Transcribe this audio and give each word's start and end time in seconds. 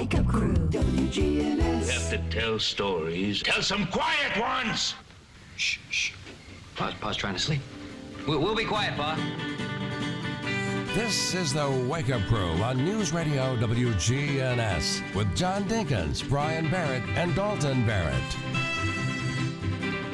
Wake 0.00 0.14
Up 0.14 0.26
Crew. 0.28 0.54
WGNS. 0.54 1.86
We 1.86 1.92
have 1.92 2.08
to 2.08 2.18
tell 2.30 2.58
stories. 2.58 3.42
Tell 3.42 3.60
some 3.60 3.86
quiet 3.88 4.34
ones! 4.40 4.94
Shh, 5.56 5.76
shh. 5.90 6.12
Pa's, 6.74 6.94
Pa's 6.94 7.18
trying 7.18 7.34
to 7.34 7.38
sleep. 7.38 7.60
We'll, 8.26 8.40
we'll 8.40 8.54
be 8.54 8.64
quiet, 8.64 8.96
Pa. 8.96 9.18
This 10.94 11.34
is 11.34 11.52
the 11.52 11.86
Wake 11.86 12.08
Up 12.08 12.22
Crew 12.28 12.50
on 12.62 12.82
News 12.82 13.12
Radio 13.12 13.54
WGNS 13.58 15.14
with 15.14 15.36
John 15.36 15.64
Dinkins, 15.64 16.26
Brian 16.26 16.70
Barrett, 16.70 17.02
and 17.10 17.34
Dalton 17.34 17.86
Barrett. 17.86 18.38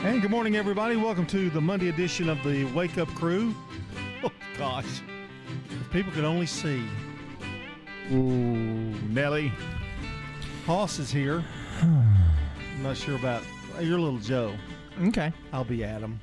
And 0.02 0.20
good 0.20 0.32
morning, 0.32 0.56
everybody. 0.56 0.96
Welcome 0.96 1.26
to 1.26 1.48
the 1.48 1.60
Monday 1.60 1.90
edition 1.90 2.28
of 2.28 2.42
the 2.42 2.64
Wake 2.74 2.98
Up 2.98 3.08
Crew. 3.10 3.54
Oh, 4.24 4.32
gosh. 4.58 5.02
If 5.70 5.90
people 5.92 6.10
could 6.10 6.24
only 6.24 6.46
see. 6.46 6.82
Ooh, 8.10 8.94
Nelly. 9.10 9.52
Hoss 10.66 10.98
is 10.98 11.10
here. 11.10 11.44
I'm 11.82 12.82
not 12.82 12.96
sure 12.96 13.14
about. 13.16 13.42
You're 13.80 13.98
little 14.00 14.18
Joe. 14.18 14.54
Okay. 15.08 15.32
I'll 15.52 15.64
be 15.64 15.84
Adam. 15.84 16.18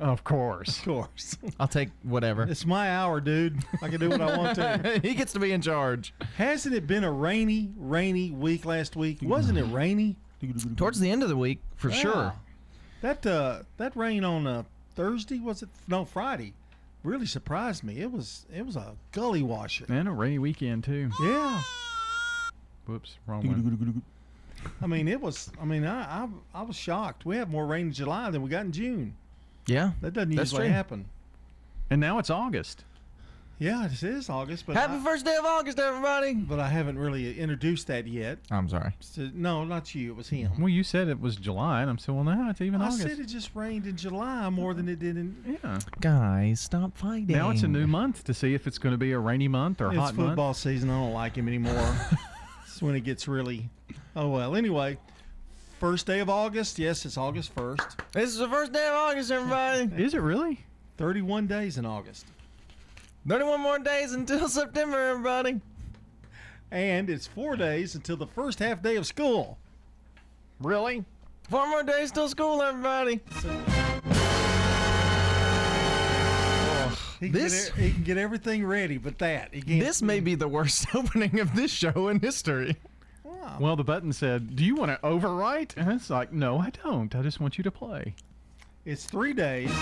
Of 0.00 0.24
course. 0.24 0.78
Of 0.78 0.84
course. 0.84 1.36
I'll 1.60 1.68
take 1.68 1.90
whatever. 2.02 2.42
it's 2.42 2.66
my 2.66 2.90
hour, 2.90 3.20
dude. 3.20 3.58
I 3.82 3.88
can 3.88 4.00
do 4.00 4.10
what 4.10 4.20
I 4.20 4.36
want 4.36 4.56
to. 4.56 5.00
he 5.02 5.14
gets 5.14 5.32
to 5.34 5.38
be 5.38 5.52
in 5.52 5.62
charge. 5.62 6.12
Hasn't 6.36 6.74
it 6.74 6.86
been 6.86 7.04
a 7.04 7.10
rainy, 7.12 7.70
rainy 7.76 8.30
week 8.30 8.64
last 8.64 8.96
week? 8.96 9.18
Wasn't 9.22 9.56
it 9.56 9.64
rainy? 9.64 10.16
Towards 10.76 11.00
the 11.00 11.10
end 11.10 11.22
of 11.22 11.28
the 11.28 11.36
week, 11.36 11.60
for 11.76 11.88
Yeah. 11.90 11.96
sure. 11.96 12.32
That 13.02 13.24
uh, 13.26 13.60
that 13.76 13.94
rain 13.96 14.24
on 14.24 14.46
uh, 14.46 14.62
Thursday 14.96 15.38
was 15.38 15.62
it? 15.62 15.68
No, 15.86 16.04
Friday. 16.04 16.52
Really 17.04 17.26
surprised 17.26 17.84
me. 17.84 18.00
It 18.00 18.10
was 18.10 18.44
it 18.52 18.66
was 18.66 18.74
a 18.76 18.94
gully 19.12 19.42
washer. 19.42 19.86
And 19.88 20.08
a 20.08 20.12
rainy 20.12 20.38
weekend, 20.38 20.84
too. 20.84 21.10
Yeah. 21.22 21.62
Whoops, 22.86 23.16
wrong 23.26 23.46
one. 23.46 24.02
I 24.80 24.86
mean, 24.86 25.06
it 25.08 25.20
was. 25.20 25.50
I 25.60 25.64
mean, 25.64 25.84
I, 25.84 26.24
I 26.24 26.28
I 26.54 26.62
was 26.62 26.76
shocked. 26.76 27.24
We 27.26 27.36
have 27.36 27.50
more 27.50 27.66
rain 27.66 27.86
in 27.88 27.92
July 27.92 28.30
than 28.30 28.42
we 28.42 28.48
got 28.50 28.64
in 28.64 28.72
June. 28.72 29.14
Yeah. 29.66 29.92
That 30.00 30.12
doesn't 30.14 30.34
That's 30.34 30.52
usually 30.52 30.68
true. 30.68 30.74
happen. 30.74 31.04
And 31.90 32.00
now 32.00 32.18
it's 32.18 32.30
August. 32.30 32.84
Yeah, 33.58 33.86
this 33.88 34.02
is 34.02 34.28
August, 34.28 34.66
but 34.66 34.76
Happy 34.76 34.94
I, 34.96 34.98
first 35.02 35.24
day 35.24 35.34
of 35.34 35.44
August, 35.46 35.78
everybody. 35.78 36.34
but 36.34 36.60
I 36.60 36.68
haven't 36.68 36.98
really 36.98 37.38
introduced 37.40 37.86
that 37.86 38.06
yet. 38.06 38.38
I'm 38.50 38.68
sorry. 38.68 38.92
So, 39.00 39.30
no, 39.32 39.64
not 39.64 39.94
you. 39.94 40.10
It 40.10 40.16
was 40.16 40.28
him. 40.28 40.50
Well, 40.58 40.68
you 40.68 40.82
said 40.82 41.08
it 41.08 41.18
was 41.22 41.36
July, 41.36 41.80
and 41.80 41.88
I'm 41.88 41.96
saying, 41.96 42.14
well, 42.22 42.36
now 42.36 42.50
it's 42.50 42.60
even 42.60 42.82
I 42.82 42.86
August. 42.88 43.00
said 43.02 43.18
it 43.18 43.24
just 43.28 43.54
rained 43.54 43.86
in 43.86 43.96
July 43.96 44.50
more 44.50 44.74
than 44.74 44.90
it 44.90 44.98
did 44.98 45.16
in. 45.16 45.58
yeah. 45.64 45.78
Guys, 46.02 46.60
stop 46.60 46.98
fighting. 46.98 47.28
Now 47.28 47.48
it's 47.48 47.62
a 47.62 47.68
new 47.68 47.86
month 47.86 48.24
to 48.24 48.34
see 48.34 48.52
if 48.52 48.66
it's 48.66 48.76
going 48.76 48.92
to 48.92 48.98
be 48.98 49.12
a 49.12 49.18
rainy 49.18 49.48
month 49.48 49.80
or 49.80 49.86
It's 49.86 49.96
hot 49.96 50.14
month. 50.14 50.18
It's 50.18 50.28
football 50.32 50.52
season. 50.52 50.90
I 50.90 50.94
don't 51.00 51.14
like 51.14 51.34
him 51.36 51.48
anymore. 51.48 51.96
it's 52.76 52.82
when 52.82 52.94
it 52.94 53.04
gets 53.04 53.26
really. 53.26 53.70
Oh 54.14 54.28
well. 54.28 54.54
Anyway, 54.54 54.98
first 55.80 56.06
day 56.06 56.18
of 56.20 56.28
August. 56.28 56.78
Yes, 56.78 57.06
it's 57.06 57.16
August 57.16 57.54
first. 57.54 57.80
This 58.12 58.28
is 58.28 58.36
the 58.36 58.50
first 58.50 58.70
day 58.70 58.86
of 58.86 58.92
August, 58.92 59.30
everybody. 59.30 59.90
Is 60.04 60.12
it 60.12 60.20
really? 60.20 60.60
Thirty-one 60.98 61.46
days 61.46 61.78
in 61.78 61.86
August, 61.86 62.26
31 63.26 63.60
more 63.62 63.78
days 63.78 64.12
until 64.12 64.46
September, 64.50 64.98
everybody. 64.98 65.58
and 66.70 67.08
it's 67.08 67.26
four 67.26 67.56
days 67.56 67.94
until 67.94 68.18
the 68.18 68.26
first 68.26 68.58
half 68.58 68.82
day 68.82 68.96
of 68.96 69.06
school. 69.06 69.56
Really? 70.60 71.02
Four 71.48 71.66
more 71.70 71.82
days 71.82 72.10
till 72.12 72.28
school, 72.28 72.60
everybody. 72.62 73.20
He 77.20 77.30
can, 77.30 77.40
This- 77.40 77.70
get, 77.70 77.78
e- 77.78 77.82
he 77.82 77.92
can 77.92 78.02
get 78.02 78.18
everything 78.18 78.66
ready, 78.66 78.98
but 78.98 79.18
that 79.18 79.54
he 79.54 79.62
can't. 79.62 79.80
This 79.80 80.02
may 80.02 80.20
be 80.20 80.34
the 80.34 80.48
worst 80.48 80.86
opening 80.94 81.40
of 81.40 81.54
this 81.54 81.70
show 81.70 82.08
in 82.08 82.20
history. 82.20 82.76
Wow. 83.24 83.56
Well, 83.60 83.76
the 83.76 83.84
button 83.84 84.12
said, 84.12 84.56
"Do 84.56 84.64
you 84.64 84.74
want 84.74 84.90
to 84.90 84.98
overwrite?" 85.06 85.76
And 85.76 85.90
it's 85.92 86.10
like, 86.10 86.32
"No, 86.32 86.58
I 86.58 86.70
don't. 86.84 87.14
I 87.14 87.22
just 87.22 87.40
want 87.40 87.58
you 87.58 87.64
to 87.64 87.70
play." 87.70 88.14
It's 88.84 89.04
three 89.04 89.32
days. 89.32 89.70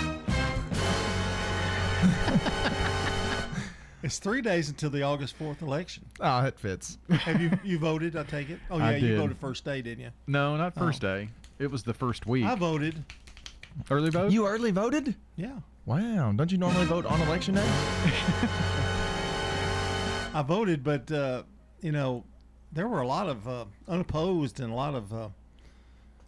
it's 4.03 4.19
three 4.19 4.41
days 4.41 4.69
until 4.69 4.89
the 4.89 5.03
August 5.03 5.35
fourth 5.35 5.61
election. 5.61 6.05
Ah, 6.21 6.43
oh, 6.43 6.47
it 6.47 6.59
fits. 6.59 6.97
Have 7.09 7.41
you 7.41 7.51
you 7.63 7.79
voted? 7.79 8.15
I 8.15 8.23
take 8.23 8.49
it. 8.49 8.59
Oh 8.69 8.77
yeah, 8.77 8.87
I 8.87 8.95
you 8.95 9.07
did. 9.09 9.17
voted 9.19 9.37
first 9.37 9.65
day, 9.65 9.81
didn't 9.81 10.03
you? 10.03 10.11
No, 10.27 10.55
not 10.57 10.75
first 10.75 11.03
oh. 11.03 11.15
day. 11.15 11.29
It 11.59 11.71
was 11.71 11.83
the 11.83 11.93
first 11.93 12.25
week. 12.25 12.45
I 12.45 12.55
voted. 12.55 13.03
Early 13.91 14.09
vote. 14.09 14.31
You 14.31 14.47
early 14.47 14.71
voted? 14.71 15.15
Yeah, 15.35 15.59
Wow. 15.85 16.31
Don't 16.35 16.51
you 16.51 16.57
normally 16.57 16.85
vote 16.85 17.05
on 17.05 17.21
election 17.21 17.55
day? 17.55 17.61
I 20.33 20.41
voted, 20.45 20.83
but 20.83 21.11
uh, 21.11 21.43
you 21.81 21.91
know, 21.91 22.23
there 22.73 22.87
were 22.87 23.01
a 23.01 23.07
lot 23.07 23.27
of 23.29 23.47
uh, 23.47 23.65
unopposed 23.87 24.59
and 24.59 24.71
a 24.71 24.75
lot 24.75 24.95
of. 24.95 25.13
Uh, 25.13 25.29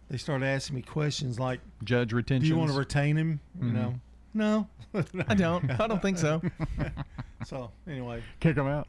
they 0.08 0.16
started 0.16 0.46
asking 0.46 0.76
me 0.76 0.82
questions 0.82 1.38
like, 1.38 1.60
Judge 1.84 2.12
retention. 2.12 2.42
"Do 2.44 2.48
you 2.48 2.56
want 2.56 2.70
to 2.70 2.78
retain 2.78 3.16
him?" 3.16 3.40
You 3.60 3.72
know, 3.72 3.94
no. 4.32 4.66
I 5.28 5.34
don't. 5.34 5.70
I 5.80 5.86
don't 5.86 6.00
think 6.00 6.16
so. 6.18 6.40
so 7.44 7.70
anyway, 7.86 8.22
kick 8.40 8.56
him 8.56 8.66
out? 8.66 8.88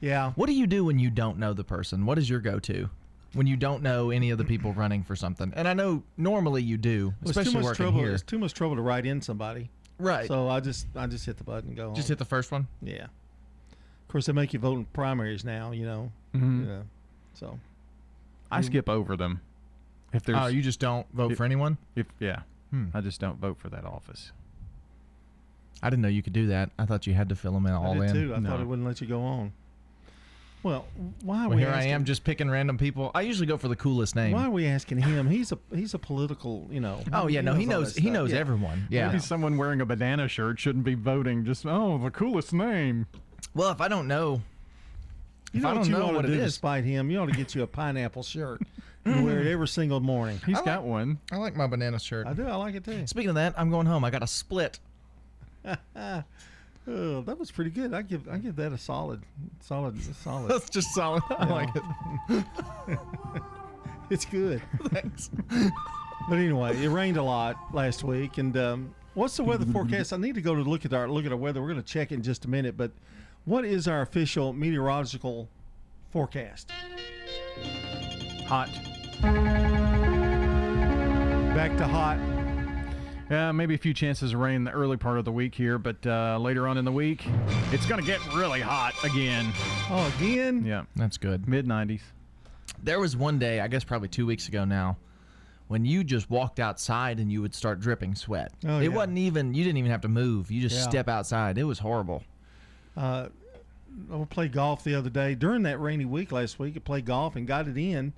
yeah. 0.00 0.32
What 0.36 0.46
do 0.46 0.52
you 0.52 0.66
do 0.68 0.84
when 0.84 0.98
you 1.00 1.10
don't 1.10 1.38
know 1.38 1.52
the 1.52 1.64
person? 1.64 2.06
What 2.06 2.18
is 2.18 2.30
your 2.30 2.40
go-to? 2.40 2.88
When 3.32 3.46
you 3.46 3.56
don't 3.56 3.82
know 3.82 4.10
any 4.10 4.30
of 4.30 4.38
the 4.38 4.44
people 4.44 4.72
running 4.72 5.02
for 5.04 5.14
something, 5.16 5.52
and 5.56 5.66
I 5.66 5.72
know 5.72 6.02
normally 6.16 6.62
you 6.62 6.76
do, 6.76 7.14
It 7.22 7.26
was 7.28 7.34
too 7.36 7.40
especially 7.40 7.54
much 7.54 7.64
working 7.64 7.84
trouble. 7.86 8.00
here. 8.00 8.12
It's 8.12 8.22
too 8.24 8.38
much 8.38 8.54
trouble 8.54 8.76
to 8.76 8.82
write 8.82 9.06
in 9.06 9.20
somebody. 9.20 9.70
Right. 10.00 10.26
So 10.28 10.48
I 10.48 10.60
just 10.60 10.86
I 10.96 11.06
just 11.06 11.26
hit 11.26 11.36
the 11.36 11.44
button 11.44 11.68
and 11.70 11.76
go. 11.76 11.94
Just 11.94 12.08
home. 12.08 12.12
hit 12.12 12.18
the 12.18 12.24
first 12.24 12.50
one. 12.50 12.66
Yeah. 12.82 13.04
Of 13.04 14.08
course, 14.08 14.26
they 14.26 14.32
make 14.32 14.52
you 14.52 14.58
vote 14.58 14.78
in 14.78 14.84
primaries 14.86 15.44
now. 15.44 15.70
You 15.72 15.86
know. 15.86 16.12
Mhm. 16.34 16.66
Yeah. 16.66 16.82
So 17.34 17.58
I 18.50 18.60
skip 18.62 18.88
over 18.88 19.16
them. 19.16 19.40
If 20.12 20.24
there's, 20.24 20.38
Oh, 20.40 20.46
you 20.48 20.60
just 20.62 20.80
don't 20.80 21.06
vote 21.14 21.32
It- 21.32 21.36
for 21.36 21.44
anyone? 21.44 21.78
if 21.94 22.06
yeah, 22.18 22.42
Hmm. 22.70 22.86
I 22.92 23.00
just 23.00 23.20
don't 23.20 23.38
vote 23.38 23.58
for 23.58 23.68
that 23.68 23.84
office. 23.84 24.32
I 25.82 25.88
didn't 25.88 26.02
know 26.02 26.08
you 26.08 26.22
could 26.22 26.32
do 26.32 26.48
that. 26.48 26.70
I 26.78 26.84
thought 26.84 27.06
you 27.06 27.14
had 27.14 27.28
to 27.28 27.36
fill 27.36 27.52
them 27.52 27.66
in 27.66 27.72
all 27.72 27.92
I 28.02 28.06
did 28.08 28.16
in. 28.16 28.22
too. 28.28 28.32
I 28.32 28.40
thought 28.40 28.42
No. 28.58 28.60
it 28.60 28.66
wouldn't 28.66 28.86
let 28.86 29.00
you 29.00 29.06
go 29.06 29.22
on. 29.22 29.52
Well, 30.62 30.86
why 31.22 31.44
are 31.44 31.48
Well, 31.48 31.56
we 31.56 31.62
here 31.62 31.70
I 31.72 31.84
am 31.84 32.04
just 32.04 32.22
picking 32.22 32.50
random 32.50 32.76
people. 32.76 33.10
I 33.14 33.22
usually 33.22 33.46
go 33.46 33.56
for 33.56 33.68
the 33.68 33.76
coolest 33.76 34.14
name. 34.14 34.32
Why 34.32 34.44
are 34.44 34.50
we 34.50 34.66
asking 34.66 34.98
him? 34.98 35.28
He's 35.30 35.52
a 35.52 35.58
he's 35.74 35.94
a 35.94 35.98
political. 35.98 36.68
You 36.70 36.80
know. 36.80 37.00
Oh 37.12 37.28
yeah, 37.28 37.40
no, 37.40 37.54
he 37.54 37.64
knows. 37.64 37.96
He 37.96 38.10
knows 38.10 38.30
Yeah. 38.32 38.38
everyone. 38.40 38.86
Yeah. 38.90 39.06
Maybe 39.08 39.20
someone 39.20 39.56
wearing 39.56 39.80
a 39.80 39.86
banana 39.86 40.28
shirt 40.28 40.60
shouldn't 40.60 40.84
be 40.84 40.94
voting. 40.94 41.44
Just 41.46 41.64
oh, 41.64 41.96
the 41.98 42.10
coolest 42.10 42.52
name. 42.52 43.06
Well, 43.54 43.70
if 43.70 43.80
I 43.80 43.88
don't 43.88 44.06
know, 44.06 44.42
You 45.52 45.58
if 45.58 45.62
know 45.62 45.68
I 45.70 45.74
don't 45.74 45.86
you 45.86 45.92
know 45.92 46.02
ought 46.06 46.14
what 46.14 46.22
to 46.22 46.28
it 46.28 46.32
do 46.32 46.36
to 46.38 46.44
is. 46.44 46.54
spite 46.56 46.84
him? 46.84 47.10
You 47.10 47.20
ought 47.20 47.26
to 47.26 47.32
get 47.32 47.54
you 47.54 47.62
a 47.62 47.66
pineapple 47.66 48.22
shirt 48.22 48.60
and 49.06 49.24
wear 49.24 49.40
it 49.40 49.46
every 49.46 49.66
single 49.66 50.00
morning. 50.00 50.40
He's 50.44 50.60
got 50.60 50.84
one. 50.84 51.18
I 51.32 51.36
like 51.38 51.56
my 51.56 51.66
banana 51.68 51.98
shirt. 51.98 52.26
I 52.26 52.34
do. 52.34 52.46
I 52.46 52.56
like 52.56 52.74
it 52.74 52.84
too. 52.84 53.06
Speaking 53.06 53.30
of 53.30 53.34
that, 53.36 53.54
I'm 53.56 53.70
going 53.70 53.86
home. 53.86 54.04
I 54.04 54.10
got 54.10 54.22
a 54.22 54.26
split. 54.26 54.78
Oh, 56.92 57.20
that 57.22 57.38
was 57.38 57.52
pretty 57.52 57.70
good. 57.70 57.94
I 57.94 58.02
give 58.02 58.28
I 58.28 58.38
give 58.38 58.56
that 58.56 58.72
a 58.72 58.78
solid, 58.78 59.22
solid, 59.60 60.02
solid. 60.16 60.50
That's 60.50 60.68
just 60.68 60.92
solid. 60.92 61.22
I 61.30 61.44
like 61.44 61.68
it. 61.76 62.44
it's 64.10 64.24
good. 64.24 64.60
Thanks. 64.88 65.30
But 66.28 66.38
anyway, 66.38 66.76
it 66.82 66.88
rained 66.88 67.16
a 67.16 67.22
lot 67.22 67.56
last 67.72 68.02
week, 68.02 68.38
and 68.38 68.56
um, 68.56 68.94
what's 69.14 69.36
the 69.36 69.44
weather 69.44 69.66
forecast? 69.66 70.12
I 70.12 70.16
need 70.16 70.34
to 70.34 70.42
go 70.42 70.56
to 70.56 70.62
look 70.62 70.84
at 70.84 70.92
our 70.92 71.08
look 71.08 71.24
at 71.26 71.30
our 71.30 71.38
weather. 71.38 71.60
We're 71.60 71.68
going 71.68 71.82
to 71.82 71.88
check 71.88 72.10
it 72.10 72.16
in 72.16 72.22
just 72.22 72.44
a 72.44 72.50
minute, 72.50 72.76
but 72.76 72.90
what 73.44 73.64
is 73.64 73.86
our 73.86 74.02
official 74.02 74.52
meteorological 74.52 75.48
forecast? 76.10 76.72
Hot. 78.46 78.68
Back 81.54 81.76
to 81.76 81.86
hot. 81.86 82.39
Yeah, 83.30 83.52
maybe 83.52 83.74
a 83.76 83.78
few 83.78 83.94
chances 83.94 84.32
of 84.32 84.40
rain 84.40 84.56
in 84.56 84.64
the 84.64 84.72
early 84.72 84.96
part 84.96 85.16
of 85.18 85.24
the 85.24 85.30
week 85.30 85.54
here, 85.54 85.78
but 85.78 86.04
uh, 86.04 86.36
later 86.40 86.66
on 86.66 86.76
in 86.78 86.84
the 86.84 86.90
week, 86.90 87.24
it's 87.70 87.86
going 87.86 88.00
to 88.00 88.06
get 88.06 88.18
really 88.34 88.60
hot 88.60 88.92
again. 89.04 89.52
Oh, 89.88 90.12
again? 90.18 90.64
Yeah, 90.64 90.82
That's 90.96 91.16
good. 91.16 91.48
mid 91.48 91.64
90s. 91.64 92.00
There 92.82 92.98
was 92.98 93.16
one 93.16 93.38
day, 93.38 93.60
I 93.60 93.68
guess 93.68 93.84
probably 93.84 94.08
two 94.08 94.26
weeks 94.26 94.48
ago 94.48 94.64
now, 94.64 94.96
when 95.68 95.84
you 95.84 96.02
just 96.02 96.28
walked 96.28 96.58
outside 96.58 97.20
and 97.20 97.30
you 97.30 97.40
would 97.40 97.54
start 97.54 97.78
dripping 97.78 98.16
sweat. 98.16 98.52
Oh, 98.66 98.78
it 98.80 98.84
yeah. 98.84 98.88
wasn't 98.88 99.18
even, 99.18 99.54
you 99.54 99.62
didn't 99.62 99.78
even 99.78 99.92
have 99.92 100.00
to 100.00 100.08
move. 100.08 100.50
You 100.50 100.60
just 100.60 100.74
Yeah. 100.74 100.88
step 100.88 101.08
outside. 101.08 101.56
It 101.56 101.64
was 101.64 101.78
horrible. 101.78 102.24
Uh, 102.96 103.28
I 104.12 104.24
played 104.24 104.50
golf 104.52 104.82
the 104.82 104.96
other 104.96 105.10
day 105.10 105.36
during 105.36 105.62
that 105.62 105.78
rainy 105.80 106.04
week 106.04 106.32
last 106.32 106.58
week. 106.58 106.74
I 106.76 106.80
played 106.80 107.04
golf 107.04 107.36
and 107.36 107.46
got 107.46 107.68
it 107.68 107.76
in, 107.76 108.12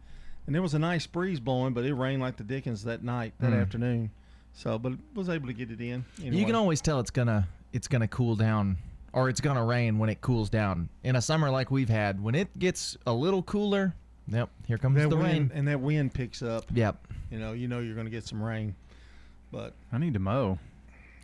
and 0.47 0.55
there 0.55 0.63
was 0.63 0.73
a 0.73 0.79
nice 0.79 1.07
breeze 1.07 1.39
blowing, 1.41 1.75
but 1.75 1.85
it 1.85 1.93
rained 1.93 2.23
like 2.23 2.37
the 2.39 2.45
dickens 2.45 2.85
that 2.85 3.05
night, 3.05 3.35
that 3.41 3.53
afternoon. 3.53 4.11
So, 4.55 4.79
but 4.79 4.93
was 5.15 5.29
able 5.29 5.47
to 5.49 5.53
get 5.53 5.71
it 5.71 5.81
in. 5.81 6.05
You 6.19 6.45
can 6.47 6.55
always 6.55 6.81
tell 6.81 7.01
it's 7.01 7.11
gonna 7.11 7.49
it's 7.73 7.89
gonna 7.89 8.09
cool 8.09 8.37
down 8.37 8.77
or 9.13 9.29
it's 9.29 9.41
gonna 9.41 9.65
rain 9.65 9.99
when 9.99 10.11
it 10.11 10.21
cools 10.21 10.51
down. 10.51 10.89
In 11.05 11.17
a 11.17 11.23
summer 11.23 11.51
like 11.51 11.71
we've 11.71 11.89
had, 11.89 12.23
when 12.23 12.35
it 12.35 12.57
gets 12.59 12.97
a 13.07 13.13
little 13.13 13.43
cooler, 13.43 13.95
yep, 14.29 14.51
here 14.67 14.79
comes 14.79 14.97
that 14.99 15.11
the 15.11 15.17
wind, 15.17 15.51
rain. 15.51 15.53
and 15.55 15.69
that 15.69 15.81
wind 15.81 16.13
picks 16.15 16.43
up. 16.43 16.65
Yep. 16.73 17.07
You 17.31 17.39
know, 17.39 17.53
you 17.53 17.67
know 17.67 17.79
you're 17.81 17.95
going 17.95 18.07
to 18.07 18.11
get 18.11 18.25
some 18.27 18.43
rain. 18.43 18.75
But 19.51 19.73
I 19.91 19.99
need 19.99 20.13
to 20.15 20.19
mow. 20.21 20.59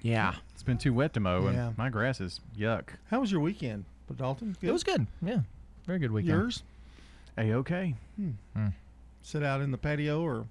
Yeah. 0.03 0.35
It's 0.55 0.63
been 0.63 0.79
too 0.79 0.95
wet 0.95 1.13
to 1.15 1.21
mow, 1.21 1.49
Yeah. 1.51 1.69
and 1.69 1.79
my 1.79 1.89
grass 1.91 2.21
is 2.21 2.41
yuck. 2.59 2.91
how 3.11 3.21
was 3.21 3.31
your 3.33 3.41
weekend, 3.43 3.85
but 4.07 4.17
Dalton? 4.17 4.57
It 4.63 4.71
was 4.73 4.85
good. 4.85 5.07
Yeah. 5.23 5.41
Very 5.87 5.99
good 5.99 6.13
weekend. 6.13 6.39
yours. 6.39 6.63
A 7.37 7.53
okay. 7.55 7.95
Hmm. 8.17 8.31
Hmm. 8.55 8.67
Sit 9.23 9.43
out 9.43 9.61
in 9.61 9.71
the 9.71 9.79
patio 9.79 10.23
or 10.23 10.47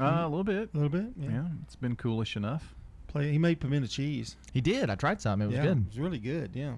Uh, 0.00 0.26
a 0.26 0.28
little 0.28 0.44
bit. 0.44 0.70
a 0.72 0.76
little 0.76 0.88
bit. 0.90 1.12
Yeah. 1.16 1.30
Yeah. 1.30 1.44
it's 1.64 1.76
been 1.76 1.96
coolish 1.96 2.36
enough. 2.36 2.74
Play. 3.08 3.32
He 3.32 3.38
made 3.38 3.60
pimento 3.60 3.88
cheese. 3.88 4.36
He 4.52 4.60
did. 4.60 4.88
I 4.88 4.94
tried 4.94 5.20
some. 5.20 5.42
It 5.42 5.46
was 5.46 5.56
yeah, 5.56 5.62
good. 5.62 5.78
It 5.78 5.86
was 5.88 5.98
really 5.98 6.18
good. 6.18 6.50
Yeah. 6.54 6.74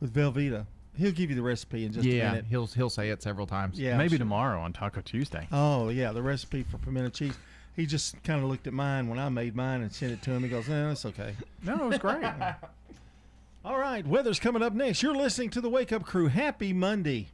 With 0.00 0.12
Velveeta. 0.12 0.66
He'll 0.96 1.12
give 1.12 1.28
you 1.30 1.36
the 1.36 1.42
recipe 1.42 1.84
in 1.84 1.92
just 1.92 2.06
a 2.06 2.10
yeah, 2.10 2.30
minute. 2.30 2.46
he'll 2.48 2.66
he'll 2.66 2.90
say 2.90 3.10
it 3.10 3.22
several 3.22 3.46
times. 3.46 3.78
Yeah. 3.78 3.98
Maybe 3.98 4.10
sure. 4.10 4.18
tomorrow 4.18 4.60
on 4.60 4.72
Taco 4.72 5.02
Tuesday. 5.02 5.46
Oh 5.52 5.90
yeah, 5.90 6.12
the 6.12 6.22
recipe 6.22 6.62
for 6.62 6.78
pimento 6.78 7.10
cheese. 7.10 7.36
He 7.76 7.84
just 7.84 8.22
kind 8.24 8.42
of 8.42 8.48
looked 8.48 8.66
at 8.66 8.72
mine 8.72 9.08
when 9.08 9.18
I 9.18 9.28
made 9.28 9.54
mine 9.54 9.82
and 9.82 9.92
sent 9.92 10.12
it 10.12 10.22
to 10.22 10.30
him. 10.30 10.42
He 10.42 10.48
goes, 10.48 10.66
"No, 10.68 10.90
it's 10.90 11.04
okay." 11.04 11.36
No, 11.62 11.74
it 11.74 11.88
was 11.88 11.98
great. 11.98 12.24
All 13.64 13.78
right, 13.78 14.06
weather's 14.06 14.40
coming 14.40 14.62
up 14.62 14.72
next. 14.72 15.02
You're 15.02 15.14
listening 15.14 15.50
to 15.50 15.60
the 15.60 15.68
Wake 15.68 15.92
Up 15.92 16.04
Crew. 16.04 16.28
Happy 16.28 16.72
Monday. 16.72 17.28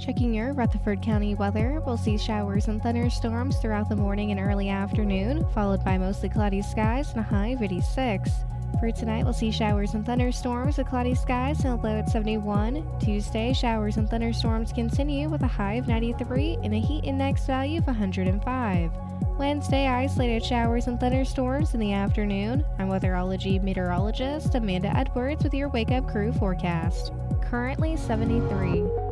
Checking 0.00 0.32
your 0.32 0.54
Rutherford 0.54 1.02
County 1.02 1.34
weather, 1.34 1.82
we'll 1.84 1.98
see 1.98 2.16
showers 2.16 2.68
and 2.68 2.82
thunderstorms 2.82 3.58
throughout 3.58 3.90
the 3.90 3.96
morning 3.96 4.30
and 4.30 4.40
early 4.40 4.70
afternoon, 4.70 5.46
followed 5.52 5.84
by 5.84 5.98
mostly 5.98 6.30
cloudy 6.30 6.62
skies 6.62 7.10
and 7.10 7.20
a 7.20 7.22
high 7.22 7.48
of 7.48 7.62
86. 7.62 8.30
For 8.78 8.90
tonight, 8.90 9.24
we'll 9.24 9.34
see 9.34 9.50
showers 9.50 9.92
and 9.92 10.06
thunderstorms 10.06 10.78
with 10.78 10.86
cloudy 10.86 11.14
skies 11.14 11.66
and 11.66 11.78
a 11.78 11.82
low 11.82 11.98
at 11.98 12.08
71. 12.08 12.82
Tuesday, 12.98 13.52
showers 13.52 13.98
and 13.98 14.08
thunderstorms 14.08 14.72
continue 14.72 15.28
with 15.28 15.42
a 15.42 15.46
high 15.46 15.74
of 15.74 15.86
93 15.86 16.56
and 16.62 16.72
a 16.72 16.80
heat 16.80 17.04
index 17.04 17.44
value 17.44 17.78
of 17.78 17.86
105. 17.86 18.90
Wednesday, 19.38 19.86
isolated 19.86 20.42
showers 20.42 20.86
and 20.86 20.98
thunderstorms 20.98 21.74
in 21.74 21.80
the 21.80 21.92
afternoon. 21.92 22.64
I'm 22.78 22.88
weatherology 22.88 23.62
meteorologist 23.62 24.54
Amanda 24.54 24.96
Edwards 24.96 25.44
with 25.44 25.52
your 25.52 25.68
Wake 25.68 25.90
Up 25.90 26.08
Crew 26.08 26.32
forecast. 26.32 27.12
Currently 27.42 27.98
73. 27.98 29.09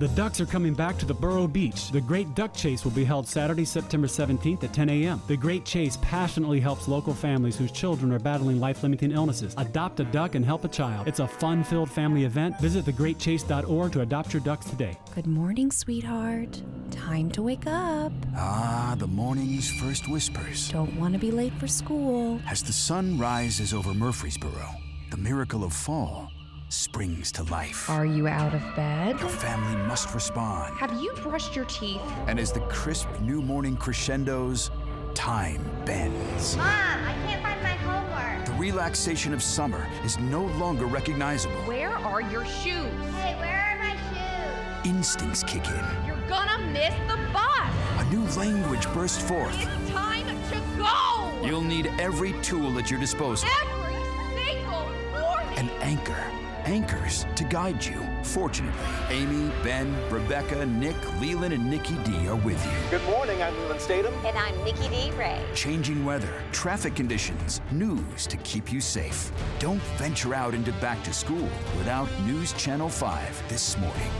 The 0.00 0.08
Ducks 0.08 0.40
are 0.40 0.46
coming 0.46 0.72
back 0.72 0.96
to 1.00 1.04
the 1.04 1.12
Borough 1.12 1.46
Beach. 1.46 1.90
The 1.90 2.00
Great 2.00 2.34
Duck 2.34 2.54
Chase 2.54 2.84
will 2.84 2.90
be 2.92 3.04
held 3.04 3.28
Saturday, 3.28 3.66
September 3.66 4.06
17th 4.06 4.64
at 4.64 4.72
10 4.72 4.88
a.m. 4.88 5.20
The 5.26 5.36
Great 5.36 5.66
Chase 5.66 5.98
passionately 6.00 6.58
helps 6.58 6.88
local 6.88 7.12
families 7.12 7.58
whose 7.58 7.70
children 7.70 8.10
are 8.10 8.18
battling 8.18 8.58
life 8.58 8.82
limiting 8.82 9.12
illnesses. 9.12 9.54
Adopt 9.58 10.00
a 10.00 10.04
duck 10.04 10.36
and 10.36 10.42
help 10.42 10.64
a 10.64 10.68
child. 10.68 11.06
It's 11.06 11.18
a 11.18 11.28
fun 11.28 11.62
filled 11.62 11.90
family 11.90 12.24
event. 12.24 12.58
Visit 12.62 12.86
thegreatchase.org 12.86 13.92
to 13.92 14.00
adopt 14.00 14.32
your 14.32 14.40
ducks 14.40 14.70
today. 14.70 14.96
Good 15.14 15.26
morning, 15.26 15.70
sweetheart. 15.70 16.62
Time 16.90 17.30
to 17.32 17.42
wake 17.42 17.66
up. 17.66 18.12
Ah, 18.34 18.94
the 18.96 19.06
morning's 19.06 19.70
first 19.70 20.08
whispers. 20.08 20.70
Don't 20.70 20.98
want 20.98 21.12
to 21.12 21.20
be 21.20 21.30
late 21.30 21.52
for 21.60 21.66
school. 21.66 22.40
As 22.48 22.62
the 22.62 22.72
sun 22.72 23.18
rises 23.18 23.74
over 23.74 23.92
Murfreesboro, 23.92 24.66
the 25.10 25.18
miracle 25.18 25.62
of 25.62 25.74
fall 25.74 26.30
springs 26.70 27.32
to 27.32 27.42
life. 27.44 27.90
Are 27.90 28.06
you 28.06 28.28
out 28.28 28.54
of 28.54 28.62
bed? 28.76 29.18
Your 29.18 29.28
family 29.28 29.76
must 29.86 30.14
respond. 30.14 30.74
Have 30.78 31.00
you 31.02 31.12
brushed 31.22 31.56
your 31.56 31.64
teeth? 31.66 32.00
And 32.26 32.38
as 32.38 32.52
the 32.52 32.60
crisp 32.60 33.08
new 33.20 33.42
morning 33.42 33.76
crescendos, 33.76 34.70
time 35.14 35.60
bends. 35.84 36.56
Mom, 36.56 36.66
I 36.68 37.14
can't 37.26 37.42
find 37.42 37.60
my 37.62 37.70
homework. 37.70 38.46
The 38.46 38.52
relaxation 38.52 39.34
of 39.34 39.42
summer 39.42 39.86
is 40.04 40.18
no 40.18 40.44
longer 40.44 40.86
recognizable. 40.86 41.56
Where 41.62 41.90
are 41.90 42.22
your 42.22 42.44
shoes? 42.44 42.86
Hey, 43.16 43.36
where 43.40 43.74
are 43.74 43.78
my 43.78 43.96
shoes? 44.12 44.86
Instincts 44.88 45.42
kick 45.42 45.66
in. 45.66 46.06
You're 46.06 46.28
gonna 46.28 46.64
miss 46.66 46.94
the 47.08 47.18
bus. 47.32 47.74
A 47.98 48.04
new 48.10 48.24
language 48.38 48.86
bursts 48.94 49.20
forth. 49.20 49.56
It's 49.60 49.90
time 49.90 50.26
to 50.26 50.60
go. 50.78 51.46
You'll 51.46 51.62
need 51.62 51.90
every 51.98 52.32
tool 52.42 52.78
at 52.78 52.90
your 52.90 53.00
disposal. 53.00 53.48
Every 53.62 53.94
single 54.38 54.88
morning. 55.12 55.58
An 55.58 55.68
anchor. 55.80 56.24
Anchors 56.64 57.26
to 57.36 57.44
guide 57.44 57.84
you. 57.84 58.06
Fortunately, 58.22 58.78
Amy, 59.08 59.50
Ben, 59.62 59.94
Rebecca, 60.10 60.66
Nick, 60.66 60.96
Leland, 61.20 61.54
and 61.54 61.70
Nikki 61.70 61.94
D 62.04 62.28
are 62.28 62.36
with 62.36 62.64
you. 62.64 62.98
Good 62.98 63.04
morning, 63.08 63.42
I'm 63.42 63.56
Leland 63.60 63.80
Statham. 63.80 64.14
And 64.26 64.36
I'm 64.36 64.56
Nikki 64.64 64.88
D. 64.88 65.10
Ray. 65.12 65.42
Changing 65.54 66.04
weather, 66.04 66.32
traffic 66.52 66.94
conditions, 66.94 67.60
news 67.70 68.26
to 68.26 68.36
keep 68.38 68.72
you 68.72 68.80
safe. 68.80 69.32
Don't 69.58 69.82
venture 69.96 70.34
out 70.34 70.54
into 70.54 70.72
back 70.74 71.02
to 71.04 71.12
school 71.12 71.48
without 71.78 72.08
News 72.26 72.52
Channel 72.54 72.88
5 72.88 73.48
this 73.48 73.78
morning. 73.78 74.10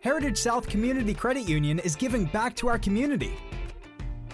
Heritage 0.00 0.38
South 0.38 0.68
Community 0.68 1.14
Credit 1.14 1.48
Union 1.48 1.78
is 1.78 1.94
giving 1.94 2.24
back 2.26 2.56
to 2.56 2.68
our 2.68 2.78
community. 2.78 3.34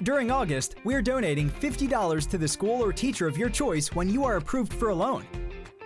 During 0.02 0.30
August, 0.30 0.76
we're 0.84 1.02
donating 1.02 1.50
$50 1.50 2.30
to 2.30 2.38
the 2.38 2.48
school 2.48 2.82
or 2.82 2.92
teacher 2.92 3.26
of 3.26 3.36
your 3.36 3.50
choice 3.50 3.94
when 3.94 4.08
you 4.08 4.24
are 4.24 4.36
approved 4.36 4.72
for 4.72 4.88
a 4.88 4.94
loan. 4.94 5.24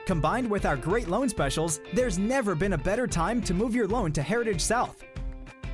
Combined 0.06 0.50
with 0.50 0.66
our 0.66 0.76
great 0.76 1.08
loan 1.08 1.28
specials, 1.28 1.80
there's 1.92 2.18
never 2.18 2.54
been 2.54 2.72
a 2.72 2.78
better 2.78 3.06
time 3.06 3.40
to 3.42 3.54
move 3.54 3.74
your 3.74 3.86
loan 3.86 4.12
to 4.12 4.22
Heritage 4.22 4.60
South. 4.60 5.04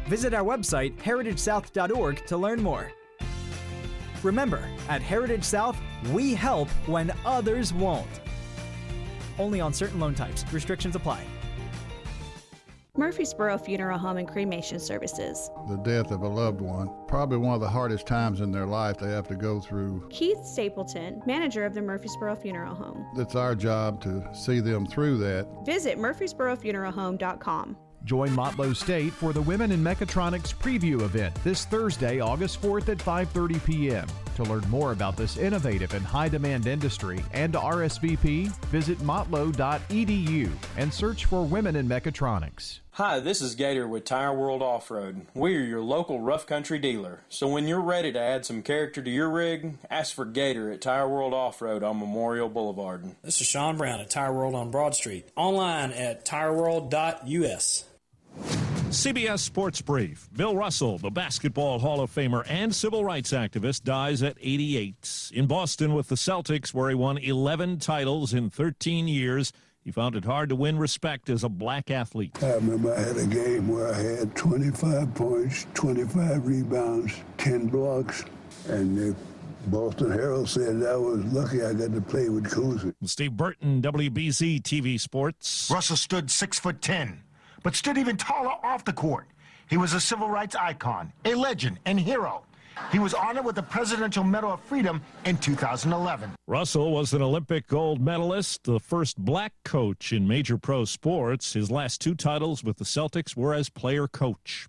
Visit 0.07 0.35
our 0.35 0.45
website, 0.45 0.97
heritagesouth.org, 0.99 2.27
to 2.27 2.37
learn 2.37 2.63
more. 2.63 2.93
Remember, 4.23 4.69
at 4.89 5.01
Heritage 5.01 5.45
South, 5.45 5.79
we 6.13 6.35
help 6.35 6.69
when 6.87 7.13
others 7.25 7.73
won't. 7.73 8.21
Only 9.39 9.61
on 9.61 9.73
certain 9.73 10.01
loan 10.01 10.15
types. 10.15 10.45
Restrictions 10.53 10.97
apply. 10.97 11.25
Murfreesboro 12.99 13.57
Funeral 13.59 13.97
Home 13.97 14.17
and 14.17 14.27
Cremation 14.27 14.81
Services. 14.81 15.53
The 15.69 15.77
death 15.77 16.11
of 16.11 16.23
a 16.23 16.29
loved 16.29 16.61
one, 16.61 16.91
probably 17.07 17.39
one 17.39 17.55
of 17.55 17.61
the 17.61 17.69
hardest 17.69 18.09
times 18.09 18.41
in 18.41 18.51
their 18.51 18.67
life 18.67 18.99
they 18.99 19.11
have 19.11 19.29
to 19.29 19.37
go 19.37 19.61
through. 19.61 20.09
Keith 20.11 20.45
Stapleton, 20.45 21.23
manager 21.25 21.65
of 21.65 21.75
the 21.75 21.81
Murfreesboro 21.81 22.35
Funeral 22.35 22.75
Home. 22.75 23.07
It's 23.17 23.37
our 23.37 23.55
job 23.55 24.03
to 24.03 24.29
see 24.35 24.59
them 24.59 24.85
through 24.85 25.19
that. 25.19 25.47
Visit 25.65 25.97
murfreesborofuneralhome.com. 25.97 27.77
Join 28.05 28.31
Motlow 28.31 28.75
State 28.75 29.13
for 29.13 29.33
the 29.33 29.43
Women 29.43 29.71
in 29.71 29.83
Mechatronics 29.83 30.55
preview 30.55 31.03
event 31.03 31.35
this 31.45 31.65
Thursday, 31.67 32.21
August 32.21 32.61
4th 32.63 32.89
at 32.89 32.99
5:30 32.99 33.65
p.m. 33.65 34.07
To 34.37 34.45
learn 34.45 34.69
more 34.71 34.93
about 34.93 35.17
this 35.17 35.37
innovative 35.37 35.95
and 35.95 36.05
high-demand 36.05 36.67
industry 36.67 37.25
and 37.33 37.55
RSVP, 37.55 38.49
visit 38.67 38.99
motlow.edu 38.99 40.51
and 40.77 40.95
search 40.95 41.25
for 41.27 41.45
Women 41.45 41.77
in 41.77 41.89
Mechatronics. 41.89 42.81
Hi, 42.99 43.21
this 43.21 43.41
is 43.41 43.55
Gator 43.55 43.87
with 43.87 44.05
Tire 44.05 44.35
World 44.35 44.61
Off 44.61 44.91
Road. 44.91 45.29
We 45.33 45.55
are 45.55 45.61
your 45.61 45.81
local 45.81 46.19
rough 46.19 46.47
country 46.47 46.81
dealer. 46.81 47.21
So 47.29 47.47
when 47.47 47.69
you're 47.69 47.81
ready 47.81 48.11
to 48.11 48.19
add 48.19 48.45
some 48.45 48.61
character 48.61 49.01
to 49.01 49.09
your 49.09 49.31
rig, 49.31 49.79
ask 49.89 50.13
for 50.13 50.25
Gator 50.25 50.73
at 50.73 50.81
Tire 50.81 51.09
World 51.09 51.33
Off 51.33 51.63
Road 51.63 51.85
on 51.85 52.01
Memorial 52.01 52.49
Boulevard. 52.49 53.15
This 53.23 53.41
is 53.41 53.47
Sean 53.47 53.77
Brown 53.77 54.01
at 54.01 54.11
Tire 54.11 54.33
World 54.33 54.57
on 54.57 54.73
Broad 54.73 54.97
Street. 54.97 55.29
Online 55.37 55.93
at 55.93 56.25
tireworld.us. 56.25 57.85
CBS 58.89 59.39
Sports 59.39 59.81
Brief. 59.81 60.29
Bill 60.33 60.57
Russell, 60.57 60.99
the 60.99 61.11
Basketball 61.11 61.79
Hall 61.79 62.01
of 62.01 62.13
Famer 62.13 62.45
and 62.49 62.75
civil 62.75 63.05
rights 63.05 63.31
activist, 63.31 63.85
dies 63.85 64.25
at 64.25 64.37
88. 64.41 65.31
In 65.35 65.47
Boston 65.47 65.95
with 65.95 66.09
the 66.09 66.17
Celtics, 66.17 66.75
where 66.75 66.89
he 66.89 66.97
won 66.97 67.17
11 67.19 67.79
titles 67.79 68.35
in 68.35 68.51
13 68.51 69.07
years, 69.07 69.53
he 69.89 69.93
found 69.93 70.15
it 70.15 70.25
hard 70.27 70.51
to 70.51 70.55
win 70.55 70.79
respect 70.79 71.31
as 71.31 71.45
a 71.45 71.49
black 71.49 71.91
athlete. 71.91 72.37
I 72.43 72.53
remember 72.57 72.95
I 72.95 73.01
had 73.01 73.17
a 73.17 73.27
game 73.27 73.69
where 73.69 73.89
I 73.89 73.97
had 73.97 74.37
25 74.37 75.15
points, 75.15 75.67
25 75.73 76.47
rebounds, 76.47 77.15
10 77.39 77.69
blocks, 77.69 78.23
and 78.69 78.99
the 78.99 79.17
Boston 79.69 80.11
Herald 80.11 80.47
said 80.47 80.83
I 80.87 80.95
was 80.95 81.25
lucky 81.33 81.65
I 81.65 81.73
got 81.73 81.95
to 81.95 82.03
play 82.03 82.29
with 82.29 82.45
Cousy. 82.51 82.93
Steve 83.05 83.35
Burton, 83.35 83.81
WBZ 83.81 84.61
TV 84.61 85.01
Sports. 85.01 85.71
Russell 85.73 85.97
stood 85.97 86.31
six 86.31 86.59
foot 86.59 86.83
ten, 86.83 87.23
but 87.63 87.75
stood 87.75 87.97
even 87.97 88.19
taller 88.19 88.57
off 88.63 88.85
the 88.85 88.93
court. 88.93 89.27
He 89.71 89.79
was 89.79 89.95
a 89.95 90.01
civil 90.01 90.29
rights 90.29 90.55
icon, 90.55 91.15
a 91.25 91.35
legend, 91.35 91.79
and 91.87 91.99
hero. 91.99 92.45
He 92.93 92.99
was 92.99 93.15
honored 93.15 93.45
with 93.45 93.57
the 93.57 93.63
Presidential 93.63 94.25
Medal 94.25 94.53
of 94.53 94.61
Freedom 94.61 95.03
in 95.25 95.37
2011. 95.37 96.31
Russell 96.47 96.93
was 96.93 97.13
an 97.13 97.23
Olympic 97.23 97.67
gold 97.67 98.01
medalist, 98.01 98.65
the 98.65 98.81
first 98.81 99.19
black 99.19 99.53
coach 99.65 100.13
in 100.13 100.27
major 100.27 100.57
pro 100.57 100.85
sports. 100.85 101.53
His 101.53 101.71
last 101.71 102.01
two 102.01 102.15
titles 102.15 102.65
with 102.65 102.79
the 102.79 102.85
Celtics 102.85 103.37
were 103.37 103.53
as 103.55 103.69
player 103.69 104.09
coach. 104.09 104.69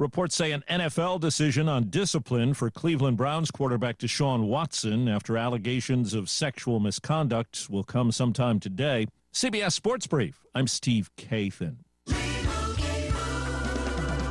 Reports 0.00 0.34
say 0.34 0.52
an 0.52 0.64
NFL 0.68 1.20
decision 1.20 1.68
on 1.68 1.90
discipline 1.90 2.54
for 2.54 2.70
Cleveland 2.70 3.18
Browns 3.18 3.50
quarterback 3.50 3.98
Deshaun 3.98 4.46
Watson 4.46 5.08
after 5.08 5.36
allegations 5.36 6.14
of 6.14 6.30
sexual 6.30 6.80
misconduct 6.80 7.68
will 7.68 7.84
come 7.84 8.10
sometime 8.10 8.58
today. 8.58 9.06
CBS 9.34 9.72
Sports 9.72 10.06
Brief. 10.06 10.42
I'm 10.54 10.66
Steve 10.66 11.10
Kathan. 11.18 11.76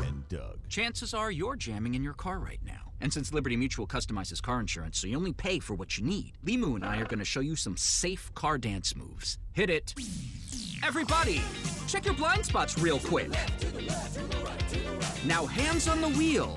And 0.03 0.27
Doug. 0.27 0.67
Chances 0.69 1.13
are 1.13 1.29
you're 1.29 1.55
jamming 1.55 1.93
in 1.93 2.03
your 2.03 2.15
car 2.15 2.39
right 2.39 2.59
now. 2.65 2.88
And 3.01 3.13
since 3.13 3.33
Liberty 3.33 3.55
Mutual 3.55 3.87
customizes 3.87 4.41
car 4.41 4.59
insurance 4.59 4.99
so 4.99 5.07
you 5.07 5.17
only 5.17 5.33
pay 5.33 5.59
for 5.59 5.73
what 5.73 5.97
you 5.97 6.05
need, 6.05 6.33
Limu 6.45 6.75
and 6.75 6.85
I 6.85 6.97
are 6.97 7.05
going 7.05 7.19
to 7.19 7.25
show 7.25 7.39
you 7.39 7.55
some 7.55 7.77
safe 7.77 8.31
car 8.35 8.57
dance 8.57 8.95
moves. 8.95 9.37
Hit 9.53 9.69
it. 9.69 9.93
Everybody, 10.83 11.41
check 11.87 12.05
your 12.05 12.13
blind 12.13 12.45
spots 12.45 12.77
real 12.77 12.99
quick. 12.99 13.29
Now 15.25 15.45
hands 15.45 15.87
on 15.87 16.01
the 16.01 16.09
wheel. 16.09 16.55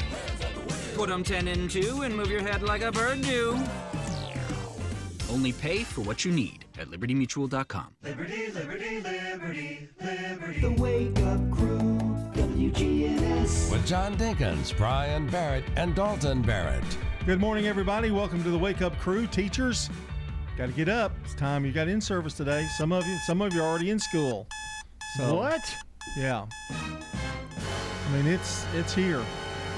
Put 0.95 1.09
them 1.09 1.25
10 1.25 1.49
in 1.49 1.69
2 1.69 2.03
and 2.03 2.17
move 2.17 2.31
your 2.31 2.43
head 2.43 2.63
like 2.63 2.83
a 2.83 2.93
bird 2.93 3.23
do. 3.23 3.59
Only 5.31 5.53
pay 5.53 5.83
for 5.83 6.03
what 6.03 6.25
you 6.25 6.33
need 6.33 6.67
at 6.79 6.89
libertymutual.com. 6.89 7.95
Liberty, 8.03 8.51
liberty, 8.53 9.01
liberty, 9.01 9.89
liberty. 10.01 10.61
The 10.61 10.71
Wake 10.73 11.19
Up 11.21 11.51
Crew. 11.51 11.72
With 12.79 13.87
John 13.87 14.17
Dinkins, 14.17 14.75
Brian 14.77 15.27
Barrett, 15.29 15.65
and 15.77 15.95
Dalton 15.95 16.41
Barrett. 16.43 16.83
Good 17.27 17.39
morning, 17.41 17.67
everybody. 17.67 18.11
Welcome 18.11 18.43
to 18.45 18.51
the 18.51 18.59
Wake 18.59 18.81
Up 18.81 18.99
Crew. 18.99 19.27
Teachers, 19.27 19.91
got 20.57 20.67
to 20.67 20.73
get 20.73 20.89
up. 20.89 21.13
It's 21.25 21.35
time. 21.35 21.67
You 21.67 21.73
got 21.73 21.89
in 21.89 22.01
service 22.01 22.33
today. 22.35 22.67
Some 22.79 22.91
of 22.93 23.07
you, 23.07 23.17
some 23.27 23.43
of 23.43 23.53
you 23.53 23.61
are 23.63 23.67
already 23.69 23.91
in 23.91 23.99
school. 23.99 24.47
So 25.17 25.35
What? 25.35 25.75
Yeah. 26.17 26.47
I 26.71 28.13
mean, 28.15 28.27
it's 28.27 28.65
it's 28.75 28.95
here. 28.95 29.23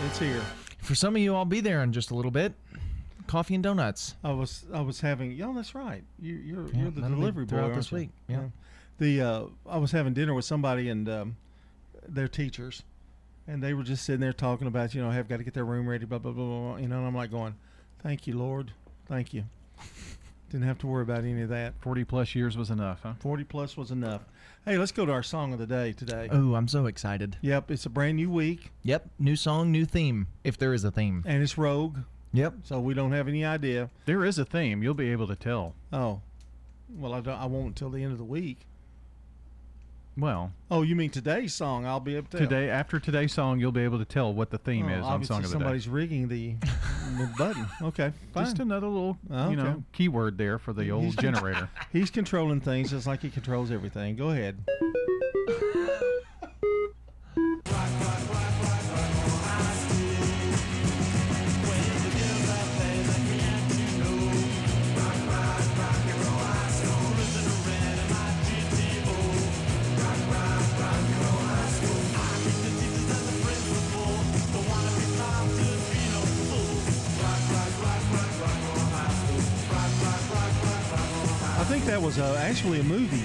It's 0.06 0.18
here. 0.18 0.42
For 0.78 0.94
some 0.94 1.16
of 1.16 1.22
you, 1.22 1.34
I'll 1.34 1.44
be 1.44 1.60
there 1.60 1.82
in 1.82 1.92
just 1.92 2.10
a 2.12 2.14
little 2.14 2.30
bit. 2.30 2.52
Coffee 3.26 3.54
and 3.54 3.64
donuts. 3.64 4.14
I 4.22 4.32
was 4.32 4.66
I 4.72 4.80
was 4.82 5.00
having. 5.00 5.32
Yeah, 5.32 5.52
that's 5.54 5.74
right. 5.74 6.04
You, 6.20 6.34
you're 6.36 6.68
Yeah, 6.68 6.82
you're 6.82 6.90
the 6.92 7.00
delivery 7.00 7.44
boy 7.46 7.72
this 7.74 7.90
you? 7.90 7.98
week, 7.98 8.10
yeah. 8.28 8.44
The 8.98 9.20
uh, 9.20 9.44
I 9.68 9.78
was 9.78 9.90
having 9.90 10.14
dinner 10.14 10.34
with 10.34 10.44
somebody 10.44 10.88
and 10.88 11.08
um, 11.08 11.36
their 12.08 12.28
teachers, 12.28 12.82
and 13.46 13.62
they 13.62 13.74
were 13.74 13.82
just 13.82 14.04
sitting 14.04 14.20
there 14.20 14.32
talking 14.32 14.66
about 14.66 14.94
you 14.94 15.02
know 15.02 15.10
I 15.10 15.14
have 15.14 15.28
got 15.28 15.38
to 15.38 15.44
get 15.44 15.54
their 15.54 15.64
room 15.64 15.88
ready, 15.88 16.04
blah 16.04 16.18
blah 16.18 16.32
blah 16.32 16.44
blah. 16.44 16.60
blah, 16.72 16.76
You 16.76 16.88
know, 16.88 16.98
and 16.98 17.06
I'm 17.06 17.14
like 17.14 17.30
going, 17.30 17.54
thank 18.02 18.26
you, 18.26 18.36
Lord, 18.38 18.72
thank 19.06 19.32
you. 19.34 19.44
Didn't 20.50 20.66
have 20.66 20.78
to 20.78 20.86
worry 20.86 21.02
about 21.02 21.20
any 21.24 21.42
of 21.42 21.48
that. 21.48 21.74
40 21.80 22.04
plus 22.04 22.34
years 22.34 22.56
was 22.56 22.70
enough, 22.70 23.00
huh? 23.02 23.14
40 23.18 23.44
plus 23.44 23.76
was 23.76 23.90
enough. 23.90 24.22
Hey, 24.64 24.78
let's 24.78 24.92
go 24.92 25.04
to 25.04 25.10
our 25.12 25.22
song 25.22 25.52
of 25.52 25.58
the 25.58 25.66
day 25.66 25.92
today. 25.92 26.28
Oh, 26.30 26.54
I'm 26.54 26.68
so 26.68 26.86
excited. 26.86 27.36
Yep, 27.42 27.70
it's 27.72 27.86
a 27.86 27.90
brand 27.90 28.16
new 28.16 28.30
week. 28.30 28.70
Yep, 28.84 29.10
new 29.18 29.36
song, 29.36 29.72
new 29.72 29.84
theme, 29.84 30.28
if 30.44 30.56
there 30.56 30.72
is 30.72 30.84
a 30.84 30.90
theme. 30.90 31.24
And 31.26 31.42
it's 31.42 31.58
Rogue. 31.58 31.98
Yep. 32.32 32.54
So 32.64 32.80
we 32.80 32.94
don't 32.94 33.12
have 33.12 33.28
any 33.28 33.44
idea. 33.44 33.90
There 34.06 34.24
is 34.24 34.38
a 34.38 34.44
theme. 34.44 34.82
You'll 34.82 34.94
be 34.94 35.10
able 35.12 35.26
to 35.26 35.36
tell. 35.36 35.74
Oh, 35.92 36.20
well, 36.96 37.14
I 37.14 37.20
don't. 37.20 37.38
I 37.38 37.46
won't 37.46 37.66
until 37.68 37.90
the 37.90 38.02
end 38.02 38.12
of 38.12 38.18
the 38.18 38.24
week. 38.24 38.58
Well, 40.16 40.52
Oh, 40.70 40.82
you 40.82 40.94
mean 40.94 41.10
today's 41.10 41.52
song? 41.54 41.86
I'll 41.86 41.98
be 41.98 42.14
able 42.16 42.28
to 42.28 42.38
tell. 42.38 42.46
today 42.48 42.70
after 42.70 43.00
today's 43.00 43.32
song, 43.32 43.58
you'll 43.58 43.72
be 43.72 43.82
able 43.82 43.98
to 43.98 44.04
tell 44.04 44.32
what 44.32 44.50
the 44.50 44.58
theme 44.58 44.86
Oh, 44.86 44.92
is 44.92 45.04
on 45.04 45.12
obviously 45.12 45.34
Song 45.34 45.38
of 45.44 45.50
the 45.50 45.52
somebody's 45.52 45.84
Day. 45.86 45.90
rigging 45.90 46.28
the, 46.28 46.54
the 47.18 47.28
button. 47.36 47.66
Okay, 47.82 48.12
fine. 48.32 48.44
Just 48.44 48.60
another 48.60 48.86
little, 48.86 49.18
Oh, 49.30 49.50
you 49.50 49.56
know, 49.56 49.82
keyword 49.92 50.38
there 50.38 50.58
for 50.60 50.72
the 50.72 50.90
old 50.92 51.02
He's- 51.04 51.16
generator. 51.16 51.68
He's 51.92 52.10
controlling 52.10 52.60
things 52.60 52.90
just 52.90 53.06
like 53.08 53.22
he 53.22 53.30
controls 53.30 53.70
everything. 53.72 54.14
Go 54.16 54.30
ahead. 54.30 54.62
that 81.94 82.02
was 82.02 82.18
uh, 82.18 82.34
actually 82.42 82.80
a 82.80 82.82
movie, 82.82 83.22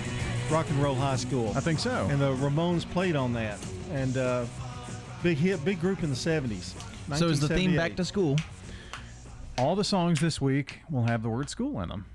Rock 0.54 0.70
and 0.70 0.80
Roll 0.80 0.94
High 0.94 1.16
School. 1.16 1.52
I 1.56 1.60
think 1.60 1.80
so. 1.80 2.08
And 2.12 2.22
the 2.22 2.36
Ramones 2.36 2.88
played 2.88 3.16
on 3.16 3.34
that, 3.34 3.58
and 3.92 4.16
uh, 4.16 4.46
big 5.24 5.40
hit, 5.40 5.66
big 5.66 5.82
group 5.82 6.04
in 6.04 6.12
the 6.12 6.16
seventies. 6.16 6.76
So 7.16 7.26
is 7.30 7.40
the 7.40 7.48
theme 7.48 7.76
back 7.76 7.96
to 7.96 8.06
school? 8.06 8.36
All 9.58 9.76
the 9.76 9.84
songs 9.84 10.20
this 10.20 10.40
week 10.40 10.82
will 10.92 11.02
have 11.02 11.24
the 11.24 11.30
word 11.30 11.50
school 11.50 11.82
in 11.82 11.90
them. 11.90 12.06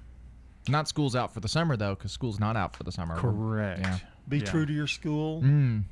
Not 0.68 0.86
school's 0.86 1.16
out 1.16 1.34
for 1.34 1.40
the 1.40 1.48
summer 1.48 1.76
though, 1.76 1.96
because 1.96 2.12
school's 2.12 2.38
not 2.38 2.56
out 2.56 2.76
for 2.76 2.84
the 2.84 2.92
summer. 2.92 3.16
Correct. 3.16 3.80
Yeah. 3.80 3.98
Be 4.28 4.40
true 4.40 4.64
to 4.64 4.72
your 4.72 4.86
school. 4.86 5.42
Mm. 5.42 5.82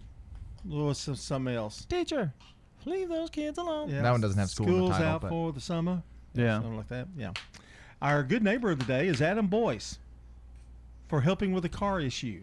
Or 0.73 0.95
some- 0.95 1.17
something 1.17 1.53
else. 1.57 1.85
Teacher, 1.87 2.33
leave 2.85 3.09
those 3.09 3.31
kids 3.31 3.59
alone. 3.59 3.89
Yeah, 3.89 4.03
That 4.03 4.13
one 4.13 4.21
doesn't 4.21 4.39
have 4.39 4.49
school 4.49 4.67
in 4.69 4.73
the 4.75 4.79
School's 4.79 4.93
title, 4.93 5.07
out 5.09 5.21
but- 5.23 5.31
for 5.31 5.53
the 5.53 5.61
summer. 5.61 6.05
Yeah. 6.35 6.55
something 6.61 6.77
like 6.77 6.89
that. 6.89 7.09
Yeah. 7.17 7.33
Our 8.01 8.23
good 8.23 8.45
neighbor 8.45 8.71
of 8.71 8.79
the 8.79 8.85
day 8.85 9.09
is 9.09 9.21
Adam 9.21 9.49
Boyce 9.49 9.99
for 11.13 11.21
helping 11.21 11.53
with 11.53 11.63
a 11.67 11.69
car 11.69 12.01
issue. 12.01 12.43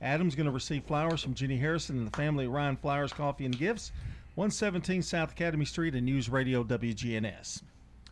Adam's 0.00 0.34
going 0.34 0.46
to 0.46 0.50
receive 0.50 0.82
flowers 0.84 1.22
from 1.22 1.34
Jenny 1.34 1.58
Harrison 1.58 1.98
and 1.98 2.06
the 2.06 2.16
family 2.16 2.46
at 2.46 2.50
Ryan 2.50 2.74
Flowers 2.74 3.12
Coffee 3.12 3.44
and 3.44 3.58
Gifts, 3.58 3.92
117 4.36 5.02
South 5.02 5.32
Academy 5.32 5.66
Street, 5.66 5.94
and 5.94 6.06
News 6.06 6.30
Radio 6.30 6.64
WGNS. 6.64 7.60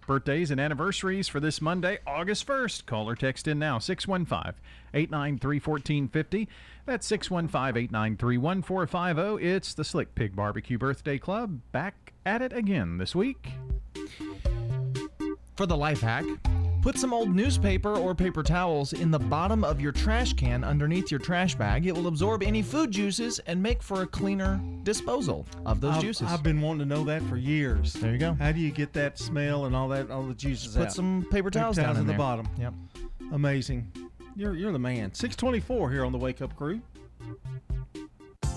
Birthdays 0.07 0.51
and 0.51 0.61
anniversaries 0.61 1.27
for 1.27 1.41
this 1.41 1.63
Monday, 1.63 2.01
August 2.07 2.47
1st. 2.47 2.85
Call 2.85 3.09
or 3.09 3.15
text 3.15 3.49
in 3.49 3.59
now, 3.59 3.79
615 3.79 4.61
893 4.93 5.57
1450. 5.57 6.49
That's 6.85 7.07
615 7.07 7.85
893 7.85 8.37
1450. 8.37 9.43
It's 9.43 9.73
the 9.73 9.85
Slick 9.85 10.15
Pig 10.15 10.37
Barbecue 10.37 10.77
Birthday 10.77 11.17
Club. 11.17 11.61
Back 11.73 12.13
at 12.27 12.43
it 12.43 12.53
again 12.53 12.99
this 12.99 13.15
week. 13.15 13.53
For 15.57 15.65
the 15.65 15.79
life 15.79 16.03
hack, 16.03 16.27
put 16.85 16.99
some 16.99 17.15
old 17.15 17.35
newspaper 17.35 17.97
or 17.97 18.15
paper 18.15 18.43
towels 18.43 18.93
in 18.93 19.11
the 19.11 19.19
bottom 19.19 19.65
of 19.65 19.81
your 19.81 19.91
trash 19.91 20.35
can 20.35 20.63
underneath 20.63 21.11
your 21.11 21.19
trash 21.19 21.55
bag. 21.55 21.87
It 21.87 21.97
will 21.97 22.09
absorb 22.09 22.43
any 22.43 22.61
food 22.61 22.91
juices 22.91 23.39
and 23.47 23.63
make 23.63 23.83
for 23.83 24.03
a 24.03 24.07
cleaner 24.07 24.61
disposal 24.83 25.47
of 25.65 25.81
those 25.81 25.95
I've, 25.95 26.03
juices. 26.03 26.31
I've 26.31 26.43
been 26.43 26.61
wanting 26.61 26.81
to 26.81 26.95
know 26.95 27.03
that 27.05 27.23
for 27.23 27.39
years. 27.39 27.95
There 27.95 28.13
you 28.13 28.19
go. 28.19 28.35
How 28.35 28.53
do 28.53 28.61
you 28.61 28.71
get 28.71 28.93
that 28.93 29.19
smell 29.19 29.65
and 29.65 29.75
all 29.75 29.89
that, 29.89 30.11
all 30.11 30.25
the 30.25 30.35
juices 30.35 30.77
put 30.77 30.89
out? 30.89 30.93
some 30.93 31.27
paper 31.31 31.51
towels 31.51 31.77
down 31.77 31.97
at 31.97 32.01
in 32.01 32.07
the 32.07 32.13
there. 32.13 32.19
bottom. 32.19 32.47
Yep. 32.59 32.75
Amazing. 33.33 33.91
You're 34.37 34.55
you're 34.55 34.73
the 34.73 34.79
man. 34.79 35.15
624 35.15 35.91
here 35.91 36.05
on 36.05 36.13
the 36.13 36.19
Wake 36.19 36.43
Up 36.43 36.55
Crew. 36.55 36.83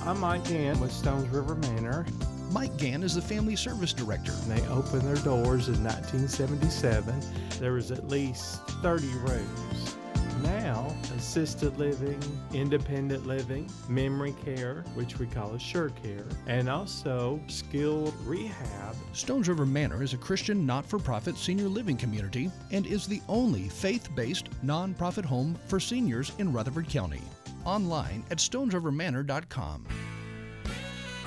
I'm 0.04 0.20
Mike 0.20 0.44
Gann 0.44 0.78
with 0.82 0.92
Stones 0.92 1.30
River 1.30 1.56
Manor. 1.56 2.06
Mike 2.52 2.78
Gann 2.78 3.04
is 3.04 3.16
the 3.16 3.22
Family 3.22 3.56
Service 3.56 3.94
Director. 3.94 4.32
They 4.48 4.66
opened 4.68 5.02
their 5.02 5.24
doors 5.24 5.68
in 5.68 5.84
1977. 5.84 7.22
There 7.60 7.74
was 7.74 7.92
at 7.92 8.08
least 8.08 8.66
30 8.82 9.08
rooms. 9.18 9.98
Now, 10.42 10.96
assisted 11.16 11.78
living, 11.78 12.20
independent 12.54 13.26
living, 13.26 13.70
memory 13.90 14.36
care, 14.46 14.86
which 14.94 15.18
we 15.20 15.26
call 15.26 15.56
assure 15.56 15.90
care, 15.90 16.26
and 16.46 16.70
also 16.70 17.42
skilled 17.48 18.14
rehab. 18.24 18.96
Stones 19.14 19.50
River 19.50 19.66
Manor 19.66 20.04
is 20.04 20.14
a 20.14 20.18
Christian 20.18 20.66
not 20.66 20.86
for 20.86 21.00
profit 21.00 21.38
senior 21.38 21.68
living 21.68 21.98
community 21.98 22.52
and 22.72 22.86
is 22.86 23.08
the 23.08 23.22
only 23.28 23.68
faith 23.68 24.14
based 24.16 24.50
nonprofit 24.64 25.26
home 25.26 25.58
for 25.68 25.80
seniors 25.80 26.32
in 26.38 26.54
Rutherford 26.54 26.88
County. 26.88 27.22
Online 27.66 28.24
at 28.32 28.38
stonesrivermanor.com. 28.38 29.86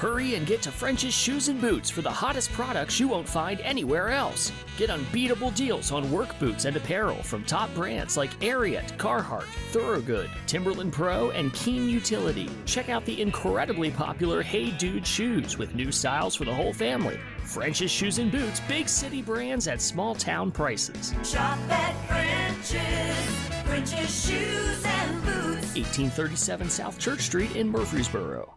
Hurry 0.01 0.35
and 0.35 0.47
get 0.47 0.63
to 0.63 0.73
French's 0.73 1.13
Shoes 1.13 1.49
and 1.49 1.61
Boots 1.61 1.91
for 1.91 2.01
the 2.01 2.11
hottest 2.11 2.51
products 2.53 2.99
you 2.99 3.07
won't 3.07 3.29
find 3.29 3.61
anywhere 3.61 4.09
else. 4.09 4.51
Get 4.79 4.89
unbeatable 4.89 5.51
deals 5.51 5.93
on 5.93 6.11
work 6.11 6.39
boots 6.39 6.65
and 6.65 6.75
apparel 6.75 7.23
from 7.23 7.45
top 7.45 7.75
brands 7.75 8.17
like 8.17 8.31
Ariat, 8.41 8.97
Carhartt, 8.97 9.45
Thorogood, 9.73 10.31
Timberland 10.47 10.95
Pro, 10.95 11.33
and 11.33 11.53
Keen 11.53 11.87
Utility. 11.87 12.49
Check 12.65 12.89
out 12.89 13.05
the 13.05 13.21
incredibly 13.21 13.91
popular 13.91 14.41
Hey 14.41 14.71
Dude 14.71 15.07
shoes 15.07 15.59
with 15.59 15.75
new 15.75 15.93
styles 15.93 16.35
for 16.35 16.47
the 16.47 16.55
whole 16.55 16.73
family. 16.73 17.21
French's 17.45 17.91
Shoes 17.91 18.19
and 18.19 18.33
Boots, 18.33 18.63
big 18.67 18.89
city 18.89 19.21
brands 19.21 19.69
at 19.69 19.83
small 19.83 20.15
town 20.15 20.51
prices. 20.51 21.13
Shop 21.23 21.59
at 21.69 21.93
French's, 22.09 23.67
French's 23.67 24.27
Shoes 24.27 24.83
and 24.83 25.23
Boots. 25.27 25.77
1837 25.77 26.71
South 26.71 26.99
Church 26.99 27.21
Street 27.21 27.55
in 27.55 27.69
Murfreesboro. 27.69 28.55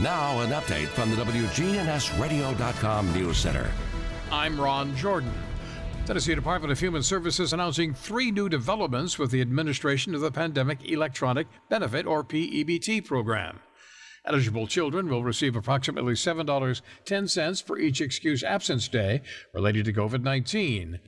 Now, 0.00 0.42
an 0.42 0.50
update 0.50 0.86
from 0.86 1.10
the 1.10 1.16
WGNSradio.com 1.16 3.12
News 3.12 3.36
Center. 3.36 3.68
I'm 4.30 4.60
Ron 4.60 4.94
Jordan. 4.94 5.32
Tennessee 6.06 6.36
Department 6.36 6.70
of 6.70 6.78
Human 6.78 7.02
Services 7.02 7.52
announcing 7.52 7.92
three 7.92 8.30
new 8.30 8.48
developments 8.48 9.18
with 9.18 9.32
the 9.32 9.40
administration 9.40 10.14
of 10.14 10.20
the 10.20 10.30
Pandemic 10.30 10.88
Electronic 10.88 11.48
Benefit, 11.68 12.06
or 12.06 12.22
PEBT, 12.22 13.04
program. 13.06 13.58
Eligible 14.24 14.68
children 14.68 15.08
will 15.08 15.24
receive 15.24 15.56
approximately 15.56 16.14
$7.10 16.14 17.62
for 17.64 17.76
each 17.76 18.00
excuse 18.00 18.44
absence 18.44 18.86
day 18.86 19.22
related 19.52 19.84
to 19.86 19.92
COVID 19.92 20.22
19. 20.22 21.00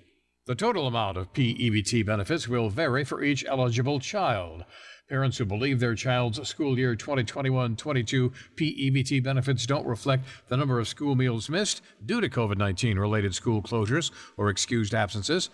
The 0.47 0.57
total 0.57 0.89
amount 0.89 1.17
of 1.17 1.33
PEBT 1.33 2.05
benefits 2.05 2.49
will 2.49 2.71
vary 2.71 3.05
for 3.05 3.23
each 3.23 3.45
eligible 3.47 4.01
child. 4.01 4.65
Parents 5.11 5.39
who 5.39 5.45
believe 5.45 5.81
their 5.81 5.97
child's 5.97 6.49
school 6.49 6.79
year 6.79 6.95
2021 6.95 7.75
22 7.75 8.33
PEBT 8.55 9.25
benefits 9.25 9.67
don't 9.67 9.85
reflect 9.85 10.25
the 10.47 10.57
number 10.57 10.79
of 10.79 10.87
school 10.87 11.17
meals 11.17 11.51
missed 11.51 11.83
due 12.07 12.21
to 12.21 12.29
COVID 12.29 12.57
19 12.57 12.97
related 12.97 13.35
school 13.35 13.61
closures 13.61 14.13
or 14.37 14.49
excused 14.49 14.95
absences 14.95 15.51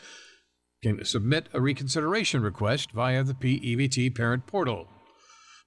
can 0.82 1.02
submit 1.06 1.48
a 1.54 1.60
reconsideration 1.62 2.42
request 2.42 2.92
via 2.92 3.24
the 3.24 3.32
PEBT 3.32 4.14
parent 4.14 4.46
portal. 4.46 4.88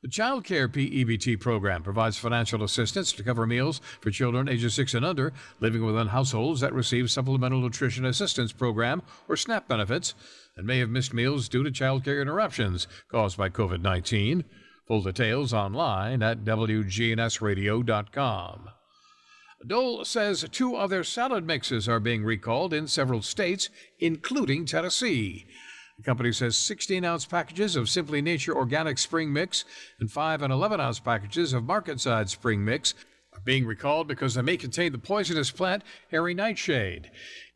The 0.03 0.07
Child 0.07 0.45
Care 0.45 0.69
PEBT 0.69 1.41
program 1.41 1.83
provides 1.83 2.17
financial 2.17 2.63
assistance 2.63 3.11
to 3.11 3.23
cover 3.23 3.45
meals 3.45 3.81
for 3.99 4.11
children 4.11 4.47
ages 4.47 4.75
6 4.75 4.93
and 4.93 5.05
under 5.05 5.33
living 5.59 5.83
within 5.83 6.07
households 6.07 6.61
that 6.61 6.73
receive 6.73 7.11
Supplemental 7.11 7.59
Nutrition 7.59 8.05
Assistance 8.05 8.53
Program 8.53 9.01
or 9.27 9.35
SNAP 9.35 9.67
benefits 9.67 10.13
and 10.59 10.67
may 10.67 10.77
have 10.79 10.89
missed 10.89 11.13
meals 11.13 11.47
due 11.47 11.63
to 11.63 11.71
childcare 11.71 12.21
interruptions 12.21 12.85
caused 13.09 13.37
by 13.37 13.47
COVID 13.47 13.81
19. 13.81 14.43
Full 14.87 15.01
details 15.01 15.53
online 15.53 16.21
at 16.21 16.43
WGNSradio.com. 16.43 18.69
Dole 19.65 20.03
says 20.03 20.45
two 20.51 20.75
of 20.75 20.89
their 20.89 21.05
salad 21.05 21.45
mixes 21.45 21.87
are 21.87 22.01
being 22.01 22.25
recalled 22.25 22.73
in 22.73 22.87
several 22.87 23.21
states, 23.21 23.69
including 23.99 24.65
Tennessee. 24.65 25.45
The 25.97 26.03
company 26.03 26.33
says 26.33 26.57
16 26.57 27.05
ounce 27.05 27.25
packages 27.25 27.77
of 27.77 27.89
Simply 27.89 28.21
Nature 28.21 28.53
Organic 28.53 28.97
Spring 28.97 29.31
Mix 29.31 29.63
and 30.01 30.11
5 30.11 30.41
and 30.41 30.51
11 30.51 30.81
ounce 30.81 30.99
packages 30.99 31.53
of 31.53 31.63
Market 31.63 32.01
Side 32.01 32.29
Spring 32.29 32.65
Mix 32.65 32.95
are 33.33 33.39
being 33.45 33.65
recalled 33.65 34.09
because 34.09 34.33
they 34.33 34.41
may 34.41 34.57
contain 34.57 34.91
the 34.91 34.97
poisonous 34.97 35.51
plant 35.51 35.83
hairy 36.11 36.33
nightshade. 36.33 37.09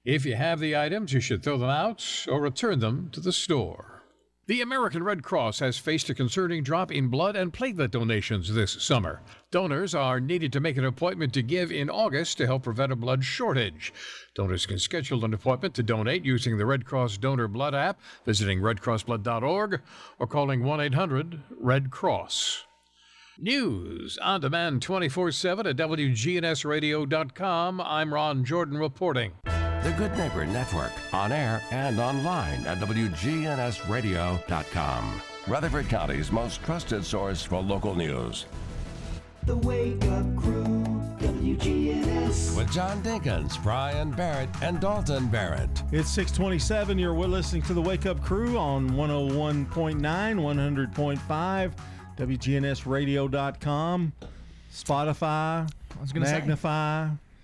If 0.05 0.25
you 0.25 0.35
have 0.35 0.59
the 0.59 0.75
items, 0.75 1.13
you 1.13 1.21
should 1.21 1.43
throw 1.43 1.57
them 1.57 1.69
out 1.69 2.25
or 2.27 2.41
return 2.41 2.79
them 2.79 3.07
to 3.13 3.21
the 3.21 3.31
store. 3.31 4.03
The 4.47 4.59
American 4.59 5.01
Red 5.01 5.23
Cross 5.23 5.59
has 5.59 5.77
faced 5.77 6.09
a 6.09 6.13
concerning 6.13 6.61
drop 6.61 6.91
in 6.91 7.07
blood 7.07 7.37
and 7.37 7.53
platelet 7.53 7.91
donations 7.91 8.53
this 8.53 8.73
summer. 8.73 9.21
Donors 9.49 9.95
are 9.95 10.19
needed 10.19 10.51
to 10.51 10.59
make 10.59 10.75
an 10.75 10.83
appointment 10.83 11.33
to 11.35 11.41
give 11.41 11.71
in 11.71 11.89
August 11.89 12.37
to 12.39 12.45
help 12.45 12.63
prevent 12.63 12.91
a 12.91 12.97
blood 12.97 13.23
shortage. 13.23 13.93
Donors 14.35 14.65
can 14.65 14.77
schedule 14.77 15.23
an 15.23 15.33
appointment 15.33 15.73
to 15.75 15.83
donate 15.83 16.25
using 16.25 16.57
the 16.57 16.65
Red 16.65 16.83
Cross 16.83 17.19
Donor 17.19 17.47
Blood 17.47 17.73
app, 17.73 18.01
visiting 18.25 18.59
redcrossblood.org, 18.59 19.79
or 20.19 20.27
calling 20.27 20.65
1 20.65 20.81
800 20.81 21.39
Red 21.57 21.91
Cross. 21.91 22.65
News 23.39 24.17
on 24.17 24.41
demand 24.41 24.81
24 24.81 25.31
7 25.31 25.65
at 25.65 25.77
WGNSradio.com. 25.77 27.79
I'm 27.79 28.13
Ron 28.13 28.43
Jordan 28.43 28.77
reporting. 28.77 29.31
The 29.83 29.91
Good 29.91 30.17
Neighbor 30.17 30.45
Network, 30.45 30.91
on 31.13 31.33
air 31.33 31.61
and 31.71 31.99
online 31.99 32.65
at 32.65 32.77
WGNSradio.com. 32.77 35.21
Rutherford 35.45 35.89
County's 35.89 36.31
most 36.31 36.63
trusted 36.63 37.03
source 37.03 37.43
for 37.43 37.61
local 37.61 37.93
news. 37.93 38.45
The 39.45 39.57
Wake 39.57 40.01
Up 40.05 40.37
Crew, 40.37 40.63
WGNS. 41.19 42.55
With 42.55 42.71
John 42.71 43.03
Dinkins, 43.03 43.61
Brian 43.61 44.11
Barrett, 44.11 44.47
and 44.61 44.79
Dalton 44.79 45.27
Barrett. 45.27 45.83
It's 45.91 46.09
627. 46.11 46.97
You're 46.97 47.13
listening 47.13 47.63
to 47.63 47.73
the 47.73 47.81
Wake 47.81 48.05
Up 48.05 48.23
Crew 48.23 48.57
on 48.57 48.91
101.9, 48.91 49.99
100.5, 49.99 51.73
WGNSradio.com, 52.17 54.13
Spotify, 54.71 55.25
I 55.25 55.67
was 55.99 56.13
gonna 56.13 56.25
say. 56.25 56.39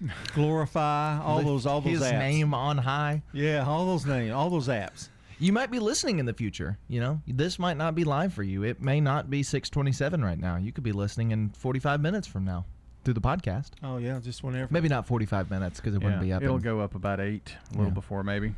Magnify, 0.01 0.33
Glorify, 0.35 1.19
all 1.21 1.41
those 1.43 1.65
all 1.65 1.81
those 1.81 1.93
His 1.99 2.01
apps. 2.03 2.19
name 2.19 2.53
on 2.53 2.77
high. 2.77 3.21
Yeah, 3.33 3.65
all 3.65 3.85
those 3.85 4.05
names, 4.05 4.31
all 4.31 4.49
those 4.49 4.67
apps. 4.67 5.09
You 5.39 5.53
might 5.53 5.71
be 5.71 5.79
listening 5.79 6.19
in 6.19 6.25
the 6.25 6.33
future. 6.33 6.77
You 6.89 6.99
know, 6.99 7.21
this 7.27 7.57
might 7.59 7.77
not 7.77 7.95
be 7.95 8.03
live 8.03 8.33
for 8.33 8.43
you. 8.43 8.63
It 8.63 8.81
may 8.81 8.99
not 8.99 9.29
be 9.29 9.41
627 9.43 10.23
right 10.23 10.37
now. 10.39 10.57
You 10.57 10.71
could 10.73 10.83
be 10.83 10.91
listening 10.91 11.31
in 11.31 11.49
45 11.51 12.01
minutes 12.01 12.27
from 12.27 12.43
now 12.43 12.65
through 13.05 13.13
the 13.13 13.21
podcast. 13.21 13.71
Oh 13.83 13.97
yeah, 13.97 14.19
just 14.19 14.43
whenever. 14.43 14.67
Maybe 14.71 14.89
not 14.89 15.07
45 15.07 15.49
minutes 15.49 15.79
because 15.79 15.95
it 15.95 16.03
wouldn't 16.03 16.21
be 16.21 16.33
up. 16.33 16.41
It'll 16.43 16.57
in- 16.57 16.61
go 16.61 16.79
up 16.81 16.95
about 16.95 17.19
eight, 17.19 17.55
a 17.69 17.71
little 17.71 17.85
Yeah. 17.87 17.91
before 17.91 18.23
maybe. 18.23 18.53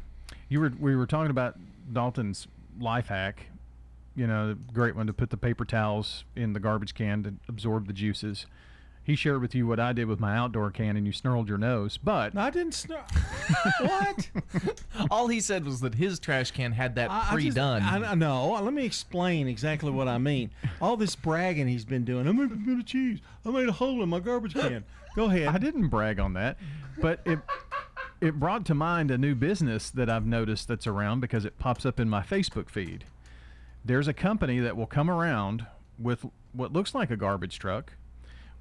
You 0.49 0.59
were 0.59 0.71
we 0.79 0.95
were 0.95 1.05
talking 1.07 1.31
about 1.31 1.57
Dalton's 1.91 2.47
life 2.79 3.07
hack. 3.07 3.47
You 4.15 4.27
know, 4.27 4.55
great 4.73 4.95
one 4.95 5.07
to 5.07 5.13
put 5.13 5.29
the 5.29 5.37
paper 5.37 5.63
towels 5.63 6.25
in 6.35 6.51
the 6.53 6.59
garbage 6.59 6.93
can 6.93 7.23
to 7.23 7.33
absorb 7.47 7.87
the 7.87 7.93
juices. 7.93 8.45
He 9.03 9.15
shared 9.15 9.41
with 9.41 9.55
you 9.55 9.65
what 9.65 9.79
I 9.79 9.93
did 9.93 10.05
with 10.05 10.19
my 10.19 10.37
outdoor 10.37 10.69
can, 10.69 10.95
and 10.95 11.05
you 11.07 11.11
snarled 11.11 11.49
your 11.49 11.57
nose. 11.57 11.97
But 11.97 12.37
I 12.37 12.49
didn't 12.51 12.73
snarl. 12.73 13.03
what? 13.81 14.29
All 15.11 15.27
he 15.27 15.39
said 15.39 15.65
was 15.65 15.79
that 15.81 15.95
his 15.95 16.19
trash 16.19 16.51
can 16.51 16.71
had 16.71 16.95
that 16.95 17.09
I- 17.09 17.15
I 17.15 17.19
just- 17.21 17.33
pre-done. 17.33 17.81
I, 17.81 18.11
I 18.11 18.15
know. 18.15 18.51
Let 18.61 18.73
me 18.73 18.85
explain 18.85 19.47
exactly 19.47 19.89
what 19.91 20.07
I 20.07 20.17
mean. 20.19 20.51
All 20.81 20.97
this 20.97 21.15
bragging 21.15 21.67
he's 21.67 21.83
been 21.85 22.05
doing. 22.05 22.27
I 22.27 22.31
made 22.31 22.51
a 22.51 22.55
bit 22.55 22.77
of 22.79 22.85
cheese. 22.85 23.19
I 23.45 23.49
made 23.49 23.67
a 23.67 23.71
hole 23.71 24.03
in 24.03 24.09
my 24.09 24.19
garbage 24.19 24.53
can. 24.53 24.83
Go 25.15 25.25
ahead. 25.25 25.47
I 25.47 25.57
didn't 25.57 25.87
brag 25.89 26.19
on 26.19 26.33
that, 26.33 26.57
but 26.99 27.21
it 27.25 27.39
it 28.21 28.39
brought 28.39 28.65
to 28.67 28.75
mind 28.75 29.09
a 29.09 29.17
new 29.17 29.33
business 29.33 29.89
that 29.89 30.09
I've 30.11 30.27
noticed 30.27 30.67
that's 30.67 30.85
around 30.85 31.21
because 31.21 31.43
it 31.43 31.57
pops 31.57 31.85
up 31.87 31.99
in 31.99 32.07
my 32.07 32.21
Facebook 32.21 32.69
feed. 32.69 33.03
There's 33.83 34.07
a 34.07 34.13
company 34.13 34.59
that 34.59 34.77
will 34.77 34.85
come 34.85 35.09
around 35.09 35.65
with 35.97 36.23
what 36.53 36.71
looks 36.71 36.93
like 36.93 37.09
a 37.09 37.17
garbage 37.17 37.57
truck, 37.57 37.93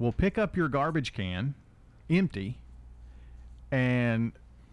will 0.01 0.13
pick 0.13 0.37
up 0.39 0.57
your 0.57 0.67
garbage 0.69 1.13
can, 1.13 1.55
empty, 2.09 2.59
and 3.71 4.33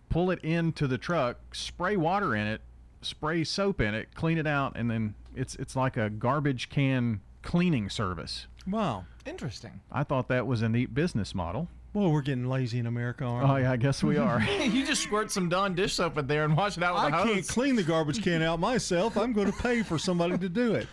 pull 0.09 0.31
it 0.31 0.39
into 0.43 0.87
the 0.87 0.97
truck, 0.97 1.53
spray 1.53 1.95
water 1.97 2.33
in 2.35 2.47
it, 2.47 2.61
spray 3.01 3.43
soap 3.43 3.79
in 3.81 3.93
it, 3.93 4.15
clean 4.15 4.37
it 4.39 4.47
out, 4.47 4.73
and 4.75 4.89
then 4.89 5.13
it's 5.35 5.55
it's 5.57 5.75
like 5.75 5.97
a 5.97 6.09
garbage 6.09 6.69
can 6.69 7.21
cleaning 7.43 7.89
service. 7.89 8.47
Wow. 8.65 9.05
Interesting. 9.25 9.81
I 9.91 10.03
thought 10.03 10.27
that 10.29 10.47
was 10.47 10.61
a 10.61 10.69
neat 10.69 10.93
business 10.93 11.35
model. 11.35 11.67
Well, 11.93 12.11
we're 12.11 12.21
getting 12.21 12.47
lazy 12.47 12.79
in 12.79 12.85
America, 12.85 13.23
aren't 13.25 13.49
Oh 13.49 13.55
we? 13.55 13.61
yeah, 13.61 13.71
I 13.71 13.77
guess 13.77 14.03
we 14.03 14.17
are. 14.17 14.41
you 14.61 14.85
just 14.85 15.01
squirt 15.01 15.31
some 15.31 15.49
Dawn 15.49 15.73
dish 15.73 15.93
soap 15.93 16.17
in 16.17 16.27
there 16.27 16.43
and 16.43 16.55
wash 16.55 16.77
it 16.77 16.83
out 16.83 16.95
with 16.95 17.03
I 17.03 17.07
a 17.07 17.11
hose. 17.11 17.29
I 17.29 17.33
can't 17.35 17.47
clean 17.47 17.75
the 17.75 17.83
garbage 17.83 18.21
can 18.23 18.41
out 18.41 18.59
myself. 18.59 19.17
I'm 19.17 19.33
going 19.33 19.51
to 19.51 19.57
pay 19.57 19.83
for 19.83 19.97
somebody 19.97 20.37
to 20.37 20.49
do 20.49 20.75
it. 20.75 20.87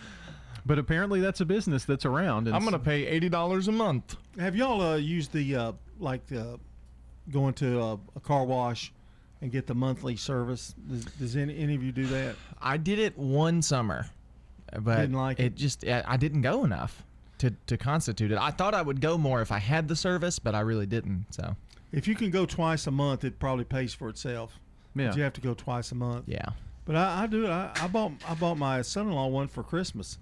But 0.65 0.79
apparently, 0.79 1.19
that's 1.21 1.41
a 1.41 1.45
business 1.45 1.85
that's 1.85 2.05
around. 2.05 2.47
and 2.47 2.55
I'm 2.55 2.63
gonna 2.63 2.79
pay 2.79 3.05
eighty 3.05 3.29
dollars 3.29 3.67
a 3.67 3.71
month. 3.71 4.15
Have 4.39 4.55
y'all 4.55 4.81
uh, 4.81 4.95
used 4.95 5.31
the 5.31 5.55
uh, 5.55 5.71
like 5.99 6.23
uh, 6.31 6.57
going 7.31 7.53
to 7.55 7.81
a, 7.81 7.93
a 8.15 8.19
car 8.19 8.43
wash 8.45 8.91
and 9.41 9.51
get 9.51 9.67
the 9.67 9.75
monthly 9.75 10.15
service? 10.15 10.73
Does, 10.89 11.05
does 11.05 11.35
any, 11.35 11.57
any 11.57 11.75
of 11.75 11.83
you 11.83 11.91
do 11.91 12.05
that? 12.07 12.35
I 12.61 12.77
did 12.77 12.97
it 12.99 13.15
one 13.17 13.61
summer, 13.61 14.07
but 14.79 14.97
Didn't 15.01 15.15
like 15.15 15.39
it. 15.39 15.55
Just 15.55 15.85
I 15.85 16.03
I 16.07 16.17
didn't 16.17 16.41
go 16.41 16.63
enough 16.65 17.03
to 17.39 17.51
to 17.67 17.77
constitute 17.77 18.31
it. 18.31 18.37
I 18.39 18.49
thought 18.49 18.73
I 18.73 18.81
would 18.81 19.01
go 19.01 19.17
more 19.19 19.41
if 19.41 19.51
I 19.51 19.59
had 19.59 19.87
the 19.87 19.95
service, 19.95 20.39
but 20.39 20.55
I 20.55 20.61
really 20.61 20.87
didn't. 20.87 21.27
So 21.29 21.55
If 21.91 22.07
you 22.07 22.15
can 22.15 22.31
go 22.31 22.47
twice 22.47 22.87
a 22.87 22.91
month, 22.91 23.23
it 23.23 23.37
probably 23.39 23.65
pays 23.65 23.93
for 23.93 24.09
itself. 24.09 24.59
Yeah. 24.95 25.09
But 25.09 25.17
you 25.17 25.23
have 25.23 25.33
to 25.33 25.41
go 25.41 25.53
twice 25.53 25.91
a 25.91 25.95
month. 25.95 26.23
yeah. 26.27 26.49
But 26.85 26.95
I, 26.95 27.23
I 27.23 27.27
do 27.27 27.45
it. 27.45 27.49
I, 27.49 27.71
I 27.81 27.87
bought 27.87 28.13
I 28.27 28.33
bought 28.33 28.57
my 28.57 28.81
son-in-law 28.81 29.27
one 29.27 29.47
for 29.47 29.61
Christmas. 29.63 30.17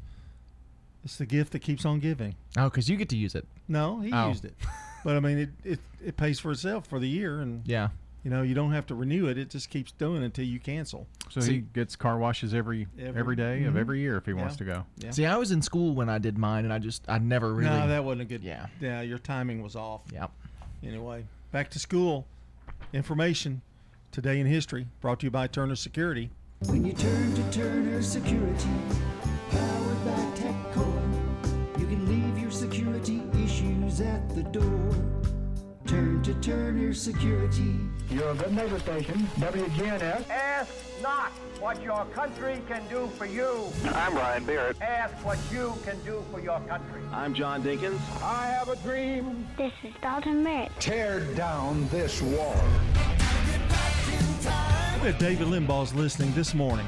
It's 1.04 1.18
the 1.18 1.26
gift 1.26 1.52
that 1.52 1.60
keeps 1.60 1.86
on 1.86 2.00
giving. 2.00 2.36
Oh, 2.58 2.66
because 2.70 2.90
you 2.90 2.96
get 2.96 3.10
to 3.10 3.18
use 3.18 3.36
it. 3.36 3.46
No, 3.68 4.00
he 4.00 4.12
Oh. 4.14 4.30
used 4.30 4.46
it. 4.46 4.56
But 5.04 5.18
I 5.18 5.20
mean, 5.20 5.38
it, 5.38 5.50
it 5.66 5.80
it 6.06 6.18
pays 6.18 6.40
for 6.40 6.52
itself 6.52 6.88
for 6.88 6.98
the 7.00 7.10
year, 7.10 7.42
and 7.42 7.62
Yeah. 7.68 7.90
you 8.24 8.32
know 8.32 8.42
you 8.42 8.54
don't 8.56 8.72
have 8.72 8.86
to 8.88 8.96
renew 8.96 9.28
it. 9.28 9.38
It 9.38 9.50
just 9.50 9.70
keeps 9.70 9.92
doing 9.92 10.24
until 10.24 10.46
you 10.46 10.60
cancel. 10.62 11.08
So 11.30 11.42
he 11.42 11.60
gets 11.60 11.98
car 11.98 12.18
washes 12.18 12.54
every 12.54 12.88
Every- 12.98 13.20
every 13.20 13.36
day 13.36 13.64
of 13.66 13.74
Mhm. 13.74 13.80
every 13.80 14.00
year 14.00 14.16
if 14.16 14.26
he 14.26 14.32
Yeah. 14.32 14.38
wants 14.38 14.56
to 14.58 14.64
go. 14.64 14.86
Yeah. 14.98 15.12
See, 15.12 15.26
I 15.26 15.36
was 15.36 15.52
in 15.52 15.62
school 15.62 15.94
when 15.94 16.08
I 16.10 16.20
did 16.20 16.38
mine, 16.38 16.64
and 16.64 16.74
I 16.74 16.80
just 16.80 17.04
I 17.10 17.18
never 17.18 17.54
really. 17.54 17.70
No, 17.70 17.86
that 17.88 18.06
wasn't 18.06 18.22
a 18.22 18.26
good. 18.26 18.44
Yeah. 18.44 18.68
Yeah, 18.80 19.02
your 19.02 19.20
timing 19.20 19.62
was 19.62 19.76
off. 19.76 20.04
Yep. 20.14 20.32
Anyway, 20.84 21.26
back 21.52 21.70
to 21.72 21.80
school. 21.80 22.26
Information 22.94 23.62
today 24.12 24.40
in 24.40 24.46
history 24.48 24.88
brought 25.02 25.20
to 25.20 25.26
you 25.26 25.32
by 25.32 25.48
Turner 25.48 25.76
Security. 25.76 26.30
When 26.68 26.86
you 26.86 26.94
turn 26.94 27.34
to 27.34 27.52
Turner 27.52 28.02
Security, 28.02 28.70
door. 34.54 34.90
Turn 35.88 36.22
to 36.24 36.34
Turner 36.36 36.94
Security. 36.94 37.76
Your 38.12 38.36
good 38.36 38.54
neighbor 38.54 38.80
station, 38.80 39.28
WGNS. 39.38 40.30
Ask 40.30 40.72
not 41.02 41.32
what 41.60 41.82
your 41.82 42.06
country 42.14 42.62
can 42.68 42.88
do 42.88 43.08
for 43.18 43.26
you. 43.26 43.68
I'm 43.94 44.16
Ryan 44.16 44.46
Barrett. 44.46 44.80
Ask 44.80 45.14
what 45.26 45.40
you 45.52 45.74
can 45.84 46.00
do 46.06 46.24
for 46.32 46.40
your 46.40 46.60
country. 46.62 47.02
I'm 47.12 47.34
John 47.34 47.64
Dinkins. 47.64 48.00
I 48.22 48.46
have 48.46 48.70
a 48.70 48.76
dream. 48.78 49.48
This 49.58 49.74
is 49.84 49.94
Dalton 50.02 50.44
Merritt. 50.44 50.72
Tear 50.80 51.22
down 51.34 51.88
this 51.90 52.22
wall. 52.22 52.56
I 54.46 55.00
bet 55.02 55.20
David 55.20 55.48
Limbaugh's 55.48 55.96
listening 55.96 56.32
this 56.34 56.54
morning. 56.54 56.86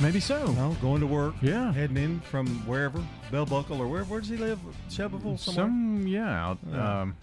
Maybe 0.00 0.20
so. 0.20 0.52
No, 0.52 0.76
going 0.80 1.00
to 1.00 1.08
work. 1.08 1.34
Yeah. 1.42 1.72
Heading 1.72 1.96
in 1.96 2.20
from 2.20 2.46
wherever, 2.66 3.02
Bell 3.30 3.44
Buckle 3.46 3.80
or 3.80 3.86
where? 3.86 4.04
Where 4.04 4.20
does 4.20 4.28
he 4.30 4.36
live? 4.36 4.58
Shelbyville 4.90 5.36
somewhere. 5.38 5.64
Some 5.66 6.06
yeah, 6.06 6.46
out, 6.46 6.58
Yeah. 6.70 7.00
um, 7.02 7.16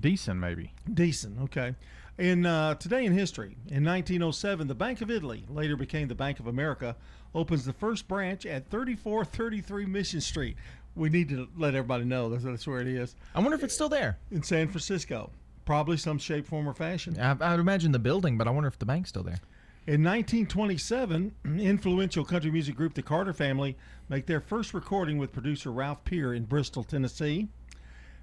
decent 0.00 0.38
maybe. 0.38 0.72
Decent. 0.92 1.40
Okay. 1.44 1.74
In 2.18 2.46
uh, 2.46 2.74
today 2.74 3.04
in 3.06 3.12
history, 3.12 3.56
in 3.68 3.84
1907, 3.84 4.68
the 4.68 4.74
Bank 4.74 5.00
of 5.00 5.10
Italy, 5.10 5.44
later 5.48 5.76
became 5.76 6.06
the 6.08 6.14
Bank 6.14 6.38
of 6.40 6.46
America, 6.46 6.94
opens 7.34 7.64
the 7.64 7.72
first 7.72 8.06
branch 8.06 8.46
at 8.46 8.68
3433 8.70 9.86
Mission 9.86 10.20
Street. 10.20 10.56
We 10.94 11.08
need 11.08 11.28
to 11.30 11.48
let 11.56 11.74
everybody 11.74 12.04
know 12.04 12.28
that's, 12.28 12.44
that's 12.44 12.66
where 12.68 12.80
it 12.80 12.86
is. 12.86 13.16
I 13.34 13.40
wonder 13.40 13.56
if 13.56 13.64
it's 13.64 13.74
still 13.74 13.88
there 13.88 14.18
in 14.30 14.42
San 14.44 14.68
Francisco. 14.68 15.30
Probably 15.64 15.96
some 15.96 16.18
shape, 16.18 16.46
form, 16.46 16.68
or 16.68 16.74
fashion. 16.74 17.18
I, 17.18 17.30
I'd 17.40 17.58
imagine 17.58 17.90
the 17.90 17.98
building, 17.98 18.36
but 18.38 18.46
I 18.46 18.50
wonder 18.50 18.68
if 18.68 18.78
the 18.78 18.84
bank's 18.86 19.08
still 19.08 19.22
there. 19.24 19.40
In 19.86 20.02
1927, 20.02 21.34
influential 21.60 22.24
country 22.24 22.50
music 22.50 22.74
group 22.74 22.94
the 22.94 23.02
Carter 23.02 23.32
Family 23.34 23.76
make 24.08 24.26
their 24.26 24.40
first 24.40 24.72
recording 24.72 25.18
with 25.18 25.32
producer 25.32 25.70
Ralph 25.70 26.04
Peer 26.04 26.32
in 26.32 26.44
Bristol, 26.44 26.84
Tennessee. 26.84 27.48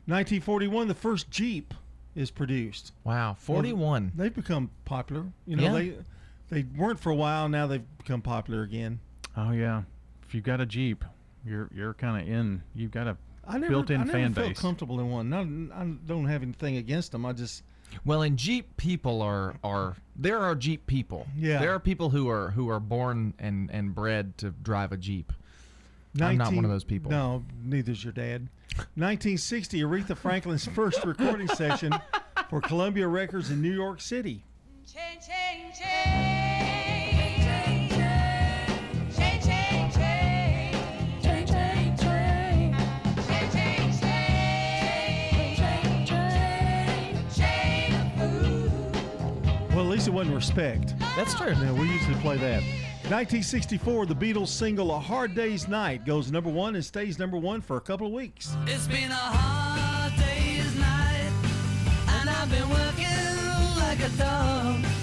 1941, 0.08 0.88
the 0.88 0.96
first 0.96 1.30
Jeep 1.30 1.74
is 2.16 2.32
produced. 2.32 2.94
Wow, 3.04 3.36
41. 3.38 4.12
they've 4.16 4.34
become 4.34 4.72
popular. 4.86 5.26
You 5.46 5.58
know, 5.58 5.64
Yeah. 5.64 5.72
they 5.74 5.96
they 6.50 6.64
weren't 6.76 7.00
for 7.00 7.12
a 7.12 7.16
while. 7.16 7.48
Now 7.48 7.68
they've 7.68 7.86
become 8.00 8.22
popular 8.22 8.64
again. 8.64 9.00
Oh 9.38 9.52
yeah, 9.52 9.84
if 10.24 10.34
you've 10.34 10.44
got 10.44 10.60
a 10.60 10.66
Jeep, 10.66 11.06
you're 11.46 11.70
you're 11.74 11.94
kind 11.94 12.22
of 12.22 12.28
in. 12.28 12.64
You've 12.74 12.92
got 12.92 13.08
a 13.08 13.16
I 13.48 13.60
never, 13.60 13.70
built-in 13.70 14.00
fan 14.00 14.08
base. 14.08 14.14
I 14.16 14.18
never 14.18 14.24
fan 14.24 14.34
felt 14.34 14.48
base. 14.50 14.60
comfortable 14.60 15.00
in 15.00 15.10
one. 15.12 15.30
Not, 15.30 15.46
I 15.78 15.86
don't 16.08 16.26
have 16.26 16.42
anything 16.42 16.78
against 16.78 17.12
them. 17.12 17.26
I 17.26 17.34
just 17.34 17.64
Well, 18.06 18.22
and 18.22 18.38
Jeep 18.38 18.78
people 18.78 19.22
are 19.22 19.56
are 19.64 19.98
there 20.16 20.40
are 20.40 20.56
Jeep 20.56 20.88
people. 20.88 21.28
Yeah. 21.38 21.60
There 21.60 21.74
are 21.74 21.80
people 21.80 22.10
who 22.10 22.30
are 22.30 22.52
who 22.52 22.70
are 22.70 22.80
born 22.80 23.34
and 23.40 23.70
and 23.72 23.94
bred 23.94 24.38
to 24.40 24.52
drive 24.52 24.92
a 24.92 24.98
Jeep. 24.98 25.32
I'm 26.20 26.38
not 26.38 26.54
one 26.54 26.66
of 26.66 26.72
those 26.72 26.84
people. 26.84 27.12
No, 27.12 27.44
neither's 27.64 28.04
your 28.04 28.12
dad. 28.14 28.50
1960, 28.96 29.82
Aretha 29.82 30.18
Franklin's 30.18 30.66
first 30.66 31.04
recording 31.06 31.48
session 31.48 31.94
for 32.50 32.62
Columbia 32.62 33.08
Records 33.08 33.50
in 33.50 33.62
New 33.62 33.72
York 33.72 34.02
City. 34.02 34.44
Well, 34.94 35.06
at 35.84 36.31
least 50.02 50.08
it 50.08 50.14
wasn't 50.16 50.36
respect. 50.36 50.96
That's 51.16 51.36
true. 51.36 51.52
Yeah, 51.52 51.74
we 51.74 51.88
usually 51.88 52.16
play 52.22 52.36
that. 52.38 52.64
1964, 53.12 54.08
the 54.08 54.16
Beatles 54.16 54.48
single 54.48 54.96
"A 54.96 55.00
Hard 55.00 55.36
Day's 55.36 55.68
Night" 55.68 56.06
goes 56.08 56.32
number 56.32 56.50
one 56.50 56.74
and 56.74 56.84
stays 56.84 57.20
number 57.20 57.38
one 57.38 57.62
for 57.62 57.78
a 57.78 57.82
couple 57.82 58.08
of 58.08 58.14
weeks. 58.14 58.56
It's 58.66 58.88
been 58.88 59.12
a 59.12 59.14
hard 59.14 60.14
day's 60.18 60.76
night, 60.80 61.32
and 62.08 62.30
I've 62.30 62.50
been 62.50 62.68
working 62.68 63.78
like 63.78 64.00
a 64.00 64.10
dog. 64.18 65.01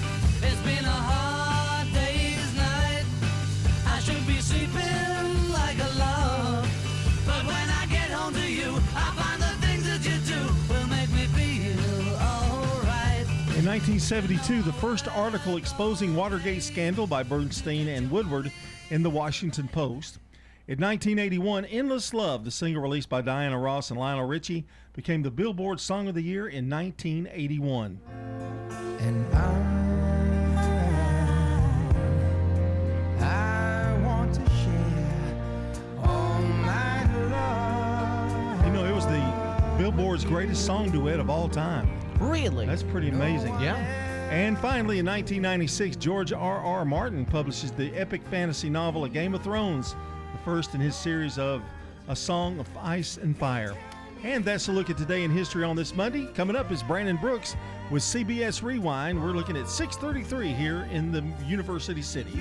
1972, 13.78 14.62
the 14.62 14.72
first 14.72 15.06
article 15.06 15.56
exposing 15.56 16.16
Watergate 16.16 16.64
scandal 16.64 17.06
by 17.06 17.22
Bernstein 17.22 17.86
and 17.86 18.10
Woodward 18.10 18.50
in 18.90 19.04
the 19.04 19.10
Washington 19.10 19.68
Post. 19.68 20.18
In 20.66 20.80
1981, 20.80 21.64
Endless 21.66 22.12
Love, 22.12 22.44
the 22.44 22.50
single 22.50 22.82
released 22.82 23.08
by 23.08 23.22
Diana 23.22 23.56
Ross 23.56 23.92
and 23.92 24.00
Lionel 24.00 24.26
Richie, 24.26 24.66
became 24.94 25.22
the 25.22 25.30
Billboard 25.30 25.78
Song 25.78 26.08
of 26.08 26.16
the 26.16 26.22
Year 26.22 26.48
in 26.48 26.68
1981. 26.68 28.00
And 28.98 29.32
I 33.22 33.96
want 34.04 34.34
to 34.34 34.40
share 34.40 36.02
all 36.02 36.42
my 36.42 37.04
love. 37.30 38.66
You 38.66 38.72
know, 38.72 38.84
it 38.84 38.92
was 38.92 39.06
the 39.06 39.22
Billboard's 39.78 40.24
greatest 40.24 40.66
song 40.66 40.90
duet 40.90 41.20
of 41.20 41.30
all 41.30 41.48
time. 41.48 41.88
Really? 42.20 42.66
That's 42.66 42.82
pretty 42.82 43.08
amazing. 43.08 43.58
Yeah. 43.60 43.76
And 44.30 44.58
finally, 44.58 44.98
in 44.98 45.06
1996, 45.06 45.96
George 45.96 46.32
R. 46.32 46.58
R. 46.58 46.84
Martin 46.84 47.24
publishes 47.24 47.70
the 47.72 47.94
epic 47.94 48.20
fantasy 48.30 48.68
novel 48.68 49.04
A 49.04 49.08
Game 49.08 49.34
of 49.34 49.42
Thrones, 49.42 49.94
the 50.32 50.38
first 50.44 50.74
in 50.74 50.80
his 50.80 50.94
series 50.94 51.38
of 51.38 51.62
A 52.08 52.16
Song 52.16 52.58
of 52.60 52.68
Ice 52.76 53.16
and 53.16 53.36
Fire. 53.36 53.74
And 54.24 54.44
that's 54.44 54.68
a 54.68 54.72
look 54.72 54.90
at 54.90 54.98
today 54.98 55.22
in 55.22 55.30
history 55.30 55.62
on 55.64 55.76
this 55.76 55.94
Monday. 55.94 56.26
Coming 56.34 56.56
up 56.56 56.72
is 56.72 56.82
Brandon 56.82 57.16
Brooks 57.16 57.56
with 57.90 58.02
CBS 58.02 58.62
Rewind. 58.62 59.22
We're 59.22 59.32
looking 59.32 59.56
at 59.56 59.68
633 59.68 60.52
here 60.52 60.88
in 60.90 61.12
the 61.12 61.24
University 61.46 62.02
City. 62.02 62.32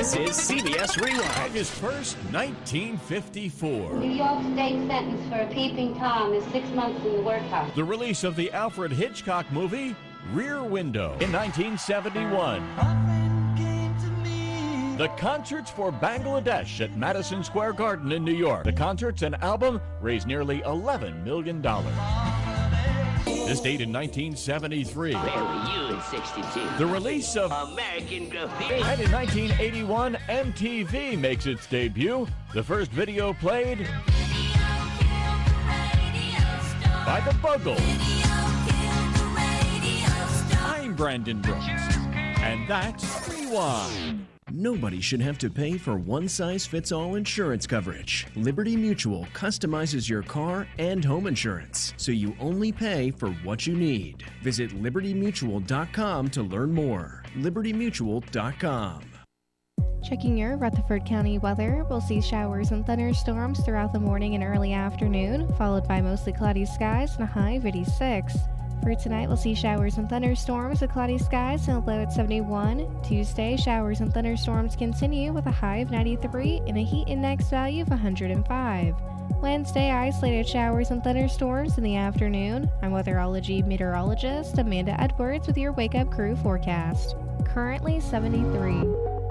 This 0.00 0.16
is 0.16 0.30
CBS 0.30 0.98
Rewind. 0.98 1.30
August 1.36 1.72
1st, 1.74 2.32
1954. 2.32 3.96
New 3.96 4.10
York 4.10 4.40
State 4.54 4.86
sentence 4.86 5.28
for 5.28 5.40
a 5.40 5.46
peeping 5.48 5.94
Tom 5.98 6.32
is 6.32 6.42
six 6.44 6.66
months 6.70 7.04
in 7.04 7.16
the 7.16 7.20
workhouse. 7.20 7.70
The 7.74 7.84
release 7.84 8.24
of 8.24 8.34
the 8.34 8.50
Alfred 8.52 8.92
Hitchcock 8.92 9.52
movie, 9.52 9.94
Rear 10.32 10.62
Window, 10.64 11.18
in 11.20 11.30
1971. 11.30 12.66
The 14.96 15.08
concerts 15.18 15.70
for 15.70 15.92
Bangladesh 15.92 16.80
at 16.80 16.96
Madison 16.96 17.44
Square 17.44 17.74
Garden 17.74 18.10
in 18.10 18.24
New 18.24 18.32
York. 18.32 18.64
The 18.64 18.72
concerts 18.72 19.20
and 19.20 19.34
album 19.42 19.82
raised 20.00 20.26
nearly 20.26 20.62
$11 20.62 21.22
million. 21.24 21.60
This 23.50 23.60
date 23.60 23.80
in 23.80 23.92
1973. 23.92 25.12
Where 25.12 25.22
were 25.24 25.64
you 25.74 25.96
in 25.96 26.00
62? 26.02 26.78
The 26.78 26.86
release 26.86 27.34
of 27.34 27.50
American 27.50 28.28
Graffiti. 28.28 28.74
And 28.74 29.00
in 29.00 29.10
1981, 29.10 30.14
MTV 30.28 31.18
makes 31.18 31.46
its 31.46 31.66
debut. 31.66 32.28
The 32.54 32.62
first 32.62 32.92
video 32.92 33.32
played 33.32 33.78
by 37.04 37.20
the 37.26 37.36
Buggles. 37.42 37.80
I'm 40.64 40.94
Brandon 40.94 41.40
Brooks, 41.40 41.66
and 41.66 42.70
that's 42.70 43.28
Rewind. 43.28 44.19
Nobody 44.52 45.00
should 45.00 45.20
have 45.20 45.38
to 45.38 45.48
pay 45.48 45.78
for 45.78 45.96
one 45.96 46.28
size 46.28 46.66
fits 46.66 46.90
all 46.90 47.14
insurance 47.14 47.66
coverage. 47.66 48.26
Liberty 48.34 48.74
Mutual 48.76 49.26
customizes 49.32 50.08
your 50.08 50.22
car 50.22 50.66
and 50.78 51.04
home 51.04 51.28
insurance, 51.28 51.94
so 51.96 52.10
you 52.10 52.34
only 52.40 52.72
pay 52.72 53.12
for 53.12 53.30
what 53.44 53.66
you 53.66 53.76
need. 53.76 54.24
Visit 54.42 54.70
libertymutual.com 54.70 56.28
to 56.30 56.42
learn 56.42 56.72
more. 56.72 57.22
libertymutual.com. 57.36 59.02
Checking 60.02 60.38
your 60.38 60.56
Rutherford 60.56 61.04
County 61.04 61.38
weather, 61.38 61.84
we'll 61.88 62.00
see 62.00 62.20
showers 62.20 62.72
and 62.72 62.84
thunderstorms 62.86 63.60
throughout 63.60 63.92
the 63.92 64.00
morning 64.00 64.34
and 64.34 64.42
early 64.42 64.72
afternoon, 64.72 65.52
followed 65.56 65.86
by 65.86 66.00
mostly 66.00 66.32
cloudy 66.32 66.64
skies 66.64 67.14
and 67.14 67.22
a 67.22 67.26
high 67.26 67.52
of 67.52 67.66
86. 67.66 68.34
For 68.82 68.94
tonight, 68.94 69.28
we'll 69.28 69.36
see 69.36 69.54
showers 69.54 69.98
and 69.98 70.08
thunderstorms 70.08 70.80
with 70.80 70.90
cloudy 70.90 71.18
skies 71.18 71.68
and 71.68 71.76
a 71.76 71.80
low 71.80 72.00
at 72.00 72.12
71. 72.12 73.02
Tuesday, 73.02 73.56
showers 73.56 74.00
and 74.00 74.12
thunderstorms 74.12 74.74
continue 74.74 75.32
with 75.32 75.46
a 75.46 75.50
high 75.50 75.78
of 75.78 75.90
93 75.90 76.62
and 76.66 76.78
a 76.78 76.82
heat 76.82 77.06
index 77.06 77.50
value 77.50 77.82
of 77.82 77.90
105. 77.90 78.94
Wednesday, 79.42 79.90
isolated 79.90 80.48
showers 80.48 80.90
and 80.90 81.04
thunderstorms 81.04 81.76
in 81.76 81.84
the 81.84 81.96
afternoon. 81.96 82.70
I'm 82.82 82.92
weatherology 82.92 83.64
meteorologist 83.66 84.58
Amanda 84.58 84.98
Edwards 84.98 85.46
with 85.46 85.58
your 85.58 85.72
Wake 85.72 85.94
Up 85.94 86.10
Crew 86.10 86.34
forecast. 86.36 87.16
Currently 87.44 88.00
73. 88.00 89.29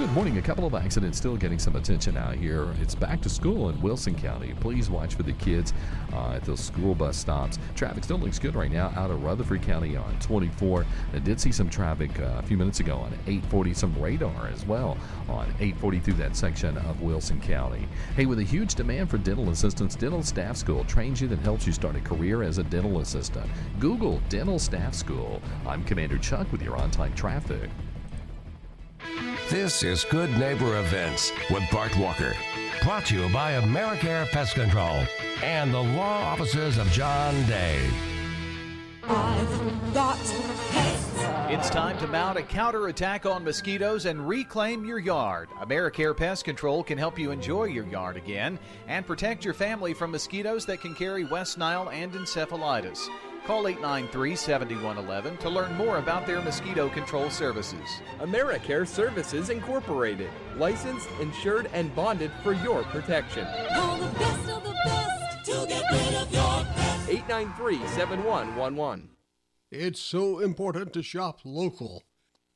Good 0.00 0.12
morning. 0.12 0.38
A 0.38 0.42
couple 0.42 0.64
of 0.64 0.74
accidents 0.74 1.18
still 1.18 1.36
getting 1.36 1.58
some 1.58 1.76
attention 1.76 2.16
out 2.16 2.34
here. 2.34 2.74
It's 2.80 2.94
back 2.94 3.20
to 3.20 3.28
school 3.28 3.68
in 3.68 3.78
Wilson 3.82 4.14
County. 4.14 4.54
Please 4.58 4.88
watch 4.88 5.14
for 5.14 5.24
the 5.24 5.34
kids 5.34 5.74
uh, 6.14 6.32
at 6.32 6.44
those 6.44 6.60
school 6.60 6.94
bus 6.94 7.18
stops. 7.18 7.58
Traffic 7.76 8.04
still 8.04 8.16
looks 8.16 8.38
good 8.38 8.54
right 8.54 8.72
now 8.72 8.94
out 8.96 9.10
of 9.10 9.22
Rutherford 9.22 9.60
County 9.60 9.98
on 9.98 10.18
24. 10.20 10.86
I 11.12 11.18
did 11.18 11.38
see 11.38 11.52
some 11.52 11.68
traffic 11.68 12.18
uh, 12.18 12.36
a 12.38 12.42
few 12.42 12.56
minutes 12.56 12.80
ago 12.80 12.96
on 12.96 13.12
840, 13.26 13.74
some 13.74 13.94
radar 14.00 14.46
as 14.46 14.64
well 14.64 14.96
on 15.28 15.44
840 15.60 16.00
through 16.00 16.14
that 16.14 16.34
section 16.34 16.78
of 16.78 17.02
Wilson 17.02 17.38
County. 17.38 17.86
Hey, 18.16 18.24
with 18.24 18.38
a 18.38 18.42
huge 18.42 18.76
demand 18.76 19.10
for 19.10 19.18
dental 19.18 19.50
assistants, 19.50 19.96
Dental 19.96 20.22
Staff 20.22 20.56
School 20.56 20.82
trains 20.84 21.20
you 21.20 21.28
that 21.28 21.40
helps 21.40 21.66
you 21.66 21.74
start 21.74 21.94
a 21.94 22.00
career 22.00 22.42
as 22.42 22.56
a 22.56 22.64
dental 22.64 23.00
assistant. 23.00 23.50
Google 23.78 24.22
Dental 24.30 24.58
Staff 24.58 24.94
School. 24.94 25.42
I'm 25.66 25.84
Commander 25.84 26.16
Chuck 26.16 26.50
with 26.52 26.62
your 26.62 26.78
on 26.78 26.90
time 26.90 27.14
traffic. 27.14 27.68
This 29.50 29.82
is 29.82 30.04
Good 30.04 30.30
Neighbor 30.38 30.78
Events 30.78 31.32
with 31.50 31.64
Bart 31.72 31.96
Walker. 31.96 32.36
Brought 32.84 33.06
to 33.06 33.16
you 33.16 33.28
by 33.30 33.54
Americare 33.54 34.30
Pest 34.30 34.54
Control 34.54 35.04
and 35.42 35.74
the 35.74 35.82
law 35.82 36.22
offices 36.22 36.78
of 36.78 36.88
John 36.92 37.34
Day. 37.46 37.84
I've 39.02 39.92
got 39.92 40.18
pests. 40.70 41.24
It's 41.48 41.68
time 41.68 41.98
to 41.98 42.06
mount 42.06 42.38
a 42.38 42.42
counterattack 42.42 43.26
on 43.26 43.42
mosquitoes 43.42 44.06
and 44.06 44.28
reclaim 44.28 44.84
your 44.84 45.00
yard. 45.00 45.48
Americare 45.60 46.16
Pest 46.16 46.44
Control 46.44 46.84
can 46.84 46.96
help 46.96 47.18
you 47.18 47.32
enjoy 47.32 47.64
your 47.64 47.86
yard 47.86 48.16
again 48.16 48.56
and 48.86 49.04
protect 49.04 49.44
your 49.44 49.54
family 49.54 49.92
from 49.92 50.12
mosquitoes 50.12 50.64
that 50.66 50.80
can 50.80 50.94
carry 50.94 51.24
West 51.24 51.58
Nile 51.58 51.90
and 51.90 52.12
encephalitis. 52.12 53.08
Call 53.50 53.66
893 53.66 54.36
7111 54.36 55.36
to 55.38 55.50
learn 55.50 55.74
more 55.74 55.98
about 55.98 56.24
their 56.24 56.40
mosquito 56.40 56.88
control 56.88 57.30
services. 57.30 58.00
Americare 58.20 58.86
Services 58.86 59.50
Incorporated, 59.50 60.30
licensed, 60.56 61.08
insured, 61.20 61.68
and 61.72 61.92
bonded 61.96 62.30
for 62.44 62.52
your 62.52 62.84
protection. 62.84 63.44
Call 63.74 63.96
the 63.96 64.18
best 64.20 64.48
of 64.50 64.62
the 64.62 64.70
best 64.84 65.44
to 65.46 65.66
get 65.66 65.82
rid 65.90 66.14
of 66.14 66.32
your 66.32 66.64
pests. 66.74 67.08
893 67.08 67.88
7111. 67.88 69.10
It's 69.72 69.98
so 69.98 70.38
important 70.38 70.92
to 70.92 71.02
shop 71.02 71.40
local. 71.44 72.04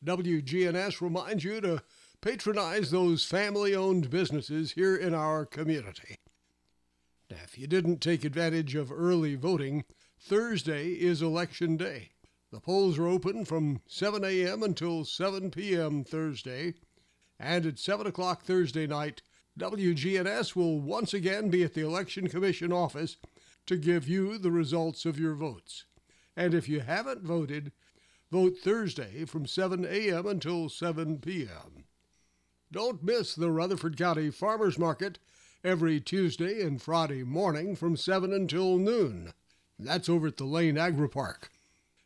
WGNS 0.05 1.01
reminds 1.01 1.43
you 1.43 1.61
to 1.61 1.83
patronize 2.21 2.93
those 2.93 3.25
family 3.25 3.75
owned 3.75 4.11
businesses 4.11 4.71
here 4.71 4.95
in 4.95 5.13
our 5.13 5.45
community. 5.45 6.19
Now, 7.29 7.39
if 7.43 7.59
you 7.59 7.67
didn't 7.67 8.01
take 8.01 8.25
advantage 8.25 8.77
of 8.77 8.93
early 8.93 9.35
voting, 9.35 9.83
Thursday 10.27 10.93
is 10.93 11.21
Election 11.21 11.77
Day. 11.77 12.13
The 12.51 12.59
polls 12.59 12.99
are 12.99 13.07
open 13.07 13.45
from 13.45 13.83
7 13.87 14.25
a.m. 14.25 14.63
until 14.63 15.05
7 15.05 15.51
p.m. 15.51 16.03
Thursday. 16.03 16.73
And 17.39 17.67
at 17.67 17.79
7 17.79 18.07
o'clock 18.07 18.43
Thursday 18.43 18.87
night, 18.87 19.21
WGNS 19.61 20.57
will 20.57 20.81
once 20.81 21.13
again 21.13 21.51
be 21.51 21.63
at 21.63 21.75
the 21.75 21.83
Election 21.83 22.29
Commission 22.29 22.73
office 22.73 23.19
to 23.67 23.77
give 23.77 24.09
you 24.09 24.39
the 24.39 24.51
results 24.51 25.05
of 25.05 25.19
your 25.19 25.35
votes. 25.35 25.85
And 26.35 26.55
if 26.55 26.71
you 26.71 26.81
haven't 26.81 27.21
voted, 27.21 27.73
vote 28.33 28.57
Thursday 28.57 29.27
from 29.27 29.45
7 29.45 29.85
a.m. 29.85 30.27
until 30.27 30.71
7 30.71 31.19
p.m. 31.19 31.85
Don't 32.73 33.03
miss 33.03 33.35
the 33.35 33.51
Rutherford 33.51 33.99
County 33.99 34.31
Farmers 34.31 34.79
Market 34.79 35.19
every 35.63 36.01
Tuesday 36.01 36.63
and 36.63 36.81
Friday 36.81 37.25
morning 37.25 37.77
from 37.77 37.95
7 37.95 38.33
until 38.33 38.79
noon. 38.79 39.35
That's 39.79 40.09
over 40.09 40.29
at 40.29 40.37
the 40.37 40.45
Lane 40.45 40.79
Agri 40.79 41.09
Park. 41.09 41.51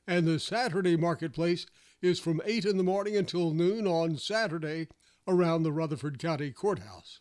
And 0.06 0.26
the 0.26 0.40
Saturday 0.40 0.96
marketplace 0.96 1.66
is 2.00 2.18
from 2.18 2.40
8 2.44 2.64
in 2.64 2.76
the 2.76 2.82
morning 2.82 3.16
until 3.16 3.52
noon 3.52 3.86
on 3.86 4.16
Saturday 4.16 4.88
around 5.26 5.62
the 5.62 5.72
Rutherford 5.72 6.18
County 6.18 6.50
Courthouse. 6.50 7.20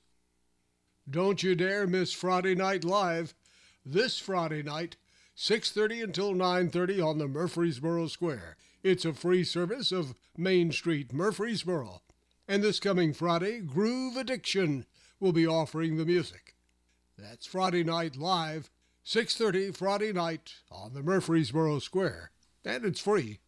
Don't 1.10 1.44
you 1.44 1.56
dare 1.56 1.88
miss 1.88 2.14
Friday 2.14 2.56
Night 2.56 2.84
Live 2.84 3.34
this 3.86 4.20
Friday 4.20 4.62
night, 4.64 4.98
6:30 5.36 6.02
until 6.02 6.34
9:30 6.34 7.02
on 7.02 7.18
the 7.18 7.28
Murfreesboro 7.28 8.08
Square. 8.08 8.58
It's 8.84 9.06
a 9.06 9.14
free 9.14 9.44
service 9.44 9.92
of 9.92 10.16
Main 10.36 10.72
Street, 10.72 11.14
Murfreesboro. 11.14 12.02
And 12.48 12.64
this 12.64 12.80
coming 12.80 13.14
Friday, 13.14 13.62
Groove 13.62 14.18
Addiction 14.18 14.86
will 15.20 15.34
be 15.34 15.48
offering 15.48 15.98
the 15.98 16.06
music. 16.06 16.56
That's 17.18 17.46
Friday 17.46 17.84
Night 17.84 18.16
Live, 18.16 18.70
6:30 19.08 19.74
Friday 19.74 20.12
night 20.12 20.56
on 20.70 20.94
the 20.94 21.02
Murfreesboro 21.02 21.80
Square, 21.80 22.32
and 22.66 22.84
it's 22.84 23.00
free. 23.00 23.40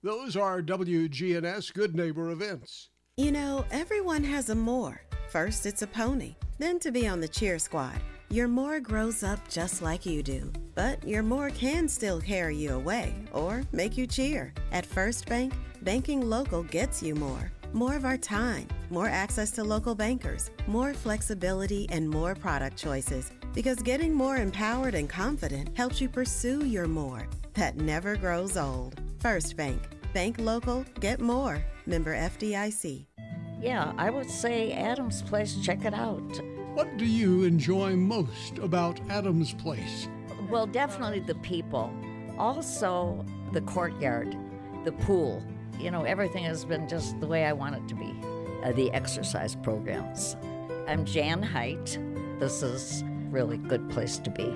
Those 0.00 0.36
are 0.36 0.62
WGNS 0.62 1.72
Good 1.72 1.96
Neighbor 1.96 2.30
events. 2.30 2.88
You 3.16 3.32
know, 3.32 3.64
everyone 3.72 4.22
has 4.22 4.48
a 4.50 4.54
more. 4.54 5.00
First, 5.28 5.66
it's 5.66 5.82
a 5.82 5.88
pony, 5.88 6.36
then 6.60 6.78
to 6.78 6.92
be 6.92 7.08
on 7.08 7.18
the 7.18 7.26
cheer 7.26 7.58
squad. 7.58 8.00
Your 8.30 8.46
more 8.46 8.78
grows 8.78 9.24
up 9.24 9.40
just 9.48 9.82
like 9.82 10.06
you 10.06 10.22
do, 10.22 10.52
but 10.76 11.02
your 11.02 11.24
more 11.24 11.50
can 11.50 11.88
still 11.88 12.20
carry 12.20 12.54
you 12.54 12.74
away 12.74 13.12
or 13.32 13.64
make 13.72 13.96
you 13.96 14.06
cheer. 14.06 14.54
At 14.70 14.86
First 14.86 15.26
Bank, 15.26 15.52
banking 15.82 16.30
local 16.30 16.62
gets 16.62 17.02
you 17.02 17.16
more. 17.16 17.50
More 17.72 17.96
of 17.96 18.04
our 18.04 18.18
time, 18.18 18.68
more 18.88 19.08
access 19.08 19.50
to 19.52 19.64
local 19.64 19.96
bankers, 19.96 20.52
more 20.68 20.94
flexibility, 20.94 21.88
and 21.90 22.08
more 22.08 22.36
product 22.36 22.76
choices. 22.76 23.32
Because 23.54 23.76
getting 23.76 24.14
more 24.14 24.38
empowered 24.38 24.94
and 24.94 25.08
confident 25.08 25.76
helps 25.76 26.00
you 26.00 26.08
pursue 26.08 26.64
your 26.64 26.86
more 26.86 27.26
that 27.54 27.76
never 27.76 28.16
grows 28.16 28.56
old. 28.56 28.98
First 29.20 29.56
Bank. 29.56 29.80
Bank 30.14 30.36
local, 30.38 30.84
get 31.00 31.20
more. 31.20 31.62
Member 31.86 32.14
FDIC. 32.14 33.06
Yeah, 33.60 33.92
I 33.98 34.10
would 34.10 34.30
say 34.30 34.72
Adam's 34.72 35.22
Place, 35.22 35.56
check 35.62 35.84
it 35.84 35.94
out. 35.94 36.40
What 36.74 36.96
do 36.96 37.04
you 37.04 37.44
enjoy 37.44 37.94
most 37.94 38.58
about 38.58 38.98
Adams 39.10 39.52
Place? 39.54 40.08
Well, 40.50 40.66
definitely 40.66 41.20
the 41.20 41.34
people. 41.36 41.92
Also, 42.38 43.24
the 43.52 43.60
courtyard, 43.60 44.36
the 44.84 44.92
pool. 44.92 45.42
You 45.78 45.90
know, 45.90 46.04
everything 46.04 46.44
has 46.44 46.64
been 46.64 46.88
just 46.88 47.20
the 47.20 47.26
way 47.26 47.44
I 47.44 47.52
want 47.52 47.76
it 47.76 47.86
to 47.88 47.94
be. 47.94 48.14
Uh, 48.64 48.72
the 48.72 48.90
exercise 48.92 49.54
programs. 49.56 50.36
I'm 50.88 51.04
Jan 51.04 51.42
Height. 51.42 51.98
This 52.38 52.62
is 52.62 53.04
really 53.32 53.56
good 53.56 53.88
place 53.90 54.18
to 54.18 54.30
be. 54.30 54.54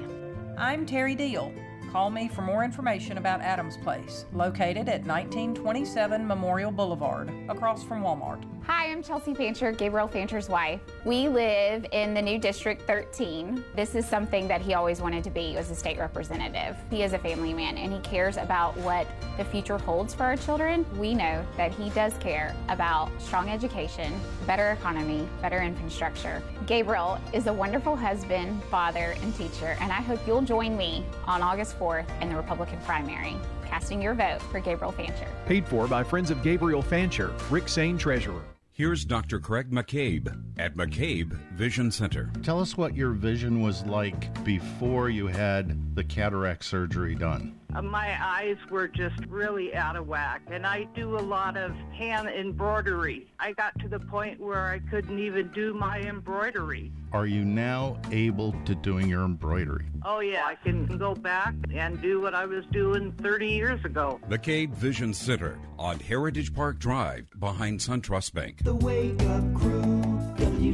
I'm 0.58 0.86
Terry 0.86 1.14
Deal. 1.14 1.52
Call 1.90 2.10
me 2.10 2.28
for 2.28 2.42
more 2.42 2.62
information 2.62 3.16
about 3.16 3.40
Adams 3.40 3.78
Place, 3.78 4.26
located 4.34 4.88
at 4.88 5.04
1927 5.06 6.26
Memorial 6.26 6.70
Boulevard, 6.70 7.32
across 7.48 7.82
from 7.82 8.02
Walmart. 8.02 8.44
Hi, 8.68 8.90
I'm 8.90 9.00
Chelsea 9.00 9.32
Fancher, 9.32 9.70
Gabriel 9.70 10.08
Fancher's 10.08 10.48
wife. 10.48 10.80
We 11.04 11.28
live 11.28 11.86
in 11.92 12.14
the 12.14 12.20
new 12.20 12.36
District 12.36 12.82
13. 12.82 13.62
This 13.76 13.94
is 13.94 14.04
something 14.04 14.48
that 14.48 14.60
he 14.60 14.74
always 14.74 15.00
wanted 15.00 15.22
to 15.22 15.30
be 15.30 15.56
as 15.56 15.70
a 15.70 15.74
state 15.76 16.00
representative. 16.00 16.76
He 16.90 17.04
is 17.04 17.12
a 17.12 17.18
family 17.18 17.54
man 17.54 17.78
and 17.78 17.92
he 17.92 18.00
cares 18.00 18.38
about 18.38 18.76
what 18.78 19.06
the 19.38 19.44
future 19.44 19.78
holds 19.78 20.14
for 20.14 20.24
our 20.24 20.36
children. 20.36 20.84
We 20.98 21.14
know 21.14 21.46
that 21.56 21.72
he 21.74 21.90
does 21.90 22.14
care 22.18 22.56
about 22.68 23.08
strong 23.20 23.50
education, 23.50 24.12
better 24.48 24.72
economy, 24.72 25.28
better 25.40 25.62
infrastructure. 25.62 26.42
Gabriel 26.66 27.20
is 27.32 27.46
a 27.46 27.52
wonderful 27.52 27.94
husband, 27.94 28.64
father, 28.64 29.14
and 29.22 29.32
teacher, 29.36 29.76
and 29.80 29.92
I 29.92 30.00
hope 30.00 30.18
you'll 30.26 30.42
join 30.42 30.76
me 30.76 31.04
on 31.24 31.40
August 31.40 31.78
4th 31.78 32.08
in 32.20 32.30
the 32.30 32.36
Republican 32.36 32.80
primary, 32.80 33.36
casting 33.64 34.02
your 34.02 34.14
vote 34.14 34.42
for 34.50 34.58
Gabriel 34.58 34.90
Fancher. 34.90 35.28
Paid 35.46 35.68
for 35.68 35.86
by 35.86 36.02
Friends 36.02 36.32
of 36.32 36.42
Gabriel 36.42 36.82
Fancher, 36.82 37.32
Rick 37.48 37.68
Sane 37.68 37.96
Treasurer. 37.96 38.42
Here's 38.76 39.06
Dr. 39.06 39.40
Craig 39.40 39.70
McCabe 39.70 40.38
at 40.58 40.76
McCabe 40.76 41.32
Vision 41.52 41.90
Center. 41.90 42.30
Tell 42.42 42.60
us 42.60 42.76
what 42.76 42.94
your 42.94 43.12
vision 43.12 43.62
was 43.62 43.82
like 43.86 44.44
before 44.44 45.08
you 45.08 45.28
had 45.28 45.94
the 45.96 46.04
cataract 46.04 46.62
surgery 46.62 47.14
done. 47.14 47.58
Uh, 47.74 47.82
my 47.82 48.16
eyes 48.22 48.56
were 48.70 48.88
just 48.88 49.18
really 49.28 49.74
out 49.74 49.96
of 49.96 50.06
whack, 50.06 50.42
and 50.50 50.66
I 50.66 50.84
do 50.94 51.16
a 51.16 51.20
lot 51.20 51.56
of 51.56 51.72
hand 51.92 52.28
embroidery. 52.28 53.26
I 53.38 53.52
got 53.52 53.78
to 53.80 53.88
the 53.88 54.00
point 54.00 54.40
where 54.40 54.66
I 54.66 54.78
couldn't 54.90 55.18
even 55.18 55.48
do 55.52 55.74
my 55.74 56.00
embroidery. 56.00 56.92
Are 57.12 57.26
you 57.26 57.44
now 57.44 57.98
able 58.10 58.52
to 58.64 58.74
doing 58.74 59.08
your 59.08 59.24
embroidery? 59.24 59.86
Oh, 60.04 60.20
yeah, 60.20 60.44
I 60.44 60.54
can 60.56 60.86
go 60.98 61.14
back 61.14 61.54
and 61.74 62.00
do 62.02 62.20
what 62.20 62.34
I 62.34 62.46
was 62.46 62.64
doing 62.72 63.12
30 63.22 63.48
years 63.48 63.84
ago. 63.84 64.20
The 64.28 64.38
McCabe 64.38 64.70
Vision 64.70 65.14
Center 65.14 65.58
on 65.78 65.98
Heritage 65.98 66.54
Park 66.54 66.78
Drive 66.78 67.28
behind 67.38 67.80
SunTrust 67.80 68.34
Bank. 68.34 68.64
The 68.64 68.74
Wake 68.74 69.22
Up 69.22 69.54
Crew, 69.54 69.95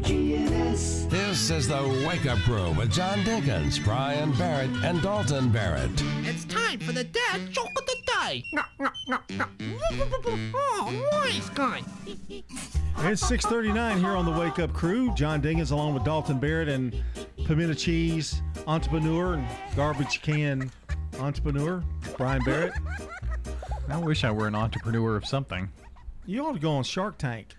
WGNS. 0.00 1.10
This 1.10 1.50
is 1.50 1.68
the 1.68 2.04
Wake 2.08 2.24
Up 2.24 2.38
Crew 2.38 2.70
with 2.70 2.90
John 2.90 3.18
Dinkins, 3.24 3.82
Brian 3.84 4.32
Barrett, 4.32 4.70
and 4.82 5.02
Dalton 5.02 5.50
Barrett. 5.50 5.90
It's 6.22 6.46
time 6.46 6.78
for 6.80 6.92
the 6.92 7.04
dad 7.04 7.50
joke 7.50 7.68
of 7.76 7.84
the 7.84 7.96
day. 8.06 8.42
Oh, 10.54 11.08
nice 11.12 11.50
guy. 11.50 11.82
It's 12.06 13.22
6:39 13.22 13.98
here 13.98 14.16
on 14.16 14.24
the 14.24 14.30
Wake 14.30 14.58
Up 14.58 14.72
Crew. 14.72 15.12
John 15.14 15.42
Dinkins 15.42 15.72
along 15.72 15.92
with 15.92 16.04
Dalton 16.04 16.38
Barrett 16.38 16.70
and 16.70 16.94
Pimento 17.44 17.74
Cheese 17.74 18.40
entrepreneur 18.66 19.34
and 19.34 19.46
garbage 19.76 20.22
can 20.22 20.70
entrepreneur 21.20 21.82
Brian 22.16 22.42
Barrett. 22.44 22.72
I 23.90 23.98
wish 23.98 24.24
I 24.24 24.30
were 24.30 24.46
an 24.46 24.54
entrepreneur 24.54 25.16
of 25.16 25.26
something. 25.26 25.70
You 26.24 26.46
ought 26.46 26.54
to 26.54 26.60
go 26.60 26.72
on 26.76 26.84
Shark 26.84 27.18
Tank. 27.18 27.56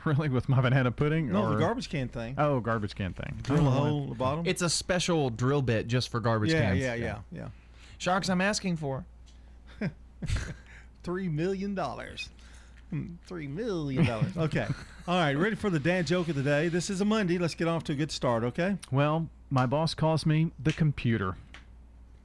Really, 0.04 0.28
with 0.28 0.48
my 0.48 0.60
banana 0.60 0.92
pudding? 0.92 1.32
No, 1.32 1.46
or... 1.46 1.50
the 1.50 1.56
garbage 1.58 1.90
can 1.90 2.08
thing. 2.08 2.36
Oh, 2.38 2.60
garbage 2.60 2.94
can 2.94 3.12
thing. 3.12 3.40
Drill 3.42 3.66
a 3.66 3.68
Oh, 3.68 3.72
hole 3.72 4.02
at 4.04 4.08
the 4.10 4.14
bottom. 4.14 4.46
It's 4.46 4.62
a 4.62 4.70
special 4.70 5.28
drill 5.28 5.60
bit 5.60 5.88
just 5.88 6.08
for 6.08 6.20
garbage 6.20 6.52
yeah, 6.52 6.60
cans. 6.60 6.78
yeah, 6.78 6.94
yeah, 6.94 7.04
yeah. 7.04 7.18
yeah. 7.32 7.48
Sharks, 7.98 8.28
I'm 8.30 8.40
asking 8.40 8.76
for. 8.76 9.04
Three 11.02 11.28
million 11.28 11.74
dollars. 11.74 12.28
Hmm, 12.90 13.14
Three 13.26 13.48
million 13.48 14.04
dollars. 14.04 14.32
Okay. 14.36 14.66
All 15.06 15.18
right. 15.18 15.36
Ready 15.36 15.56
for 15.56 15.70
the 15.70 15.78
dad 15.80 16.06
joke 16.06 16.28
of 16.28 16.36
the 16.36 16.42
day? 16.42 16.68
This 16.68 16.90
is 16.90 17.00
a 17.00 17.04
Monday. 17.04 17.38
Let's 17.38 17.54
get 17.54 17.66
off 17.68 17.84
to 17.84 17.92
a 17.92 17.96
good 17.96 18.12
start. 18.12 18.44
Okay. 18.44 18.76
Well, 18.90 19.28
my 19.50 19.66
boss 19.66 19.94
calls 19.94 20.24
me 20.26 20.52
the 20.62 20.72
computer. 20.72 21.36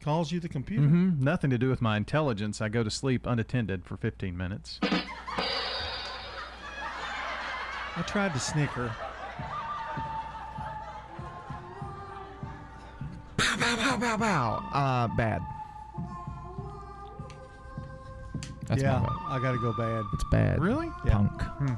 Calls 0.01 0.31
you 0.31 0.39
the 0.39 0.49
computer. 0.49 0.83
Mm-hmm. 0.83 1.23
Nothing 1.23 1.49
to 1.49 1.57
do 1.57 1.69
with 1.69 1.81
my 1.81 1.97
intelligence. 1.97 2.61
I 2.61 2.69
go 2.69 2.83
to 2.83 2.91
sleep 2.91 3.25
unattended 3.25 3.85
for 3.85 3.95
15 3.95 4.35
minutes. 4.35 4.79
I 7.95 8.01
tried 8.01 8.33
to 8.33 8.39
snicker. 8.39 8.91
Pow, 13.37 13.57
pow, 13.57 13.75
pow, 13.75 13.97
pow, 13.97 14.17
pow. 14.17 14.69
Uh, 14.73 15.07
bad. 15.15 15.41
That's 18.67 18.81
yeah, 18.81 18.99
my 18.99 19.07
vote. 19.07 19.19
I 19.27 19.39
got 19.39 19.51
to 19.51 19.59
go 19.59 19.73
bad. 19.73 20.03
It's 20.13 20.23
bad. 20.31 20.59
Really? 20.59 20.89
Yeah. 21.05 21.11
Punk. 21.11 21.41
Hmm. 21.41 21.73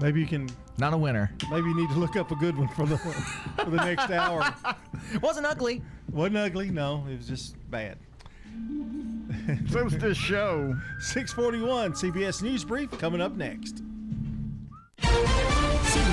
Maybe 0.00 0.20
you 0.20 0.26
can. 0.26 0.48
Not 0.76 0.94
a 0.94 0.96
winner. 0.96 1.32
Maybe 1.50 1.68
you 1.68 1.76
need 1.76 1.88
to 1.90 1.98
look 1.98 2.16
up 2.16 2.30
a 2.30 2.36
good 2.36 2.56
one 2.56 2.68
for 2.68 2.86
the 2.86 2.98
for 2.98 3.70
the 3.70 3.76
next 3.78 4.10
hour. 4.10 4.54
Wasn't 5.22 5.44
ugly. 5.44 5.82
Wasn't 6.12 6.36
ugly. 6.36 6.70
No, 6.70 7.04
it 7.10 7.16
was 7.16 7.26
just 7.26 7.56
bad. 7.70 7.98
So's 9.70 9.96
this 9.98 10.16
show. 10.16 10.76
641 11.00 11.92
CBS 11.94 12.42
News 12.42 12.64
Brief 12.64 12.90
coming 12.98 13.20
up 13.20 13.32
next. 13.34 13.82
News 15.02 15.10
Brief. 15.94 16.07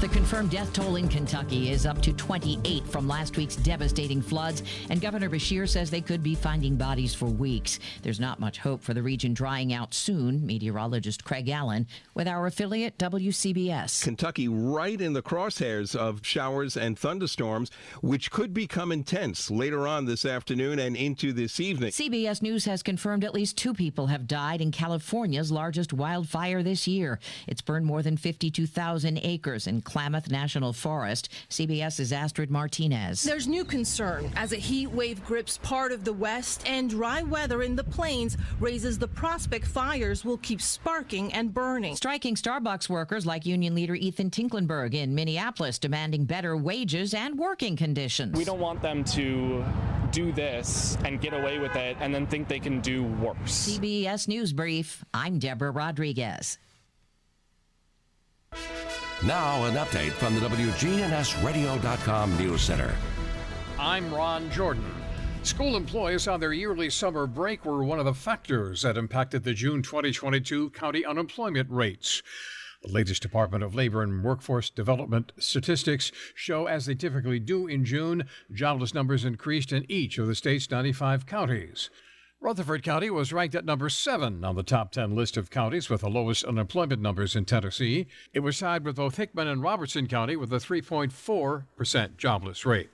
The 0.00 0.06
confirmed 0.06 0.50
death 0.52 0.72
toll 0.72 0.94
in 0.94 1.08
Kentucky 1.08 1.72
is 1.72 1.84
up 1.84 2.00
to 2.02 2.12
28 2.12 2.86
from 2.86 3.08
last 3.08 3.36
week's 3.36 3.56
devastating 3.56 4.22
floods, 4.22 4.62
and 4.90 5.00
Governor 5.00 5.28
Beshear 5.28 5.68
says 5.68 5.90
they 5.90 6.00
could 6.00 6.22
be 6.22 6.36
finding 6.36 6.76
bodies 6.76 7.16
for 7.16 7.26
weeks. 7.26 7.80
There's 8.02 8.20
not 8.20 8.38
much 8.38 8.58
hope 8.58 8.80
for 8.80 8.94
the 8.94 9.02
region 9.02 9.34
drying 9.34 9.72
out 9.72 9.92
soon, 9.92 10.46
meteorologist 10.46 11.24
Craig 11.24 11.48
Allen 11.48 11.84
with 12.14 12.28
our 12.28 12.46
affiliate 12.46 12.96
WCBS. 12.96 14.04
Kentucky 14.04 14.46
right 14.46 15.00
in 15.00 15.14
the 15.14 15.22
crosshairs 15.22 15.96
of 15.96 16.24
showers 16.24 16.76
and 16.76 16.96
thunderstorms, 16.96 17.72
which 18.00 18.30
could 18.30 18.54
become 18.54 18.92
intense 18.92 19.50
later 19.50 19.88
on 19.88 20.04
this 20.04 20.24
afternoon 20.24 20.78
and 20.78 20.94
into 20.94 21.32
this 21.32 21.58
evening. 21.58 21.90
CBS 21.90 22.40
News 22.40 22.66
has 22.66 22.84
confirmed 22.84 23.24
at 23.24 23.34
least 23.34 23.56
two 23.56 23.74
people 23.74 24.06
have 24.06 24.28
died 24.28 24.60
in 24.60 24.70
California's 24.70 25.50
largest 25.50 25.92
wildfire 25.92 26.62
this 26.62 26.86
year. 26.86 27.18
It's 27.48 27.62
burned 27.62 27.84
more 27.84 28.04
than 28.04 28.16
52,000 28.16 29.18
acres 29.24 29.66
in 29.66 29.82
Klamath 29.88 30.30
National 30.30 30.74
Forest. 30.74 31.30
CBS's 31.48 32.12
Astrid 32.12 32.50
Martinez. 32.50 33.22
There's 33.22 33.48
new 33.48 33.64
concern 33.64 34.30
as 34.36 34.52
a 34.52 34.56
heat 34.56 34.88
wave 34.88 35.24
grips 35.24 35.56
part 35.62 35.92
of 35.92 36.04
the 36.04 36.12
West 36.12 36.62
and 36.68 36.90
dry 36.90 37.22
weather 37.22 37.62
in 37.62 37.74
the 37.74 37.84
plains 37.84 38.36
raises 38.60 38.98
the 38.98 39.08
prospect 39.08 39.66
fires 39.66 40.26
will 40.26 40.36
keep 40.36 40.60
sparking 40.60 41.32
and 41.32 41.54
burning. 41.54 41.96
Striking 41.96 42.34
Starbucks 42.34 42.90
workers 42.90 43.24
like 43.24 43.46
union 43.46 43.74
leader 43.74 43.94
Ethan 43.94 44.30
Tinklenberg 44.30 44.92
in 44.92 45.14
Minneapolis 45.14 45.78
demanding 45.78 46.26
better 46.26 46.54
wages 46.54 47.14
and 47.14 47.38
working 47.38 47.74
conditions. 47.74 48.36
We 48.36 48.44
don't 48.44 48.60
want 48.60 48.82
them 48.82 49.04
to 49.04 49.64
do 50.12 50.32
this 50.32 50.98
and 51.06 51.18
get 51.18 51.32
away 51.32 51.58
with 51.58 51.76
it 51.76 51.96
and 52.00 52.14
then 52.14 52.26
think 52.26 52.46
they 52.46 52.60
can 52.60 52.80
do 52.80 53.04
worse. 53.04 53.38
CBS 53.78 54.28
News 54.28 54.52
Brief. 54.52 55.02
I'm 55.14 55.38
Deborah 55.38 55.70
Rodriguez. 55.70 56.58
Now, 59.24 59.64
an 59.64 59.74
update 59.74 60.12
from 60.12 60.36
the 60.36 60.40
WGNSradio.com 60.42 62.38
News 62.38 62.62
Center. 62.62 62.94
I'm 63.76 64.14
Ron 64.14 64.48
Jordan. 64.52 64.94
School 65.42 65.76
employees 65.76 66.28
on 66.28 66.38
their 66.38 66.52
yearly 66.52 66.88
summer 66.88 67.26
break 67.26 67.64
were 67.64 67.82
one 67.82 67.98
of 67.98 68.04
the 68.04 68.14
factors 68.14 68.82
that 68.82 68.96
impacted 68.96 69.42
the 69.42 69.54
June 69.54 69.82
2022 69.82 70.70
county 70.70 71.04
unemployment 71.04 71.68
rates. 71.68 72.22
The 72.84 72.92
latest 72.92 73.20
Department 73.20 73.64
of 73.64 73.74
Labor 73.74 74.04
and 74.04 74.22
Workforce 74.22 74.70
Development 74.70 75.32
statistics 75.36 76.12
show, 76.36 76.66
as 76.66 76.86
they 76.86 76.94
typically 76.94 77.40
do 77.40 77.66
in 77.66 77.84
June, 77.84 78.24
jobless 78.52 78.94
numbers 78.94 79.24
increased 79.24 79.72
in 79.72 79.84
each 79.88 80.18
of 80.18 80.28
the 80.28 80.36
state's 80.36 80.70
95 80.70 81.26
counties. 81.26 81.90
Rutherford 82.40 82.84
County 82.84 83.10
was 83.10 83.32
ranked 83.32 83.56
at 83.56 83.64
number 83.64 83.88
seven 83.88 84.44
on 84.44 84.54
the 84.54 84.62
top 84.62 84.92
10 84.92 85.16
list 85.16 85.36
of 85.36 85.50
counties 85.50 85.90
with 85.90 86.02
the 86.02 86.08
lowest 86.08 86.44
unemployment 86.44 87.02
numbers 87.02 87.34
in 87.34 87.44
Tennessee. 87.44 88.06
It 88.32 88.40
was 88.40 88.60
tied 88.60 88.84
with 88.84 88.94
both 88.94 89.16
Hickman 89.16 89.48
and 89.48 89.60
Robertson 89.60 90.06
County 90.06 90.36
with 90.36 90.52
a 90.52 90.56
3.4% 90.58 92.16
jobless 92.16 92.64
rate. 92.64 92.90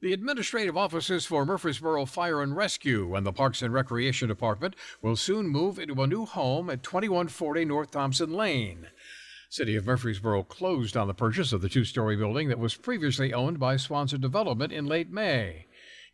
The 0.00 0.12
administrative 0.12 0.76
offices 0.76 1.24
for 1.24 1.46
Murfreesboro 1.46 2.04
Fire 2.06 2.42
and 2.42 2.56
Rescue 2.56 3.14
and 3.14 3.24
the 3.24 3.32
Parks 3.32 3.62
and 3.62 3.72
Recreation 3.72 4.26
Department 4.26 4.74
will 5.00 5.14
soon 5.14 5.46
move 5.46 5.78
into 5.78 6.02
a 6.02 6.08
new 6.08 6.26
home 6.26 6.68
at 6.68 6.82
2140 6.82 7.64
North 7.64 7.92
Thompson 7.92 8.32
Lane. 8.32 8.88
City 9.48 9.76
of 9.76 9.86
Murfreesboro 9.86 10.42
closed 10.42 10.96
on 10.96 11.06
the 11.06 11.14
purchase 11.14 11.52
of 11.52 11.60
the 11.60 11.68
two 11.68 11.84
story 11.84 12.16
building 12.16 12.48
that 12.48 12.58
was 12.58 12.74
previously 12.74 13.32
owned 13.32 13.60
by 13.60 13.76
Swanson 13.76 14.20
Development 14.20 14.72
in 14.72 14.86
late 14.86 15.12
May. 15.12 15.66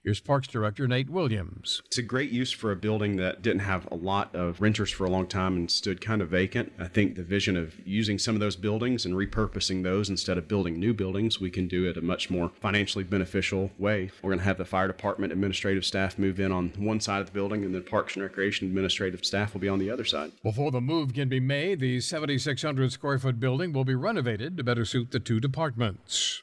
Here's 0.08 0.20
Parks 0.20 0.46
Director 0.46 0.86
Nate 0.88 1.10
Williams. 1.10 1.82
It's 1.84 1.98
a 1.98 2.02
great 2.02 2.30
use 2.30 2.50
for 2.50 2.70
a 2.70 2.76
building 2.76 3.16
that 3.16 3.42
didn't 3.42 3.60
have 3.60 3.86
a 3.90 3.94
lot 3.94 4.34
of 4.34 4.58
renters 4.60 4.90
for 4.90 5.04
a 5.04 5.10
long 5.10 5.26
time 5.26 5.56
and 5.56 5.70
stood 5.70 6.00
kind 6.00 6.22
of 6.22 6.30
vacant. 6.30 6.72
I 6.78 6.86
think 6.86 7.16
the 7.16 7.24
vision 7.24 7.58
of 7.58 7.74
using 7.86 8.18
some 8.18 8.34
of 8.34 8.40
those 8.40 8.56
buildings 8.56 9.04
and 9.04 9.14
repurposing 9.14 9.82
those 9.82 10.08
instead 10.08 10.38
of 10.38 10.48
building 10.48 10.78
new 10.78 10.94
buildings, 10.94 11.40
we 11.40 11.50
can 11.50 11.68
do 11.68 11.84
it 11.86 11.98
a 11.98 12.00
much 12.00 12.30
more 12.30 12.52
financially 12.60 13.04
beneficial 13.04 13.70
way. 13.76 14.10
We're 14.22 14.30
going 14.30 14.38
to 14.38 14.44
have 14.44 14.56
the 14.56 14.64
fire 14.64 14.86
department 14.86 15.32
administrative 15.32 15.84
staff 15.84 16.16
move 16.16 16.40
in 16.40 16.52
on 16.52 16.72
one 16.78 17.00
side 17.00 17.20
of 17.20 17.26
the 17.26 17.32
building, 17.32 17.64
and 17.64 17.74
the 17.74 17.80
Parks 17.82 18.14
and 18.14 18.22
Recreation 18.22 18.68
administrative 18.68 19.24
staff 19.26 19.52
will 19.52 19.60
be 19.60 19.68
on 19.68 19.80
the 19.80 19.90
other 19.90 20.06
side. 20.06 20.30
Before 20.42 20.70
the 20.70 20.80
move 20.80 21.12
can 21.12 21.28
be 21.28 21.40
made, 21.40 21.80
the 21.80 22.00
7,600 22.00 22.92
square 22.92 23.18
foot 23.18 23.38
building 23.38 23.74
will 23.74 23.84
be 23.84 23.96
renovated 23.96 24.56
to 24.56 24.64
better 24.64 24.86
suit 24.86 25.10
the 25.10 25.20
two 25.20 25.40
departments. 25.40 26.40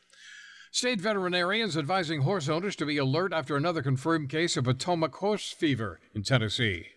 State 0.76 1.00
veterinarians 1.00 1.78
advising 1.78 2.24
horse 2.24 2.50
owners 2.50 2.76
to 2.76 2.86
be 2.86 2.98
alert 2.98 3.32
after 3.32 3.56
another 3.56 3.82
confirmed 3.82 4.28
case 4.28 4.58
of 4.58 4.66
Potomac 4.66 5.16
horse 5.16 5.54
fever 5.54 6.02
in 6.14 6.22
Tennessee. 6.22 6.88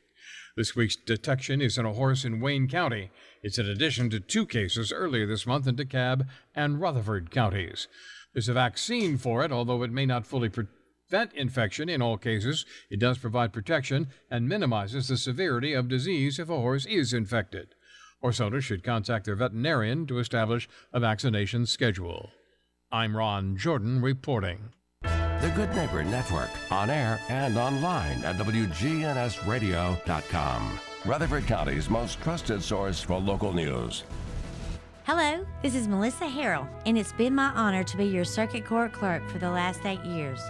This 0.57 0.75
week's 0.75 0.97
detection 0.97 1.62
is 1.62 1.79
in 1.79 1.87
a 1.87 1.93
horse 1.93 2.25
in 2.25 2.41
Wayne 2.41 2.67
County. 2.67 3.12
It's 3.41 3.57
in 3.57 3.69
addition 3.69 4.11
to 4.11 4.19
two 4.19 4.47
cases 4.47 4.91
earlier 4.93 5.29
this 5.29 5.47
month 5.47 5.69
in 5.69 5.77
DeKalb 5.77 6.27
and 6.57 6.81
Rutherford 6.81 7.31
counties. 7.31 7.87
There's 8.33 8.49
a 8.49 8.53
vaccine 8.53 9.17
for 9.17 9.45
it, 9.45 9.53
although 9.53 9.85
it 9.85 9.93
may 9.93 10.07
not 10.07 10.27
fully 10.27 10.49
prevent 10.49 11.33
infection 11.35 11.88
in 11.88 12.03
all 12.03 12.19
cases. 12.19 12.67
It 12.91 12.99
does 12.99 13.19
provide 13.19 13.53
protection 13.53 14.09
and 14.29 14.49
minimizes 14.49 15.07
the 15.07 15.17
severity 15.17 15.73
of 15.73 15.87
disease 15.87 16.41
if 16.41 16.51
a 16.51 16.57
horse 16.57 16.85
is 16.85 17.12
infected. 17.12 17.77
Horse 18.23 18.41
owners 18.41 18.64
should 18.64 18.83
contact 18.83 19.25
their 19.25 19.37
veterinarian 19.37 20.09
to 20.09 20.19
establish 20.19 20.69
a 20.93 20.99
vaccination 20.99 21.64
schedule. 21.64 22.33
I'm 22.90 23.14
Ron 23.14 23.59
Jordan 23.59 24.01
reporting. 24.01 24.70
The 25.03 25.53
Good 25.55 25.74
Neighbor 25.74 26.03
Network, 26.05 26.48
on 26.70 26.88
air 26.88 27.20
and 27.29 27.59
online 27.59 28.24
at 28.24 28.37
WGNSradio.com. 28.37 30.81
Rutherford 31.05 31.46
County's 31.46 31.90
most 31.90 32.18
trusted 32.22 32.62
source 32.62 33.03
for 33.03 33.20
local 33.20 33.53
news. 33.53 34.05
Hello, 35.05 35.44
this 35.61 35.74
is 35.74 35.87
Melissa 35.87 36.24
Harrell, 36.24 36.66
and 36.87 36.96
it's 36.96 37.12
been 37.12 37.35
my 37.35 37.51
honor 37.51 37.85
to 37.85 37.96
be 37.98 38.07
your 38.07 38.24
circuit 38.24 38.64
court 38.64 38.94
clerk 38.94 39.29
for 39.29 39.38
the 39.38 39.51
last 39.51 39.85
eight 39.85 40.03
years. 40.07 40.40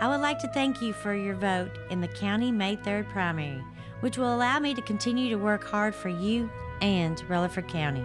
I 0.00 0.06
would 0.06 0.20
like 0.20 0.38
to 0.38 0.46
thank 0.48 0.80
you 0.80 0.92
for 0.92 1.16
your 1.16 1.34
vote 1.34 1.72
in 1.90 2.00
the 2.00 2.06
County 2.06 2.52
May 2.52 2.76
3rd 2.76 3.10
primary, 3.10 3.60
which 4.00 4.18
will 4.18 4.32
allow 4.32 4.60
me 4.60 4.72
to 4.74 4.82
continue 4.82 5.30
to 5.30 5.36
work 5.36 5.64
hard 5.64 5.96
for 5.96 6.10
you 6.10 6.48
and 6.80 7.20
Rutherford 7.28 7.66
County. 7.66 8.04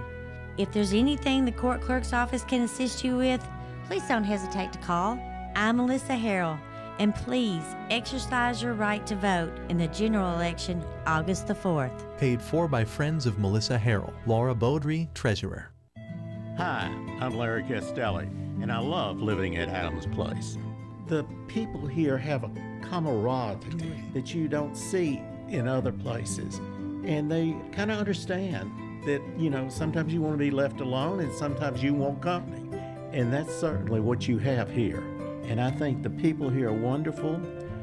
If 0.58 0.72
there's 0.72 0.94
anything 0.94 1.46
the 1.46 1.52
court 1.52 1.82
clerk's 1.82 2.14
office 2.14 2.44
can 2.44 2.64
assist 2.64 3.04
you 3.04 3.16
with, 3.16 3.48
please 3.88 4.06
don't 4.06 4.26
hesitate 4.26 4.74
to 4.74 4.80
call. 4.80 5.18
I'm 5.56 5.78
Melissa 5.78 6.12
Harrell, 6.12 6.60
and 7.00 7.16
please 7.16 7.64
exercise 7.90 8.62
your 8.62 8.74
right 8.74 9.08
to 9.08 9.16
vote 9.16 9.54
in 9.70 9.78
the 9.78 9.88
general 9.88 10.34
election 10.34 10.84
August 11.06 11.48
the 11.48 11.56
4th. 11.56 12.18
Paid 12.18 12.42
for 12.42 12.68
by 12.68 12.84
friends 12.84 13.26
of 13.26 13.40
Melissa 13.40 13.78
Harrell, 13.78 14.14
Laura 14.26 14.54
Beaudry, 14.54 15.08
Treasurer. 15.14 15.70
Hi, 16.58 16.92
I'm 17.22 17.38
Larry 17.38 17.64
Castelli, 17.64 18.26
and 18.62 18.74
I 18.74 18.80
love 18.80 19.22
living 19.22 19.56
at 19.56 19.70
Adams 19.70 20.06
Place. 20.08 20.58
The 21.08 21.24
people 21.48 21.88
here 21.88 22.18
have 22.18 22.44
a 22.44 22.52
camaraderie 22.82 24.04
that 24.14 24.36
you 24.36 24.50
don't 24.50 24.76
see 24.76 25.22
in 25.48 25.66
other 25.66 25.94
places, 25.94 26.60
and 27.06 27.32
they 27.32 27.56
kind 27.72 27.90
of 27.90 28.00
understand 28.00 28.70
that, 29.06 29.22
you 29.38 29.50
know, 29.50 29.70
sometimes 29.70 30.14
you 30.14 30.22
want 30.22 30.34
to 30.34 30.38
be 30.38 30.52
left 30.52 30.82
alone 30.82 31.22
and 31.22 31.32
sometimes 31.32 31.82
you 31.82 31.94
want 31.94 32.22
company. 32.22 32.66
And 33.12 33.32
that's 33.32 33.56
certainly 33.56 34.00
what 34.00 34.28
you 34.28 34.38
have 34.40 34.70
here. 34.70 35.04
And 35.44 35.62
I 35.62 35.72
think 35.72 36.04
the 36.04 36.10
people 36.10 36.50
here 36.50 36.70
are 36.70 36.74
wonderful. 36.74 37.42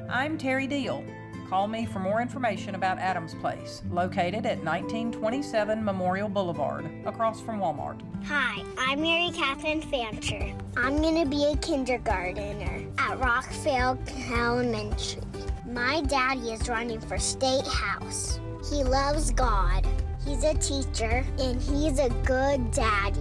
I'm 0.09 0.37
Terry 0.37 0.67
Deal. 0.67 1.03
Call 1.49 1.67
me 1.67 1.87
for 1.87 1.99
more 1.99 2.21
information 2.21 2.75
about 2.75 2.99
Adams 2.99 3.35
Place, 3.35 3.83
located 3.91 4.47
at 4.47 4.63
1927 4.65 5.85
Memorial 5.85 6.29
Boulevard, 6.29 6.91
across 7.07 7.41
from 7.41 7.61
Walmart. 7.61 8.01
Hi, 8.25 8.63
I'm 8.79 9.01
Mary 9.01 9.31
Catherine 9.31 9.83
Fancher. 9.83 10.53
I'm 10.77 11.01
going 11.01 11.23
to 11.23 11.29
be 11.29 11.45
a 11.45 11.57
kindergartner 11.57 12.87
at 12.99 13.19
Rockvale 13.19 13.99
Elementary. 14.31 15.23
My 15.67 16.03
daddy 16.03 16.53
is 16.53 16.69
running 16.69 17.01
for 17.01 17.19
State 17.19 17.67
House. 17.67 18.41
He 18.71 18.83
loves 18.83 19.31
God. 19.31 19.87
He's 20.25 20.45
a 20.45 20.55
teacher, 20.55 21.25
and 21.39 21.61
he's 21.61 21.99
a 21.99 22.09
good 22.25 22.71
daddy. 22.71 23.21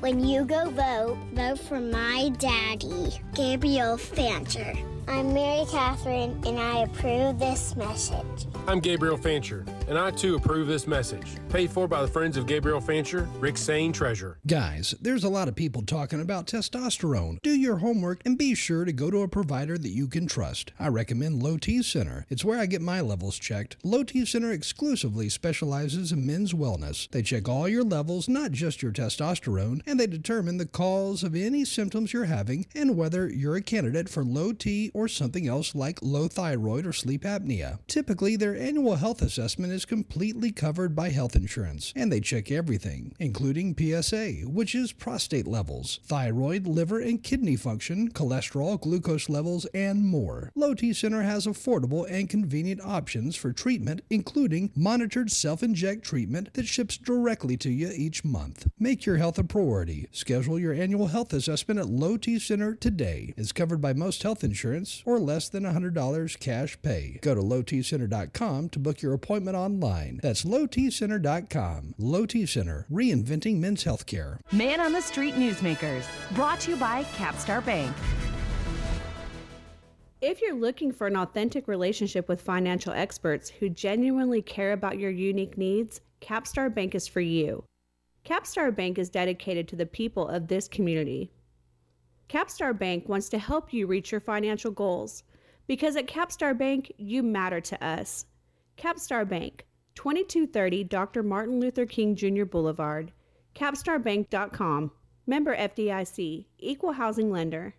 When 0.00 0.24
you 0.24 0.44
go 0.44 0.68
vote, 0.70 1.16
vote 1.32 1.58
for 1.58 1.80
my 1.80 2.30
daddy, 2.38 3.18
Gabriel 3.34 3.96
Fancher. 3.96 4.74
I'm 5.08 5.32
Mary 5.32 5.64
Catherine, 5.70 6.42
and 6.46 6.58
I 6.58 6.78
approve 6.82 7.38
this 7.38 7.74
message. 7.76 8.46
I'm 8.66 8.80
Gabriel 8.80 9.16
Fancher, 9.16 9.64
and 9.88 9.98
I 9.98 10.10
too 10.10 10.36
approve 10.36 10.66
this 10.66 10.86
message. 10.86 11.36
Paid 11.48 11.70
for 11.70 11.86
by 11.86 12.02
the 12.02 12.08
Friends 12.08 12.36
of 12.36 12.46
Gabriel 12.46 12.80
Fancher, 12.80 13.28
Rick 13.38 13.58
Sane, 13.58 13.92
Treasure. 13.92 14.38
Guys, 14.46 14.94
there's 15.00 15.24
a 15.24 15.28
lot 15.28 15.48
of 15.48 15.54
people 15.54 15.82
talking 15.82 16.20
about 16.20 16.46
testosterone. 16.46 17.40
Do 17.42 17.50
your 17.50 17.76
homework 17.76 18.22
and 18.24 18.38
be 18.38 18.54
sure 18.54 18.84
to 18.84 18.92
go 18.92 19.10
to 19.10 19.22
a 19.22 19.28
provider 19.28 19.76
that 19.76 19.88
you 19.90 20.08
can 20.08 20.26
trust. 20.26 20.72
I 20.78 20.88
recommend 20.88 21.42
Low 21.42 21.58
T 21.58 21.82
Center. 21.82 22.24
It's 22.30 22.44
where 22.44 22.58
I 22.58 22.66
get 22.66 22.80
my 22.80 23.00
levels 23.00 23.38
checked. 23.38 23.76
Low 23.84 24.04
T 24.04 24.24
Center 24.24 24.52
exclusively 24.52 25.28
specializes 25.28 26.12
in 26.12 26.26
men's 26.26 26.54
wellness. 26.54 27.10
They 27.10 27.22
check 27.22 27.48
all 27.48 27.68
your 27.68 27.84
levels, 27.84 28.28
not 28.28 28.52
just 28.52 28.82
your 28.82 28.92
testosterone, 28.92 29.82
and 29.86 30.00
they 30.00 30.06
determine 30.06 30.56
the 30.56 30.66
cause 30.66 31.22
of 31.22 31.34
any 31.34 31.64
symptoms 31.64 32.12
you're 32.12 32.24
having 32.24 32.66
and 32.74 32.96
whether 32.96 33.28
you're 33.28 33.56
a 33.56 33.62
candidate 33.62 34.08
for 34.08 34.24
low 34.24 34.52
T 34.52 34.90
or 34.94 35.08
something 35.08 35.46
else 35.46 35.74
like 35.74 35.98
low 36.00 36.28
thyroid 36.28 36.86
or 36.86 36.92
sleep 36.92 37.24
apnea. 37.24 37.78
Typically, 37.86 38.36
their 38.36 38.56
annual 38.56 38.96
health 38.96 39.20
assessment 39.20 39.73
is 39.74 39.84
completely 39.84 40.52
covered 40.52 40.94
by 40.94 41.10
health 41.10 41.36
insurance, 41.36 41.92
and 41.94 42.10
they 42.10 42.20
check 42.20 42.50
everything, 42.50 43.14
including 43.18 43.76
PSA, 43.76 44.46
which 44.46 44.74
is 44.74 44.92
prostate 44.92 45.46
levels, 45.46 46.00
thyroid, 46.04 46.66
liver, 46.66 47.00
and 47.00 47.22
kidney 47.22 47.56
function, 47.56 48.10
cholesterol, 48.10 48.80
glucose 48.80 49.28
levels, 49.28 49.66
and 49.74 50.06
more. 50.06 50.50
Low 50.54 50.74
T 50.74 50.92
Center 50.92 51.22
has 51.22 51.46
affordable 51.46 52.10
and 52.10 52.28
convenient 52.28 52.80
options 52.82 53.36
for 53.36 53.52
treatment, 53.52 54.00
including 54.08 54.70
monitored 54.74 55.30
self 55.30 55.62
inject 55.62 56.04
treatment 56.04 56.54
that 56.54 56.66
ships 56.66 56.96
directly 56.96 57.56
to 57.58 57.70
you 57.70 57.90
each 57.94 58.24
month. 58.24 58.68
Make 58.78 59.04
your 59.04 59.16
health 59.16 59.38
a 59.38 59.44
priority. 59.44 60.08
Schedule 60.12 60.58
your 60.58 60.72
annual 60.72 61.08
health 61.08 61.32
assessment 61.32 61.80
at 61.80 61.86
Low 61.86 62.16
T 62.16 62.38
Center 62.38 62.74
today. 62.74 63.34
It's 63.36 63.52
covered 63.52 63.80
by 63.80 63.92
most 63.92 64.22
health 64.22 64.44
insurance 64.44 65.02
or 65.04 65.18
less 65.18 65.48
than 65.48 65.64
$100 65.64 66.38
cash 66.38 66.80
pay. 66.80 67.18
Go 67.20 67.34
to 67.34 67.40
lowtcenter.com 67.40 68.68
to 68.68 68.78
book 68.78 69.02
your 69.02 69.12
appointment 69.12 69.56
online. 69.64 70.20
That's 70.22 70.44
lowtcenter.com. 70.44 71.94
Low 71.98 72.26
T 72.26 72.46
Center, 72.46 72.86
reinventing 72.92 73.56
men's 73.58 73.84
healthcare. 73.84 74.38
Man 74.52 74.80
on 74.80 74.92
the 74.92 75.00
Street 75.00 75.34
Newsmakers, 75.34 76.04
brought 76.32 76.60
to 76.60 76.72
you 76.72 76.76
by 76.76 77.04
Capstar 77.16 77.64
Bank. 77.64 77.94
If 80.20 80.40
you're 80.40 80.54
looking 80.54 80.90
for 80.90 81.06
an 81.06 81.16
authentic 81.16 81.68
relationship 81.68 82.28
with 82.28 82.40
financial 82.40 82.92
experts 82.94 83.50
who 83.50 83.68
genuinely 83.68 84.40
care 84.40 84.72
about 84.72 84.98
your 84.98 85.10
unique 85.10 85.58
needs, 85.58 86.00
Capstar 86.22 86.74
Bank 86.74 86.94
is 86.94 87.06
for 87.06 87.20
you. 87.20 87.64
Capstar 88.24 88.74
Bank 88.74 88.98
is 88.98 89.10
dedicated 89.10 89.68
to 89.68 89.76
the 89.76 89.84
people 89.84 90.26
of 90.28 90.48
this 90.48 90.66
community. 90.66 91.30
Capstar 92.30 92.76
Bank 92.76 93.06
wants 93.06 93.28
to 93.28 93.38
help 93.38 93.72
you 93.72 93.86
reach 93.86 94.12
your 94.12 94.20
financial 94.20 94.70
goals 94.70 95.24
because 95.66 95.94
at 95.96 96.06
Capstar 96.06 96.56
Bank, 96.56 96.90
you 96.96 97.22
matter 97.22 97.60
to 97.60 97.84
us. 97.84 98.24
Capstar 98.76 99.28
Bank, 99.28 99.66
2230 99.94 100.84
Dr. 100.84 101.22
Martin 101.22 101.60
Luther 101.60 101.86
King 101.86 102.16
Jr. 102.16 102.44
Boulevard, 102.44 103.12
capstarbank.com. 103.54 104.90
Member 105.26 105.56
FDIC, 105.56 106.46
Equal 106.58 106.92
Housing 106.92 107.30
Lender. 107.30 107.74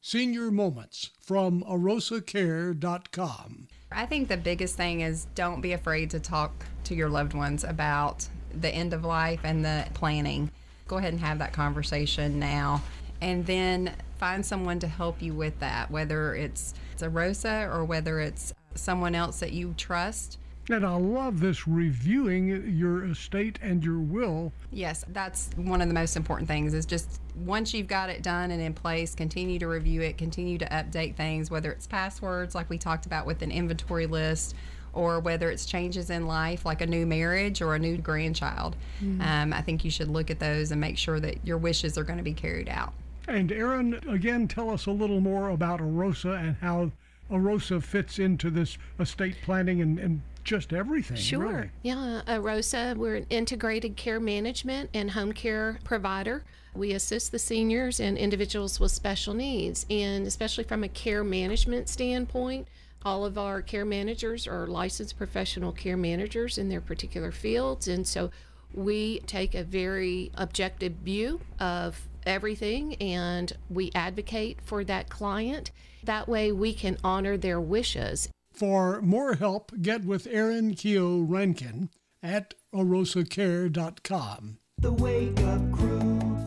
Senior 0.00 0.52
Moments 0.52 1.10
from 1.20 1.64
arosacare.com. 1.64 3.66
I 3.90 4.06
think 4.06 4.28
the 4.28 4.36
biggest 4.36 4.76
thing 4.76 5.00
is 5.00 5.26
don't 5.34 5.60
be 5.60 5.72
afraid 5.72 6.10
to 6.10 6.20
talk 6.20 6.64
to 6.84 6.94
your 6.94 7.08
loved 7.08 7.34
ones 7.34 7.64
about 7.64 8.28
the 8.54 8.68
end 8.68 8.92
of 8.92 9.04
life 9.04 9.40
and 9.42 9.64
the 9.64 9.86
planning. 9.94 10.52
Go 10.86 10.98
ahead 10.98 11.12
and 11.12 11.20
have 11.20 11.40
that 11.40 11.52
conversation 11.52 12.38
now. 12.38 12.82
And 13.20 13.44
then 13.46 13.92
find 14.18 14.46
someone 14.46 14.78
to 14.78 14.86
help 14.86 15.20
you 15.20 15.34
with 15.34 15.58
that, 15.58 15.90
whether 15.90 16.34
it's, 16.34 16.74
it's 16.92 17.02
AROSA 17.02 17.74
or 17.74 17.84
whether 17.84 18.20
it's 18.20 18.54
someone 18.78 19.14
else 19.14 19.40
that 19.40 19.52
you 19.52 19.74
trust. 19.76 20.38
And 20.70 20.84
I 20.84 20.94
love 20.96 21.40
this 21.40 21.66
reviewing 21.66 22.76
your 22.76 23.06
estate 23.06 23.58
and 23.62 23.82
your 23.82 24.00
will. 24.00 24.52
Yes, 24.70 25.04
that's 25.08 25.48
one 25.56 25.80
of 25.80 25.88
the 25.88 25.94
most 25.94 26.14
important 26.14 26.46
things 26.46 26.74
is 26.74 26.84
just 26.84 27.20
once 27.34 27.72
you've 27.72 27.86
got 27.88 28.10
it 28.10 28.22
done 28.22 28.50
and 28.50 28.60
in 28.60 28.74
place, 28.74 29.14
continue 29.14 29.58
to 29.60 29.66
review 29.66 30.02
it, 30.02 30.18
continue 30.18 30.58
to 30.58 30.66
update 30.66 31.16
things, 31.16 31.50
whether 31.50 31.72
it's 31.72 31.86
passwords 31.86 32.54
like 32.54 32.68
we 32.68 32.76
talked 32.76 33.06
about 33.06 33.24
with 33.24 33.40
an 33.40 33.50
inventory 33.50 34.06
list 34.06 34.54
or 34.92 35.20
whether 35.20 35.50
it's 35.50 35.64
changes 35.64 36.10
in 36.10 36.26
life 36.26 36.66
like 36.66 36.80
a 36.82 36.86
new 36.86 37.06
marriage 37.06 37.62
or 37.62 37.74
a 37.74 37.78
new 37.78 37.96
grandchild. 37.96 38.76
Mhm. 39.02 39.22
Um, 39.22 39.52
I 39.54 39.62
think 39.62 39.84
you 39.84 39.90
should 39.90 40.08
look 40.08 40.30
at 40.30 40.38
those 40.38 40.70
and 40.70 40.80
make 40.80 40.98
sure 40.98 41.20
that 41.20 41.46
your 41.46 41.56
wishes 41.56 41.96
are 41.96 42.04
going 42.04 42.18
to 42.18 42.24
be 42.24 42.34
carried 42.34 42.68
out. 42.68 42.92
And 43.26 43.52
Aaron, 43.52 44.00
again, 44.08 44.48
tell 44.48 44.70
us 44.70 44.86
a 44.86 44.90
little 44.90 45.20
more 45.20 45.50
about 45.50 45.80
AROSA 45.80 46.38
and 46.40 46.56
how 46.60 46.90
AROSA 47.30 47.82
fits 47.82 48.18
into 48.18 48.50
this 48.50 48.78
estate 48.98 49.36
planning 49.42 49.80
and, 49.80 49.98
and 49.98 50.22
just 50.44 50.72
everything. 50.72 51.16
Sure. 51.16 51.46
really. 51.46 51.70
Yeah. 51.82 52.22
Uh, 52.26 52.38
Rosa, 52.40 52.94
we're 52.96 53.16
an 53.16 53.26
integrated 53.28 53.96
care 53.96 54.18
management 54.18 54.90
and 54.94 55.10
home 55.10 55.32
care 55.32 55.78
provider. 55.84 56.42
We 56.74 56.92
assist 56.92 57.32
the 57.32 57.38
seniors 57.38 58.00
and 58.00 58.16
individuals 58.16 58.80
with 58.80 58.92
special 58.92 59.34
needs, 59.34 59.84
and 59.90 60.26
especially 60.26 60.64
from 60.64 60.84
a 60.84 60.88
care 60.88 61.22
management 61.22 61.88
standpoint. 61.88 62.68
All 63.04 63.24
of 63.24 63.38
our 63.38 63.62
care 63.62 63.84
managers 63.84 64.46
are 64.46 64.66
licensed 64.66 65.18
professional 65.18 65.72
care 65.72 65.96
managers 65.96 66.58
in 66.58 66.68
their 66.68 66.80
particular 66.80 67.30
fields, 67.30 67.86
and 67.86 68.06
so 68.06 68.30
we 68.74 69.20
take 69.20 69.54
a 69.54 69.64
very 69.64 70.30
objective 70.34 70.92
view 70.94 71.40
of 71.60 72.07
everything 72.28 72.94
and 72.96 73.52
we 73.68 73.90
advocate 73.94 74.60
for 74.62 74.84
that 74.84 75.08
client. 75.08 75.70
That 76.04 76.28
way, 76.28 76.52
we 76.52 76.72
can 76.74 76.96
honor 77.02 77.36
their 77.36 77.60
wishes 77.60 78.28
For 78.52 79.00
more 79.02 79.34
help, 79.34 79.72
get 79.82 80.04
with 80.04 80.26
Aaron 80.30 80.74
Keogh 80.74 81.20
Rankin 81.20 81.90
at 82.22 82.54
arosacare.com. 82.74 84.58
The 84.80 84.92
Wake 84.92 85.40
Up 85.40 85.72
Crew, 85.72 85.98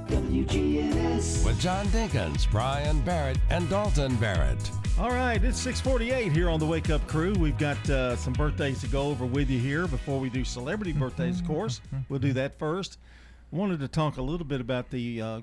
WGNS. 0.07 1.45
With 1.45 1.59
John 1.59 1.86
Dinkins, 1.88 2.49
Brian 2.49 3.01
Barrett, 3.01 3.38
and 3.49 3.69
Dalton 3.69 4.15
Barrett. 4.15 4.71
All 4.99 5.09
right, 5.09 5.41
it's 5.43 5.59
648 5.59 6.32
here 6.32 6.49
on 6.49 6.59
the 6.59 6.65
Wake 6.65 6.89
Up 6.89 7.05
Crew. 7.07 7.34
We've 7.34 7.57
got 7.57 7.89
uh, 7.89 8.15
some 8.15 8.34
birthdays 8.34 8.82
to 8.82 8.88
go 8.88 9.03
over 9.07 9.25
with 9.25 9.49
you 9.49 9.59
here 9.59 9.88
before 9.88 10.19
we 10.19 10.29
do 10.29 10.43
celebrity 10.43 10.93
birthdays, 10.93 11.39
of 11.41 11.47
course. 11.47 11.82
We'll 12.09 12.19
do 12.19 12.34
that 12.34 12.57
first. 12.59 12.97
I 13.51 13.55
wanted 13.55 13.79
to 13.82 13.88
talk 13.88 14.17
a 14.17 14.21
little 14.21 14.45
bit 14.45 14.61
about 14.61 14.89
the, 14.89 15.21
uh, 15.21 15.39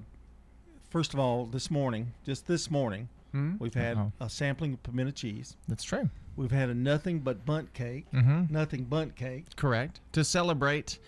first 0.91 1.15
of 1.15 1.21
all, 1.21 1.47
this 1.47 1.71
morning, 1.71 2.13
just 2.25 2.47
this 2.47 2.71
morning, 2.71 3.09
Hmm? 3.33 3.57
we've 3.59 3.75
had 3.75 3.97
Uh-oh. 3.99 4.13
a 4.21 4.31
sampling 4.31 4.73
of 4.75 4.83
pimento 4.83 5.13
cheese. 5.13 5.57
That's 5.69 5.85
true. 5.85 6.09
We've 6.37 6.51
had 6.51 6.71
a 6.71 6.75
nothing 6.75 7.19
but 7.21 7.45
bunt 7.45 7.75
cake. 7.75 8.07
Mhm. 8.13 8.51
Nothing 8.51 8.85
bunt 8.85 9.17
cake. 9.17 9.45
Correct. 9.57 10.01
To 10.13 10.25
celebrate 10.25 10.99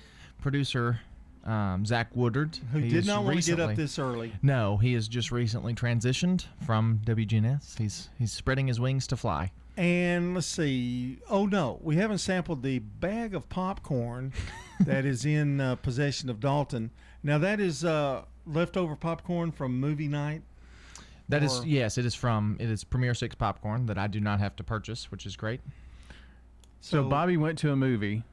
producer 0.41 1.01
um, 1.45 1.87
Zach 1.87 2.15
Woodard, 2.15 2.59
Who 2.73 2.81
he 2.81 2.91
did 2.91 3.07
not 3.07 3.25
want 3.25 3.43
to 3.43 3.51
get 3.57 3.61
up 3.61 3.75
this 3.75 3.99
early. 3.99 4.33
No, 4.43 4.77
he 4.77 4.93
has 4.93 5.09
just 5.09 5.33
recently 5.33 5.73
transitioned 5.73 6.45
from 6.67 7.01
WGNS. 7.07 7.79
He's 7.79 8.11
he's 8.19 8.31
spreading 8.31 8.67
his 8.67 8.79
wings 8.79 9.07
to 9.07 9.17
fly. 9.17 9.51
And 9.75 10.35
let's 10.35 10.47
see. 10.47 11.17
Oh 11.31 11.47
no, 11.47 11.79
we 11.83 11.97
haven't 11.97 12.19
sampled 12.19 12.63
the 12.63 12.81
bag 12.81 13.35
of 13.35 13.49
popcorn 13.49 14.35
that 14.81 15.07
is 15.07 15.25
in 15.25 15.63
uh, 15.63 15.77
possession 15.77 16.29
of 16.29 16.41
Dalton. 16.41 16.91
Now 17.23 17.39
that 17.39 17.59
is 17.59 17.87
uh, 17.87 18.25
leftover 18.47 18.97
popcorn 18.97 19.53
from 19.53 19.79
movie 19.81 20.09
night. 20.09 20.43
That 21.29 21.43
is 21.43 21.61
Or- 21.61 21.67
yes, 21.67 21.97
it 21.99 22.05
is 22.05 22.15
from 22.15 22.57
it 22.59 22.69
is 22.71 22.83
Premier 22.85 23.15
Six 23.15 23.35
popcorn 23.35 23.87
that 23.87 23.99
I 23.99 24.07
do 24.09 24.21
not 24.21 24.41
have 24.41 24.57
to 24.57 24.65
purchase, 24.65 25.11
which 25.11 25.27
is 25.27 25.37
great. 25.37 25.61
So, 26.81 27.03
So- 27.05 27.09
Bobby 27.09 27.37
went 27.37 27.59
to 27.61 27.71
a 27.73 27.77
movie, 27.77 28.25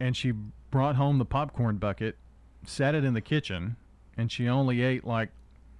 and 0.00 0.16
she 0.16 0.32
brought 0.70 0.96
home 0.96 1.18
the 1.18 1.24
popcorn 1.24 1.76
bucket, 1.78 2.16
sat 2.64 2.94
it 2.94 3.04
in 3.04 3.14
the 3.14 3.20
kitchen, 3.20 3.76
and 4.16 4.30
she 4.32 4.48
only 4.48 4.80
ate 4.82 5.04
like, 5.04 5.30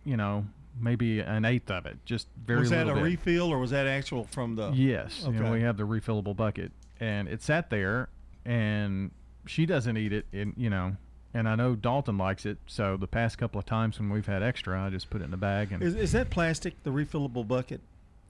you 0.04 0.16
know, 0.16 0.46
maybe 0.78 1.20
an 1.20 1.44
eighth 1.46 1.70
of 1.70 1.86
it, 1.86 1.96
just 2.04 2.28
very 2.44 2.60
was 2.60 2.70
that 2.70 2.88
a 2.88 2.94
bit. 2.94 3.02
refill 3.02 3.48
or 3.50 3.58
was 3.58 3.70
that 3.70 3.86
actual 3.86 4.24
from 4.24 4.56
the? 4.56 4.70
Yes, 4.72 5.24
Okay. 5.24 5.34
you 5.36 5.42
know, 5.42 5.52
we 5.52 5.62
have 5.62 5.78
the 5.78 5.86
refillable 5.86 6.36
bucket, 6.36 6.72
and 7.00 7.28
it 7.28 7.40
sat 7.42 7.70
there, 7.70 8.08
and 8.44 9.10
she 9.46 9.64
doesn't 9.64 9.96
eat 9.96 10.12
it, 10.12 10.26
and 10.32 10.52
you 10.58 10.68
know, 10.68 10.96
and 11.36 11.48
I 11.48 11.54
know 11.54 11.74
Dalton 11.74 12.18
likes 12.18 12.46
it. 12.46 12.58
So 12.66 12.96
the 12.96 13.06
past 13.06 13.38
couple 13.38 13.58
of 13.58 13.66
times 13.66 13.98
when 13.98 14.10
we've 14.10 14.26
had 14.26 14.42
extra, 14.42 14.80
I 14.80 14.90
just 14.90 15.10
put 15.10 15.20
it 15.20 15.24
in 15.24 15.34
a 15.34 15.36
bag, 15.36 15.72
and 15.72 15.82
Is, 15.82 15.94
is 15.94 16.12
that 16.12 16.30
plastic? 16.30 16.82
The 16.84 16.90
refillable 16.90 17.46
bucket? 17.46 17.80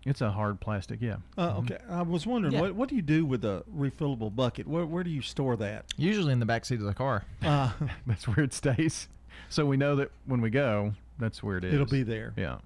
it's 0.09 0.21
a 0.21 0.31
hard 0.31 0.61
plastic, 0.61 1.01
yeah. 1.03 1.17
Uh, 1.37 1.55
Mm-hmm. 1.55 1.59
Okay, 1.73 1.79
I 1.91 2.03
was 2.03 2.27
wondering 2.27 2.55
Yeah. 2.55 2.61
what 2.61 2.75
what 2.77 2.89
do 2.89 2.95
you 2.95 3.03
do 3.03 3.25
with 3.27 3.45
a 3.45 3.65
refillable 3.77 4.35
bucket? 4.35 4.67
Where 4.69 4.87
where 4.87 5.03
do 5.03 5.11
you 5.11 5.21
store 5.23 5.57
that? 5.57 5.85
Usually 5.97 6.33
in 6.33 6.39
the 6.41 6.47
back 6.47 6.65
seat 6.65 6.79
of 6.81 6.87
the 6.87 6.95
car. 6.95 7.25
Uh, 7.43 7.71
that's 8.07 8.27
where 8.29 8.45
it 8.45 8.53
stays. 8.53 9.09
So 9.49 9.67
we 9.67 9.77
know 9.77 9.97
that 9.97 10.11
when 10.27 10.41
we 10.41 10.51
go, 10.51 10.95
that's 11.19 11.43
where 11.43 11.59
it 11.59 11.65
is. 11.65 11.75
It'll 11.75 11.87
be 11.87 12.03
there. 12.05 12.33
Yeah. 12.37 12.59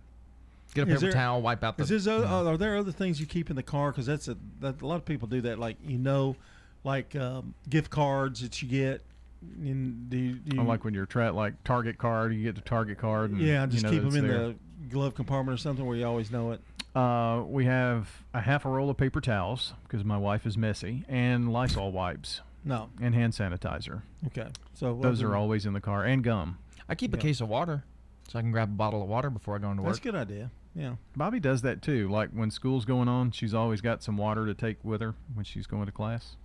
Get 0.75 0.83
a 0.83 0.87
paper 0.87 1.01
there- 1.01 1.13
towel, 1.13 1.41
wipe 1.43 1.65
out 1.65 1.77
the. 1.79 1.83
Is 1.85 1.89
this 1.89 2.07
o- 2.07 2.25
are 2.47 2.57
there 2.57 2.77
other 2.77 2.93
things 2.93 3.19
you 3.21 3.27
keep 3.27 3.49
in 3.51 3.57
the 3.57 3.63
car? 3.63 3.91
Because 3.91 4.07
that's 4.07 4.29
a 4.29 4.37
that 4.61 4.81
a 4.83 4.87
lot 4.87 4.97
of 4.97 5.05
people 5.05 5.27
do 5.27 5.41
that. 5.43 5.59
Like 5.59 5.77
you 5.85 5.99
know, 5.99 6.37
like 6.85 7.17
um, 7.17 7.55
gift 7.71 7.91
cards 7.91 8.41
that 8.43 8.61
you 8.63 8.69
get. 8.69 9.01
And 9.43 10.11
do 10.11 10.17
you, 10.19 10.35
do 10.35 10.57
you, 10.57 10.63
like 10.63 10.85
when 10.85 10.95
you're 10.95 11.07
tra- 11.07 11.33
like 11.33 11.63
Target 11.65 11.99
card, 11.99 12.35
you 12.35 12.43
get 12.43 12.55
the 12.55 12.61
Target 12.61 12.99
card. 12.99 13.31
And 13.31 13.41
yeah, 13.41 13.63
you 13.65 13.69
just 13.71 13.85
know 13.85 13.91
keep 13.91 14.03
them 14.03 14.17
in 14.17 14.29
there. 14.29 14.49
the 14.49 14.55
glove 14.91 15.15
compartment 15.15 15.55
or 15.55 15.61
something 15.61 15.85
where 15.85 15.97
you 15.97 16.07
always 16.07 16.31
know 16.31 16.53
it. 16.53 16.61
Uh, 16.95 17.43
we 17.47 17.65
have 17.67 18.09
a 18.35 18.41
half 18.41 18.65
a 18.65 18.69
roll 18.69 18.91
of 18.91 18.97
paper 18.97 19.21
towels 19.21 19.75
because 19.85 20.05
my 20.05 20.19
wife 20.19 20.45
is 20.47 20.59
messy, 20.59 21.05
and 21.09 21.53
Lysol 21.53 21.93
wipes. 21.93 22.41
No. 22.65 22.91
And 23.01 23.15
hand 23.15 23.33
sanitizer. 23.33 24.03
Okay, 24.27 24.49
so 24.75 24.99
those 25.01 25.23
are 25.23 25.35
always 25.37 25.65
in 25.67 25.73
the 25.73 25.81
car, 25.81 26.05
and 26.05 26.23
gum. 26.23 26.59
I 26.89 26.95
keep 26.95 27.15
a 27.15 27.17
case 27.17 27.41
of 27.41 27.49
water, 27.49 27.85
so 28.29 28.39
I 28.39 28.43
can 28.43 28.51
grab 28.51 28.69
a 28.69 28.73
bottle 28.73 29.03
of 29.03 29.09
water 29.09 29.31
before 29.31 29.55
I 29.55 29.59
go 29.59 29.71
into 29.71 29.83
work. 29.83 29.93
That's 29.93 30.01
a 30.01 30.03
good 30.03 30.15
idea. 30.17 30.51
Yeah. 30.75 30.97
Bobby 31.17 31.41
does 31.41 31.63
that 31.63 31.83
too. 31.83 32.09
Like 32.09 32.31
when 32.31 32.51
school's 32.51 32.85
going 32.85 33.09
on, 33.09 33.31
she's 33.31 33.55
always 33.55 33.81
got 33.81 34.03
some 34.03 34.17
water 34.17 34.47
to 34.47 34.55
take 34.55 34.85
with 34.85 35.01
her 35.01 35.15
when 35.35 35.45
she's 35.45 35.67
going 35.67 35.87
to 35.87 35.93
class. 35.93 36.37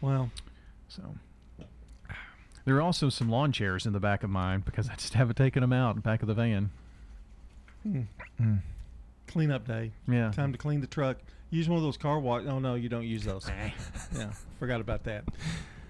Well, 0.00 0.30
So 0.88 1.02
there 2.68 2.76
are 2.76 2.82
also 2.82 3.08
some 3.08 3.30
lawn 3.30 3.50
chairs 3.50 3.86
in 3.86 3.94
the 3.94 4.00
back 4.00 4.22
of 4.22 4.28
mine 4.28 4.60
because 4.60 4.90
I 4.90 4.94
just 4.94 5.14
haven't 5.20 5.36
taken 5.36 5.62
them 5.62 5.72
out 5.72 5.90
in 5.90 5.96
the 5.96 6.02
back 6.02 6.20
of 6.20 6.28
the 6.28 6.34
van. 6.34 6.68
Hmm. 7.82 8.02
Hmm. 8.36 8.56
Cleanup 9.26 9.66
day. 9.66 9.92
Yeah. 10.06 10.30
Time 10.32 10.52
to 10.52 10.58
clean 10.58 10.82
the 10.82 10.86
truck. 10.86 11.16
Use 11.48 11.66
one 11.66 11.78
of 11.78 11.82
those 11.82 11.96
car 11.96 12.18
wash. 12.18 12.44
Oh 12.46 12.58
no, 12.58 12.74
you 12.74 12.90
don't 12.90 13.06
use 13.06 13.24
those. 13.24 13.50
yeah, 14.16 14.32
forgot 14.58 14.82
about 14.82 15.04
that. 15.04 15.24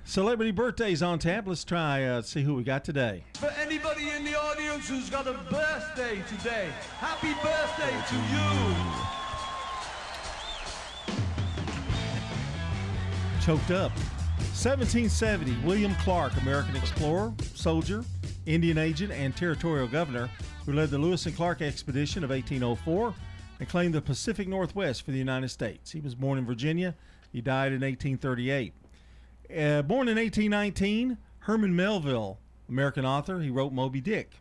Celebrity 0.05 0.53
birthdays 0.53 1.03
on 1.03 1.19
tap. 1.19 1.49
Let's 1.49 1.65
try 1.65 2.05
uh, 2.05 2.23
see 2.23 2.45
who 2.45 2.55
we 2.55 2.63
got 2.63 2.85
today. 2.85 3.25
For 3.35 3.51
anybody 3.61 4.11
in 4.11 4.25
the 4.25 4.39
audience 4.39 4.89
who's 4.89 5.11
got 5.11 5.27
a 5.27 5.33
birthday 5.33 6.23
today, 6.29 6.69
happy 6.99 7.35
birthday 7.43 7.91
to 8.09 8.15
you. 13.43 13.59
Choked 13.59 13.73
up. 13.73 13.91
1770, 14.59 15.57
William 15.65 15.95
Clark, 16.03 16.37
American 16.43 16.75
explorer, 16.75 17.33
soldier, 17.55 18.05
Indian 18.45 18.77
agent, 18.77 19.13
and 19.13 19.37
territorial 19.37 19.87
governor, 19.87 20.29
who 20.67 20.73
led 20.73 20.91
the 20.91 20.99
Lewis 20.99 21.27
and 21.27 21.37
Clark 21.37 21.63
expedition 21.63 22.25
of 22.25 22.31
1804 22.31 23.15
and 23.61 23.69
claimed 23.69 23.95
the 23.95 24.03
Pacific 24.03 24.49
Northwest 24.49 25.05
for 25.05 25.13
the 25.13 25.17
United 25.17 25.51
States. 25.51 25.93
He 25.93 26.01
was 26.01 26.17
born 26.17 26.39
in 26.39 26.45
Virginia. 26.45 26.97
He 27.31 27.41
died 27.41 27.69
in 27.69 27.83
1838. 27.83 28.75
Uh, 29.49 29.83
born 29.83 30.09
in 30.09 30.17
1819, 30.17 31.19
Herman 31.39 31.77
Melville, 31.77 32.41
American 32.69 33.07
author. 33.07 33.39
He 33.39 33.51
wrote 33.51 33.73
Moby 33.73 34.01
Dick. 34.01 34.41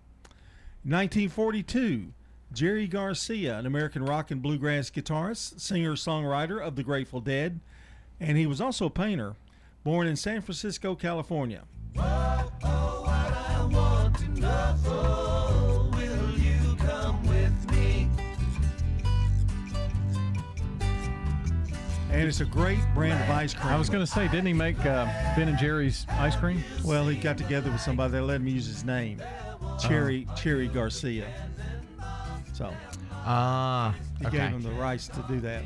1942, 0.81 2.11
Jerry 2.51 2.87
Garcia, 2.87 3.59
an 3.59 3.67
American 3.67 4.03
rock 4.03 4.31
and 4.31 4.41
bluegrass 4.41 4.89
guitarist, 4.89 5.61
singer, 5.61 5.93
songwriter 5.93 6.59
of 6.59 6.75
the 6.75 6.81
Grateful 6.81 7.21
Dead, 7.21 7.59
and 8.19 8.35
he 8.35 8.47
was 8.47 8.59
also 8.59 8.87
a 8.87 8.89
painter. 8.89 9.35
Born 9.87 10.05
in 10.07 10.17
San 10.17 10.41
Francisco, 10.41 10.95
California. 10.95 11.63
And 22.11 22.27
it's 22.27 22.41
a 22.41 22.45
great 22.45 22.79
brand 22.93 23.23
of 23.23 23.29
ice 23.29 23.53
cream. 23.53 23.67
I 23.67 23.77
was 23.77 23.89
going 23.89 24.05
to 24.05 24.11
say, 24.11 24.27
didn't 24.27 24.47
he 24.47 24.51
make 24.51 24.77
uh, 24.85 25.05
Ben 25.37 25.47
and 25.47 25.57
Jerry's 25.57 26.05
ice 26.09 26.35
cream? 26.35 26.61
Well, 26.83 27.07
he 27.07 27.15
got 27.15 27.37
together 27.37 27.71
with 27.71 27.79
somebody 27.79 28.11
that 28.11 28.23
let 28.23 28.41
him 28.41 28.47
use 28.49 28.67
his 28.67 28.83
name, 28.83 29.21
Cherry 29.79 30.27
Cherry 30.35 30.67
Garcia. 30.67 31.33
So 32.51 32.73
Ah, 33.23 33.95
he 34.19 34.27
okay. 34.27 34.35
gave 34.35 34.49
him 34.49 34.63
the 34.63 34.71
rights 34.71 35.07
to 35.07 35.23
do 35.29 35.39
that. 35.39 35.63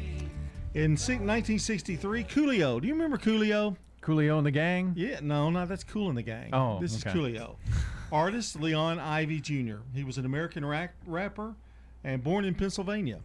In 0.76 0.92
1963, 0.92 2.24
Coolio. 2.26 2.80
Do 2.80 2.88
you 2.88 2.94
remember 2.94 3.18
Coolio? 3.18 3.76
Coolio 4.02 4.38
and 4.38 4.46
the 4.46 4.52
Gang? 4.52 4.94
Yeah, 4.96 5.20
no, 5.22 5.50
no, 5.50 5.66
that's 5.66 5.84
Kool 5.84 6.10
in 6.10 6.16
the 6.16 6.24
Gang. 6.24 6.50
Oh, 6.54 6.80
this 6.82 6.96
is. 6.96 7.04
Coolio. 7.04 7.56
Artis 8.12 8.56
Leon 8.56 9.00
Ivey 9.00 9.40
Jr. 9.40 9.78
He 9.94 10.04
was 10.04 10.18
an 10.18 10.26
American 10.26 10.66
rack, 10.66 10.94
rapper 11.06 11.56
and 12.04 12.24
born 12.24 12.46
in 12.46 12.56
Pennsylvania. 12.56 13.20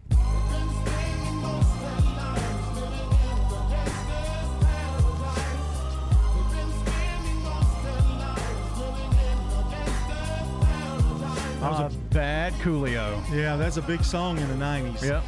That 11.61 11.71
was 11.71 11.93
a 11.93 11.99
bad 12.11 12.53
Coolio. 12.55 13.21
Yeah, 13.35 13.57
that's 13.57 13.77
a 13.77 13.83
big 13.83 14.05
song 14.05 14.39
in 14.39 14.47
the 14.47 14.55
90s. 14.65 15.03
Yep. 15.03 15.25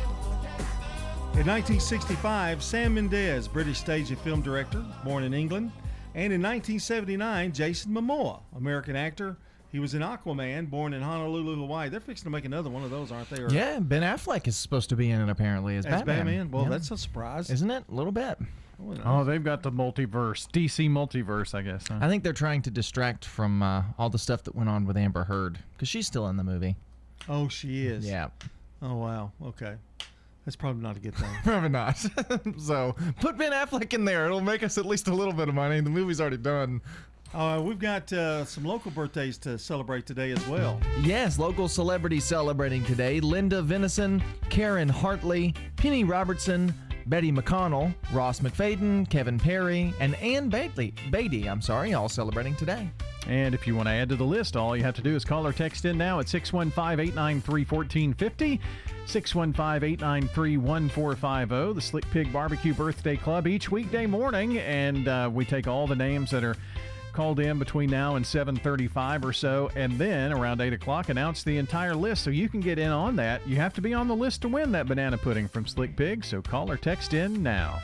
In 1.38 1.46
1965, 1.46 2.62
Sam 2.64 2.94
Mendes, 2.94 3.46
British 3.46 3.78
stage 3.78 4.10
and 4.10 4.18
film 4.18 4.42
director, 4.42 4.84
born 5.04 5.22
in 5.22 5.32
England. 5.32 5.70
And 6.16 6.32
in 6.32 6.42
1979, 6.42 7.52
Jason 7.52 7.92
Momoa, 7.92 8.40
American 8.56 8.96
actor. 8.96 9.36
He 9.70 9.78
was 9.78 9.94
in 9.94 10.02
Aquaman, 10.02 10.68
born 10.68 10.94
in 10.94 11.00
Honolulu, 11.00 11.54
Hawaii. 11.56 11.88
They're 11.90 12.00
fixing 12.00 12.24
to 12.24 12.30
make 12.30 12.44
another 12.44 12.70
one 12.70 12.82
of 12.82 12.90
those, 12.90 13.12
aren't 13.12 13.30
they? 13.30 13.40
Or- 13.40 13.50
Yeah, 13.50 13.78
Ben 13.78 14.02
Affleck 14.02 14.48
is 14.48 14.56
supposed 14.56 14.88
to 14.88 14.96
be 14.96 15.10
in 15.10 15.20
it 15.20 15.28
apparently 15.30 15.76
as, 15.76 15.86
As 15.86 16.00
Batman. 16.02 16.16
Batman? 16.16 16.50
Well, 16.50 16.64
Yeah. 16.64 16.70
that's 16.70 16.90
a 16.90 16.96
surprise. 16.98 17.50
isn't 17.50 17.70
it? 17.70 17.84
A 17.88 17.94
little 17.94 18.12
bit. 18.12 18.38
Oh, 19.04 19.22
they've 19.22 19.42
got 19.44 19.62
the 19.62 19.70
multiverse, 19.70 20.48
DC 20.50 20.88
multiverse, 20.88 21.54
I 21.54 21.62
guess. 21.62 21.86
Huh? 21.86 21.98
I 22.00 22.08
think 22.08 22.24
they're 22.24 22.32
trying 22.32 22.62
to 22.62 22.70
distract 22.70 23.24
from 23.24 23.62
uh, 23.62 23.84
all 23.96 24.10
the 24.10 24.18
stuff 24.18 24.42
that 24.44 24.56
went 24.56 24.68
on 24.68 24.86
with 24.86 24.96
Amber 24.96 25.24
Heard 25.24 25.58
because 25.74 25.88
she's 25.88 26.06
still 26.06 26.26
in 26.28 26.36
the 26.36 26.44
movie. 26.44 26.76
Oh, 27.28 27.46
she 27.48 27.86
is. 27.86 28.04
Yeah. 28.06 28.28
Oh, 28.82 28.96
wow. 28.96 29.32
Okay. 29.44 29.76
That's 30.48 30.56
probably 30.56 30.82
not 30.82 30.96
a 30.96 31.00
good 31.00 31.14
thing. 31.14 31.28
Probably 31.44 31.68
not. 31.68 31.98
so 32.58 32.96
put 33.20 33.36
Ben 33.36 33.52
Affleck 33.52 33.92
in 33.92 34.06
there. 34.06 34.24
It'll 34.24 34.40
make 34.40 34.62
us 34.62 34.78
at 34.78 34.86
least 34.86 35.06
a 35.08 35.14
little 35.14 35.34
bit 35.34 35.50
of 35.50 35.54
money. 35.54 35.78
The 35.82 35.90
movie's 35.90 36.22
already 36.22 36.38
done. 36.38 36.80
Uh, 37.34 37.60
we've 37.62 37.78
got 37.78 38.10
uh, 38.14 38.46
some 38.46 38.64
local 38.64 38.90
birthdays 38.90 39.36
to 39.40 39.58
celebrate 39.58 40.06
today 40.06 40.30
as 40.30 40.48
well. 40.48 40.80
Yes, 41.02 41.38
local 41.38 41.68
celebrities 41.68 42.24
celebrating 42.24 42.82
today 42.86 43.20
Linda 43.20 43.60
Venison, 43.60 44.22
Karen 44.48 44.88
Hartley, 44.88 45.52
Penny 45.76 46.02
Robertson, 46.02 46.72
Betty 47.04 47.30
McConnell, 47.30 47.94
Ross 48.10 48.40
McFadden, 48.40 49.06
Kevin 49.10 49.38
Perry, 49.38 49.92
and 50.00 50.14
Ann 50.14 50.48
Beatty, 50.48 50.94
Beatty, 51.10 51.46
I'm 51.46 51.60
sorry, 51.60 51.92
all 51.92 52.08
celebrating 52.08 52.56
today. 52.56 52.90
And 53.26 53.54
if 53.54 53.66
you 53.66 53.74
want 53.74 53.88
to 53.88 53.92
add 53.92 54.08
to 54.10 54.16
the 54.16 54.24
list, 54.24 54.56
all 54.56 54.76
you 54.76 54.82
have 54.82 54.94
to 54.94 55.02
do 55.02 55.14
is 55.14 55.24
call 55.24 55.46
or 55.46 55.52
text 55.52 55.84
in 55.84 55.98
now 55.98 56.20
at 56.20 56.28
615 56.28 57.00
893 57.00 57.64
1450. 57.64 58.60
615 59.06 59.92
893 59.92 60.56
1450. 60.56 61.74
The 61.74 61.80
Slick 61.80 62.10
Pig 62.10 62.32
Barbecue 62.32 62.74
Birthday 62.74 63.16
Club 63.16 63.46
each 63.46 63.70
weekday 63.70 64.06
morning. 64.06 64.58
And 64.58 65.08
uh, 65.08 65.30
we 65.32 65.44
take 65.44 65.66
all 65.66 65.86
the 65.86 65.96
names 65.96 66.30
that 66.30 66.44
are 66.44 66.56
called 67.12 67.40
in 67.40 67.58
between 67.58 67.90
now 67.90 68.14
and 68.14 68.24
7.35 68.24 69.24
or 69.24 69.32
so 69.32 69.68
and 69.74 69.98
then 69.98 70.32
around 70.32 70.60
8 70.60 70.72
o'clock 70.72 71.08
announce 71.08 71.42
the 71.42 71.56
entire 71.56 71.96
list 71.96 72.22
so 72.22 72.30
you 72.30 72.48
can 72.48 72.60
get 72.60 72.78
in 72.78 72.90
on 72.90 73.16
that 73.16 73.44
you 73.44 73.56
have 73.56 73.74
to 73.74 73.80
be 73.80 73.92
on 73.92 74.06
the 74.06 74.14
list 74.14 74.42
to 74.42 74.48
win 74.48 74.70
that 74.70 74.86
banana 74.86 75.18
pudding 75.18 75.48
from 75.48 75.66
slick 75.66 75.96
pig 75.96 76.24
so 76.24 76.40
call 76.40 76.70
or 76.70 76.76
text 76.76 77.14
in 77.14 77.42
now 77.42 77.80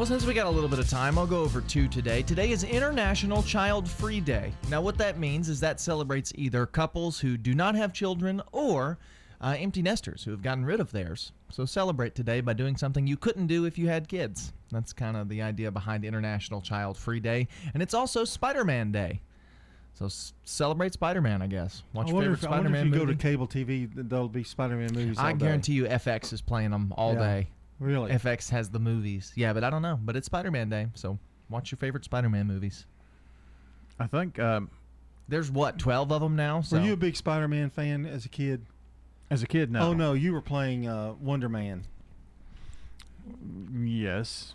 Well, 0.00 0.06
since 0.06 0.24
we 0.24 0.32
got 0.32 0.46
a 0.46 0.50
little 0.50 0.70
bit 0.70 0.78
of 0.78 0.88
time, 0.88 1.18
I'll 1.18 1.26
go 1.26 1.42
over 1.42 1.60
two 1.60 1.86
today. 1.86 2.22
Today 2.22 2.52
is 2.52 2.64
International 2.64 3.42
Child 3.42 3.86
Free 3.86 4.18
Day. 4.18 4.50
Now, 4.70 4.80
what 4.80 4.96
that 4.96 5.18
means 5.18 5.50
is 5.50 5.60
that 5.60 5.78
celebrates 5.78 6.32
either 6.36 6.64
couples 6.64 7.20
who 7.20 7.36
do 7.36 7.52
not 7.52 7.74
have 7.74 7.92
children 7.92 8.40
or 8.50 8.96
uh, 9.42 9.56
empty 9.58 9.82
nesters 9.82 10.24
who 10.24 10.30
have 10.30 10.40
gotten 10.40 10.64
rid 10.64 10.80
of 10.80 10.90
theirs. 10.90 11.32
So 11.50 11.66
celebrate 11.66 12.14
today 12.14 12.40
by 12.40 12.54
doing 12.54 12.78
something 12.78 13.06
you 13.06 13.18
couldn't 13.18 13.46
do 13.46 13.66
if 13.66 13.76
you 13.76 13.88
had 13.88 14.08
kids. 14.08 14.54
That's 14.70 14.94
kind 14.94 15.18
of 15.18 15.28
the 15.28 15.42
idea 15.42 15.70
behind 15.70 16.06
International 16.06 16.62
Child 16.62 16.96
Free 16.96 17.20
Day. 17.20 17.46
And 17.74 17.82
it's 17.82 17.92
also 17.92 18.24
Spider 18.24 18.64
Man 18.64 18.92
Day. 18.92 19.20
So 19.92 20.06
s- 20.06 20.32
celebrate 20.44 20.94
Spider 20.94 21.20
Man, 21.20 21.42
I 21.42 21.46
guess. 21.46 21.82
Watch 21.92 22.06
I 22.06 22.12
your 22.12 22.20
favorite 22.22 22.38
if, 22.38 22.46
I 22.46 22.50
wonder 22.52 22.68
Spider 22.70 22.78
if 22.78 22.84
you 22.86 22.90
movie. 22.90 23.04
go 23.04 23.12
to 23.12 23.18
cable 23.18 23.46
TV, 23.46 23.90
there'll 23.94 24.30
be 24.30 24.44
Spider-Man 24.44 24.94
movies. 24.94 25.18
I 25.18 25.34
guarantee 25.34 25.74
you 25.74 25.84
FX 25.84 26.32
is 26.32 26.40
playing 26.40 26.70
them 26.70 26.94
all 26.96 27.12
Yeah. 27.12 27.18
day. 27.18 27.48
Really? 27.80 28.12
FX 28.12 28.50
has 28.50 28.70
the 28.70 28.78
movies. 28.78 29.32
Yeah, 29.34 29.52
but 29.52 29.64
I 29.64 29.70
don't 29.70 29.82
know. 29.82 29.98
But 30.00 30.14
it's 30.14 30.26
Spider 30.26 30.50
Man 30.52 30.68
Day, 30.68 30.86
so 30.94 31.18
watch 31.48 31.72
your 31.72 31.78
favorite 31.78 32.04
Spider 32.04 32.28
Man 32.28 32.46
movies. 32.46 32.86
I 33.98 34.06
think 34.06 34.38
um, 34.38 34.70
there's 35.28 35.50
what 35.50 35.78
twelve 35.78 36.12
of 36.12 36.20
them 36.20 36.36
now. 36.36 36.60
So 36.60 36.78
Were 36.78 36.84
you 36.84 36.92
a 36.92 36.96
big 36.96 37.16
Spider-Man 37.16 37.70
fan 37.70 38.06
as 38.06 38.24
a 38.24 38.28
kid? 38.28 38.64
as 39.30 39.42
a 39.42 39.46
kid 39.46 39.70
no 39.70 39.80
Oh 39.80 39.92
no, 39.92 40.12
you 40.12 40.32
were 40.32 40.40
playing 40.40 40.88
uh, 40.88 41.12
Wonder 41.20 41.48
Man. 41.48 41.84
yes 43.72 44.54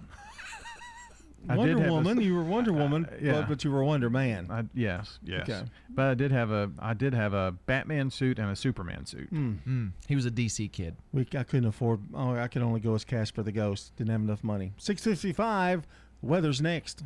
I 1.50 1.56
Wonder 1.58 1.78
have 1.80 1.88
a- 1.90 1.94
Woman. 1.94 2.22
you 2.22 2.36
were 2.36 2.44
Wonder 2.44 2.74
Woman, 2.74 3.08
yeah. 3.22 3.34
but, 3.34 3.50
but 3.50 3.64
you 3.64 3.72
were 3.72 3.84
Wonder 3.84 4.10
Man. 4.10 4.48
I, 4.50 4.64
yes, 4.74 5.20
yes. 5.24 5.42
Okay. 5.42 5.64
But 5.90 6.06
I 6.08 6.14
did 6.14 6.32
have 6.32 6.52
a 6.52 6.72
I 6.80 6.94
did 6.94 7.14
have 7.14 7.34
a 7.34 7.52
Batman 7.66 8.10
suit 8.10 8.40
and 8.40 8.50
a 8.52 8.56
Superman 8.56 9.06
suit. 9.06 9.30
Hmm. 9.30 9.88
he 10.08 10.16
was 10.16 10.26
a 10.26 10.32
DC 10.32 10.72
kid. 10.72 10.96
We, 11.14 11.28
I 11.38 11.44
couldn't 11.44 11.68
afford. 11.68 12.00
Oh, 12.14 12.36
I 12.36 12.48
could 12.48 12.62
only 12.62 12.80
go 12.80 12.96
as 12.96 13.04
Casper 13.06 13.44
the 13.44 13.52
Ghost. 13.52 13.96
Didn't 13.96 14.12
have 14.12 14.22
enough 14.22 14.44
money. 14.44 14.74
Six 14.78 15.04
fifty-five. 15.04 15.86
Weather's 16.22 16.62
next. 16.62 17.04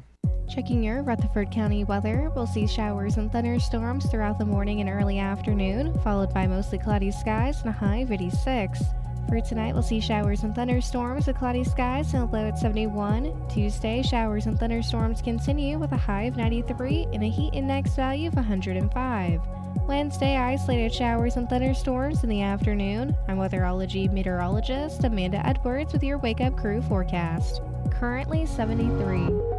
Checking 0.47 0.81
your 0.81 1.03
Rutherford 1.03 1.51
County 1.51 1.83
weather, 1.83 2.31
we'll 2.35 2.47
see 2.47 2.65
showers 2.65 3.17
and 3.17 3.31
thunderstorms 3.31 4.05
throughout 4.09 4.39
the 4.39 4.45
morning 4.45 4.79
and 4.81 4.89
early 4.89 5.19
afternoon, 5.19 5.99
followed 6.01 6.33
by 6.33 6.47
mostly 6.47 6.79
cloudy 6.79 7.11
skies 7.11 7.59
and 7.59 7.69
a 7.69 7.71
high 7.71 7.97
of 7.97 8.11
86. 8.11 8.81
For 9.29 9.39
tonight, 9.39 9.73
we'll 9.73 9.83
see 9.83 9.99
showers 9.99 10.41
and 10.41 10.55
thunderstorms 10.55 11.27
with 11.27 11.37
cloudy 11.37 11.63
skies 11.63 12.15
and 12.15 12.23
a 12.23 12.25
low 12.25 12.47
at 12.47 12.57
71. 12.57 13.47
Tuesday, 13.47 14.01
showers 14.01 14.47
and 14.47 14.59
thunderstorms 14.59 15.21
continue 15.21 15.77
with 15.77 15.91
a 15.91 15.97
high 15.97 16.23
of 16.23 16.35
93 16.35 17.05
and 17.13 17.23
a 17.23 17.29
heat 17.29 17.53
index 17.53 17.95
value 17.95 18.29
of 18.29 18.33
105. 18.33 19.41
Wednesday, 19.87 20.35
isolated 20.35 20.91
showers 20.91 21.35
and 21.35 21.47
thunderstorms 21.47 22.23
in 22.23 22.29
the 22.29 22.41
afternoon. 22.41 23.15
I'm 23.27 23.37
weatherology 23.37 24.11
meteorologist 24.11 25.03
Amanda 25.03 25.45
Edwards 25.45 25.93
with 25.93 26.03
your 26.03 26.17
Wake 26.17 26.41
Up 26.41 26.57
Crew 26.57 26.81
forecast. 26.81 27.61
Currently 27.91 28.47
73. 28.47 29.58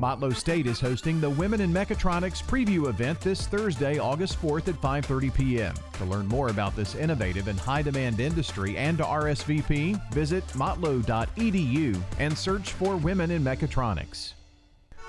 Motlow 0.00 0.34
State 0.34 0.66
is 0.66 0.80
hosting 0.80 1.20
the 1.20 1.28
Women 1.28 1.60
in 1.60 1.70
Mechatronics 1.70 2.42
preview 2.42 2.88
event 2.88 3.20
this 3.20 3.46
Thursday, 3.46 3.98
August 3.98 4.40
4th 4.40 4.68
at 4.68 4.80
5:30 4.80 5.34
p.m. 5.34 5.74
To 5.98 6.06
learn 6.06 6.26
more 6.26 6.48
about 6.48 6.74
this 6.74 6.94
innovative 6.94 7.48
and 7.48 7.60
high-demand 7.60 8.18
industry 8.18 8.78
and 8.78 8.96
to 8.96 9.04
RSVP, 9.04 10.00
visit 10.10 10.46
motlow.edu 10.54 12.00
and 12.18 12.38
search 12.38 12.72
for 12.72 12.96
Women 12.96 13.30
in 13.30 13.44
Mechatronics. 13.44 14.32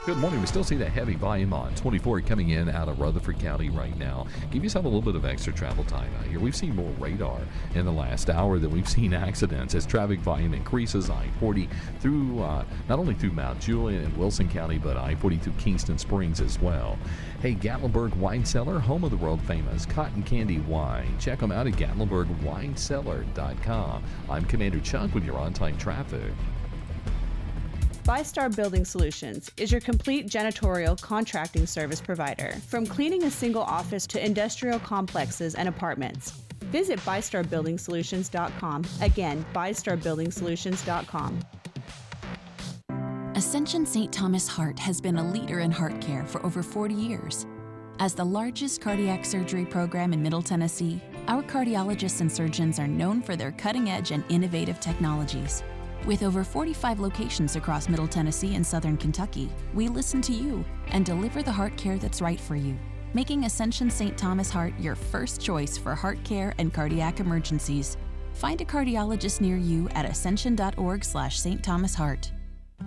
Good 0.03 0.17
morning. 0.17 0.39
We 0.39 0.47
still 0.47 0.63
see 0.63 0.77
that 0.77 0.89
heavy 0.89 1.13
volume 1.13 1.53
on 1.53 1.75
24 1.75 2.21
coming 2.21 2.49
in 2.49 2.69
out 2.69 2.89
of 2.89 2.99
Rutherford 2.99 3.37
County 3.37 3.69
right 3.69 3.95
now. 3.99 4.25
Give 4.49 4.63
yourself 4.63 4.85
a 4.85 4.87
little 4.87 5.03
bit 5.03 5.13
of 5.13 5.25
extra 5.25 5.53
travel 5.53 5.83
time 5.83 6.09
out 6.17 6.25
here. 6.25 6.39
We've 6.39 6.55
seen 6.55 6.75
more 6.75 6.89
radar 6.97 7.39
in 7.75 7.85
the 7.85 7.91
last 7.91 8.31
hour 8.31 8.57
than 8.57 8.71
we've 8.71 8.89
seen 8.89 9.13
accidents 9.27 9.75
as 9.75 9.85
traffic 9.85 10.19
volume 10.21 10.55
increases. 10.55 11.11
I 11.11 11.27
40 11.39 11.69
through 11.99 12.41
uh, 12.41 12.65
not 12.89 12.97
only 12.97 13.13
through 13.13 13.33
Mount 13.33 13.59
Juliet 13.59 14.03
and 14.03 14.17
Wilson 14.17 14.49
County, 14.49 14.79
but 14.79 14.97
I 14.97 15.13
40 15.13 15.37
through 15.37 15.53
Kingston 15.59 15.99
Springs 15.99 16.41
as 16.41 16.59
well. 16.59 16.97
Hey, 17.43 17.53
Gatlinburg 17.53 18.15
Wine 18.15 18.43
Cellar, 18.43 18.79
home 18.79 19.03
of 19.03 19.11
the 19.11 19.17
world 19.17 19.39
famous 19.43 19.85
cotton 19.85 20.23
candy 20.23 20.57
wine. 20.61 21.15
Check 21.19 21.37
them 21.37 21.51
out 21.51 21.67
at 21.67 21.73
GatlinburgWineCellar.com. 21.73 24.03
I'm 24.31 24.45
Commander 24.45 24.79
Chuck 24.79 25.13
with 25.13 25.25
your 25.25 25.37
on 25.37 25.53
time 25.53 25.77
traffic. 25.77 26.33
ByStar 28.03 28.53
Building 28.55 28.83
Solutions 28.83 29.51
is 29.57 29.71
your 29.71 29.79
complete 29.79 30.27
janitorial 30.27 30.99
contracting 30.99 31.67
service 31.67 32.01
provider. 32.01 32.53
From 32.67 32.85
cleaning 32.85 33.23
a 33.23 33.31
single 33.31 33.61
office 33.61 34.07
to 34.07 34.25
industrial 34.25 34.79
complexes 34.79 35.53
and 35.53 35.69
apartments. 35.69 36.31
Visit 36.71 36.99
ByStarBuildingSolutions.com. 37.01 38.85
Again, 39.01 39.45
ByStarBuildingSolutions.com. 39.53 41.39
Ascension 43.35 43.85
St. 43.85 44.11
Thomas 44.11 44.47
Heart 44.47 44.79
has 44.79 44.99
been 44.99 45.17
a 45.17 45.31
leader 45.31 45.59
in 45.59 45.69
heart 45.69 46.01
care 46.01 46.25
for 46.25 46.43
over 46.43 46.63
40 46.63 46.95
years. 46.95 47.45
As 47.99 48.15
the 48.15 48.25
largest 48.25 48.81
cardiac 48.81 49.25
surgery 49.25 49.65
program 49.65 50.11
in 50.11 50.23
Middle 50.23 50.41
Tennessee, 50.41 50.99
our 51.27 51.43
cardiologists 51.43 52.21
and 52.21 52.31
surgeons 52.31 52.79
are 52.79 52.87
known 52.87 53.21
for 53.21 53.35
their 53.35 53.51
cutting 53.51 53.91
edge 53.91 54.09
and 54.09 54.23
innovative 54.29 54.79
technologies. 54.79 55.61
With 56.05 56.23
over 56.23 56.43
45 56.43 56.99
locations 56.99 57.55
across 57.55 57.87
Middle 57.87 58.07
Tennessee 58.07 58.55
and 58.55 58.65
Southern 58.65 58.97
Kentucky, 58.97 59.51
we 59.75 59.87
listen 59.87 60.19
to 60.23 60.33
you 60.33 60.65
and 60.87 61.05
deliver 61.05 61.43
the 61.43 61.51
heart 61.51 61.77
care 61.77 61.99
that's 61.99 62.23
right 62.23 62.39
for 62.39 62.55
you, 62.55 62.75
making 63.13 63.45
Ascension 63.45 63.91
St. 63.91 64.17
Thomas 64.17 64.49
Heart 64.49 64.73
your 64.79 64.95
first 64.95 65.39
choice 65.39 65.77
for 65.77 65.93
heart 65.93 66.17
care 66.23 66.55
and 66.57 66.73
cardiac 66.73 67.19
emergencies. 67.19 67.97
Find 68.33 68.59
a 68.61 68.65
cardiologist 68.65 69.41
near 69.41 69.57
you 69.57 69.89
at 69.89 70.05
ascension.org 70.05 71.05
slash 71.05 71.39
St. 71.39 71.63
Thomas 71.63 71.93
Heart. 71.93 72.31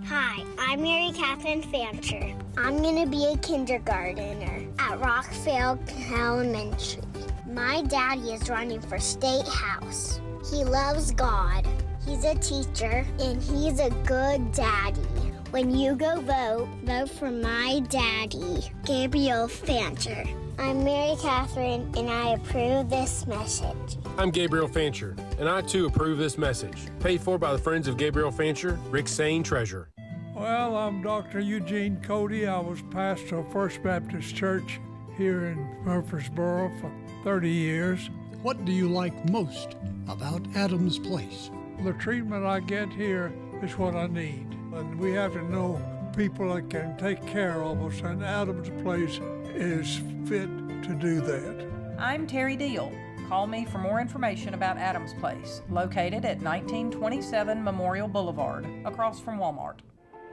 Hi, 0.07 0.43
I'm 0.59 0.81
Mary 0.81 1.13
Catherine 1.13 1.61
Fancher. 1.61 2.35
I'm 2.57 2.81
going 2.81 3.01
to 3.01 3.09
be 3.09 3.27
a 3.27 3.37
kindergartner 3.37 4.67
at 4.77 4.99
Rockvale 4.99 5.79
Elementary. 6.11 7.01
My 7.47 7.81
daddy 7.83 8.33
is 8.33 8.49
running 8.49 8.81
for 8.81 8.99
State 8.99 9.47
House. 9.47 10.19
He 10.51 10.65
loves 10.65 11.11
God. 11.11 11.65
He's 12.05 12.23
a 12.23 12.35
teacher 12.35 13.03
and 13.19 13.41
he's 13.41 13.79
a 13.79 13.89
good 14.05 14.51
daddy. 14.51 15.01
When 15.49 15.75
you 15.75 15.95
go 15.95 16.21
vote, 16.21 16.67
vote 16.83 17.09
for 17.09 17.31
my 17.31 17.81
daddy, 17.89 18.71
Gabriel 18.85 19.47
Fancher. 19.47 20.23
I'm 20.59 20.83
Mary 20.83 21.15
Catherine 21.19 21.91
and 21.97 22.07
I 22.07 22.33
approve 22.33 22.91
this 22.91 23.25
message. 23.25 23.97
I'm 24.19 24.29
Gabriel 24.29 24.67
Fancher, 24.67 25.15
and 25.39 25.49
I 25.49 25.61
too 25.61 25.87
approve 25.87 26.19
this 26.19 26.37
message. 26.37 26.77
Paid 26.99 27.21
for 27.21 27.39
by 27.39 27.51
the 27.51 27.57
Friends 27.57 27.87
of 27.87 27.97
Gabriel 27.97 28.31
Fancher, 28.31 28.79
Rick 28.91 29.07
Sane, 29.07 29.41
Treasurer. 29.41 29.89
Well, 30.35 30.77
I'm 30.77 31.01
Dr. 31.01 31.39
Eugene 31.39 31.99
Cody. 32.03 32.45
I 32.45 32.59
was 32.59 32.83
pastor 32.91 33.39
of 33.39 33.51
First 33.51 33.81
Baptist 33.81 34.35
Church 34.35 34.79
here 35.17 35.45
in 35.45 35.57
Murfreesboro 35.83 36.71
for 36.79 36.91
30 37.23 37.49
years. 37.49 38.09
What 38.43 38.63
do 38.63 38.71
you 38.71 38.89
like 38.89 39.29
most 39.31 39.75
about 40.07 40.45
Adams 40.55 40.99
Place? 40.99 41.49
The 41.83 41.93
treatment 41.93 42.45
I 42.45 42.61
get 42.61 42.89
here 42.89 43.33
is 43.61 43.77
what 43.77 43.95
I 43.95 44.07
need. 44.07 44.47
And 44.73 44.97
we 44.97 45.11
have 45.11 45.33
to 45.33 45.43
know 45.43 45.81
people 46.15 46.53
that 46.53 46.69
can 46.69 46.97
take 46.97 47.25
care 47.27 47.61
of 47.61 47.81
us, 47.83 47.99
and 48.01 48.23
Adams 48.23 48.69
Place 48.81 49.19
is 49.53 50.01
fit 50.27 50.49
to 50.83 50.95
do 50.99 51.21
that. 51.21 51.67
I'm 51.99 52.25
Terry 52.25 52.55
Deal. 52.55 52.91
Call 53.27 53.45
me 53.45 53.65
for 53.65 53.77
more 53.77 53.99
information 53.99 54.53
about 54.53 54.77
Adams 54.77 55.13
Place, 55.19 55.61
located 55.69 56.25
at 56.25 56.41
1927 56.41 57.63
Memorial 57.63 58.07
Boulevard, 58.07 58.65
across 58.85 59.19
from 59.19 59.37
Walmart. 59.37 59.79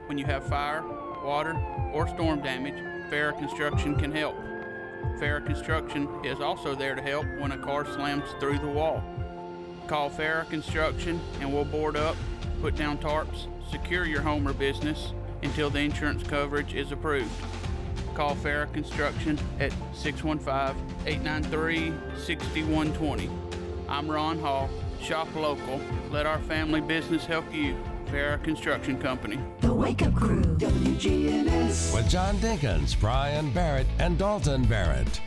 When 0.07 0.17
you 0.17 0.25
have 0.25 0.47
fire, 0.47 0.83
water, 1.23 1.55
or 1.93 2.07
storm 2.07 2.41
damage, 2.41 2.75
Farrah 3.11 3.37
Construction 3.37 3.95
can 3.95 4.11
help. 4.11 4.35
Farrah 5.19 5.45
Construction 5.45 6.07
is 6.23 6.39
also 6.39 6.73
there 6.73 6.95
to 6.95 7.01
help 7.01 7.25
when 7.39 7.51
a 7.51 7.57
car 7.57 7.85
slams 7.85 8.29
through 8.39 8.59
the 8.59 8.67
wall. 8.67 9.03
Call 9.87 10.09
Farrah 10.09 10.49
Construction 10.49 11.19
and 11.39 11.53
we'll 11.53 11.65
board 11.65 11.95
up, 11.95 12.15
put 12.61 12.75
down 12.75 12.97
tarps, 12.97 13.47
secure 13.69 14.05
your 14.05 14.21
home 14.21 14.47
or 14.47 14.53
business 14.53 15.13
until 15.41 15.69
the 15.69 15.79
insurance 15.79 16.23
coverage 16.23 16.73
is 16.73 16.91
approved. 16.91 17.31
Call 18.15 18.35
Farrah 18.35 18.71
Construction 18.73 19.39
at 19.59 19.73
615 19.93 20.75
893 21.05 21.93
6120. 22.17 23.29
I'm 23.89 24.09
Ron 24.09 24.39
Hall. 24.39 24.69
Shop 25.01 25.27
local. 25.35 25.81
Let 26.11 26.25
our 26.25 26.39
family 26.39 26.79
business 26.79 27.25
help 27.25 27.53
you. 27.53 27.75
Farrah 28.05 28.41
Construction 28.43 28.99
Company. 29.01 29.39
The 29.61 29.73
Wake 29.73 30.03
Up 30.03 30.13
Crew, 30.13 30.41
WGNS. 30.41 31.93
With 31.93 32.07
John 32.09 32.35
Dinkins, 32.37 32.97
Brian 32.99 33.51
Barrett, 33.51 33.87
and 33.99 34.17
Dalton 34.17 34.63
Barrett. 34.65 35.19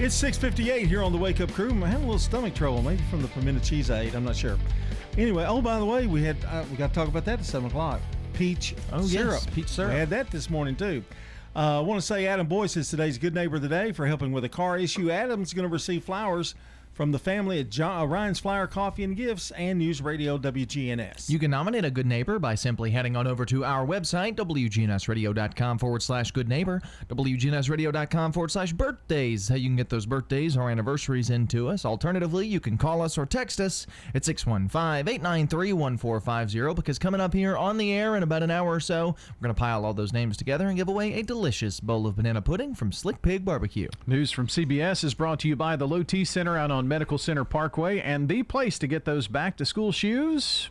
It's 0.00 0.14
6:58 0.22 0.86
here 0.86 1.02
on 1.02 1.10
the 1.10 1.18
Wake 1.18 1.40
Up 1.40 1.52
Crew. 1.52 1.70
I'm 1.70 1.82
having 1.82 2.04
a 2.04 2.06
little 2.06 2.20
stomach 2.20 2.54
trouble, 2.54 2.82
maybe 2.82 3.02
from 3.10 3.20
the 3.20 3.26
pimento 3.28 3.60
cheese 3.60 3.90
I 3.90 4.02
ate. 4.02 4.14
I'm 4.14 4.24
not 4.24 4.36
sure. 4.36 4.56
Anyway, 5.16 5.44
oh 5.44 5.60
by 5.60 5.76
the 5.80 5.84
way, 5.84 6.06
we 6.06 6.22
had 6.22 6.36
uh, 6.46 6.62
we 6.70 6.76
got 6.76 6.90
to 6.90 6.94
talk 6.94 7.08
about 7.08 7.24
that 7.24 7.40
at 7.40 7.44
seven 7.44 7.68
o'clock. 7.68 8.00
Peach 8.32 8.76
Oh, 8.92 9.04
yes, 9.04 9.44
peach 9.52 9.68
syrup. 9.68 9.92
We 9.92 9.98
had 9.98 10.10
that 10.10 10.30
this 10.30 10.48
morning 10.48 10.76
too. 10.76 11.02
Uh, 11.56 11.78
I 11.78 11.80
want 11.80 12.00
to 12.00 12.06
say 12.06 12.28
Adam 12.28 12.46
Boyce 12.46 12.76
is 12.76 12.88
today's 12.88 13.18
good 13.18 13.34
neighbor 13.34 13.56
of 13.56 13.62
the 13.62 13.68
day 13.68 13.90
for 13.90 14.06
helping 14.06 14.30
with 14.30 14.44
a 14.44 14.48
car 14.48 14.78
issue. 14.78 15.10
Adam's 15.10 15.52
going 15.52 15.66
to 15.66 15.72
receive 15.72 16.04
flowers 16.04 16.54
from 16.98 17.12
the 17.12 17.18
family 17.18 17.60
at 17.60 17.70
John, 17.70 18.02
uh, 18.02 18.04
Ryan's 18.06 18.40
Flower 18.40 18.66
Coffee 18.66 19.04
and 19.04 19.16
Gifts 19.16 19.52
and 19.52 19.78
News 19.78 20.02
Radio 20.02 20.36
WGNS. 20.36 21.30
You 21.30 21.38
can 21.38 21.52
nominate 21.52 21.84
a 21.84 21.92
good 21.92 22.06
neighbor 22.06 22.40
by 22.40 22.56
simply 22.56 22.90
heading 22.90 23.14
on 23.14 23.28
over 23.28 23.44
to 23.44 23.64
our 23.64 23.86
website, 23.86 24.34
WGNSradio.com 24.34 25.78
forward 25.78 26.02
slash 26.02 26.32
good 26.32 26.48
neighbor, 26.48 26.82
WGNSradio.com 27.08 28.32
forward 28.32 28.50
slash 28.50 28.72
birthdays. 28.72 29.48
How 29.48 29.54
you 29.54 29.68
can 29.68 29.76
get 29.76 29.90
those 29.90 30.06
birthdays 30.06 30.56
or 30.56 30.70
anniversaries 30.70 31.30
into 31.30 31.68
us. 31.68 31.84
Alternatively, 31.84 32.48
you 32.48 32.58
can 32.58 32.76
call 32.76 33.00
us 33.00 33.16
or 33.16 33.26
text 33.26 33.60
us 33.60 33.86
at 34.12 34.24
615 34.24 35.06
893 35.08 35.72
1450 35.74 36.74
because 36.74 36.98
coming 36.98 37.20
up 37.20 37.32
here 37.32 37.56
on 37.56 37.78
the 37.78 37.92
air 37.92 38.16
in 38.16 38.24
about 38.24 38.42
an 38.42 38.50
hour 38.50 38.72
or 38.72 38.80
so, 38.80 39.14
we're 39.36 39.44
going 39.46 39.54
to 39.54 39.58
pile 39.58 39.84
all 39.84 39.94
those 39.94 40.12
names 40.12 40.36
together 40.36 40.66
and 40.66 40.76
give 40.76 40.88
away 40.88 41.12
a 41.12 41.22
delicious 41.22 41.78
bowl 41.78 42.08
of 42.08 42.16
banana 42.16 42.42
pudding 42.42 42.74
from 42.74 42.90
Slick 42.90 43.22
Pig 43.22 43.44
Barbecue. 43.44 43.86
News 44.08 44.32
from 44.32 44.48
CBS 44.48 45.04
is 45.04 45.14
brought 45.14 45.38
to 45.38 45.48
you 45.48 45.54
by 45.54 45.76
the 45.76 45.86
Low 45.86 46.02
T 46.02 46.24
Center 46.24 46.56
out 46.56 46.72
on 46.72 46.87
Medical 46.88 47.18
Center 47.18 47.44
Parkway 47.44 48.00
and 48.00 48.28
the 48.28 48.42
place 48.42 48.78
to 48.78 48.86
get 48.86 49.04
those 49.04 49.28
back 49.28 49.56
to 49.58 49.64
school 49.64 49.92
shoes. 49.92 50.70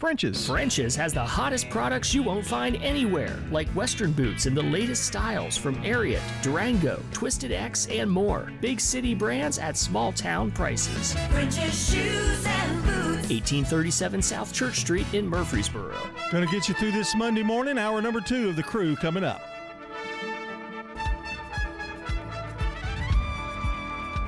French's. 0.00 0.46
French's 0.46 0.96
has 0.96 1.12
the 1.12 1.22
hottest 1.22 1.68
products 1.68 2.14
you 2.14 2.22
won't 2.22 2.46
find 2.46 2.76
anywhere, 2.76 3.38
like 3.52 3.68
Western 3.68 4.12
boots 4.12 4.46
in 4.46 4.54
the 4.54 4.62
latest 4.62 5.04
styles 5.04 5.58
from 5.58 5.74
Ariat, 5.82 6.22
Durango, 6.42 7.02
Twisted 7.12 7.52
X, 7.52 7.86
and 7.88 8.10
more. 8.10 8.50
Big 8.62 8.80
city 8.80 9.14
brands 9.14 9.58
at 9.58 9.76
small 9.76 10.10
town 10.10 10.50
prices. 10.52 11.12
French's 11.28 11.90
shoes 11.90 12.46
and 12.46 12.82
boots. 12.82 13.28
1837 13.28 14.22
South 14.22 14.54
Church 14.54 14.80
Street 14.80 15.06
in 15.12 15.28
Murfreesboro. 15.28 15.94
Going 16.32 16.46
to 16.46 16.50
get 16.50 16.66
you 16.66 16.74
through 16.76 16.92
this 16.92 17.14
Monday 17.14 17.42
morning, 17.42 17.76
hour 17.76 18.00
number 18.00 18.22
two 18.22 18.48
of 18.48 18.56
the 18.56 18.62
crew 18.62 18.96
coming 18.96 19.22
up. 19.22 19.42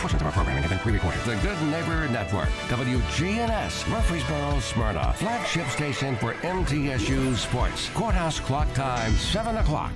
Portions 0.02 0.20
of 0.20 0.26
our 0.26 0.32
programming 0.32 0.64
have 0.64 0.70
been 0.72 0.80
pre-recorded. 0.80 1.20
The 1.20 1.36
Good 1.46 1.62
Neighbor 1.70 2.08
Network, 2.08 2.48
WGNS, 2.66 3.88
Murfreesboro, 3.88 4.58
Smyrna, 4.58 5.12
flagship 5.12 5.68
station 5.68 6.16
for 6.16 6.34
MTSU 6.34 7.36
Sports. 7.36 7.88
Courthouse 7.90 8.40
clock 8.40 8.66
time, 8.74 9.12
7 9.12 9.58
o'clock. 9.58 9.92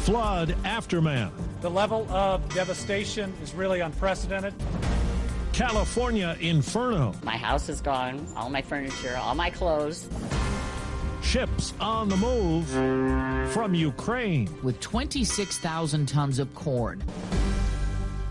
Flood 0.00 0.56
aftermath. 0.66 1.32
The 1.62 1.70
level 1.70 2.06
of 2.10 2.46
devastation 2.52 3.32
is 3.42 3.54
really 3.54 3.80
unprecedented. 3.80 4.52
California 5.54 6.36
inferno. 6.40 7.14
My 7.22 7.38
house 7.38 7.70
is 7.70 7.80
gone, 7.80 8.26
all 8.36 8.50
my 8.50 8.60
furniture, 8.60 9.16
all 9.16 9.34
my 9.34 9.48
clothes. 9.48 10.06
Ships 11.26 11.74
on 11.80 12.08
the 12.08 12.16
move 12.16 12.68
from 13.52 13.74
Ukraine. 13.74 14.48
With 14.62 14.78
26,000 14.78 16.06
tons 16.06 16.38
of 16.38 16.54
corn. 16.54 17.02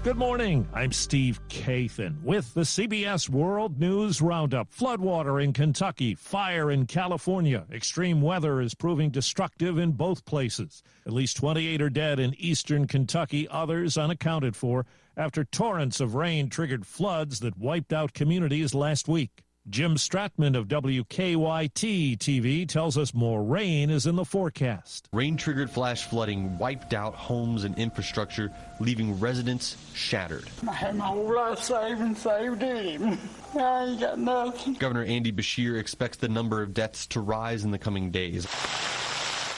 Good 0.04 0.16
morning. 0.16 0.66
I'm 0.74 0.94
Steve 0.94 1.42
Kathan 1.50 2.24
with 2.24 2.54
the 2.54 2.62
CBS 2.62 3.28
World 3.28 3.82
News 3.82 4.22
Roundup. 4.22 4.74
Floodwater 4.74 5.44
in 5.44 5.52
Kentucky, 5.52 6.16
fire 6.16 6.72
in 6.72 6.86
California. 6.86 7.66
Extreme 7.70 8.22
weather 8.22 8.62
is 8.62 8.74
proving 8.74 9.10
destructive 9.10 9.78
in 9.78 9.92
both 9.92 10.24
places. 10.24 10.82
At 11.06 11.12
least 11.12 11.36
28 11.36 11.82
are 11.82 11.90
dead 11.90 12.22
in 12.22 12.34
eastern 12.36 12.88
Kentucky, 12.88 13.46
others 13.50 13.98
unaccounted 13.98 14.56
for 14.56 14.86
after 15.18 15.44
torrents 15.44 16.00
of 16.00 16.16
rain 16.16 16.48
triggered 16.48 16.88
floods 16.88 17.42
that 17.42 17.58
wiped 17.58 17.92
out 17.92 18.14
communities 18.14 18.74
last 18.74 19.10
week. 19.10 19.45
Jim 19.68 19.96
Stratman 19.96 20.56
of 20.56 20.68
WKYT 20.68 22.18
TV 22.20 22.70
tells 22.70 23.00
us 23.00 23.16
more 23.16 23.44
rain 23.44 23.90
is 23.90 24.06
in 24.06 24.16
the 24.16 24.24
forecast. 24.24 25.10
Rain 25.12 25.36
triggered 25.38 25.72
flash 25.72 26.04
flooding 26.04 26.56
wiped 26.60 26.94
out 26.94 27.16
homes 27.16 27.64
and 27.64 27.76
infrastructure, 27.80 28.52
leaving 28.80 29.20
residents 29.20 29.76
shattered. 29.96 30.48
I 30.70 30.74
had 30.74 30.96
my 30.96 31.08
whole 31.08 31.34
life 31.34 31.58
saved 31.58 32.00
and 32.00 32.16
saved 32.16 32.62
him. 32.62 33.18
I 33.56 33.86
ain't 33.86 34.00
got 34.00 34.20
nothing. 34.20 34.76
Governor 34.76 35.04
Andy 35.04 35.32
Beshear 35.32 35.80
expects 35.80 36.18
the 36.18 36.30
number 36.30 36.62
of 36.62 36.76
deaths 36.76 37.08
to 37.08 37.20
rise 37.20 37.64
in 37.64 37.72
the 37.72 37.80
coming 37.80 38.12
days 38.12 38.46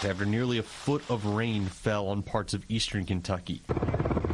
after 0.06 0.26
nearly 0.26 0.60
a 0.60 0.64
foot 0.64 1.04
of 1.10 1.26
rain 1.26 1.66
fell 1.66 2.08
on 2.08 2.24
parts 2.24 2.54
of 2.54 2.64
eastern 2.70 3.04
Kentucky. 3.04 3.62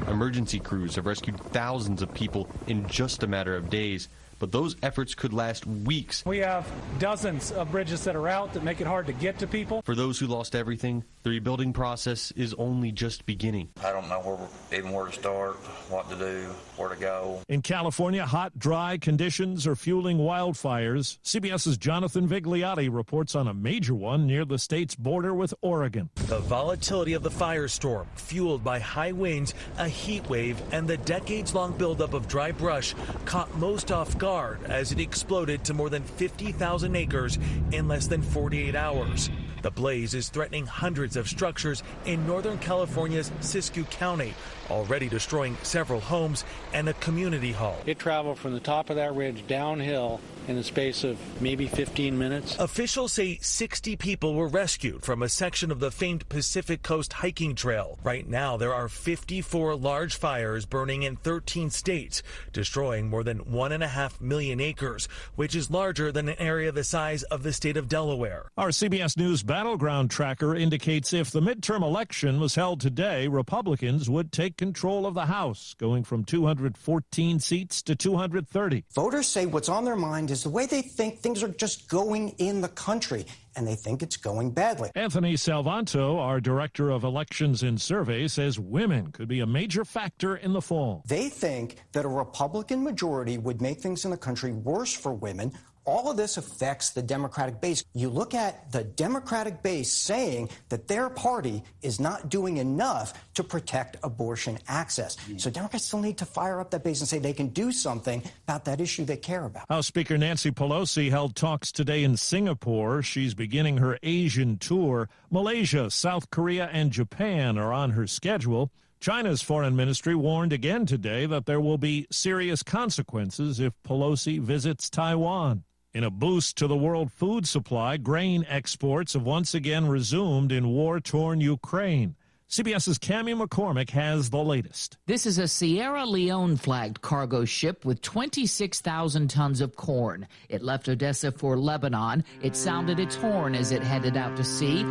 Emergency 0.08 0.60
crews 0.60 0.96
have 0.96 1.08
rescued 1.08 1.40
thousands 1.40 2.04
of 2.04 2.14
people 2.14 2.48
in 2.68 2.88
just 2.88 3.24
a 3.24 3.28
matter 3.28 3.56
of 3.56 3.72
days, 3.72 4.10
but 4.44 4.52
those 4.52 4.76
efforts 4.84 5.16
could 5.16 5.32
last 5.32 5.66
weeks. 5.66 6.26
We 6.26 6.40
have 6.40 6.70
dozens 7.00 7.54
of 7.54 7.72
bridges 7.72 8.04
that 8.04 8.14
are 8.14 8.28
out 8.28 8.52
that 8.52 8.62
make 8.62 8.82
it 8.82 8.88
hard 8.88 9.08
to 9.08 9.14
get 9.14 9.40
to 9.40 9.48
people. 9.48 9.82
For 9.84 9.96
those 9.96 10.20
who 10.20 10.28
lost 10.28 10.54
everything, 10.54 11.06
the 11.22 11.30
rebuilding 11.30 11.72
process 11.72 12.32
is 12.32 12.54
only 12.56 12.92
just 12.92 13.26
beginning. 13.26 13.70
I 13.82 13.94
don't 13.94 14.10
know 14.10 14.20
where, 14.20 14.78
even 14.78 14.92
where 14.92 15.06
to 15.06 15.14
start, 15.14 15.56
what 15.90 16.10
to 16.10 16.18
do, 16.18 16.50
where 16.76 16.90
to 16.90 16.98
go. 16.98 17.42
In 17.48 17.62
California, 17.62 18.26
hot, 18.26 18.60
dry 18.60 18.98
conditions 18.98 19.66
are 19.66 19.78
fueling 19.78 20.18
wildfires. 20.18 21.20
CBS's 21.24 21.78
Jonathan 21.78 22.28
Vigliotti 22.28 22.94
reports 22.94 23.36
on 23.36 23.48
a 23.48 23.54
major 23.54 23.96
one 23.96 24.28
near 24.28 24.44
the 24.44 24.60
state's 24.60 24.96
border 24.96 25.34
with 25.34 25.54
Oregon. 25.62 26.10
The 26.16 26.40
volatility 26.40 27.14
of 27.14 27.24
the 27.24 27.32
firestorm, 27.32 28.08
fueled 28.16 28.62
by 28.62 28.80
high 28.80 29.14
winds, 29.14 29.54
a 29.78 29.88
heat 29.88 30.28
wave, 30.30 30.62
and 30.74 30.86
the 30.86 30.98
decades 30.98 31.56
long 31.56 31.72
buildup 31.78 32.14
of 32.14 32.28
dry 32.28 32.52
brush, 32.52 32.94
caught 33.24 33.56
most 33.58 33.90
off 33.90 34.18
guard 34.18 34.33
as 34.34 34.92
it 34.92 35.00
exploded 35.00 35.64
to 35.64 35.76
more 35.76 35.90
than 35.90 36.04
50,000 36.04 36.96
acres 36.96 37.38
in 37.72 37.88
less 37.88 38.08
than 38.08 38.24
48 38.24 38.76
hours. 38.76 39.30
The 39.64 39.72
blaze 39.72 40.14
is 40.14 40.28
threatening 40.28 40.66
hundreds 40.66 41.16
of 41.16 41.30
structures 41.30 41.84
in 42.06 42.28
Northern 42.28 42.58
California's 42.58 43.32
Siskiyou 43.40 43.90
County, 43.90 44.34
already 44.70 45.08
destroying 45.08 45.56
several 45.64 46.02
homes 46.02 46.44
and 46.74 46.90
a 46.90 46.94
community 46.96 47.54
hall. 47.54 47.78
It 47.86 47.98
traveled 47.98 48.38
from 48.38 48.54
the 48.54 48.60
top 48.60 48.90
of 48.90 48.98
that 48.98 49.16
ridge 49.16 49.48
downhill 49.48 50.20
in 50.48 50.56
the 50.56 50.64
space 50.64 51.04
of 51.04 51.18
maybe 51.42 51.68
15 51.68 52.18
minutes. 52.18 52.58
Officials 52.60 53.14
say 53.14 53.38
60 53.42 53.96
people 53.96 54.34
were 54.34 54.48
rescued 54.48 55.04
from 55.04 55.24
a 55.24 55.30
section 55.30 55.72
of 55.72 55.80
the 55.80 55.92
famed 55.92 56.28
Pacific 56.30 56.84
Coast 56.84 57.14
hiking 57.14 57.56
trail. 57.56 57.98
Right 58.04 58.28
now, 58.28 58.58
there 58.58 58.74
are 58.74 58.90
54 58.90 59.76
large 59.76 60.16
fires 60.16 60.66
burning 60.66 61.04
in 61.04 61.16
13 61.16 61.70
states, 61.70 62.24
destroying 62.52 63.10
more 63.10 63.24
than 63.24 63.40
one 63.40 63.72
and 63.72 63.84
a 63.84 63.88
half 63.88 64.20
million 64.20 64.60
acres, 64.60 65.08
which 65.36 65.56
is 65.56 65.72
larger 65.72 66.12
than 66.12 66.28
an 66.28 66.36
area 66.40 66.72
the 66.72 66.84
size 66.84 67.24
of 67.24 67.44
the 67.44 67.54
state 67.54 67.78
of 67.78 67.88
Delaware. 67.88 68.50
Our 68.58 68.70
CBS 68.70 69.18
News 69.18 69.44
battleground 69.54 70.10
tracker 70.10 70.56
indicates 70.56 71.14
if 71.14 71.30
the 71.30 71.40
midterm 71.40 71.84
election 71.84 72.40
was 72.40 72.56
held 72.56 72.82
today, 72.82 73.28
Republicans 73.28 74.10
would 74.10 74.32
take 74.32 74.58
control 74.58 75.06
of 75.06 75.14
the 75.14 75.28
House, 75.28 75.76
going 75.78 76.04
from 76.04 76.24
214 76.24 77.40
seats 77.40 77.84
to 77.84 77.96
230. 77.96 78.84
Voters 78.96 79.28
say 79.28 79.46
what's 79.46 79.70
on 79.70 79.86
their 79.86 79.96
mind 79.96 80.32
is 80.32 80.42
the 80.42 80.50
way 80.50 80.66
they 80.66 80.82
think 80.82 81.20
things 81.20 81.44
are 81.44 81.50
just 81.50 81.88
going 81.88 82.30
in 82.40 82.62
the 82.62 82.68
country, 82.70 83.28
and 83.56 83.68
they 83.68 83.76
think 83.76 84.02
it's 84.02 84.18
going 84.18 84.50
badly. 84.50 84.90
Anthony 84.96 85.36
Salvanto, 85.36 86.18
our 86.18 86.42
director 86.42 86.90
of 86.90 87.04
elections 87.04 87.62
and 87.62 87.80
survey, 87.80 88.28
says 88.28 88.58
women 88.58 89.12
could 89.12 89.28
be 89.28 89.42
a 89.42 89.46
major 89.46 89.86
factor 89.86 90.38
in 90.38 90.54
the 90.54 90.64
fall. 90.64 91.04
They 91.06 91.30
think 91.30 91.78
that 91.92 92.06
a 92.06 92.10
Republican 92.10 92.84
majority 92.84 93.38
would 93.38 93.62
make 93.62 93.82
things 93.82 94.04
in 94.04 94.10
the 94.10 94.18
country 94.18 94.52
worse 94.52 94.96
for 94.96 95.14
women. 95.14 95.52
All 95.86 96.10
of 96.10 96.18
this 96.18 96.38
affects 96.38 96.92
the 96.92 97.02
Democratic 97.02 97.60
base. 97.60 97.84
You 97.94 98.10
look 98.10 98.34
at 98.34 98.72
the 98.72 98.84
Democratic 98.84 99.62
base 99.62 99.92
saying 99.92 100.50
that 100.70 100.88
their 100.88 101.10
party 101.10 101.64
is 101.82 102.00
not 102.00 102.30
doing 102.30 102.58
enough 102.58 103.14
to 103.34 103.44
protect 103.44 103.98
abortion 104.04 104.60
access. 104.68 105.18
Mm. 105.18 105.42
So 105.42 105.50
Democrats 105.50 105.86
still 105.86 106.00
need 106.00 106.18
to 106.20 106.26
fire 106.26 106.62
up 106.62 106.72
that 106.72 106.84
base 106.84 107.02
and 107.02 107.08
say 107.08 107.20
they 107.20 107.34
can 107.34 107.50
do 107.50 107.72
something 107.72 108.24
about 108.48 108.66
that 108.66 108.80
issue 108.80 109.04
they 109.04 109.18
care 109.18 109.46
about. 109.46 109.66
House 109.70 109.88
Speaker 109.88 110.18
Nancy 110.18 110.52
Pelosi 110.52 111.10
held 111.10 111.36
talks 111.36 111.72
today 111.72 112.04
in 112.04 112.16
Singapore. 112.16 113.02
She's 113.02 113.34
beginning 113.34 113.78
her 113.78 114.00
Asian 114.04 114.58
tour. 114.58 115.10
Malaysia, 115.30 115.90
South 115.92 116.30
Korea, 116.30 116.70
and 116.72 116.92
Japan 116.92 117.58
are 117.58 117.74
on 117.74 117.92
her 117.92 118.08
schedule. 118.08 118.72
China's 119.02 119.42
foreign 119.42 119.76
ministry 119.76 120.16
warned 120.16 120.54
again 120.54 120.86
today 120.86 121.26
that 121.26 121.46
there 121.46 121.60
will 121.60 121.78
be 121.78 122.08
serious 122.10 122.64
consequences 122.64 123.60
if 123.60 123.74
Pelosi 123.84 124.40
visits 124.40 124.90
Taiwan. 124.90 125.66
In 125.94 126.04
a 126.04 126.10
boost 126.10 126.58
to 126.58 126.66
the 126.66 126.76
world 126.76 127.12
food 127.12 127.48
supply, 127.48 127.98
grain 127.98 128.48
exports 128.50 129.14
have 129.14 129.22
once 129.22 129.54
again 129.54 129.88
resumed 129.88 130.52
in 130.52 130.70
war 130.70 131.00
torn 131.00 131.40
Ukraine. 131.40 132.16
CBS's 132.54 133.00
Cami 133.00 133.36
McCormick 133.36 133.90
has 133.90 134.30
the 134.30 134.38
latest. 134.38 135.00
This 135.08 135.26
is 135.26 135.40
a 135.40 135.48
Sierra 135.48 136.06
Leone 136.06 136.56
flagged 136.56 137.02
cargo 137.02 137.46
ship 137.46 137.84
with 137.84 138.00
26,000 138.04 139.28
tons 139.28 139.60
of 139.60 139.76
corn. 139.76 140.28
It 140.50 140.62
left 140.62 140.88
Odessa 140.88 141.32
for 141.32 141.58
Lebanon. 141.58 142.24
It 142.44 142.56
sounded 142.56 143.00
its 143.00 143.16
horn 143.16 143.56
as 143.56 143.72
it 143.72 143.82
headed 143.82 144.18
out 144.18 144.38
to 144.38 144.44
sea. 144.44 144.84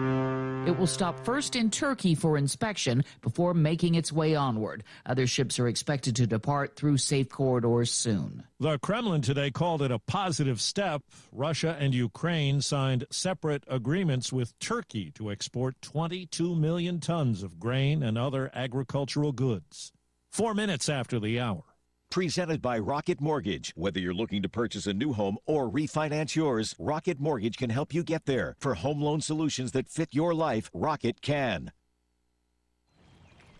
It 0.65 0.79
will 0.79 0.87
stop 0.87 1.25
first 1.25 1.57
in 1.57 1.71
Turkey 1.71 2.15
for 2.15 2.39
inspection 2.39 3.05
before 3.21 3.53
making 3.53 3.97
its 3.97 4.13
way 4.13 4.37
onward. 4.37 4.85
Other 5.05 5.27
ships 5.27 5.59
are 5.59 5.67
expected 5.67 6.15
to 6.17 6.27
depart 6.27 6.77
through 6.77 6.99
safe 6.99 7.29
corridors 7.29 7.91
soon. 7.91 8.45
The 8.61 8.79
Kremlin 8.79 9.23
today 9.23 9.51
called 9.51 9.83
it 9.83 9.91
a 9.91 9.99
positive 9.99 10.61
step. 10.61 11.03
Russia 11.33 11.77
and 11.81 11.93
Ukraine 11.93 12.61
signed 12.61 13.07
separate 13.11 13.65
agreements 13.67 14.33
with 14.33 14.57
Turkey 14.61 15.11
to 15.17 15.33
export 15.33 15.83
22 15.83 16.55
million 16.55 17.01
tons 17.01 17.43
of 17.43 17.52
grain 17.59 18.03
and 18.03 18.17
other 18.19 18.51
agricultural 18.55 19.33
goods. 19.33 19.93
Four 20.31 20.55
minutes 20.55 20.89
after 20.89 21.21
the 21.21 21.39
hour. 21.41 21.63
Presented 22.11 22.61
by 22.61 22.79
Rocket 22.79 23.21
Mortgage. 23.21 23.73
Whether 23.75 23.99
you're 24.01 24.13
looking 24.13 24.43
to 24.43 24.49
purchase 24.49 24.87
a 24.87 24.93
new 24.93 25.13
home 25.13 25.39
or 25.47 25.71
refinance 25.71 26.37
yours, 26.37 26.75
Rocket 26.79 27.19
Mortgage 27.19 27.57
can 27.57 27.71
help 27.71 27.95
you 27.95 28.03
get 28.03 28.27
there. 28.27 28.57
For 28.61 28.75
home 28.75 29.01
loan 29.01 29.21
solutions 29.21 29.73
that 29.73 29.89
fit 29.89 30.11
your 30.13 30.35
life, 30.35 30.71
Rocket 30.75 31.23
can. 31.23 31.73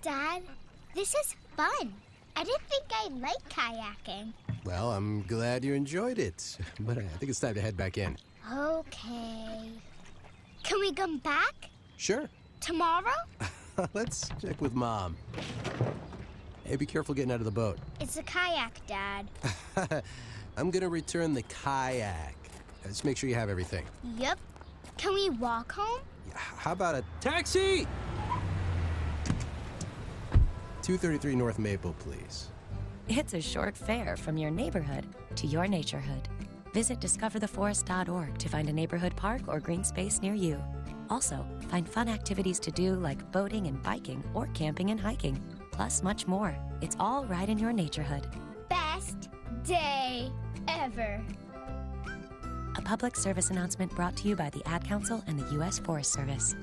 Dad, 0.03 0.43
this 0.95 1.15
is 1.15 1.35
fun. 1.57 1.95
I 2.37 2.45
didn't 2.45 2.63
think 2.69 2.85
I'd 2.95 3.21
like 3.21 3.49
kayaking. 3.49 4.33
Well, 4.65 4.93
I'm 4.93 5.23
glad 5.23 5.65
you 5.65 5.75
enjoyed 5.75 6.19
it, 6.19 6.59
but 6.81 6.99
I 6.99 7.03
think 7.03 7.31
it's 7.31 7.41
time 7.41 7.55
to 7.55 7.61
head 7.61 7.77
back 7.77 7.99
in. 7.99 8.17
Okay. 8.53 9.71
Can 10.63 10.81
we 10.81 10.93
come 10.93 11.19
back? 11.19 11.55
Sure. 11.97 12.29
Tomorrow? 12.61 13.15
Let's 13.95 14.29
check 14.41 14.61
with 14.61 14.75
Mom. 14.75 15.17
Hey, 16.65 16.77
be 16.77 16.87
careful 16.87 17.15
getting 17.15 17.33
out 17.33 17.41
of 17.41 17.45
the 17.45 17.51
boat. 17.51 17.79
It's 18.01 18.17
a 18.17 18.23
kayak, 18.23 18.81
Dad. 18.87 19.29
I'm 20.57 20.71
gonna 20.71 20.89
return 20.89 21.35
the 21.35 21.43
kayak. 21.43 22.37
Uh, 22.85 22.89
just 22.89 23.05
make 23.05 23.17
sure 23.17 23.29
you 23.29 23.35
have 23.35 23.49
everything. 23.49 23.85
Yep. 24.17 24.39
Can 24.99 25.15
we 25.15 25.31
walk 25.31 25.73
home? 25.73 26.01
How 26.35 26.73
about 26.73 26.95
a 26.95 27.05
taxi? 27.21 27.87
233 30.83 31.37
North 31.37 31.59
Maple, 31.59 31.95
please. 31.99 32.49
It's 33.09 33.35
a 33.35 33.41
short 33.41 33.77
fare 33.77 34.17
from 34.17 34.37
your 34.37 34.51
neighborhood 34.51 35.07
to 35.37 35.47
your 35.47 35.67
naturehood. 35.67 36.25
Visit 36.73 37.01
discovertheforest.org 37.01 38.39
to 38.39 38.49
find 38.49 38.69
a 38.69 38.73
neighborhood 38.73 39.15
park 39.17 39.43
or 39.47 39.61
green 39.61 39.85
space 39.85 40.23
near 40.23 40.35
you. 40.35 40.63
Also, 41.13 41.45
find 41.69 41.87
fun 41.87 42.09
activities 42.09 42.59
to 42.59 42.71
do 42.71 42.95
like 42.95 43.31
boating 43.33 43.67
and 43.67 43.83
biking 43.83 44.25
or 44.33 44.47
camping 44.55 44.91
and 44.93 44.99
hiking, 44.99 45.39
plus 45.71 46.03
much 46.03 46.27
more. 46.27 46.57
It's 46.81 46.97
all 46.99 47.27
right 47.27 47.47
in 47.47 47.59
your 47.59 47.71
naturehood. 47.71 48.25
Best 48.71 49.29
day 49.63 50.31
ever. 50.69 51.23
A 52.77 52.81
public 52.81 53.15
service 53.17 53.51
announcement 53.51 53.95
brought 53.95 54.17
to 54.17 54.29
you 54.29 54.35
by 54.35 54.49
the 54.49 54.67
Ad 54.67 54.85
Council 54.87 55.23
and 55.27 55.39
the 55.39 55.53
U.S. 55.57 55.79
Forest 55.79 56.15
Service. 56.15 56.57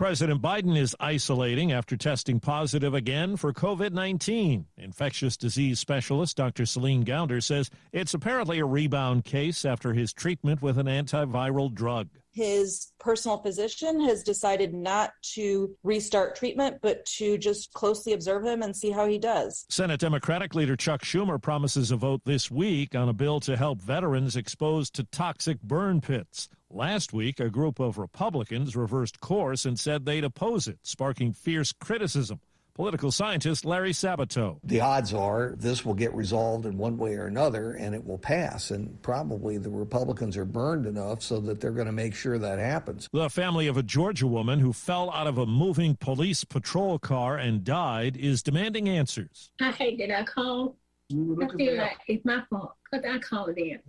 President 0.00 0.40
Biden 0.40 0.78
is 0.78 0.96
isolating 0.98 1.72
after 1.72 1.94
testing 1.94 2.40
positive 2.40 2.94
again 2.94 3.36
for 3.36 3.52
COVID 3.52 3.92
19. 3.92 4.64
Infectious 4.78 5.36
disease 5.36 5.78
specialist 5.78 6.38
Dr. 6.38 6.64
Celine 6.64 7.04
Gounder 7.04 7.42
says 7.42 7.68
it's 7.92 8.14
apparently 8.14 8.60
a 8.60 8.64
rebound 8.64 9.26
case 9.26 9.66
after 9.66 9.92
his 9.92 10.14
treatment 10.14 10.62
with 10.62 10.78
an 10.78 10.86
antiviral 10.86 11.70
drug. 11.70 12.08
His 12.32 12.92
personal 12.98 13.42
physician 13.42 14.00
has 14.06 14.22
decided 14.22 14.72
not 14.72 15.12
to 15.34 15.76
restart 15.82 16.34
treatment, 16.34 16.78
but 16.80 17.04
to 17.18 17.36
just 17.36 17.70
closely 17.74 18.14
observe 18.14 18.46
him 18.46 18.62
and 18.62 18.74
see 18.74 18.92
how 18.92 19.06
he 19.06 19.18
does. 19.18 19.66
Senate 19.68 20.00
Democratic 20.00 20.54
leader 20.54 20.76
Chuck 20.76 21.02
Schumer 21.02 21.42
promises 21.42 21.90
a 21.90 21.96
vote 21.96 22.22
this 22.24 22.50
week 22.50 22.94
on 22.94 23.10
a 23.10 23.12
bill 23.12 23.38
to 23.40 23.54
help 23.54 23.82
veterans 23.82 24.34
exposed 24.34 24.94
to 24.94 25.04
toxic 25.04 25.60
burn 25.60 26.00
pits. 26.00 26.48
Last 26.72 27.12
week, 27.12 27.40
a 27.40 27.50
group 27.50 27.80
of 27.80 27.98
Republicans 27.98 28.76
reversed 28.76 29.20
course 29.20 29.64
and 29.64 29.76
said 29.76 30.06
they'd 30.06 30.22
oppose 30.22 30.68
it, 30.68 30.78
sparking 30.84 31.32
fierce 31.32 31.72
criticism. 31.72 32.38
Political 32.74 33.10
scientist 33.10 33.64
Larry 33.64 33.90
Sabato. 33.90 34.60
The 34.62 34.80
odds 34.80 35.12
are 35.12 35.56
this 35.58 35.84
will 35.84 35.94
get 35.94 36.14
resolved 36.14 36.66
in 36.66 36.78
one 36.78 36.96
way 36.96 37.14
or 37.14 37.26
another 37.26 37.72
and 37.72 37.92
it 37.92 38.06
will 38.06 38.18
pass. 38.18 38.70
And 38.70 39.02
probably 39.02 39.58
the 39.58 39.68
Republicans 39.68 40.36
are 40.36 40.44
burned 40.44 40.86
enough 40.86 41.22
so 41.22 41.40
that 41.40 41.60
they're 41.60 41.72
going 41.72 41.88
to 41.88 41.92
make 41.92 42.14
sure 42.14 42.38
that 42.38 42.60
happens. 42.60 43.08
The 43.12 43.28
family 43.28 43.66
of 43.66 43.76
a 43.76 43.82
Georgia 43.82 44.28
woman 44.28 44.60
who 44.60 44.72
fell 44.72 45.10
out 45.10 45.26
of 45.26 45.38
a 45.38 45.46
moving 45.46 45.96
police 45.96 46.44
patrol 46.44 47.00
car 47.00 47.36
and 47.36 47.64
died 47.64 48.16
is 48.16 48.44
demanding 48.44 48.88
answers. 48.88 49.50
I 49.60 49.72
hate 49.72 49.98
that 49.98 50.16
I 50.16 50.22
called. 50.22 50.76
I 51.10 51.48
feel 51.56 51.76
like 51.76 51.98
it's 52.06 52.24
my 52.24 52.44
fault 52.48 52.76
because 52.88 53.04
I 53.04 53.18
called 53.18 53.56
them. 53.56 53.80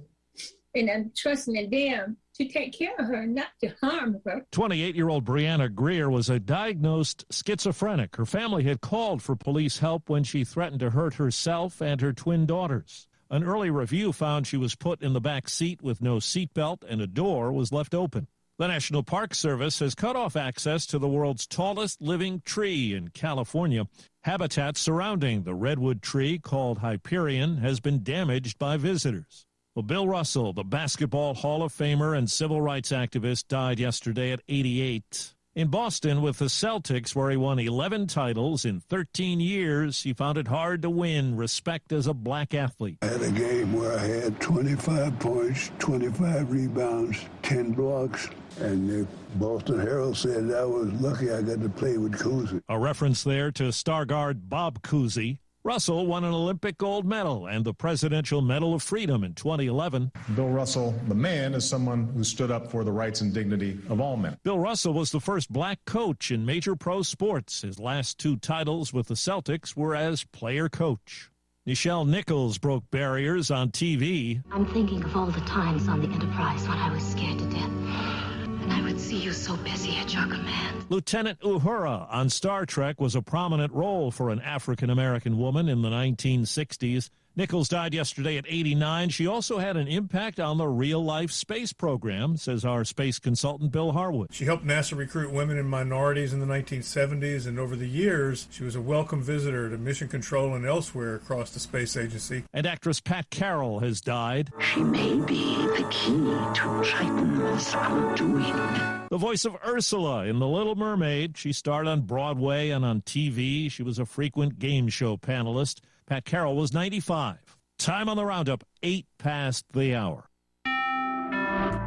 And 0.73 0.89
I'm 0.89 1.11
trusting 1.15 1.55
in 1.55 1.69
them 1.69 2.17
to 2.35 2.47
take 2.47 2.73
care 2.73 2.95
of 2.97 3.07
her, 3.07 3.25
not 3.25 3.49
to 3.61 3.73
harm 3.81 4.21
her. 4.25 4.45
28 4.51 4.95
year 4.95 5.09
old 5.09 5.25
Brianna 5.25 5.73
Grier 5.73 6.09
was 6.09 6.29
a 6.29 6.39
diagnosed 6.39 7.25
schizophrenic. 7.31 8.15
Her 8.15 8.25
family 8.25 8.63
had 8.63 8.81
called 8.81 9.21
for 9.21 9.35
police 9.35 9.79
help 9.79 10.09
when 10.09 10.23
she 10.23 10.43
threatened 10.43 10.79
to 10.81 10.91
hurt 10.91 11.15
herself 11.15 11.81
and 11.81 12.01
her 12.01 12.13
twin 12.13 12.45
daughters. 12.45 13.07
An 13.29 13.43
early 13.43 13.69
review 13.69 14.11
found 14.11 14.45
she 14.45 14.57
was 14.57 14.75
put 14.75 15.01
in 15.01 15.13
the 15.13 15.21
back 15.21 15.47
seat 15.47 15.81
with 15.81 16.01
no 16.01 16.17
seatbelt 16.17 16.83
and 16.87 17.01
a 17.01 17.07
door 17.07 17.51
was 17.51 17.71
left 17.71 17.93
open. 17.93 18.27
The 18.57 18.67
National 18.67 19.01
Park 19.01 19.33
Service 19.33 19.79
has 19.79 19.95
cut 19.95 20.15
off 20.15 20.35
access 20.35 20.85
to 20.87 20.99
the 20.99 21.07
world's 21.07 21.47
tallest 21.47 22.01
living 22.01 22.43
tree 22.45 22.93
in 22.93 23.07
California. 23.07 23.87
Habitat 24.23 24.77
surrounding 24.77 25.43
the 25.43 25.55
redwood 25.55 26.01
tree 26.03 26.37
called 26.37 26.77
Hyperion 26.77 27.57
has 27.57 27.79
been 27.79 28.03
damaged 28.03 28.59
by 28.59 28.77
visitors. 28.77 29.47
Well, 29.73 29.83
Bill 29.83 30.05
Russell, 30.05 30.51
the 30.51 30.65
Basketball 30.65 31.33
Hall 31.33 31.63
of 31.63 31.71
Famer 31.71 32.17
and 32.17 32.29
civil 32.29 32.61
rights 32.61 32.91
activist, 32.91 33.47
died 33.47 33.79
yesterday 33.79 34.33
at 34.33 34.41
88. 34.49 35.33
In 35.55 35.69
Boston 35.69 36.21
with 36.21 36.39
the 36.39 36.45
Celtics, 36.45 37.15
where 37.15 37.29
he 37.29 37.37
won 37.37 37.57
11 37.57 38.07
titles 38.07 38.65
in 38.65 38.81
13 38.81 39.39
years, 39.39 40.03
he 40.03 40.11
found 40.11 40.37
it 40.37 40.49
hard 40.49 40.81
to 40.81 40.89
win 40.89 41.37
respect 41.37 41.93
as 41.93 42.07
a 42.07 42.13
black 42.13 42.53
athlete. 42.53 42.97
I 43.01 43.05
had 43.05 43.21
a 43.21 43.31
game 43.31 43.71
where 43.71 43.97
I 43.97 44.05
had 44.05 44.41
25 44.41 45.17
points, 45.19 45.71
25 45.79 46.51
rebounds, 46.51 47.17
10 47.43 47.71
blocks, 47.71 48.29
and 48.59 48.89
the 48.89 49.07
Boston 49.35 49.79
Herald 49.79 50.17
said 50.17 50.51
I 50.53 50.65
was 50.65 50.91
lucky 50.99 51.31
I 51.31 51.41
got 51.43 51.61
to 51.61 51.69
play 51.69 51.97
with 51.97 52.19
Cousy. 52.19 52.61
A 52.67 52.77
reference 52.77 53.23
there 53.23 53.51
to 53.51 53.71
star 53.71 54.03
guard 54.03 54.49
Bob 54.49 54.81
Cousy. 54.81 55.37
Russell 55.63 56.07
won 56.07 56.23
an 56.23 56.33
Olympic 56.33 56.79
gold 56.79 57.05
medal 57.05 57.45
and 57.45 57.63
the 57.63 57.73
Presidential 57.73 58.41
Medal 58.41 58.73
of 58.73 58.81
Freedom 58.81 59.23
in 59.23 59.35
2011. 59.35 60.11
Bill 60.35 60.49
Russell, 60.49 60.99
the 61.07 61.13
man, 61.13 61.53
is 61.53 61.69
someone 61.69 62.07
who 62.15 62.23
stood 62.23 62.49
up 62.49 62.71
for 62.71 62.83
the 62.83 62.91
rights 62.91 63.21
and 63.21 63.31
dignity 63.31 63.77
of 63.87 64.01
all 64.01 64.17
men. 64.17 64.37
Bill 64.43 64.57
Russell 64.57 64.93
was 64.93 65.11
the 65.11 65.19
first 65.19 65.51
black 65.51 65.77
coach 65.85 66.31
in 66.31 66.47
major 66.47 66.75
pro 66.75 67.03
sports. 67.03 67.61
His 67.61 67.79
last 67.79 68.17
two 68.17 68.37
titles 68.37 68.91
with 68.91 69.07
the 69.07 69.13
Celtics 69.13 69.75
were 69.75 69.95
as 69.95 70.23
player 70.23 70.67
coach. 70.67 71.29
Nichelle 71.67 72.07
Nichols 72.07 72.57
broke 72.57 72.89
barriers 72.89 73.51
on 73.51 73.69
TV. 73.69 74.41
I'm 74.51 74.65
thinking 74.65 75.03
of 75.03 75.15
all 75.15 75.27
the 75.27 75.41
times 75.41 75.87
on 75.87 76.01
the 76.01 76.07
Enterprise 76.07 76.67
when 76.67 76.79
I 76.79 76.91
was 76.91 77.03
scared 77.03 77.37
to 77.37 77.45
death. 77.45 78.30
And 78.61 78.71
I 78.71 78.81
would 78.81 78.99
see 78.99 79.17
you 79.17 79.33
so 79.33 79.55
busy 79.57 79.97
at 79.97 80.13
your 80.13 80.23
command. 80.23 80.85
Lieutenant 80.89 81.39
Uhura 81.41 82.07
on 82.13 82.29
Star 82.29 82.65
Trek 82.65 83.01
was 83.01 83.15
a 83.15 83.21
prominent 83.21 83.73
role 83.73 84.11
for 84.11 84.29
an 84.29 84.39
African 84.39 84.89
American 84.89 85.37
woman 85.37 85.67
in 85.67 85.81
the 85.81 85.89
1960s. 85.89 87.09
Nichols 87.33 87.69
died 87.69 87.93
yesterday 87.93 88.37
at 88.37 88.45
89. 88.45 89.07
She 89.07 89.25
also 89.25 89.57
had 89.57 89.77
an 89.77 89.87
impact 89.87 90.37
on 90.37 90.57
the 90.57 90.67
real 90.67 91.01
life 91.01 91.31
space 91.31 91.71
program, 91.71 92.35
says 92.35 92.65
our 92.65 92.83
space 92.83 93.19
consultant 93.19 93.71
Bill 93.71 93.93
Harwood. 93.93 94.33
She 94.33 94.43
helped 94.43 94.65
NASA 94.65 94.97
recruit 94.97 95.31
women 95.31 95.57
and 95.57 95.69
minorities 95.69 96.33
in 96.33 96.41
the 96.41 96.45
1970s, 96.45 97.47
and 97.47 97.57
over 97.57 97.77
the 97.77 97.87
years, 97.87 98.49
she 98.51 98.65
was 98.65 98.75
a 98.75 98.81
welcome 98.81 99.23
visitor 99.23 99.69
to 99.69 99.77
mission 99.77 100.09
control 100.09 100.55
and 100.55 100.65
elsewhere 100.65 101.15
across 101.15 101.51
the 101.51 101.61
space 101.61 101.95
agency. 101.95 102.43
And 102.51 102.67
actress 102.67 102.99
Pat 102.99 103.29
Carroll 103.29 103.79
has 103.79 104.01
died. 104.01 104.51
She 104.59 104.83
may 104.83 105.17
be 105.21 105.55
the 105.55 105.87
key 105.89 106.11
to 106.11 106.81
Triton's 106.83 107.73
undoing. 107.77 109.07
The 109.09 109.17
voice 109.17 109.45
of 109.45 109.55
Ursula 109.65 110.25
in 110.25 110.39
The 110.39 110.47
Little 110.47 110.75
Mermaid. 110.75 111.37
She 111.37 111.53
starred 111.53 111.87
on 111.87 112.01
Broadway 112.01 112.71
and 112.71 112.83
on 112.83 113.01
TV. 113.01 113.71
She 113.71 113.83
was 113.83 113.99
a 113.99 114.05
frequent 114.05 114.59
game 114.59 114.89
show 114.89 115.15
panelist. 115.15 115.79
Pat 116.11 116.25
Carroll 116.25 116.57
was 116.57 116.73
95. 116.73 117.37
Time 117.79 118.09
on 118.09 118.17
the 118.17 118.25
roundup, 118.25 118.65
8 118.83 119.05
past 119.17 119.63
the 119.71 119.95
hour. 119.95 120.25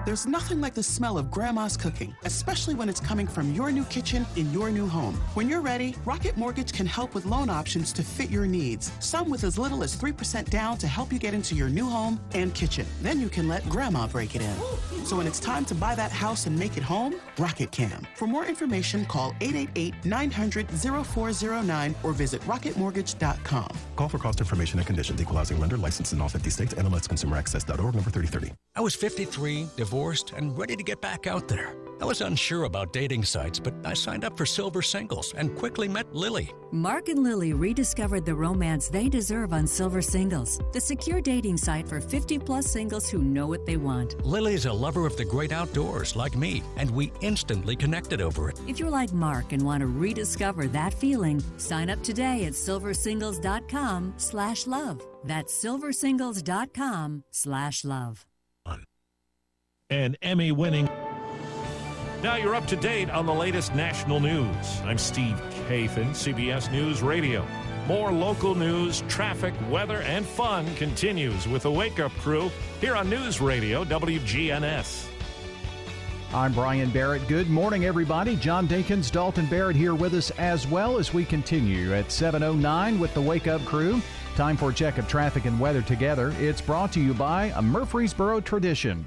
There's 0.04 0.26
nothing 0.26 0.60
like 0.60 0.74
the 0.74 0.82
smell 0.82 1.16
of 1.16 1.30
Grandma's 1.30 1.78
cooking, 1.78 2.14
especially 2.24 2.74
when 2.74 2.90
it's 2.90 3.00
coming 3.00 3.26
from 3.26 3.54
your 3.54 3.72
new 3.72 3.86
kitchen 3.86 4.26
in 4.36 4.52
your 4.52 4.70
new 4.70 4.86
home. 4.86 5.14
When 5.32 5.48
you're 5.48 5.62
ready, 5.62 5.96
Rocket 6.04 6.36
Mortgage 6.36 6.74
can 6.74 6.84
help 6.84 7.14
with 7.14 7.24
loan 7.24 7.48
options 7.48 7.90
to 7.94 8.02
fit 8.02 8.28
your 8.28 8.44
needs. 8.44 8.92
Some 9.00 9.30
with 9.30 9.44
as 9.44 9.56
little 9.56 9.82
as 9.82 9.96
3% 9.96 10.50
down 10.50 10.76
to 10.76 10.86
help 10.86 11.10
you 11.10 11.18
get 11.18 11.32
into 11.32 11.54
your 11.54 11.70
new 11.70 11.88
home 11.88 12.20
and 12.34 12.54
kitchen. 12.54 12.84
Then 13.00 13.18
you 13.18 13.30
can 13.30 13.48
let 13.48 13.66
Grandma 13.70 14.06
break 14.06 14.36
it 14.36 14.42
in. 14.42 14.54
So 15.06 15.16
when 15.16 15.26
it's 15.26 15.40
time 15.40 15.64
to 15.66 15.74
buy 15.74 15.94
that 15.94 16.12
house 16.12 16.44
and 16.44 16.58
make 16.58 16.76
it 16.76 16.82
home, 16.82 17.14
Rocket 17.38 17.70
can. 17.72 18.06
For 18.14 18.26
more 18.26 18.44
information, 18.44 19.06
call 19.06 19.34
888 19.40 20.04
900 20.04 20.68
0409 20.70 21.94
or 22.02 22.12
visit 22.12 22.42
rocketmortgage.com. 22.42 23.68
Call 23.96 24.08
for 24.10 24.18
cost 24.18 24.40
information 24.40 24.78
and 24.78 24.86
conditions. 24.86 25.22
Equalizing 25.22 25.58
lender 25.58 25.78
licensed 25.78 26.12
in 26.12 26.20
all 26.20 26.28
50 26.28 26.50
states. 26.50 26.74
NMLSConsumerAccess.org 26.74 27.94
number 27.94 28.10
3030. 28.10 28.52
I 28.76 28.80
was 28.80 28.94
53, 28.94 29.68
divorced, 29.76 29.93
and 30.36 30.58
ready 30.58 30.74
to 30.74 30.82
get 30.82 31.00
back 31.00 31.26
out 31.26 31.46
there. 31.46 31.76
I 32.00 32.04
was 32.04 32.20
unsure 32.20 32.64
about 32.64 32.92
dating 32.92 33.24
sites, 33.24 33.60
but 33.60 33.72
I 33.84 33.94
signed 33.94 34.24
up 34.24 34.36
for 34.36 34.44
Silver 34.44 34.82
Singles 34.82 35.32
and 35.38 35.54
quickly 35.56 35.86
met 35.86 36.12
Lily. 36.12 36.50
Mark 36.72 37.08
and 37.08 37.22
Lily 37.22 37.52
rediscovered 37.52 38.24
the 38.24 38.34
romance 38.34 38.88
they 38.88 39.08
deserve 39.08 39.52
on 39.52 39.66
Silver 39.66 40.02
Singles, 40.02 40.58
the 40.72 40.80
secure 40.80 41.20
dating 41.20 41.58
site 41.58 41.88
for 41.88 42.00
50 42.00 42.40
plus 42.40 42.66
singles 42.66 43.08
who 43.08 43.18
know 43.22 43.46
what 43.46 43.64
they 43.64 43.76
want. 43.76 44.26
Lily's 44.26 44.66
a 44.66 44.72
lover 44.72 45.06
of 45.06 45.16
the 45.16 45.24
great 45.24 45.52
outdoors 45.52 46.16
like 46.16 46.36
me, 46.36 46.62
and 46.76 46.90
we 46.90 47.12
instantly 47.20 47.76
connected 47.76 48.20
over 48.20 48.50
it. 48.50 48.60
If 48.66 48.80
you're 48.80 48.90
like 48.90 49.12
Mark 49.12 49.52
and 49.52 49.62
want 49.62 49.80
to 49.82 49.86
rediscover 49.86 50.66
that 50.68 50.92
feeling, 50.92 51.40
sign 51.56 51.88
up 51.88 52.02
today 52.02 52.46
at 52.46 52.54
silversingles.com 52.54 54.14
slash 54.16 54.66
love. 54.66 55.00
That's 55.22 55.64
silversingles.com 55.64 57.24
slash 57.30 57.84
love. 57.84 58.26
An 59.94 60.16
Emmy 60.22 60.50
winning. 60.50 60.90
Now 62.20 62.34
you're 62.34 62.56
up 62.56 62.66
to 62.66 62.74
date 62.74 63.10
on 63.10 63.26
the 63.26 63.32
latest 63.32 63.76
national 63.76 64.18
news. 64.18 64.80
I'm 64.82 64.98
Steve 64.98 65.40
Kathan, 65.68 66.10
CBS 66.10 66.72
News 66.72 67.00
Radio. 67.00 67.46
More 67.86 68.10
local 68.10 68.56
news, 68.56 69.04
traffic, 69.06 69.54
weather, 69.70 70.02
and 70.02 70.26
fun 70.26 70.66
continues 70.74 71.46
with 71.46 71.62
the 71.62 71.70
Wake 71.70 72.00
Up 72.00 72.10
Crew 72.14 72.50
here 72.80 72.96
on 72.96 73.08
News 73.08 73.40
Radio 73.40 73.84
WGNS. 73.84 75.06
I'm 76.32 76.52
Brian 76.52 76.90
Barrett. 76.90 77.28
Good 77.28 77.48
morning, 77.48 77.84
everybody. 77.84 78.34
John 78.34 78.66
Dinkins, 78.66 79.12
Dalton 79.12 79.46
Barrett 79.46 79.76
here 79.76 79.94
with 79.94 80.14
us 80.14 80.30
as 80.32 80.66
well 80.66 80.98
as 80.98 81.14
we 81.14 81.24
continue 81.24 81.94
at 81.94 82.06
7.09 82.06 82.98
with 82.98 83.14
the 83.14 83.22
Wake 83.22 83.46
Up 83.46 83.64
Crew. 83.64 84.02
Time 84.34 84.56
for 84.56 84.70
a 84.70 84.74
check 84.74 84.98
of 84.98 85.06
traffic 85.06 85.44
and 85.44 85.60
weather 85.60 85.82
together. 85.82 86.34
It's 86.40 86.60
brought 86.60 86.90
to 86.94 87.00
you 87.00 87.14
by 87.14 87.52
a 87.54 87.62
Murfreesboro 87.62 88.40
tradition. 88.40 89.06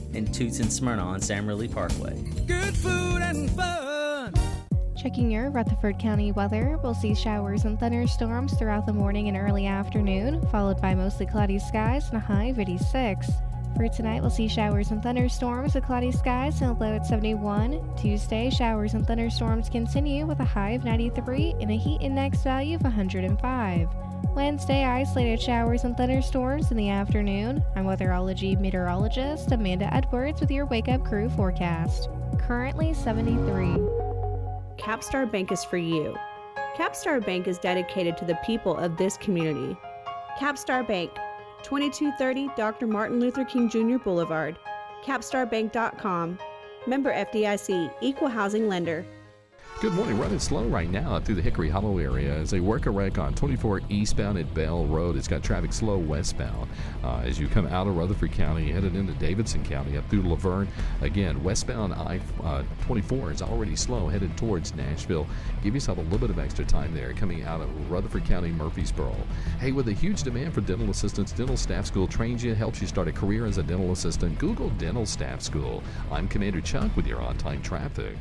and 0.15 0.33
Toots 0.33 0.59
in 0.59 0.69
Smyrna 0.69 1.03
on 1.03 1.21
Sam 1.21 1.47
Ridley 1.47 1.67
Parkway. 1.67 2.15
Good 2.47 2.75
food 2.75 3.21
and 3.21 3.49
fun. 3.51 4.33
Checking 5.01 5.31
your 5.31 5.49
Rutherford 5.49 5.97
County 5.97 6.31
weather, 6.31 6.77
we'll 6.83 6.93
see 6.93 7.15
showers 7.15 7.65
and 7.65 7.79
thunderstorms 7.79 8.53
throughout 8.53 8.85
the 8.85 8.93
morning 8.93 9.27
and 9.29 9.37
early 9.37 9.65
afternoon, 9.65 10.47
followed 10.49 10.79
by 10.79 10.93
mostly 10.93 11.25
cloudy 11.25 11.57
skies 11.57 12.07
and 12.09 12.17
a 12.17 12.19
high 12.19 12.45
of 12.45 12.59
86. 12.59 13.27
For 13.75 13.87
tonight, 13.87 14.21
we'll 14.21 14.29
see 14.29 14.47
showers 14.47 14.91
and 14.91 15.01
thunderstorms 15.01 15.73
with 15.73 15.85
cloudy 15.85 16.11
skies 16.11 16.61
and 16.61 16.71
a 16.71 16.73
low 16.73 16.93
at 16.93 17.07
71. 17.07 17.95
Tuesday, 17.95 18.51
showers 18.51 18.93
and 18.93 19.07
thunderstorms 19.07 19.69
continue 19.69 20.27
with 20.27 20.39
a 20.39 20.45
high 20.45 20.71
of 20.71 20.83
93 20.83 21.55
and 21.59 21.71
a 21.71 21.77
heat 21.77 22.01
index 22.01 22.43
value 22.43 22.75
of 22.75 22.83
105. 22.83 23.89
Wednesday, 24.29 24.85
isolated 24.85 25.41
showers 25.41 25.83
and 25.83 25.97
thunderstorms 25.97 26.71
in 26.71 26.77
the 26.77 26.89
afternoon. 26.89 27.63
I'm 27.75 27.85
weatherology 27.85 28.59
meteorologist 28.59 29.51
Amanda 29.51 29.93
Edwards 29.93 30.39
with 30.39 30.51
your 30.51 30.65
Wake 30.65 30.87
Up 30.87 31.03
Crew 31.03 31.29
forecast. 31.29 32.09
Currently 32.37 32.93
73. 32.93 33.77
Capstar 34.77 35.29
Bank 35.29 35.51
is 35.51 35.63
for 35.63 35.77
you. 35.77 36.15
Capstar 36.77 37.23
Bank 37.25 37.47
is 37.47 37.59
dedicated 37.59 38.17
to 38.17 38.25
the 38.25 38.39
people 38.45 38.77
of 38.77 38.97
this 38.97 39.17
community. 39.17 39.75
Capstar 40.39 40.87
Bank, 40.87 41.11
2230 41.63 42.49
Dr. 42.55 42.87
Martin 42.87 43.19
Luther 43.19 43.43
King 43.43 43.69
Jr. 43.69 43.97
Boulevard, 43.97 44.57
capstarbank.com. 45.03 46.39
Member 46.87 47.13
FDIC, 47.13 47.93
Equal 48.01 48.29
Housing 48.29 48.67
Lender. 48.67 49.05
Good 49.81 49.93
morning. 49.93 50.19
Running 50.19 50.37
slow 50.37 50.65
right 50.65 50.91
now 50.91 51.19
through 51.19 51.33
the 51.33 51.41
Hickory 51.41 51.67
Hollow 51.67 51.97
area 51.97 52.35
as 52.35 52.51
they 52.51 52.59
work 52.59 52.85
a 52.85 52.91
wreck 52.91 53.17
on 53.17 53.33
24 53.33 53.81
eastbound 53.89 54.37
at 54.37 54.53
Bell 54.53 54.85
Road. 54.85 55.15
It's 55.15 55.27
got 55.27 55.41
traffic 55.41 55.73
slow 55.73 55.97
westbound 55.97 56.69
uh, 57.03 57.23
as 57.25 57.39
you 57.39 57.47
come 57.47 57.65
out 57.65 57.87
of 57.87 57.97
Rutherford 57.97 58.31
County, 58.31 58.71
headed 58.71 58.95
into 58.95 59.13
Davidson 59.13 59.65
County 59.65 59.97
up 59.97 60.07
through 60.07 60.21
Laverne. 60.21 60.67
Again, 61.01 61.43
westbound 61.43 61.93
I 61.93 62.19
uh, 62.43 62.61
24 62.85 63.31
is 63.31 63.41
already 63.41 63.75
slow 63.75 64.07
headed 64.07 64.37
towards 64.37 64.75
Nashville. 64.75 65.25
Give 65.63 65.73
yourself 65.73 65.97
a 65.97 66.01
little 66.01 66.19
bit 66.19 66.29
of 66.29 66.37
extra 66.37 66.63
time 66.63 66.93
there 66.93 67.13
coming 67.13 67.41
out 67.41 67.61
of 67.61 67.89
Rutherford 67.89 68.25
County, 68.25 68.51
Murfreesboro. 68.51 69.15
Hey, 69.59 69.71
with 69.71 69.87
a 69.87 69.93
huge 69.93 70.21
demand 70.21 70.53
for 70.53 70.61
dental 70.61 70.91
assistants, 70.91 71.31
Dental 71.31 71.57
Staff 71.57 71.87
School 71.87 72.05
trains 72.05 72.43
you, 72.43 72.53
helps 72.53 72.81
you 72.81 72.87
start 72.87 73.07
a 73.07 73.11
career 73.11 73.47
as 73.47 73.57
a 73.57 73.63
dental 73.63 73.91
assistant. 73.93 74.37
Google 74.37 74.69
Dental 74.77 75.07
Staff 75.07 75.41
School. 75.41 75.81
I'm 76.11 76.27
Commander 76.27 76.61
Chuck 76.61 76.95
with 76.95 77.07
your 77.07 77.19
on 77.19 77.35
time 77.39 77.63
traffic. 77.63 78.15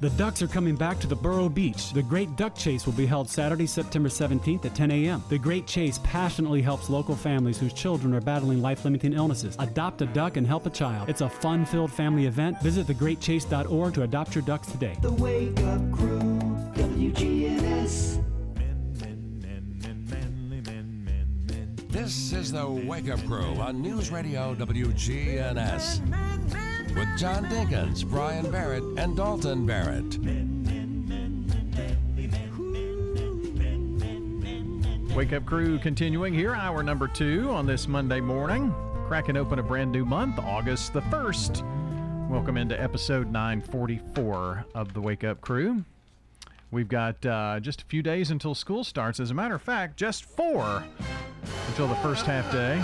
The 0.00 0.08
Ducks 0.10 0.40
are 0.40 0.48
coming 0.48 0.76
back 0.76 0.98
to 1.00 1.06
the 1.06 1.14
Borough 1.14 1.50
Beach. 1.50 1.92
The 1.92 2.02
Great 2.02 2.34
Duck 2.34 2.54
Chase 2.54 2.86
will 2.86 2.94
be 2.94 3.04
held 3.04 3.28
Saturday, 3.28 3.66
September 3.66 4.08
17th 4.08 4.64
at 4.64 4.74
10 4.74 4.90
a.m. 4.90 5.22
The 5.28 5.36
Great 5.36 5.66
Chase 5.66 6.00
passionately 6.02 6.62
helps 6.62 6.88
local 6.88 7.14
families 7.14 7.58
whose 7.58 7.74
children 7.74 8.14
are 8.14 8.20
battling 8.22 8.62
life 8.62 8.82
limiting 8.86 9.12
illnesses. 9.12 9.56
Adopt 9.58 10.00
a 10.00 10.06
duck 10.06 10.38
and 10.38 10.46
help 10.46 10.64
a 10.64 10.70
child. 10.70 11.10
It's 11.10 11.20
a 11.20 11.28
fun 11.28 11.66
filled 11.66 11.92
family 11.92 12.24
event. 12.24 12.62
Visit 12.62 12.86
thegreatchase.org 12.86 13.92
to 13.92 14.02
adopt 14.02 14.34
your 14.34 14.40
ducks 14.40 14.72
today. 14.72 14.96
The 15.02 15.12
Wake 15.12 15.60
Up 15.60 15.92
Crew, 15.92 16.18
WGNS. 16.76 18.24
This 21.90 22.32
is 22.32 22.52
the 22.52 22.66
Wake 22.66 23.10
Up 23.10 23.22
Crew 23.26 23.54
on 23.56 23.82
News 23.82 24.10
Radio 24.10 24.54
WGNS 24.54 26.29
with 26.94 27.08
John 27.16 27.44
Dinkins, 27.46 28.04
Brian 28.08 28.50
Barrett, 28.50 28.82
and 28.96 29.16
Dalton 29.16 29.66
Barrett. 29.66 30.18
Wake 35.14 35.32
Up 35.32 35.44
Crew 35.44 35.78
continuing 35.78 36.32
here, 36.32 36.54
hour 36.54 36.82
number 36.82 37.08
two 37.08 37.50
on 37.50 37.66
this 37.66 37.86
Monday 37.86 38.20
morning. 38.20 38.74
Cracking 39.06 39.36
open 39.36 39.58
a 39.58 39.62
brand 39.62 39.92
new 39.92 40.04
month, 40.04 40.38
August 40.38 40.92
the 40.92 41.02
1st. 41.02 42.28
Welcome 42.28 42.56
into 42.56 42.80
episode 42.80 43.30
944 43.30 44.66
of 44.74 44.94
the 44.94 45.00
Wake 45.00 45.24
Up 45.24 45.40
Crew. 45.40 45.84
We've 46.70 46.88
got 46.88 47.24
uh, 47.26 47.58
just 47.60 47.82
a 47.82 47.84
few 47.86 48.02
days 48.02 48.30
until 48.30 48.54
school 48.54 48.84
starts. 48.84 49.18
As 49.18 49.30
a 49.30 49.34
matter 49.34 49.56
of 49.56 49.62
fact, 49.62 49.96
just 49.96 50.24
four 50.24 50.84
until 51.68 51.88
the 51.88 51.96
first 51.96 52.24
half 52.26 52.50
day. 52.52 52.80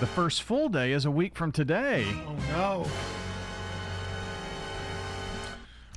The 0.00 0.06
first 0.06 0.42
full 0.44 0.68
day 0.68 0.92
is 0.92 1.04
a 1.06 1.10
week 1.10 1.34
from 1.34 1.50
today. 1.50 2.06
Oh, 2.26 2.36
no. 2.50 2.86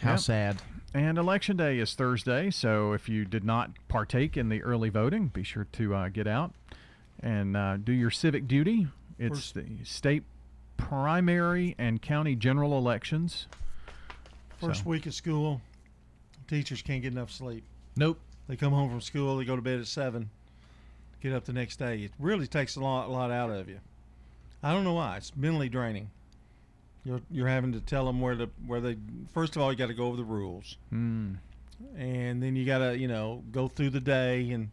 How 0.02 0.16
sad. 0.16 0.60
And 0.94 1.20
election 1.20 1.56
day 1.56 1.78
is 1.78 1.94
Thursday, 1.94 2.50
so 2.50 2.94
if 2.94 3.08
you 3.08 3.26
did 3.26 3.44
not 3.44 3.70
partake 3.88 4.36
in 4.38 4.50
the 4.50 4.62
early 4.64 4.90
voting, 4.90 5.28
be 5.28 5.44
sure 5.44 5.68
to 5.74 5.94
uh, 5.96 6.10
get 6.10 6.26
out 6.28 6.52
and 7.22 7.56
uh, 7.56 7.78
do 7.78 7.92
your 7.94 8.10
civic 8.10 8.48
duty. 8.48 8.88
It's 9.20 9.52
the 9.52 9.66
state 9.84 10.24
primary 10.78 11.76
and 11.78 12.02
county 12.02 12.36
general 12.36 12.76
elections. 12.78 13.46
First 14.60 14.84
So- 14.84 14.90
week 14.90 15.06
of 15.06 15.14
school, 15.14 15.62
teachers 16.48 16.82
can't 16.82 17.04
get 17.04 17.12
enough 17.14 17.32
sleep. 17.32 17.64
Nope. 17.96 18.20
They 18.48 18.56
come 18.56 18.74
home 18.74 18.90
from 18.90 19.00
school, 19.02 19.38
they 19.38 19.46
go 19.46 19.56
to 19.56 19.62
bed 19.62 19.80
at 19.80 19.86
seven, 19.88 20.32
get 21.22 21.32
up 21.34 21.46
the 21.46 21.54
next 21.54 21.78
day. 21.78 22.00
It 22.00 22.12
really 22.20 22.48
takes 22.48 22.76
a 22.76 22.80
lot, 22.82 23.08
a 23.08 23.12
lot 23.12 23.30
out 23.32 23.52
of 23.52 23.70
you. 23.70 23.80
I 24.64 24.72
don't 24.74 24.84
know 24.84 24.94
why. 24.94 25.18
It's 25.18 25.36
mentally 25.36 25.70
draining. 25.70 26.10
You're 27.04 27.22
you're 27.32 27.48
having 27.48 27.72
to 27.74 27.80
tell 27.80 28.06
them 28.06 28.22
where 28.22 28.36
to 28.36 28.50
where 28.68 28.80
they. 28.80 28.98
First 29.34 29.56
of 29.56 29.62
all, 29.62 29.72
you 29.72 29.78
got 29.78 29.88
to 29.88 29.94
go 29.94 30.06
over 30.06 30.18
the 30.18 30.24
rules, 30.24 30.78
Hmm. 30.90 31.34
and 31.98 32.42
then 32.44 32.56
you 32.56 32.66
got 32.66 32.78
to 32.80 32.98
you 32.98 33.08
know 33.08 33.44
go 33.52 33.68
through 33.68 33.90
the 33.92 34.00
day 34.02 34.52
and. 34.52 34.70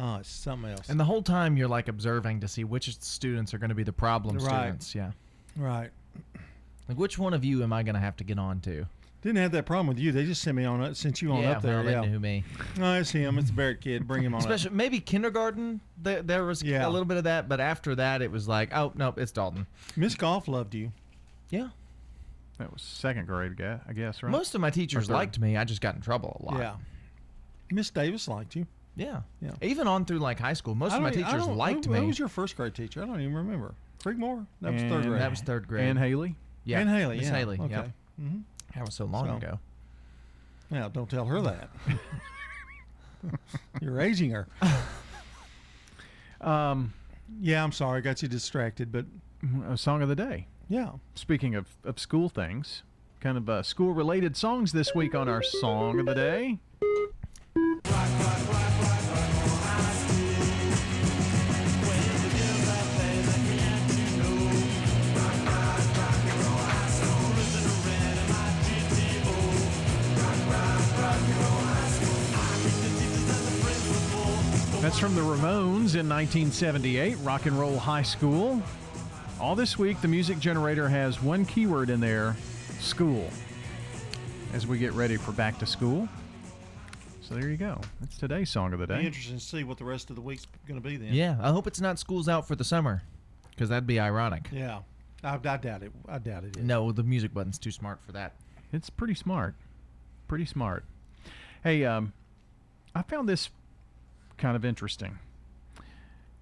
Oh, 0.00 0.18
it's 0.20 0.28
something 0.30 0.70
else. 0.70 0.88
And 0.88 1.00
the 1.00 1.04
whole 1.04 1.22
time 1.22 1.56
you're 1.56 1.66
like 1.66 1.88
observing 1.88 2.38
to 2.40 2.46
see 2.48 2.62
which 2.62 2.96
students 3.00 3.52
are 3.52 3.58
going 3.58 3.70
to 3.70 3.74
be 3.74 3.82
the 3.82 3.92
problem 3.92 4.36
Right. 4.38 4.44
students. 4.80 4.94
Yeah. 4.94 5.10
Right. 5.56 5.90
Like 6.88 6.96
which 6.96 7.18
one 7.18 7.34
of 7.34 7.44
you 7.44 7.64
am 7.64 7.72
I 7.72 7.82
going 7.82 7.96
to 7.96 8.00
have 8.00 8.16
to 8.18 8.24
get 8.24 8.38
on 8.38 8.60
to? 8.60 8.86
Didn't 9.20 9.38
have 9.38 9.50
that 9.52 9.66
problem 9.66 9.88
with 9.88 9.98
you. 9.98 10.12
They 10.12 10.24
just 10.24 10.42
sent 10.42 10.56
me 10.56 10.64
on 10.64 10.80
it, 10.82 10.96
sent 10.96 11.20
you 11.20 11.32
on 11.32 11.42
Yeah, 11.42 11.52
up 11.52 11.62
there. 11.62 11.74
well, 11.76 11.84
they 11.84 11.90
yeah. 11.90 12.00
knew 12.04 12.20
me. 12.20 12.44
No, 12.76 12.94
it's 13.00 13.10
him. 13.10 13.36
It's 13.38 13.48
the 13.48 13.56
Barrett 13.56 13.80
kid. 13.80 14.06
Bring 14.06 14.22
him 14.22 14.32
on. 14.32 14.40
up. 14.40 14.48
Especially 14.48 14.76
maybe 14.76 15.00
kindergarten. 15.00 15.80
There, 16.00 16.22
there 16.22 16.44
was 16.44 16.62
Yeah. 16.62 16.86
a 16.86 16.88
little 16.88 17.04
bit 17.04 17.16
of 17.16 17.24
that, 17.24 17.48
but 17.48 17.60
after 17.60 17.96
that 17.96 18.22
it 18.22 18.30
was 18.30 18.46
like, 18.46 18.72
oh 18.72 18.92
nope, 18.94 19.18
it's 19.18 19.32
Dalton. 19.32 19.66
Miss 19.96 20.14
Golf 20.14 20.46
loved 20.46 20.74
you. 20.74 20.92
Yeah. 21.50 21.70
That 22.58 22.72
was 22.72 22.80
second 22.82 23.26
grade, 23.26 23.56
ga- 23.56 23.80
I 23.88 23.92
guess, 23.92 24.22
right? 24.22 24.30
Most 24.30 24.54
of 24.54 24.60
my 24.60 24.70
teachers 24.70 25.10
liked 25.10 25.38
me. 25.40 25.56
I 25.56 25.64
just 25.64 25.80
got 25.80 25.94
in 25.96 26.00
trouble 26.00 26.40
a 26.40 26.50
lot. 26.52 26.58
Yeah. 26.60 26.74
Miss 27.72 27.90
Davis 27.90 28.28
liked 28.28 28.54
you. 28.54 28.66
Yeah. 28.96 29.22
Yeah. 29.40 29.50
Even 29.62 29.86
on 29.88 30.04
through 30.04 30.18
like 30.20 30.38
high 30.38 30.52
school, 30.54 30.74
most 30.76 30.94
of 30.94 31.02
my 31.02 31.10
don't- 31.10 31.24
I 31.24 31.30
teachers 31.32 31.46
liked 31.48 31.86
who, 31.86 31.92
me. 31.92 31.98
Who 32.00 32.06
was 32.06 32.18
your 32.20 32.28
first 32.28 32.56
grade 32.56 32.74
teacher? 32.74 33.02
I 33.02 33.06
don't 33.06 33.20
even 33.20 33.34
remember. 33.34 33.74
Creekmore? 34.04 34.46
That 34.60 34.72
was 34.74 34.82
third 34.82 35.04
grade. 35.06 35.20
That 35.20 35.30
was 35.30 35.40
third 35.40 35.66
grade. 35.66 35.84
Ann 35.86 35.96
Haley? 35.96 36.36
Yeah. 36.64 36.78
Ann 36.80 36.86
Haley. 36.88 37.16
Miss 37.18 37.26
yeah. 37.28 37.36
Haley. 37.36 37.58
Okay. 37.60 37.70
Yeah. 37.74 37.84
Mm-hmm. 38.20 38.38
That 38.78 38.84
was 38.86 38.94
so 38.94 39.06
long 39.06 39.26
So- 39.26 39.36
ago. 39.36 39.58
Now, 40.70 40.88
don't 40.88 41.10
tell 41.10 41.24
her 41.24 41.40
that. 41.40 41.68
You're 43.80 44.00
aging 44.00 44.30
her. 44.30 44.46
Um, 46.40 46.92
yeah, 47.40 47.64
I'm 47.64 47.72
sorry. 47.72 47.98
I 47.98 48.00
got 48.02 48.22
you 48.22 48.28
distracted, 48.28 48.92
but 48.92 49.06
a 49.68 49.76
song 49.76 50.02
of 50.02 50.08
the 50.08 50.14
day. 50.14 50.46
Yeah. 50.68 50.92
Speaking 51.16 51.54
of, 51.56 51.66
of 51.84 51.98
school 51.98 52.28
things, 52.28 52.82
kind 53.18 53.36
of 53.36 53.48
uh, 53.48 53.62
school 53.64 53.92
related 53.94 54.36
songs 54.36 54.70
this 54.72 54.94
week 54.94 55.14
on 55.14 55.28
our 55.28 55.42
song 55.42 55.98
of 55.98 56.06
the 56.06 56.14
day. 56.14 56.58
That's 74.88 75.00
from 75.00 75.14
the 75.14 75.20
Ramones 75.20 75.96
in 75.96 76.08
1978, 76.08 77.16
Rock 77.16 77.44
and 77.44 77.60
Roll 77.60 77.76
High 77.76 78.00
School. 78.00 78.62
All 79.38 79.54
this 79.54 79.78
week, 79.78 80.00
the 80.00 80.08
music 80.08 80.38
generator 80.38 80.88
has 80.88 81.22
one 81.22 81.44
keyword 81.44 81.90
in 81.90 82.00
there 82.00 82.34
school. 82.80 83.28
As 84.54 84.66
we 84.66 84.78
get 84.78 84.94
ready 84.94 85.18
for 85.18 85.32
back 85.32 85.58
to 85.58 85.66
school. 85.66 86.08
So 87.20 87.34
there 87.34 87.50
you 87.50 87.58
go. 87.58 87.78
That's 88.00 88.16
today's 88.16 88.48
song 88.48 88.72
of 88.72 88.78
the 88.78 88.86
be 88.86 88.94
day. 88.94 89.04
interesting 89.04 89.36
to 89.36 89.44
see 89.44 89.62
what 89.62 89.76
the 89.76 89.84
rest 89.84 90.08
of 90.08 90.16
the 90.16 90.22
week's 90.22 90.46
going 90.66 90.80
to 90.80 90.88
be 90.88 90.96
then. 90.96 91.12
Yeah, 91.12 91.36
I 91.38 91.50
hope 91.50 91.66
it's 91.66 91.82
not 91.82 91.98
school's 91.98 92.26
out 92.26 92.48
for 92.48 92.56
the 92.56 92.64
summer, 92.64 93.02
because 93.50 93.68
that'd 93.68 93.86
be 93.86 94.00
ironic. 94.00 94.48
Yeah. 94.50 94.78
I, 95.22 95.34
I 95.34 95.36
doubt 95.58 95.82
it. 95.82 95.92
I 96.08 96.16
doubt 96.16 96.44
it. 96.44 96.56
Is. 96.56 96.64
No, 96.64 96.92
the 96.92 97.02
music 97.02 97.34
button's 97.34 97.58
too 97.58 97.72
smart 97.72 97.98
for 98.06 98.12
that. 98.12 98.36
It's 98.72 98.88
pretty 98.88 99.14
smart. 99.14 99.54
Pretty 100.28 100.46
smart. 100.46 100.82
Hey, 101.62 101.84
um, 101.84 102.14
I 102.94 103.02
found 103.02 103.28
this 103.28 103.50
kind 104.38 104.56
of 104.56 104.64
interesting. 104.64 105.18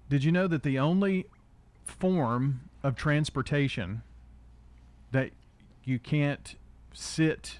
Did 0.09 0.23
you 0.23 0.31
know 0.31 0.47
that 0.47 0.63
the 0.63 0.79
only 0.79 1.25
form 1.85 2.61
of 2.83 2.95
transportation 2.95 4.03
that 5.11 5.31
you 5.83 5.99
can't 5.99 6.55
sit 6.93 7.59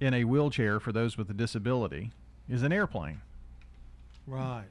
in 0.00 0.14
a 0.14 0.24
wheelchair 0.24 0.80
for 0.80 0.92
those 0.92 1.16
with 1.16 1.28
a 1.30 1.34
disability 1.34 2.12
is 2.48 2.62
an 2.62 2.72
airplane? 2.72 3.20
Right. 4.26 4.66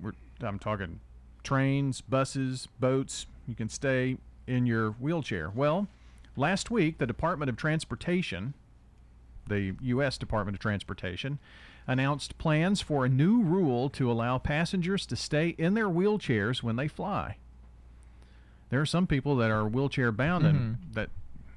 We're, 0.00 0.12
I'm 0.40 0.58
talking 0.58 1.00
trains, 1.42 2.00
buses, 2.00 2.68
boats. 2.80 3.26
You 3.46 3.54
can 3.54 3.68
stay 3.68 4.18
in 4.46 4.66
your 4.66 4.90
wheelchair. 4.92 5.50
Well, 5.54 5.88
last 6.36 6.70
week, 6.70 6.98
the 6.98 7.06
Department 7.06 7.48
of 7.48 7.56
Transportation, 7.56 8.54
the 9.46 9.74
U.S. 9.80 10.18
Department 10.18 10.56
of 10.56 10.60
Transportation, 10.60 11.38
announced 11.86 12.38
plans 12.38 12.80
for 12.80 13.04
a 13.04 13.08
new 13.08 13.42
rule 13.42 13.88
to 13.90 14.10
allow 14.10 14.38
passengers 14.38 15.06
to 15.06 15.16
stay 15.16 15.50
in 15.58 15.74
their 15.74 15.88
wheelchairs 15.88 16.62
when 16.62 16.76
they 16.76 16.88
fly. 16.88 17.36
There 18.70 18.80
are 18.80 18.86
some 18.86 19.06
people 19.06 19.36
that 19.36 19.50
are 19.50 19.66
wheelchair 19.66 20.10
bound, 20.10 20.44
and 20.44 20.58
mm-hmm. 20.58 20.92
that 20.94 21.10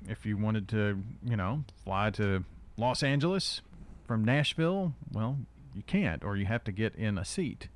if 0.08 0.26
you 0.26 0.38
wanted 0.38 0.68
to, 0.70 1.02
you 1.24 1.36
know, 1.36 1.64
fly 1.84 2.12
to 2.12 2.44
Los 2.78 3.02
Angeles 3.02 3.62
from 4.06 4.24
Nashville, 4.24 4.94
well, 5.12 5.38
you 5.76 5.82
can't, 5.84 6.24
or 6.24 6.36
you 6.36 6.46
have 6.46 6.64
to 6.66 6.72
get 6.72 6.96
in 6.96 7.18
a 7.18 7.26
seat. 7.26 7.68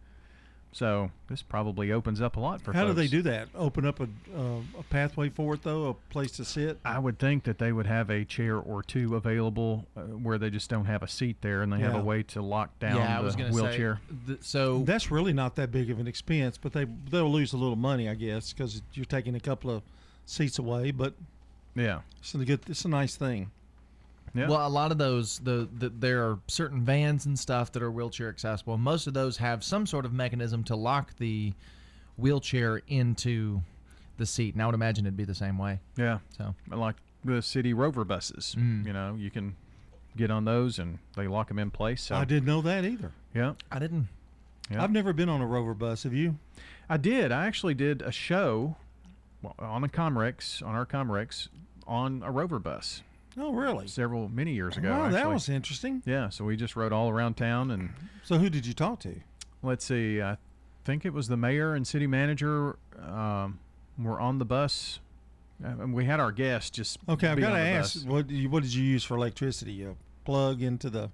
So 0.74 1.12
this 1.30 1.44
probably 1.44 1.92
opens 1.92 2.20
up 2.20 2.36
a 2.36 2.40
lot 2.40 2.60
for 2.62 2.74
How 2.74 2.86
do 2.86 2.94
they 2.94 3.08
do 3.08 3.22
that? 3.22 3.48
Open 3.54 3.86
up 3.86 4.00
a, 4.00 4.04
uh, 4.36 4.58
a 4.80 4.84
pathway 4.90 5.30
for 5.30 5.54
it, 5.54 5.62
though, 5.62 5.86
a 5.90 5.94
place 6.12 6.32
to 6.34 6.46
sit? 6.46 6.80
I 6.84 6.98
would 6.98 7.20
think 7.20 7.44
that 7.44 7.60
they 7.60 7.72
would 7.72 7.86
have 7.86 8.10
a 8.10 8.26
chair 8.26 8.58
or 8.58 8.82
two 8.82 9.16
available 9.16 9.86
uh, 9.96 10.02
where 10.02 10.40
they 10.40 10.50
just 10.50 10.72
don't 10.72 10.86
have 10.86 11.04
a 11.04 11.08
seat 11.08 11.38
there, 11.42 11.62
and 11.62 11.72
they 11.72 11.78
have 11.80 11.94
Yeah. 11.94 12.00
a 12.02 12.04
way 12.04 12.24
to 12.24 12.42
lock 12.42 12.78
down 12.80 12.96
Yeah, 12.98 13.18
I 13.18 13.22
the 13.22 13.26
was 13.26 13.36
gonna 13.36 13.54
say, 13.54 13.62
wheelchair. 13.62 14.00
th- 14.26 14.40
so 14.42 14.80
That's 14.80 15.12
really 15.12 15.32
not 15.34 15.56
that 15.58 15.72
big 15.72 15.92
of 15.92 16.00
an 16.00 16.08
expense, 16.08 16.58
but 16.58 16.74
they 16.74 16.86
they'll 17.12 17.32
lose 17.32 17.54
a 17.54 17.58
little 17.58 17.76
money, 17.76 18.10
I 18.10 18.16
guess, 18.16 18.52
because 18.52 18.82
you're 18.94 19.06
taking 19.06 19.36
a 19.36 19.40
couple 19.40 19.70
of 19.70 19.84
seats 20.26 20.58
away. 20.58 20.90
But 20.90 21.14
yeah, 21.76 22.02
it's 22.20 22.34
a 22.34 22.40
good, 22.40 22.62
it's 22.68 22.84
a 22.84 22.90
nice 22.90 23.16
thing. 23.16 23.52
Well, 24.36 24.66
a 24.66 24.70
lot 24.70 24.92
of 24.92 24.98
those, 24.98 25.40
the, 25.40 25.70
the 25.78 25.90
there 25.90 26.24
are 26.24 26.40
certain 26.48 26.82
vans 26.84 27.26
and 27.28 27.38
stuff 27.38 27.72
that 27.74 27.84
are 27.84 27.92
wheelchair 27.92 28.30
accessible. 28.30 28.78
Most 28.78 29.06
of 29.08 29.14
those 29.14 29.38
have 29.38 29.64
some 29.64 29.86
sort 29.86 30.06
of 30.06 30.14
mechanism 30.14 30.64
to 30.66 30.76
lock 30.76 31.16
the 31.18 31.54
wheelchair 32.18 32.82
into 32.88 33.62
the 34.18 34.26
seat, 34.26 34.54
and 34.54 34.62
I 34.62 34.66
would 34.66 34.76
imagine 34.76 35.06
it'd 35.06 35.18
be 35.18 35.24
the 35.24 35.36
same 35.36 35.58
way. 35.58 35.80
Yeah. 35.98 36.20
So 36.38 36.54
like 36.70 36.96
the 37.26 37.42
city 37.42 37.74
rover 37.74 38.04
buses, 38.04 38.56
Mm. 38.58 38.86
you 38.86 38.94
know, 38.94 39.16
you 39.18 39.30
can 39.32 39.56
get 40.16 40.30
on 40.30 40.46
those 40.46 40.78
and 40.80 41.00
they 41.16 41.28
lock 41.28 41.48
them 41.48 41.58
in 41.60 41.72
place. 41.72 42.02
So 42.04 42.16
I 42.16 42.26
didn't 42.26 42.46
know 42.46 42.62
that 42.62 42.86
either. 42.86 43.12
Yeah. 43.34 43.54
I 43.72 43.80
didn't. 43.80 44.08
Yeah. 44.70 44.84
I've 44.84 44.92
never 44.92 45.14
been 45.14 45.30
on 45.30 45.42
a 45.42 45.46
rover 45.48 45.74
bus. 45.74 46.04
Have 46.04 46.14
you? 46.14 46.38
I 46.90 46.98
did. 46.98 47.32
I 47.32 47.46
actually 47.48 47.74
did 47.74 48.02
a 48.02 48.12
show 48.12 48.76
on 49.60 49.84
a 49.84 49.88
Comrex 49.88 50.62
on 50.66 50.76
our 50.76 50.86
Comrex 50.86 51.48
on 51.88 52.22
a 52.24 52.32
rover 52.32 52.60
bus. 52.60 53.02
Oh, 53.38 53.54
really? 53.54 53.88
Several 53.88 54.30
many 54.30 54.54
years 54.54 54.78
ago. 54.78 54.90
Wow, 54.92 55.10
that 55.10 55.30
was 55.30 55.50
interesting. 55.50 56.02
Yeah, 56.06 56.30
so 56.30 56.46
we 56.46 56.56
just 56.56 56.76
rode 56.76 56.94
all 56.94 57.10
around 57.10 57.36
town 57.36 57.72
and. 57.72 57.90
So 58.24 58.38
who 58.38 58.50
did 58.50 58.66
you 58.66 58.74
talk 58.74 59.00
to? 59.02 59.16
Let's 59.62 59.86
see. 59.86 60.22
I 60.22 60.38
think 60.86 61.06
it 61.06 61.14
was 61.14 61.28
the 61.28 61.38
mayor 61.38 61.74
and 61.74 61.88
city 61.88 62.08
manager 62.08 62.78
um, 63.02 63.60
were 63.98 64.20
on 64.20 64.38
the 64.40 64.46
bus. 64.46 65.00
Uh, 65.64 65.68
and 65.70 65.94
we 65.94 66.06
had 66.06 66.20
our 66.20 66.32
guests 66.32 66.70
just. 66.70 66.98
Okay, 67.08 67.28
I've 67.28 67.40
got 67.40 67.52
to 67.52 67.60
ask, 67.60 67.96
bus. 67.96 68.04
what 68.06 68.28
did 68.28 68.36
you, 68.36 68.50
what 68.50 68.64
did 68.64 68.74
you 68.74 68.84
use 68.84 69.04
for 69.04 69.16
electricity? 69.16 69.84
A 69.84 69.96
plug 70.26 70.62
into 70.62 70.90
the 70.90 71.10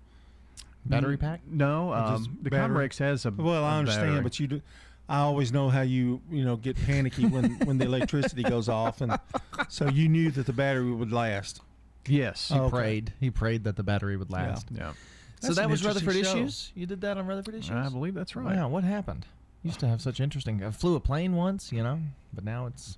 Battery 0.85 1.17
pack? 1.17 1.41
No, 1.47 1.89
Or 1.93 2.17
just 2.17 2.27
um, 2.29 2.37
the 2.41 2.49
battery? 2.49 2.87
Comrex 2.89 2.97
has 2.99 3.25
a. 3.25 3.31
Well, 3.31 3.63
I 3.63 3.75
a 3.75 3.79
understand, 3.79 4.07
battery. 4.09 4.23
but 4.23 4.39
you 4.39 4.47
do. 4.47 4.61
I 5.07 5.19
always 5.19 5.51
know 5.51 5.69
how 5.69 5.81
you 5.81 6.21
you 6.31 6.45
know 6.45 6.55
get 6.55 6.77
panicky 6.85 7.25
when 7.25 7.57
when 7.65 7.77
the 7.77 7.85
electricity 7.85 8.43
goes 8.43 8.69
off, 8.69 9.01
and 9.01 9.17
so 9.69 9.87
you 9.87 10.07
knew 10.07 10.31
that 10.31 10.45
the 10.45 10.53
battery 10.53 10.91
would 10.91 11.11
last. 11.11 11.61
Yes, 12.09 12.49
He 12.49 12.55
Oh, 12.59 12.63
okay. 12.65 12.69
prayed. 12.77 13.13
He 13.19 13.29
prayed 13.31 13.63
that 13.65 13.75
the 13.75 13.83
battery 13.83 14.17
would 14.17 14.31
last. 14.31 14.67
Yeah. 14.71 14.93
So 15.41 15.53
that 15.53 15.69
was 15.69 15.85
Rutherford 15.85 16.15
show. 16.15 16.19
Issues. 16.21 16.71
You 16.75 16.85
did 16.85 17.01
that 17.01 17.17
on 17.17 17.25
Rutherford 17.25 17.55
Issues. 17.55 17.71
I 17.71 17.87
believe 17.89 18.13
that's 18.13 18.35
right. 18.35 18.55
Yeah. 18.55 18.65
what 18.65 18.83
happened? 18.83 19.25
Used 19.63 19.79
to 19.81 19.87
have 19.87 20.01
such 20.01 20.19
interesting. 20.19 20.63
I 20.63 20.71
flew 20.71 20.95
a 20.95 20.99
plane 20.99 21.33
once, 21.35 21.71
you 21.71 21.83
know, 21.83 21.99
but 22.33 22.43
now 22.43 22.65
it's. 22.65 22.97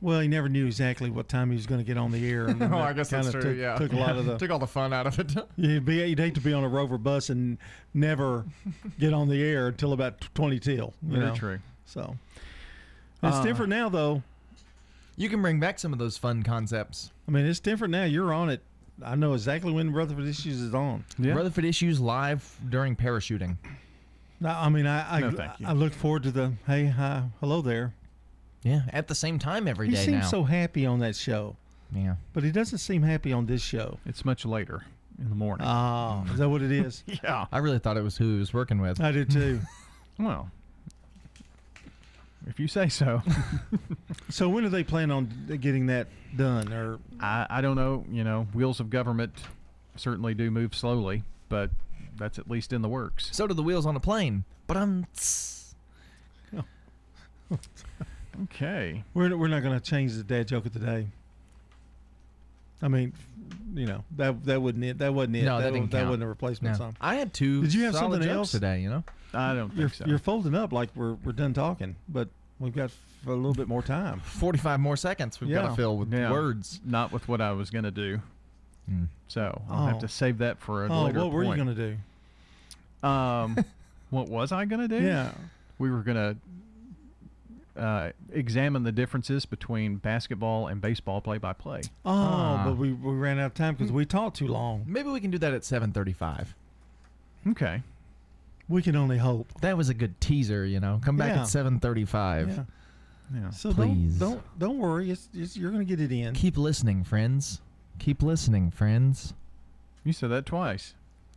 Well, 0.00 0.20
he 0.20 0.28
never 0.28 0.50
knew 0.50 0.66
exactly 0.66 1.08
what 1.08 1.28
time 1.28 1.48
he 1.50 1.56
was 1.56 1.66
going 1.66 1.80
to 1.80 1.84
get 1.84 1.96
on 1.96 2.10
the 2.12 2.28
air. 2.30 2.46
And 2.46 2.62
Oh, 2.62 2.76
I 2.78 2.92
guess 2.92 3.08
that's 3.08 3.28
kinda 3.28 3.40
true, 3.40 3.52
Took, 3.54 3.60
yeah. 3.60 3.76
took 3.78 3.92
a 3.92 3.96
lot 3.96 4.16
of 4.18 4.26
the 4.26 4.36
Took 4.36 4.50
all 4.50 4.58
the 4.58 4.66
fun 4.66 4.92
out 4.92 5.06
of 5.06 5.18
it. 5.18 5.32
You'd 5.56 5.84
be 5.86 6.06
you'd 6.06 6.18
hate 6.18 6.34
to 6.34 6.40
be 6.42 6.52
on 6.52 6.64
a 6.64 6.68
rover 6.68 6.98
bus 6.98 7.30
and 7.30 7.56
never 7.94 8.44
get 8.98 9.14
on 9.14 9.28
the 9.28 9.42
air 9.42 9.68
until 9.68 9.94
about 9.94 10.20
twenty 10.34 10.58
till. 10.58 10.92
You 11.02 11.16
Very 11.16 11.26
know? 11.26 11.34
true. 11.34 11.58
So 11.86 12.16
it's 13.22 13.36
Uh, 13.36 13.42
different 13.42 13.70
now, 13.70 13.88
though. 13.88 14.22
You 15.16 15.28
can 15.28 15.40
bring 15.42 15.60
back 15.60 15.78
some 15.78 15.92
of 15.92 15.98
those 15.98 16.16
fun 16.18 16.42
concepts. 16.42 17.10
I 17.28 17.30
mean, 17.30 17.46
it's 17.46 17.60
different 17.60 17.92
now. 17.92 18.04
You're 18.04 18.32
on 18.32 18.48
it. 18.50 18.62
I 19.04 19.14
know 19.14 19.34
exactly 19.34 19.72
when 19.72 19.92
Rutherford 19.92 20.26
Issues 20.26 20.60
is 20.60 20.74
on. 20.74 21.04
Rutherford 21.18 21.64
Issues 21.64 22.00
live 22.00 22.58
during 22.68 22.96
parachuting. 22.96 23.56
No, 24.40 24.50
I 24.50 24.68
mean, 24.68 24.86
I 24.86 25.16
I, 25.16 25.20
No, 25.20 25.30
thank 25.30 25.58
you. 25.60 25.66
I 25.66 25.72
look 25.72 25.92
forward 25.92 26.24
to 26.24 26.30
the 26.30 26.52
hey, 26.66 26.86
hi, 26.86 27.24
hello 27.40 27.62
there. 27.62 27.94
Yeah, 28.62 28.82
at 28.90 29.08
the 29.08 29.14
same 29.14 29.38
time 29.38 29.68
every 29.68 29.88
he 29.88 29.94
day 29.94 30.04
seems 30.04 30.22
now. 30.22 30.28
so 30.28 30.42
happy 30.44 30.86
on 30.86 30.98
that 31.00 31.16
show. 31.16 31.56
Yeah, 31.92 32.16
but 32.32 32.42
he 32.44 32.50
doesn't 32.50 32.78
seem 32.78 33.02
happy 33.02 33.32
on 33.32 33.46
this 33.46 33.62
show. 33.62 33.98
It's 34.06 34.24
much 34.24 34.44
later 34.44 34.84
in 35.18 35.28
the 35.28 35.34
morning. 35.34 35.66
Oh, 35.66 36.24
is 36.32 36.38
that 36.38 36.48
what 36.48 36.62
it 36.62 36.72
is? 36.72 37.04
yeah. 37.22 37.46
I 37.52 37.58
really 37.58 37.78
thought 37.78 37.96
it 37.96 38.02
was 38.02 38.16
who 38.16 38.34
he 38.34 38.38
was 38.38 38.52
working 38.52 38.80
with. 38.80 39.00
I 39.00 39.12
did 39.12 39.30
too. 39.30 39.60
well, 40.18 40.50
if 42.46 42.60
you 42.60 42.68
say 42.68 42.88
so. 42.88 43.22
so 44.30 44.48
when 44.48 44.64
do 44.64 44.70
they 44.70 44.84
plan 44.84 45.10
on 45.10 45.58
getting 45.60 45.86
that 45.86 46.08
done? 46.36 46.72
Or 46.72 46.98
I, 47.20 47.46
I 47.48 47.60
don't 47.60 47.76
know. 47.76 48.04
You 48.10 48.24
know, 48.24 48.46
wheels 48.52 48.80
of 48.80 48.90
government 48.90 49.32
certainly 49.96 50.34
do 50.34 50.50
move 50.50 50.74
slowly, 50.74 51.22
but 51.48 51.70
that's 52.16 52.38
at 52.38 52.50
least 52.50 52.72
in 52.72 52.82
the 52.82 52.88
works. 52.88 53.28
So 53.32 53.46
do 53.46 53.54
the 53.54 53.62
wheels 53.62 53.86
on 53.86 53.96
a 53.96 54.00
plane. 54.00 54.44
But 54.66 54.76
I'm. 54.76 55.06
Okay. 58.42 59.04
We're 59.14 59.36
we're 59.36 59.48
not 59.48 59.62
going 59.62 59.78
to 59.78 59.84
change 59.84 60.14
the 60.14 60.24
dad 60.24 60.48
joke 60.48 60.66
of 60.66 60.72
the 60.72 60.80
day. 60.80 61.06
I 62.82 62.88
mean, 62.88 63.12
you 63.74 63.86
know 63.86 64.04
that 64.16 64.44
that 64.44 64.60
wouldn't 64.62 64.84
it. 64.84 64.98
That 64.98 65.14
wasn't 65.14 65.36
it. 65.36 65.44
No, 65.44 65.58
that 65.58 65.64
that, 65.64 65.72
didn't 65.72 65.90
that 65.90 65.98
count. 65.98 66.08
wasn't 66.10 66.24
a 66.24 66.28
replacement 66.28 66.74
No. 66.74 66.78
song. 66.78 66.96
I 67.00 67.14
had 67.16 67.32
two 67.32 67.62
Did 67.62 67.74
you 67.74 67.84
have 67.84 67.94
solid 67.94 68.16
something 68.22 68.30
else 68.30 68.50
today, 68.52 68.80
you 68.82 68.90
know? 68.90 69.04
I 69.32 69.54
don't 69.54 69.74
You're, 69.74 69.88
so. 69.88 70.04
you're 70.06 70.18
folding 70.18 70.54
up 70.54 70.72
like 70.72 70.90
we're 70.94 71.14
we're 71.24 71.32
done 71.32 71.54
talking, 71.54 71.96
but 72.08 72.28
we've 72.60 72.74
got 72.74 72.90
a 73.26 73.30
little 73.30 73.54
bit 73.54 73.66
more 73.68 73.82
time. 73.82 74.20
Forty-five 74.20 74.78
more 74.80 74.96
seconds 74.96 75.40
we've 75.40 75.50
got 75.50 75.70
to 75.70 75.74
fill 75.74 75.96
with 75.96 76.12
Yeah. 76.12 76.30
words. 76.30 76.80
Not 76.84 77.10
with 77.10 77.26
what 77.26 77.40
I 77.40 77.52
was 77.52 77.70
going 77.70 77.84
to 77.84 77.90
do. 77.90 78.20
Hmm. 78.88 79.04
So 79.28 79.62
I'll 79.68 79.86
have 79.86 79.96
Oh. 79.96 80.00
to 80.00 80.08
save 80.08 80.38
that 80.38 80.58
for 80.60 80.84
a 80.86 80.92
Oh, 80.92 81.04
later 81.06 81.20
what 81.20 81.32
were 81.32 81.42
you 81.44 81.54
going 81.56 81.74
to 81.74 81.96
do? 83.02 83.06
Um, 83.08 83.64
what 84.10 84.28
was 84.28 84.52
I 84.52 84.66
going 84.66 84.86
to 84.86 85.00
do? 85.00 85.04
Yeah. 85.04 85.32
We 85.78 85.90
were 85.90 86.02
going 86.02 86.16
to 86.16 86.36
uh, 87.76 88.10
examine 88.32 88.82
the 88.84 88.92
differences 88.92 89.46
between 89.46 89.96
basketball 89.96 90.68
and 90.68 90.80
baseball 90.80 91.20
play-by-play. 91.20 91.82
Oh, 92.04 92.10
Ah. 92.10 92.62
but 92.66 92.76
we, 92.76 92.92
we 92.92 93.12
ran 93.14 93.38
out 93.38 93.46
of 93.46 93.54
time 93.54 93.74
because 93.74 93.90
we 93.92 94.04
talked 94.04 94.36
too 94.36 94.46
long. 94.48 94.84
Maybe 94.86 95.08
we 95.08 95.20
can 95.20 95.30
do 95.30 95.38
that 95.38 95.52
at 95.54 95.64
seven 95.64 95.92
thirty-five. 95.92 96.54
Okay. 97.48 97.82
We 98.68 98.80
can 98.80 98.96
only 98.96 99.18
hope. 99.18 99.48
That 99.60 99.76
was 99.76 99.88
a 99.90 99.94
good 99.94 100.18
teaser, 100.20 100.64
you 100.64 100.80
know. 100.80 101.00
Come 101.04 101.16
back 101.16 101.34
Yeah. 101.34 101.42
at 101.42 101.48
seven 101.48 101.80
thirty-five. 101.80 102.48
Yeah. 102.48 102.64
Yeah. 103.34 103.50
So 103.50 103.72
Please. 103.72 104.18
don't 104.18 104.32
don't 104.36 104.58
don't 104.58 104.78
worry. 104.78 105.10
It's, 105.10 105.28
it's 105.34 105.56
you're 105.56 105.70
going 105.70 105.86
to 105.86 105.96
get 105.96 106.00
it 106.00 106.14
in. 106.14 106.34
Keep 106.34 106.56
listening, 106.56 107.04
friends. 107.04 107.60
Keep 107.98 108.22
listening, 108.22 108.70
friends. 108.70 109.34
You 110.04 110.12
said 110.12 110.30
that 110.30 110.46
twice. 110.46 110.94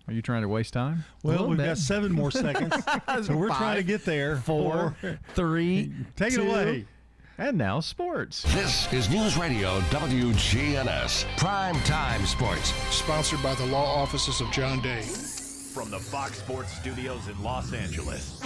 Are 0.08 0.14
you 0.14 0.22
trying 0.22 0.42
to 0.44 0.48
waste 0.48 0.72
time? 0.74 1.04
Well, 1.22 1.48
we've 1.50 1.58
bit. 1.58 1.66
got 1.66 1.78
seven 1.78 2.14
more 2.14 2.32
seconds, 2.32 2.74
so 3.28 3.36
we're 3.36 3.48
trying 3.50 3.76
to 3.76 3.84
get 3.84 4.06
there. 4.06 4.38
Four, 4.38 4.96
three, 5.34 5.92
Take 6.16 6.34
two. 6.34 6.44
it 6.44 6.48
away. 6.48 6.86
And 7.38 7.58
now 7.58 7.82
sports. 7.82 8.42
This 8.56 8.92
is 8.94 9.10
News 9.10 9.38
Radio 9.38 9.80
WGNS 9.92 11.26
Prime 11.38 11.76
Time 11.82 12.26
Sports. 12.26 12.74
Sponsored 12.90 13.44
by 13.44 13.54
the 13.56 13.66
law 13.68 14.02
offices 14.02 14.42
of 14.42 14.50
John 14.52 14.82
Day. 14.82 15.02
From 15.04 15.92
the 15.92 16.00
Fox 16.00 16.40
Sports 16.40 16.72
Studios 16.74 17.28
in 17.28 17.44
Los 17.44 17.74
Angeles, 17.74 18.42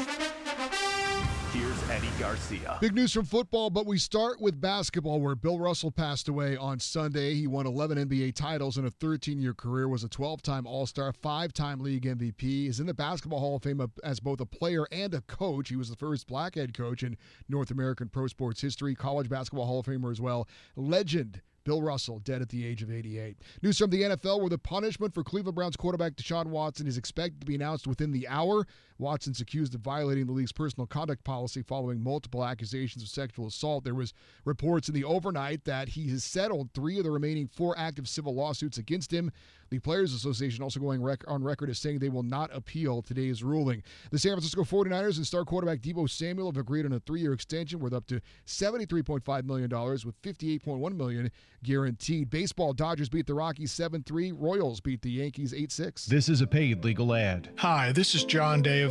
here's 1.51 1.89
Eddie 1.89 2.07
Garcia. 2.19 2.77
Big 2.79 2.93
news 2.93 3.11
from 3.11 3.25
football, 3.25 3.69
but 3.69 3.85
we 3.85 3.97
start 3.97 4.39
with 4.39 4.61
basketball 4.61 5.19
where 5.19 5.35
Bill 5.35 5.59
Russell 5.59 5.91
passed 5.91 6.29
away 6.29 6.55
on 6.55 6.79
Sunday. 6.79 7.33
He 7.33 7.47
won 7.47 7.67
11 7.67 7.97
NBA 8.09 8.35
titles 8.35 8.77
in 8.77 8.85
a 8.85 8.91
13-year 8.91 9.53
career, 9.53 9.87
was 9.87 10.03
a 10.03 10.09
12-time 10.09 10.65
All-Star, 10.65 11.11
5-time 11.11 11.81
league 11.81 12.05
MVP, 12.05 12.69
is 12.69 12.79
in 12.79 12.87
the 12.87 12.93
Basketball 12.93 13.39
Hall 13.39 13.57
of 13.57 13.63
Fame 13.63 13.85
as 14.03 14.19
both 14.19 14.39
a 14.39 14.45
player 14.45 14.87
and 14.91 15.13
a 15.13 15.21
coach. 15.21 15.69
He 15.69 15.75
was 15.75 15.89
the 15.89 15.95
first 15.95 16.27
black 16.27 16.55
head 16.55 16.73
coach 16.73 17.03
in 17.03 17.17
North 17.49 17.71
American 17.71 18.07
pro 18.07 18.27
sports 18.27 18.61
history, 18.61 18.95
college 18.95 19.29
basketball 19.29 19.65
Hall 19.65 19.79
of 19.79 19.85
Famer 19.85 20.11
as 20.11 20.21
well. 20.21 20.47
Legend 20.75 21.41
Bill 21.63 21.81
Russell, 21.81 22.19
dead 22.19 22.41
at 22.41 22.49
the 22.49 22.65
age 22.65 22.81
of 22.81 22.91
88. 22.91 23.37
News 23.61 23.77
from 23.77 23.89
the 23.91 24.01
NFL 24.01 24.39
where 24.39 24.49
the 24.49 24.57
punishment 24.57 25.13
for 25.13 25.23
Cleveland 25.23 25.55
Browns 25.55 25.75
quarterback 25.75 26.13
Deshaun 26.13 26.47
Watson 26.47 26.87
is 26.87 26.97
expected 26.97 27.41
to 27.41 27.45
be 27.45 27.55
announced 27.55 27.85
within 27.85 28.11
the 28.11 28.27
hour. 28.27 28.65
Watson's 29.01 29.41
accused 29.41 29.73
of 29.75 29.81
violating 29.81 30.27
the 30.27 30.31
league's 30.31 30.51
personal 30.51 30.85
conduct 30.85 31.23
policy 31.23 31.61
following 31.61 32.01
multiple 32.01 32.45
accusations 32.45 33.03
of 33.03 33.09
sexual 33.09 33.47
assault. 33.47 33.83
There 33.83 33.95
was 33.95 34.13
reports 34.45 34.87
in 34.87 34.93
the 34.93 35.03
overnight 35.03 35.65
that 35.65 35.89
he 35.89 36.07
has 36.09 36.23
settled 36.23 36.69
three 36.73 36.99
of 36.99 37.03
the 37.03 37.11
remaining 37.11 37.47
four 37.47 37.77
active 37.77 38.07
civil 38.07 38.35
lawsuits 38.35 38.77
against 38.77 39.11
him. 39.11 39.31
The 39.71 39.79
Players 39.79 40.13
Association 40.13 40.63
also 40.63 40.81
going 40.81 41.01
rec- 41.01 41.23
on 41.29 41.43
record 41.45 41.69
as 41.69 41.79
saying 41.79 41.99
they 41.99 42.09
will 42.09 42.23
not 42.23 42.53
appeal 42.53 43.01
today's 43.01 43.41
ruling. 43.41 43.83
The 44.11 44.19
San 44.19 44.33
Francisco 44.33 44.63
49ers 44.63 45.15
and 45.15 45.25
star 45.25 45.45
quarterback 45.45 45.79
Deebo 45.79 46.09
Samuel 46.09 46.47
have 46.47 46.57
agreed 46.57 46.85
on 46.85 46.91
a 46.91 46.99
three-year 46.99 47.31
extension 47.31 47.79
worth 47.79 47.93
up 47.93 48.05
to 48.07 48.19
$73.5 48.45 49.43
million 49.45 49.69
with 49.69 50.21
58.1 50.21 50.95
million 50.97 51.31
guaranteed. 51.63 52.29
Baseball, 52.29 52.73
Dodgers 52.73 53.07
beat 53.07 53.27
the 53.27 53.33
Rockies 53.33 53.71
7-3. 53.71 54.33
Royals 54.35 54.81
beat 54.81 55.01
the 55.03 55.11
Yankees 55.11 55.53
8-6. 55.53 56.05
This 56.05 56.27
is 56.27 56.41
a 56.41 56.47
paid 56.47 56.83
legal 56.83 57.13
ad. 57.13 57.49
Hi, 57.59 57.93
this 57.93 58.13
is 58.13 58.25
John 58.25 58.61
Day 58.61 58.81
of 58.81 58.90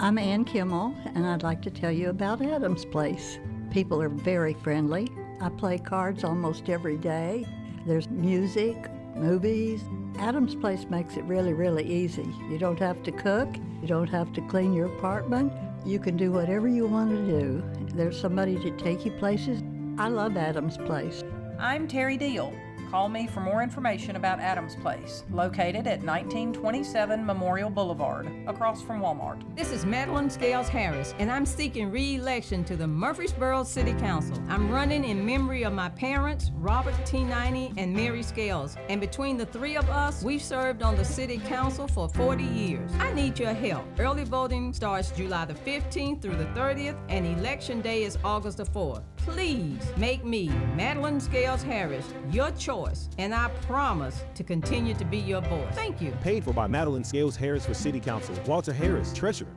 I'm 0.00 0.16
Ann 0.16 0.44
Kimmel, 0.44 0.94
and 1.16 1.26
I'd 1.26 1.42
like 1.42 1.60
to 1.62 1.72
tell 1.72 1.90
you 1.90 2.10
about 2.10 2.40
Adam's 2.40 2.84
Place. 2.84 3.40
People 3.72 4.00
are 4.00 4.08
very 4.08 4.54
friendly. 4.54 5.08
I 5.40 5.48
play 5.48 5.76
cards 5.76 6.22
almost 6.22 6.68
every 6.68 6.96
day. 6.96 7.44
There's 7.84 8.08
music, 8.08 8.76
movies. 9.16 9.82
Adam's 10.20 10.54
Place 10.54 10.86
makes 10.88 11.16
it 11.16 11.24
really, 11.24 11.52
really 11.52 11.84
easy. 11.84 12.32
You 12.48 12.58
don't 12.58 12.78
have 12.78 13.02
to 13.02 13.10
cook, 13.10 13.48
you 13.82 13.88
don't 13.88 14.08
have 14.08 14.32
to 14.34 14.40
clean 14.42 14.72
your 14.72 14.86
apartment. 14.86 15.52
You 15.84 15.98
can 15.98 16.16
do 16.16 16.30
whatever 16.30 16.68
you 16.68 16.86
want 16.86 17.10
to 17.10 17.40
do. 17.40 17.64
There's 17.96 18.20
somebody 18.20 18.56
to 18.60 18.70
take 18.76 19.04
you 19.04 19.10
places. 19.10 19.64
I 19.98 20.06
love 20.10 20.36
Adam's 20.36 20.76
Place. 20.76 21.24
I'm 21.58 21.88
Terry 21.88 22.16
Deal. 22.16 22.54
Call 22.90 23.10
me 23.10 23.26
for 23.26 23.40
more 23.40 23.62
information 23.62 24.16
about 24.16 24.40
Adams 24.40 24.74
Place, 24.76 25.22
located 25.30 25.86
at 25.86 26.00
1927 26.00 27.24
Memorial 27.24 27.68
Boulevard, 27.68 28.26
across 28.46 28.80
from 28.80 29.02
Walmart. 29.02 29.42
This 29.54 29.72
is 29.72 29.84
Madeline 29.84 30.30
Scales 30.30 30.70
Harris, 30.70 31.14
and 31.18 31.30
I'm 31.30 31.44
seeking 31.44 31.90
re 31.90 32.14
election 32.14 32.64
to 32.64 32.76
the 32.76 32.86
Murfreesboro 32.86 33.64
City 33.64 33.92
Council. 33.92 34.42
I'm 34.48 34.70
running 34.70 35.04
in 35.04 35.26
memory 35.26 35.64
of 35.64 35.74
my 35.74 35.90
parents, 35.90 36.50
Robert 36.54 36.94
T. 37.04 37.24
90 37.24 37.74
and 37.76 37.92
Mary 37.92 38.22
Scales, 38.22 38.74
and 38.88 39.02
between 39.02 39.36
the 39.36 39.44
three 39.44 39.76
of 39.76 39.90
us, 39.90 40.22
we've 40.22 40.42
served 40.42 40.82
on 40.82 40.96
the 40.96 41.04
City 41.04 41.36
Council 41.36 41.88
for 41.88 42.08
40 42.08 42.42
years. 42.42 42.90
I 43.00 43.12
need 43.12 43.38
your 43.38 43.52
help. 43.52 43.84
Early 43.98 44.24
voting 44.24 44.72
starts 44.72 45.10
July 45.10 45.44
the 45.44 45.52
15th 45.52 46.22
through 46.22 46.36
the 46.36 46.46
30th, 46.46 46.98
and 47.10 47.26
election 47.26 47.82
day 47.82 48.04
is 48.04 48.16
August 48.24 48.56
the 48.56 48.64
4th. 48.64 49.02
Please 49.30 49.82
make 49.96 50.24
me, 50.24 50.48
Madeline 50.74 51.20
Scales 51.20 51.62
Harris, 51.62 52.06
your 52.30 52.50
choice, 52.52 53.08
and 53.18 53.34
I 53.34 53.48
promise 53.62 54.24
to 54.34 54.42
continue 54.42 54.94
to 54.94 55.04
be 55.04 55.18
your 55.18 55.42
voice. 55.42 55.74
Thank 55.74 56.00
you. 56.00 56.12
Paid 56.22 56.44
for 56.44 56.52
by 56.52 56.66
Madeline 56.66 57.04
Scales 57.04 57.36
Harris 57.36 57.66
for 57.66 57.74
City 57.74 58.00
Council. 58.00 58.34
Walter 58.46 58.72
Harris, 58.72 59.12
Treasurer. 59.12 59.48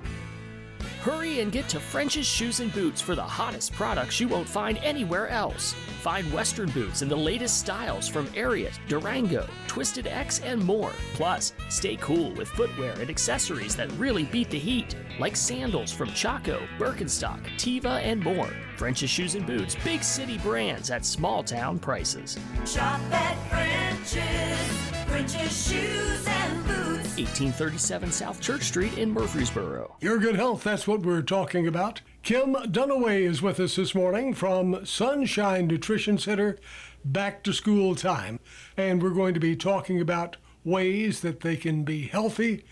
Hurry 1.01 1.39
and 1.39 1.51
get 1.51 1.67
to 1.69 1.79
French's 1.79 2.27
Shoes 2.27 2.59
and 2.59 2.71
Boots 2.73 3.01
for 3.01 3.15
the 3.15 3.23
hottest 3.23 3.73
products 3.73 4.19
you 4.19 4.27
won't 4.27 4.47
find 4.47 4.77
anywhere 4.83 5.29
else. 5.29 5.73
Find 6.03 6.31
Western 6.31 6.69
boots 6.69 7.01
in 7.01 7.09
the 7.09 7.15
latest 7.15 7.57
styles 7.57 8.07
from 8.07 8.27
Ariat, 8.27 8.77
Durango, 8.87 9.47
Twisted 9.65 10.05
X, 10.05 10.41
and 10.41 10.63
more. 10.63 10.91
Plus, 11.15 11.53
stay 11.69 11.95
cool 11.95 12.29
with 12.33 12.49
footwear 12.49 12.91
and 12.99 13.09
accessories 13.09 13.75
that 13.77 13.91
really 13.93 14.25
beat 14.25 14.51
the 14.51 14.59
heat, 14.59 14.95
like 15.19 15.35
sandals 15.35 15.91
from 15.91 16.13
Chaco, 16.13 16.61
Birkenstock, 16.77 17.41
Teva, 17.57 17.99
and 18.03 18.23
more. 18.23 18.53
French's 18.77 19.09
Shoes 19.09 19.33
and 19.33 19.47
Boots, 19.47 19.75
big 19.83 20.03
city 20.03 20.37
brands 20.37 20.91
at 20.91 21.03
small 21.03 21.41
town 21.43 21.79
prices. 21.79 22.37
Shop 22.63 23.01
at 23.11 23.37
French's, 23.49 25.00
French's 25.11 25.67
Shoes 25.67 26.25
and 26.25 26.65
Boots. 26.65 27.17
1837 27.17 28.13
South 28.13 28.39
Church 28.39 28.63
Street 28.63 28.97
in 28.97 29.11
Murfreesboro. 29.11 29.97
Your 29.99 30.17
good 30.17 30.37
health, 30.37 30.63
that's 30.63 30.87
what 30.87 31.01
we're 31.01 31.21
talking 31.21 31.67
about. 31.67 31.99
Kim 32.23 32.53
Dunaway 32.53 33.23
is 33.23 33.41
with 33.41 33.59
us 33.59 33.75
this 33.75 33.93
morning 33.93 34.33
from 34.33 34.85
Sunshine 34.85 35.67
Nutrition 35.67 36.17
Center, 36.17 36.57
back 37.03 37.43
to 37.43 37.51
school 37.51 37.93
time. 37.93 38.39
And 38.77 39.03
we're 39.03 39.09
going 39.09 39.33
to 39.33 39.41
be 39.41 39.57
talking 39.57 39.99
about 39.99 40.37
ways 40.63 41.19
that 41.19 41.41
they 41.41 41.57
can 41.57 41.83
be 41.83 42.07
healthy 42.07 42.63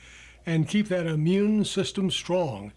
and 0.45 0.65
keep 0.65 0.87
that 0.87 1.07
immune 1.07 1.65
system 1.65 2.09
strong. 2.09 2.71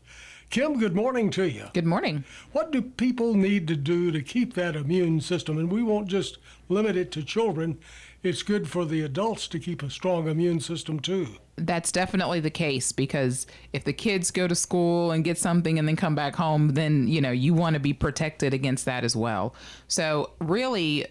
Kim, 0.52 0.78
good 0.78 0.94
morning 0.94 1.30
to 1.30 1.48
you. 1.48 1.68
Good 1.72 1.86
morning. 1.86 2.24
What 2.50 2.72
do 2.72 2.82
people 2.82 3.32
need 3.32 3.66
to 3.68 3.74
do 3.74 4.10
to 4.10 4.20
keep 4.20 4.52
that 4.52 4.76
immune 4.76 5.22
system? 5.22 5.56
And 5.56 5.72
we 5.72 5.82
won't 5.82 6.08
just 6.08 6.36
limit 6.68 6.94
it 6.94 7.10
to 7.12 7.22
children, 7.22 7.78
it's 8.22 8.42
good 8.42 8.68
for 8.68 8.84
the 8.84 9.02
adults 9.02 9.48
to 9.48 9.58
keep 9.58 9.82
a 9.82 9.90
strong 9.90 10.28
immune 10.28 10.60
system 10.60 11.00
too 11.00 11.28
that's 11.56 11.92
definitely 11.92 12.40
the 12.40 12.50
case 12.50 12.92
because 12.92 13.46
if 13.72 13.84
the 13.84 13.92
kids 13.92 14.30
go 14.30 14.48
to 14.48 14.54
school 14.54 15.10
and 15.10 15.24
get 15.24 15.38
something 15.38 15.78
and 15.78 15.86
then 15.86 15.96
come 15.96 16.14
back 16.14 16.34
home, 16.34 16.70
then 16.70 17.08
you 17.08 17.20
know 17.20 17.30
you 17.30 17.54
want 17.54 17.74
to 17.74 17.80
be 17.80 17.92
protected 17.92 18.54
against 18.54 18.84
that 18.86 19.04
as 19.04 19.14
well. 19.14 19.54
So 19.88 20.30
really, 20.40 21.06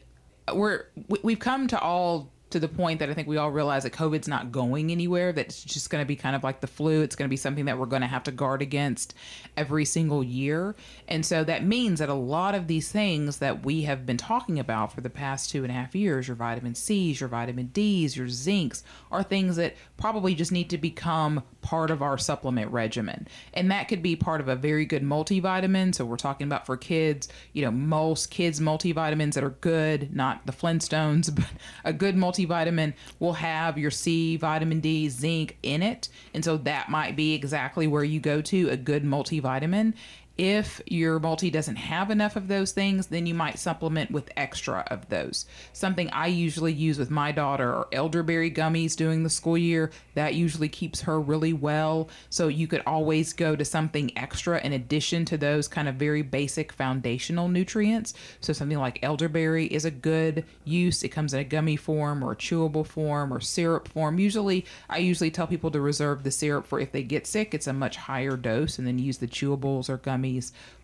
we're 0.53 0.85
we've 1.23 1.39
come 1.39 1.67
to 1.67 1.79
all 1.79 2.30
to 2.51 2.59
the 2.59 2.67
point 2.67 2.99
that 2.99 3.09
I 3.09 3.13
think 3.13 3.27
we 3.27 3.37
all 3.37 3.51
realize 3.51 3.83
that 3.83 3.93
COVID's 3.93 4.27
not 4.27 4.51
going 4.51 4.91
anywhere, 4.91 5.31
that 5.31 5.45
it's 5.47 5.63
just 5.63 5.89
going 5.89 6.01
to 6.01 6.07
be 6.07 6.15
kind 6.15 6.35
of 6.35 6.43
like 6.43 6.61
the 6.61 6.67
flu. 6.67 7.01
It's 7.01 7.15
going 7.15 7.27
to 7.27 7.29
be 7.29 7.37
something 7.37 7.65
that 7.65 7.77
we're 7.77 7.85
going 7.85 8.01
to 8.01 8.07
have 8.07 8.23
to 8.23 8.31
guard 8.31 8.61
against 8.61 9.13
every 9.57 9.85
single 9.85 10.23
year. 10.23 10.75
And 11.07 11.25
so 11.25 11.43
that 11.43 11.65
means 11.65 11.99
that 11.99 12.09
a 12.09 12.13
lot 12.13 12.55
of 12.55 12.67
these 12.67 12.91
things 12.91 13.37
that 13.37 13.65
we 13.65 13.83
have 13.83 14.05
been 14.05 14.17
talking 14.17 14.59
about 14.59 14.93
for 14.93 15.01
the 15.01 15.09
past 15.09 15.49
two 15.49 15.63
and 15.63 15.71
a 15.71 15.73
half 15.73 15.95
years 15.95 16.27
your 16.27 16.35
vitamin 16.35 16.75
C's, 16.75 17.19
your 17.19 17.29
vitamin 17.29 17.67
D's, 17.67 18.15
your 18.15 18.27
zincs 18.27 18.83
are 19.11 19.23
things 19.23 19.55
that 19.55 19.75
probably 19.97 20.35
just 20.35 20.51
need 20.51 20.69
to 20.69 20.77
become 20.77 21.43
part 21.61 21.91
of 21.91 22.01
our 22.01 22.17
supplement 22.17 22.71
regimen. 22.71 23.27
And 23.53 23.71
that 23.71 23.87
could 23.87 24.01
be 24.01 24.15
part 24.15 24.41
of 24.41 24.47
a 24.47 24.55
very 24.55 24.85
good 24.85 25.03
multivitamin. 25.03 25.93
So 25.93 26.05
we're 26.05 26.17
talking 26.17 26.47
about 26.47 26.65
for 26.65 26.77
kids, 26.77 27.27
you 27.53 27.63
know, 27.63 27.71
most 27.71 28.31
kids' 28.31 28.59
multivitamins 28.59 29.33
that 29.33 29.43
are 29.43 29.51
good, 29.61 30.15
not 30.15 30.45
the 30.45 30.51
Flintstones, 30.51 31.33
but 31.35 31.45
a 31.85 31.93
good 31.93 32.15
multivitamin 32.15 32.93
will 33.19 33.33
have 33.33 33.77
your 33.77 33.91
C, 33.91 34.37
vitamin 34.37 34.79
D, 34.79 35.09
zinc 35.09 35.57
in 35.63 35.81
it. 35.81 36.09
And 36.33 36.43
so 36.43 36.57
that 36.57 36.89
might 36.89 37.15
be 37.15 37.33
exactly 37.33 37.87
where 37.87 38.03
you 38.03 38.19
go 38.19 38.41
to 38.41 38.69
a 38.69 38.77
good 38.77 39.03
multivitamin. 39.03 39.93
If 40.37 40.81
your 40.87 41.19
multi 41.19 41.51
doesn't 41.51 41.75
have 41.75 42.09
enough 42.09 42.35
of 42.35 42.47
those 42.47 42.71
things, 42.71 43.07
then 43.07 43.25
you 43.25 43.33
might 43.33 43.59
supplement 43.59 44.11
with 44.11 44.31
extra 44.37 44.79
of 44.87 45.07
those. 45.09 45.45
Something 45.73 46.09
I 46.11 46.27
usually 46.27 46.71
use 46.71 46.97
with 46.97 47.11
my 47.11 47.31
daughter 47.31 47.71
are 47.71 47.87
elderberry 47.91 48.49
gummies 48.49 48.95
during 48.95 49.23
the 49.23 49.29
school 49.29 49.57
year. 49.57 49.91
That 50.15 50.33
usually 50.33 50.69
keeps 50.69 51.01
her 51.01 51.19
really 51.19 51.53
well. 51.53 52.09
So 52.29 52.47
you 52.47 52.65
could 52.65 52.81
always 52.87 53.33
go 53.33 53.55
to 53.55 53.65
something 53.65 54.17
extra 54.17 54.59
in 54.61 54.71
addition 54.73 55.25
to 55.25 55.37
those 55.37 55.67
kind 55.67 55.87
of 55.87 55.95
very 55.95 56.21
basic 56.21 56.71
foundational 56.71 57.49
nutrients. 57.49 58.13
So 58.39 58.53
something 58.53 58.79
like 58.79 59.03
elderberry 59.03 59.67
is 59.67 59.85
a 59.85 59.91
good 59.91 60.45
use. 60.63 61.03
It 61.03 61.09
comes 61.09 61.33
in 61.33 61.41
a 61.41 61.43
gummy 61.43 61.75
form 61.75 62.23
or 62.23 62.35
chewable 62.35 62.87
form 62.87 63.33
or 63.33 63.41
syrup 63.41 63.89
form. 63.89 64.17
Usually, 64.17 64.65
I 64.89 64.99
usually 64.99 65.29
tell 65.29 65.45
people 65.45 65.71
to 65.71 65.81
reserve 65.81 66.23
the 66.23 66.31
syrup 66.31 66.65
for 66.65 66.79
if 66.79 66.93
they 66.93 67.03
get 67.03 67.27
sick. 67.27 67.53
It's 67.53 67.67
a 67.67 67.73
much 67.73 67.97
higher 67.97 68.37
dose, 68.37 68.79
and 68.79 68.87
then 68.87 68.97
use 68.97 69.17
the 69.17 69.27
chewables 69.27 69.89
or 69.89 69.97
gummies 69.97 70.20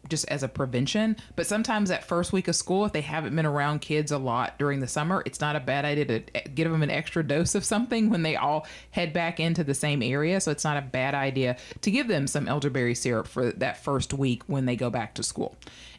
just 0.10 0.28
as 0.30 0.44
a 0.44 0.48
prevention. 0.48 1.16
But 1.36 1.48
sometimes 1.48 1.90
that 1.90 2.04
first 2.04 2.34
week 2.34 2.48
of 2.48 2.56
school, 2.56 2.86
if 2.86 2.94
they 2.94 3.02
haven't 3.02 3.36
been 3.36 3.46
around 3.46 3.80
kids 3.80 4.12
a 4.12 4.18
lot 4.18 4.58
during 4.58 4.80
the 4.80 4.88
summer, 4.88 5.24
it's 5.26 5.42
not 5.42 5.56
a 5.56 5.60
bad 5.60 5.86
idea 5.86 6.06
to 6.06 6.36
eh, 6.36 6.50
give 6.54 6.72
them 6.72 6.84
an 6.84 6.90
extra 6.90 7.24
dose 7.24 7.56
of 7.56 7.66
something 7.66 8.10
when 8.10 8.24
they 8.24 8.36
all 8.36 8.66
head 8.92 9.14
back 9.14 9.40
into 9.40 9.64
the 9.64 9.74
same 9.74 10.02
area. 10.02 10.40
So 10.40 10.52
it's 10.52 10.64
not 10.64 10.78
a 10.78 10.82
bad 10.82 11.14
idea 11.14 11.58
to 11.82 11.92
give 11.92 12.08
them 12.08 12.28
some 12.28 12.48
elderberry 12.48 12.96
syrup 12.96 13.28
for 13.28 13.52
that 13.52 13.84
first 13.84 14.14
week 14.14 14.44
when 14.48 14.66
they 14.66 14.76
go 14.76 14.90
back 14.90 15.14
to 15.16 15.24
school. 15.24 15.56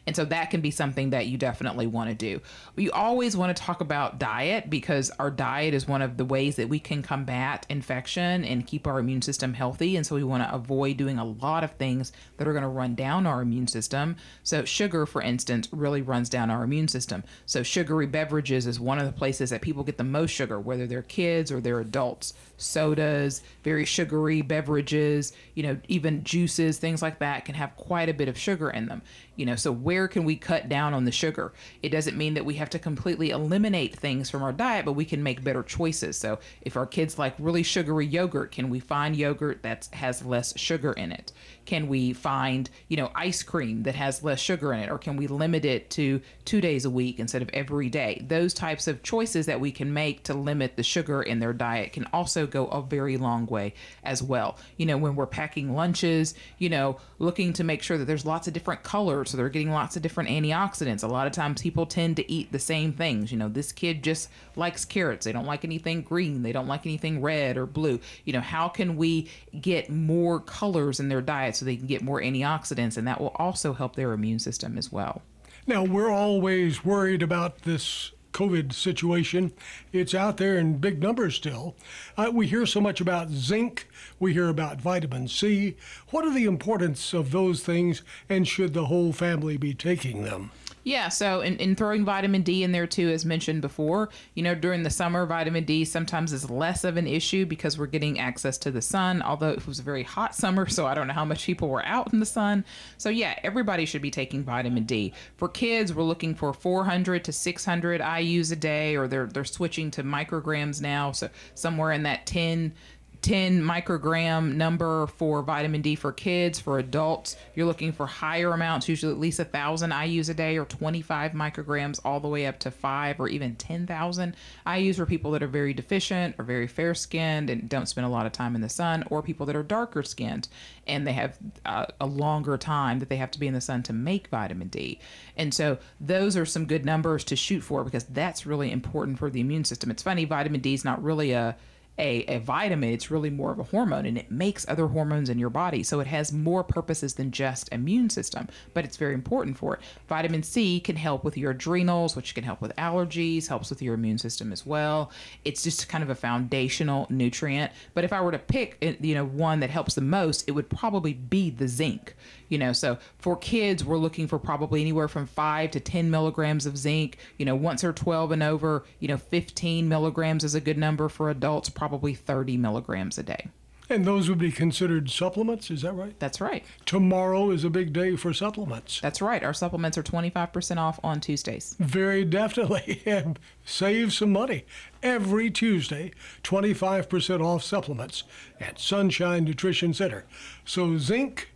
And 0.09 0.15
so 0.15 0.25
that 0.25 0.49
can 0.49 0.61
be 0.61 0.71
something 0.71 1.11
that 1.11 1.27
you 1.27 1.37
definitely 1.37 1.85
want 1.85 2.09
to 2.09 2.15
do. 2.15 2.41
You 2.75 2.91
always 2.93 3.37
want 3.37 3.55
to 3.55 3.63
talk 3.63 3.79
about 3.79 4.17
diet 4.17 4.67
because 4.67 5.11
our 5.19 5.29
diet 5.29 5.75
is 5.75 5.87
one 5.87 6.01
of 6.01 6.17
the 6.17 6.25
ways 6.25 6.55
that 6.55 6.67
we 6.67 6.79
can 6.79 7.03
combat 7.03 7.67
infection 7.69 8.43
and 8.43 8.65
keep 8.65 8.87
our 8.87 8.97
immune 8.97 9.21
system 9.21 9.53
healthy. 9.53 9.95
And 9.95 10.03
so 10.03 10.15
we 10.15 10.23
want 10.23 10.41
to 10.41 10.51
avoid 10.51 10.97
doing 10.97 11.19
a 11.19 11.25
lot 11.25 11.63
of 11.63 11.73
things 11.73 12.11
that 12.37 12.47
are 12.47 12.53
going 12.53 12.63
to 12.63 12.69
run 12.69 12.95
down 12.95 13.27
our 13.27 13.39
immune 13.39 13.67
system. 13.67 14.15
So, 14.41 14.65
sugar, 14.65 15.05
for 15.05 15.21
instance, 15.21 15.69
really 15.71 16.01
runs 16.01 16.27
down 16.27 16.49
our 16.49 16.63
immune 16.63 16.87
system. 16.87 17.23
So, 17.45 17.61
sugary 17.61 18.07
beverages 18.07 18.65
is 18.65 18.79
one 18.79 18.97
of 18.97 19.05
the 19.05 19.11
places 19.11 19.51
that 19.51 19.61
people 19.61 19.83
get 19.83 19.99
the 19.99 20.03
most 20.03 20.31
sugar, 20.31 20.59
whether 20.59 20.87
they're 20.87 21.03
kids 21.03 21.51
or 21.51 21.61
they're 21.61 21.81
adults. 21.81 22.33
Sodas, 22.59 23.41
very 23.63 23.85
sugary 23.85 24.41
beverages, 24.41 25.33
you 25.55 25.63
know, 25.63 25.77
even 25.87 26.23
juices, 26.23 26.77
things 26.77 27.01
like 27.01 27.19
that 27.19 27.45
can 27.45 27.55
have 27.55 27.75
quite 27.75 28.09
a 28.09 28.13
bit 28.13 28.27
of 28.27 28.37
sugar 28.37 28.69
in 28.69 28.87
them. 28.87 29.01
You 29.35 29.45
know, 29.45 29.55
so 29.55 29.71
where 29.71 30.07
can 30.07 30.25
we 30.25 30.35
cut 30.35 30.67
down 30.67 30.93
on 30.93 31.05
the 31.05 31.11
sugar? 31.11 31.53
It 31.81 31.89
doesn't 31.89 32.17
mean 32.17 32.33
that 32.33 32.45
we 32.45 32.55
have 32.55 32.69
to 32.71 32.79
completely 32.79 33.29
eliminate 33.29 33.95
things 33.95 34.29
from 34.29 34.43
our 34.43 34.51
diet, 34.51 34.85
but 34.85 34.93
we 34.93 35.05
can 35.05 35.23
make 35.23 35.43
better 35.43 35.63
choices. 35.63 36.17
So 36.17 36.39
if 36.61 36.75
our 36.75 36.85
kids 36.85 37.17
like 37.17 37.35
really 37.39 37.63
sugary 37.63 38.05
yogurt, 38.05 38.51
can 38.51 38.69
we 38.69 38.79
find 38.79 39.15
yogurt 39.15 39.63
that 39.63 39.87
has 39.93 40.25
less 40.25 40.57
sugar 40.59 40.91
in 40.93 41.11
it? 41.11 41.31
Can 41.69 41.87
we 41.87 42.13
find, 42.13 42.67
you 42.87 42.97
know, 42.97 43.11
ice 43.13 43.43
cream 43.43 43.83
that 43.83 43.93
has 43.93 44.23
less 44.23 44.39
sugar 44.39 44.73
in 44.73 44.79
it? 44.79 44.89
Or 44.89 44.97
can 44.97 45.17
we 45.17 45.27
limit 45.27 45.65
it 45.65 45.91
to 45.91 46.19
two 46.43 46.61
days 46.61 46.83
a 46.83 46.89
week 46.89 47.19
instead 47.19 47.43
of 47.43 47.49
every 47.53 47.89
day? 47.89 48.25
Those 48.27 48.55
types 48.55 48.87
of 48.87 49.03
choices 49.03 49.45
that 49.45 49.59
we 49.59 49.71
can 49.71 49.93
make 49.93 50.23
to 50.23 50.33
limit 50.33 50.77
the 50.77 50.81
sugar 50.81 51.21
in 51.21 51.37
their 51.37 51.53
diet 51.53 51.93
can 51.93 52.07
also 52.11 52.47
go 52.47 52.65
a 52.69 52.81
very 52.81 53.17
long 53.17 53.45
way 53.45 53.75
as 54.03 54.23
well. 54.23 54.57
You 54.77 54.87
know, 54.87 54.97
when 54.97 55.15
we're 55.15 55.27
packing 55.27 55.75
lunches, 55.75 56.33
you 56.57 56.69
know, 56.69 56.97
looking 57.19 57.53
to 57.53 57.63
make 57.63 57.83
sure 57.83 57.99
that 57.99 58.05
there's 58.05 58.25
lots 58.25 58.47
of 58.47 58.55
different 58.55 58.81
colors 58.81 59.29
so 59.29 59.37
they're 59.37 59.49
getting 59.49 59.69
lots 59.69 59.95
of 59.95 60.01
different 60.01 60.31
antioxidants. 60.31 61.03
A 61.03 61.07
lot 61.07 61.27
of 61.27 61.33
times 61.33 61.61
people 61.61 61.85
tend 61.85 62.15
to 62.15 62.31
eat 62.31 62.51
the 62.51 62.57
same 62.57 62.93
things. 62.93 63.31
You 63.31 63.37
know, 63.37 63.47
this 63.47 63.71
kid 63.71 64.03
just 64.03 64.29
likes 64.55 64.85
carrots. 64.85 65.25
They 65.25 65.31
don't 65.31 65.45
like 65.45 65.63
anything 65.63 66.01
green. 66.01 66.41
They 66.41 66.51
don't 66.51 66.67
like 66.67 66.87
anything 66.87 67.21
red 67.21 67.57
or 67.57 67.67
blue. 67.67 67.99
You 68.25 68.33
know, 68.33 68.41
how 68.41 68.69
can 68.69 68.97
we 68.97 69.29
get 69.61 69.91
more 69.91 70.39
colors 70.39 70.99
in 70.99 71.09
their 71.09 71.21
diet 71.21 71.58
so 71.59 71.65
they 71.65 71.75
can 71.75 71.87
get 71.87 72.01
more 72.01 72.21
antioxidants? 72.21 72.97
And 72.97 73.07
that 73.07 73.19
will 73.19 73.35
also 73.35 73.73
help 73.73 73.95
their 73.95 74.13
immune 74.13 74.39
system 74.39 74.77
as 74.77 74.91
well. 74.91 75.21
Now, 75.67 75.83
we're 75.83 76.09
always 76.09 76.83
worried 76.83 77.21
about 77.21 77.63
this 77.63 78.11
COVID 78.33 78.73
situation. 78.73 79.51
It's 79.91 80.13
out 80.13 80.37
there 80.37 80.57
in 80.57 80.77
big 80.77 81.01
numbers 81.01 81.35
still. 81.35 81.75
Uh, 82.17 82.31
we 82.33 82.47
hear 82.47 82.65
so 82.65 82.79
much 82.79 83.01
about 83.01 83.29
zinc, 83.29 83.87
we 84.19 84.33
hear 84.33 84.49
about 84.49 84.81
vitamin 84.81 85.27
C. 85.27 85.75
What 86.09 86.25
are 86.25 86.33
the 86.33 86.45
importance 86.45 87.13
of 87.13 87.31
those 87.31 87.61
things, 87.61 88.01
and 88.29 88.47
should 88.47 88.73
the 88.73 88.85
whole 88.85 89.13
family 89.13 89.57
be 89.57 89.73
taking 89.73 90.23
them? 90.23 90.51
Yeah, 90.83 91.09
so 91.09 91.41
in, 91.41 91.57
in 91.57 91.75
throwing 91.75 92.05
vitamin 92.05 92.41
D 92.41 92.63
in 92.63 92.71
there 92.71 92.87
too, 92.87 93.09
as 93.09 93.25
mentioned 93.25 93.61
before, 93.61 94.09
you 94.33 94.43
know, 94.43 94.55
during 94.55 94.83
the 94.83 94.89
summer, 94.89 95.25
vitamin 95.25 95.65
D 95.65 95.83
sometimes 95.83 96.31
is 96.31 96.49
less 96.49 96.83
of 96.83 96.97
an 96.97 97.07
issue 97.07 97.45
because 97.45 97.77
we're 97.77 97.85
getting 97.85 98.19
access 98.19 98.57
to 98.59 98.71
the 98.71 98.81
sun, 98.81 99.21
although 99.21 99.49
it 99.49 99.67
was 99.67 99.79
a 99.79 99.83
very 99.83 100.03
hot 100.03 100.33
summer, 100.33 100.67
so 100.67 100.87
I 100.87 100.93
don't 100.93 101.07
know 101.07 101.13
how 101.13 101.25
much 101.25 101.45
people 101.45 101.69
were 101.69 101.85
out 101.85 102.13
in 102.13 102.19
the 102.19 102.25
sun. 102.25 102.63
So, 102.97 103.09
yeah, 103.09 103.37
everybody 103.43 103.85
should 103.85 104.01
be 104.01 104.11
taking 104.11 104.43
vitamin 104.43 104.85
D. 104.85 105.13
For 105.35 105.49
kids, 105.49 105.93
we're 105.93 106.03
looking 106.03 106.33
for 106.33 106.53
400 106.53 107.23
to 107.25 107.33
600 107.33 108.01
IUs 108.01 108.51
a 108.51 108.55
day, 108.55 108.95
or 108.95 109.07
they're, 109.07 109.27
they're 109.27 109.45
switching 109.45 109.91
to 109.91 110.03
micrograms 110.03 110.81
now, 110.81 111.11
so 111.11 111.29
somewhere 111.55 111.91
in 111.91 112.03
that 112.03 112.25
10 112.25 112.73
10 113.21 113.61
microgram 113.61 114.55
number 114.55 115.07
for 115.07 115.41
vitamin 115.41 115.81
D 115.81 115.95
for 115.95 116.11
kids. 116.11 116.59
For 116.59 116.79
adults, 116.79 117.35
you're 117.55 117.65
looking 117.65 117.91
for 117.91 118.05
higher 118.05 118.51
amounts, 118.51 118.87
usually 118.87 119.11
at 119.11 119.19
least 119.19 119.39
a 119.39 119.45
thousand 119.45 119.91
IUs 119.91 120.29
a 120.29 120.33
day 120.33 120.57
or 120.57 120.65
25 120.65 121.33
micrograms, 121.33 121.99
all 122.05 122.19
the 122.19 122.27
way 122.27 122.45
up 122.45 122.59
to 122.59 122.71
five 122.71 123.19
or 123.19 123.27
even 123.27 123.55
10,000 123.55 124.35
IUs 124.65 124.95
for 124.95 125.05
people 125.05 125.31
that 125.31 125.43
are 125.43 125.47
very 125.47 125.73
deficient 125.73 126.35
or 126.37 126.45
very 126.45 126.67
fair 126.67 126.93
skinned 126.93 127.49
and 127.49 127.67
don't 127.67 127.87
spend 127.87 128.05
a 128.05 128.09
lot 128.09 128.25
of 128.25 128.31
time 128.31 128.55
in 128.55 128.61
the 128.61 128.69
sun, 128.69 129.03
or 129.09 129.21
people 129.21 129.45
that 129.45 129.55
are 129.55 129.63
darker 129.63 130.03
skinned 130.03 130.47
and 130.87 131.05
they 131.05 131.13
have 131.13 131.37
uh, 131.65 131.85
a 132.01 132.05
longer 132.05 132.57
time 132.57 132.99
that 132.99 133.09
they 133.09 133.17
have 133.17 133.31
to 133.31 133.39
be 133.39 133.47
in 133.47 133.53
the 133.53 133.61
sun 133.61 133.83
to 133.83 133.93
make 133.93 134.27
vitamin 134.27 134.67
D. 134.67 134.99
And 135.37 135.53
so 135.53 135.77
those 135.99 136.35
are 136.35 136.45
some 136.45 136.65
good 136.65 136.85
numbers 136.85 137.23
to 137.25 137.35
shoot 137.35 137.61
for 137.61 137.83
because 137.83 138.05
that's 138.05 138.45
really 138.45 138.71
important 138.71 139.19
for 139.19 139.29
the 139.29 139.39
immune 139.39 139.65
system. 139.65 139.91
It's 139.91 140.03
funny, 140.03 140.25
vitamin 140.25 140.61
D 140.61 140.73
is 140.73 140.83
not 140.83 141.01
really 141.03 141.31
a 141.31 141.55
a, 141.99 142.23
a 142.27 142.39
vitamin, 142.39 142.91
it's 142.91 143.11
really 143.11 143.29
more 143.29 143.51
of 143.51 143.59
a 143.59 143.63
hormone 143.63 144.05
and 144.05 144.17
it 144.17 144.31
makes 144.31 144.67
other 144.67 144.87
hormones 144.87 145.29
in 145.29 145.37
your 145.37 145.49
body. 145.49 145.83
So 145.83 145.99
it 145.99 146.07
has 146.07 146.31
more 146.31 146.63
purposes 146.63 147.15
than 147.15 147.31
just 147.31 147.69
immune 147.71 148.09
system, 148.09 148.47
but 148.73 148.85
it's 148.85 148.97
very 148.97 149.13
important 149.13 149.57
for 149.57 149.75
it. 149.75 149.81
Vitamin 150.07 150.41
C 150.41 150.79
can 150.79 150.95
help 150.95 151.23
with 151.23 151.37
your 151.37 151.51
adrenals, 151.51 152.15
which 152.15 152.33
can 152.33 152.43
help 152.43 152.61
with 152.61 152.75
allergies, 152.77 153.47
helps 153.47 153.69
with 153.69 153.81
your 153.81 153.93
immune 153.93 154.17
system 154.17 154.51
as 154.51 154.65
well. 154.65 155.11
It's 155.43 155.61
just 155.61 155.89
kind 155.89 156.03
of 156.03 156.09
a 156.09 156.15
foundational 156.15 157.05
nutrient. 157.09 157.71
But 157.93 158.05
if 158.05 158.13
I 158.13 158.21
were 158.21 158.31
to 158.31 158.39
pick, 158.39 158.77
eh, 158.81 158.95
you 159.01 159.13
know, 159.13 159.25
one 159.25 159.59
that 159.59 159.69
helps 159.69 159.95
the 159.95 160.01
most, 160.01 160.45
it 160.47 160.51
would 160.51 160.69
probably 160.69 161.13
be 161.13 161.49
the 161.49 161.67
zinc 161.67 162.15
you 162.49 162.57
know 162.57 162.73
so 162.73 162.97
for 163.17 163.35
kids 163.37 163.83
we're 163.85 163.97
looking 163.97 164.27
for 164.27 164.37
probably 164.37 164.81
anywhere 164.81 165.07
from 165.07 165.25
5 165.25 165.71
to 165.71 165.79
10 165.79 166.09
milligrams 166.11 166.65
of 166.65 166.77
zinc 166.77 167.17
you 167.37 167.45
know 167.45 167.55
once 167.55 167.81
they're 167.81 167.93
12 167.93 168.31
and 168.31 168.43
over 168.43 168.83
you 168.99 169.07
know 169.07 169.17
15 169.17 169.87
milligrams 169.87 170.43
is 170.43 170.55
a 170.55 170.61
good 170.61 170.77
number 170.77 171.07
for 171.09 171.29
adults 171.29 171.69
probably 171.69 172.13
30 172.13 172.57
milligrams 172.57 173.17
a 173.17 173.23
day 173.23 173.47
And 173.91 174.05
those 174.05 174.29
would 174.29 174.37
be 174.37 174.51
considered 174.51 175.09
supplements, 175.09 175.71
is 175.71 175.81
that 175.81 175.93
right? 175.93 176.13
That's 176.19 176.39
right. 176.39 176.63
Tomorrow 176.85 177.49
is 177.49 177.63
a 177.63 177.71
big 177.71 177.91
day 177.91 178.15
for 178.15 178.33
supplements. 178.33 179.01
That's 179.01 179.19
right. 179.19 179.43
Our 179.43 179.53
supplements 179.53 179.97
are 179.97 180.03
25% 180.03 180.77
off 180.77 180.99
on 181.03 181.19
Tuesdays. 181.19 181.75
Very 181.79 182.23
definitely. 182.23 183.01
And 183.07 183.39
save 183.65 184.13
some 184.13 184.31
money. 184.31 184.65
Every 185.01 185.49
Tuesday, 185.49 186.11
25% 186.43 187.41
off 187.43 187.63
supplements 187.63 188.23
at 188.59 188.79
Sunshine 188.79 189.43
Nutrition 189.45 189.93
Center. 189.95 190.25
So, 190.65 190.97
zinc, 190.99 191.48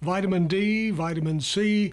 vitamin 0.00 0.46
D, 0.46 0.90
vitamin 0.90 1.40
C, 1.40 1.92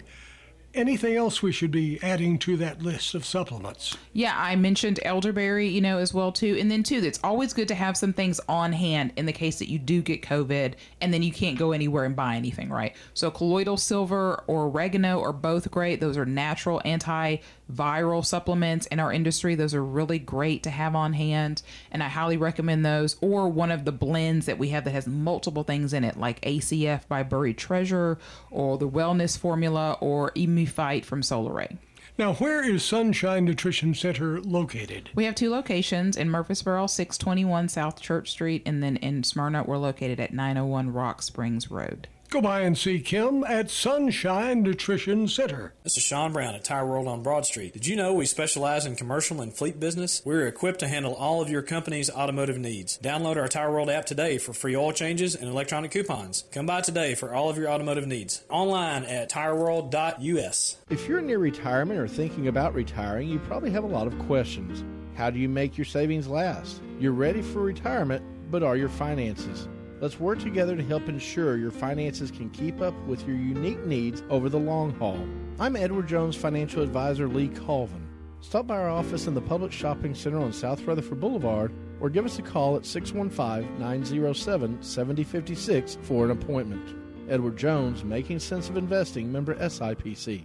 anything 0.74 1.16
else 1.16 1.42
we 1.42 1.52
should 1.52 1.70
be 1.70 1.98
adding 2.02 2.38
to 2.40 2.56
that 2.58 2.82
list 2.82 3.14
of 3.14 3.24
supplements? 3.24 3.96
Yeah, 4.12 4.34
I 4.36 4.56
mentioned 4.56 5.00
elderberry, 5.02 5.68
you 5.68 5.80
know, 5.80 5.98
as 5.98 6.12
well 6.12 6.32
too. 6.32 6.56
And 6.58 6.70
then 6.70 6.82
too, 6.82 6.96
it's 6.96 7.20
always 7.24 7.52
good 7.52 7.68
to 7.68 7.74
have 7.74 7.96
some 7.96 8.12
things 8.12 8.40
on 8.48 8.72
hand 8.72 9.12
in 9.16 9.26
the 9.26 9.32
case 9.32 9.58
that 9.58 9.70
you 9.70 9.78
do 9.78 10.02
get 10.02 10.22
COVID 10.22 10.74
and 11.00 11.12
then 11.12 11.22
you 11.22 11.32
can't 11.32 11.58
go 11.58 11.72
anywhere 11.72 12.04
and 12.04 12.16
buy 12.16 12.36
anything, 12.36 12.70
right? 12.70 12.94
So 13.14 13.30
colloidal 13.30 13.76
silver 13.76 14.42
or 14.46 14.64
oregano 14.64 15.20
are 15.22 15.32
both 15.32 15.70
great. 15.70 16.00
Those 16.00 16.16
are 16.16 16.26
natural 16.26 16.80
antiviral 16.84 18.24
supplements 18.24 18.86
in 18.86 19.00
our 19.00 19.12
industry. 19.12 19.54
Those 19.54 19.74
are 19.74 19.84
really 19.84 20.18
great 20.18 20.62
to 20.64 20.70
have 20.70 20.94
on 20.96 21.12
hand, 21.12 21.62
and 21.90 22.02
I 22.02 22.08
highly 22.08 22.36
recommend 22.36 22.84
those. 22.84 23.16
Or 23.20 23.48
one 23.48 23.70
of 23.70 23.84
the 23.84 23.92
blends 23.92 24.46
that 24.46 24.58
we 24.58 24.70
have 24.70 24.84
that 24.84 24.90
has 24.90 25.06
multiple 25.06 25.62
things 25.62 25.92
in 25.92 26.04
it, 26.04 26.18
like 26.18 26.40
ACF 26.42 27.06
by 27.08 27.22
Buried 27.22 27.58
Treasure, 27.58 28.18
or 28.50 28.78
the 28.78 28.88
Wellness 28.88 29.38
Formula, 29.38 29.96
or 30.00 30.32
Fight 30.66 31.04
from 31.04 31.22
Solaray. 31.22 31.78
Now, 32.16 32.34
where 32.34 32.64
is 32.64 32.84
Sunshine 32.84 33.44
Nutrition 33.44 33.92
Center 33.92 34.40
located? 34.40 35.10
We 35.16 35.24
have 35.24 35.34
two 35.34 35.50
locations 35.50 36.16
in 36.16 36.30
Murfreesboro, 36.30 36.86
621 36.86 37.68
South 37.68 38.00
Church 38.00 38.30
Street, 38.30 38.62
and 38.64 38.82
then 38.82 38.96
in 38.98 39.24
Smyrna, 39.24 39.64
we're 39.64 39.78
located 39.78 40.20
at 40.20 40.32
901 40.32 40.92
Rock 40.92 41.22
Springs 41.22 41.72
Road. 41.72 42.06
Go 42.34 42.40
by 42.40 42.62
and 42.62 42.76
see 42.76 42.98
Kim 42.98 43.44
at 43.44 43.70
Sunshine 43.70 44.64
Nutrition 44.64 45.28
Center. 45.28 45.72
This 45.84 45.96
is 45.96 46.02
Sean 46.02 46.32
Brown 46.32 46.56
at 46.56 46.64
Tire 46.64 46.84
World 46.84 47.06
on 47.06 47.22
Broad 47.22 47.46
Street. 47.46 47.74
Did 47.74 47.86
you 47.86 47.94
know 47.94 48.12
we 48.12 48.26
specialize 48.26 48.86
in 48.86 48.96
commercial 48.96 49.40
and 49.40 49.54
fleet 49.54 49.78
business? 49.78 50.20
We're 50.24 50.48
equipped 50.48 50.80
to 50.80 50.88
handle 50.88 51.14
all 51.14 51.40
of 51.40 51.48
your 51.48 51.62
company's 51.62 52.10
automotive 52.10 52.58
needs. 52.58 52.98
Download 52.98 53.36
our 53.36 53.46
Tire 53.46 53.70
World 53.70 53.88
app 53.88 54.04
today 54.04 54.38
for 54.38 54.52
free 54.52 54.74
oil 54.74 54.90
changes 54.90 55.36
and 55.36 55.48
electronic 55.48 55.92
coupons. 55.92 56.42
Come 56.50 56.66
by 56.66 56.80
today 56.80 57.14
for 57.14 57.32
all 57.32 57.50
of 57.50 57.56
your 57.56 57.70
automotive 57.70 58.08
needs. 58.08 58.42
Online 58.50 59.04
at 59.04 59.30
tireworld.us. 59.30 60.76
If 60.90 61.06
you're 61.06 61.20
near 61.20 61.38
retirement 61.38 62.00
or 62.00 62.08
thinking 62.08 62.48
about 62.48 62.74
retiring, 62.74 63.28
you 63.28 63.38
probably 63.38 63.70
have 63.70 63.84
a 63.84 63.86
lot 63.86 64.08
of 64.08 64.18
questions. 64.26 64.82
How 65.14 65.30
do 65.30 65.38
you 65.38 65.48
make 65.48 65.78
your 65.78 65.84
savings 65.84 66.26
last? 66.26 66.82
You're 66.98 67.12
ready 67.12 67.42
for 67.42 67.60
retirement, 67.60 68.24
but 68.50 68.64
are 68.64 68.76
your 68.76 68.88
finances? 68.88 69.68
Let's 70.04 70.20
work 70.20 70.38
together 70.38 70.76
to 70.76 70.82
help 70.82 71.08
ensure 71.08 71.56
your 71.56 71.70
finances 71.70 72.30
can 72.30 72.50
keep 72.50 72.82
up 72.82 72.92
with 73.06 73.26
your 73.26 73.38
unique 73.38 73.86
needs 73.86 74.22
over 74.28 74.50
the 74.50 74.58
long 74.58 74.92
haul. 74.96 75.18
I'm 75.58 75.76
Edward 75.76 76.08
Jones 76.08 76.36
financial 76.36 76.82
advisor 76.82 77.26
Lee 77.26 77.48
Colvin. 77.48 78.06
Stop 78.42 78.66
by 78.66 78.76
our 78.76 78.90
office 78.90 79.26
in 79.26 79.32
the 79.32 79.40
Public 79.40 79.72
Shopping 79.72 80.14
Center 80.14 80.40
on 80.40 80.52
South 80.52 80.82
Rutherford 80.82 81.20
Boulevard 81.20 81.72
or 82.00 82.10
give 82.10 82.26
us 82.26 82.38
a 82.38 82.42
call 82.42 82.76
at 82.76 82.84
615 82.84 83.78
907 83.78 84.82
7056 84.82 85.96
for 86.02 86.26
an 86.26 86.32
appointment. 86.32 87.30
Edward 87.30 87.56
Jones, 87.56 88.04
Making 88.04 88.40
Sense 88.40 88.68
of 88.68 88.76
Investing, 88.76 89.32
member 89.32 89.54
SIPC. 89.54 90.44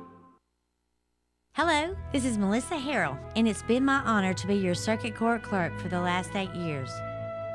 Hello, 1.53 1.93
this 2.13 2.23
is 2.23 2.37
Melissa 2.37 2.75
Harrell, 2.75 3.19
and 3.35 3.45
it's 3.45 3.61
been 3.61 3.83
my 3.83 3.97
honor 4.05 4.33
to 4.33 4.47
be 4.47 4.55
your 4.55 4.73
circuit 4.73 5.13
court 5.13 5.43
clerk 5.43 5.77
for 5.79 5.89
the 5.89 5.99
last 5.99 6.33
eight 6.33 6.55
years. 6.55 6.89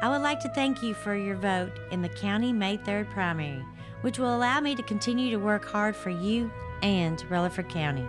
I 0.02 0.10
would 0.10 0.20
like 0.20 0.39
to 0.40 0.51
thank 0.51 0.82
you 0.82 0.93
for 0.93 1.16
your 1.16 1.35
vote 1.35 1.73
in 1.90 2.02
the 2.02 2.10
County 2.10 2.52
May 2.52 2.77
3rd 2.77 3.09
primary, 3.10 3.64
which 4.02 4.18
will 4.18 4.36
allow 4.36 4.60
me 4.60 4.77
to 4.77 4.82
continue 4.82 5.31
to 5.31 5.39
work 5.39 5.64
hard 5.64 5.97
for 5.97 6.10
you 6.10 6.52
and 6.82 7.24
Rutherford 7.31 7.70
County. 7.70 8.06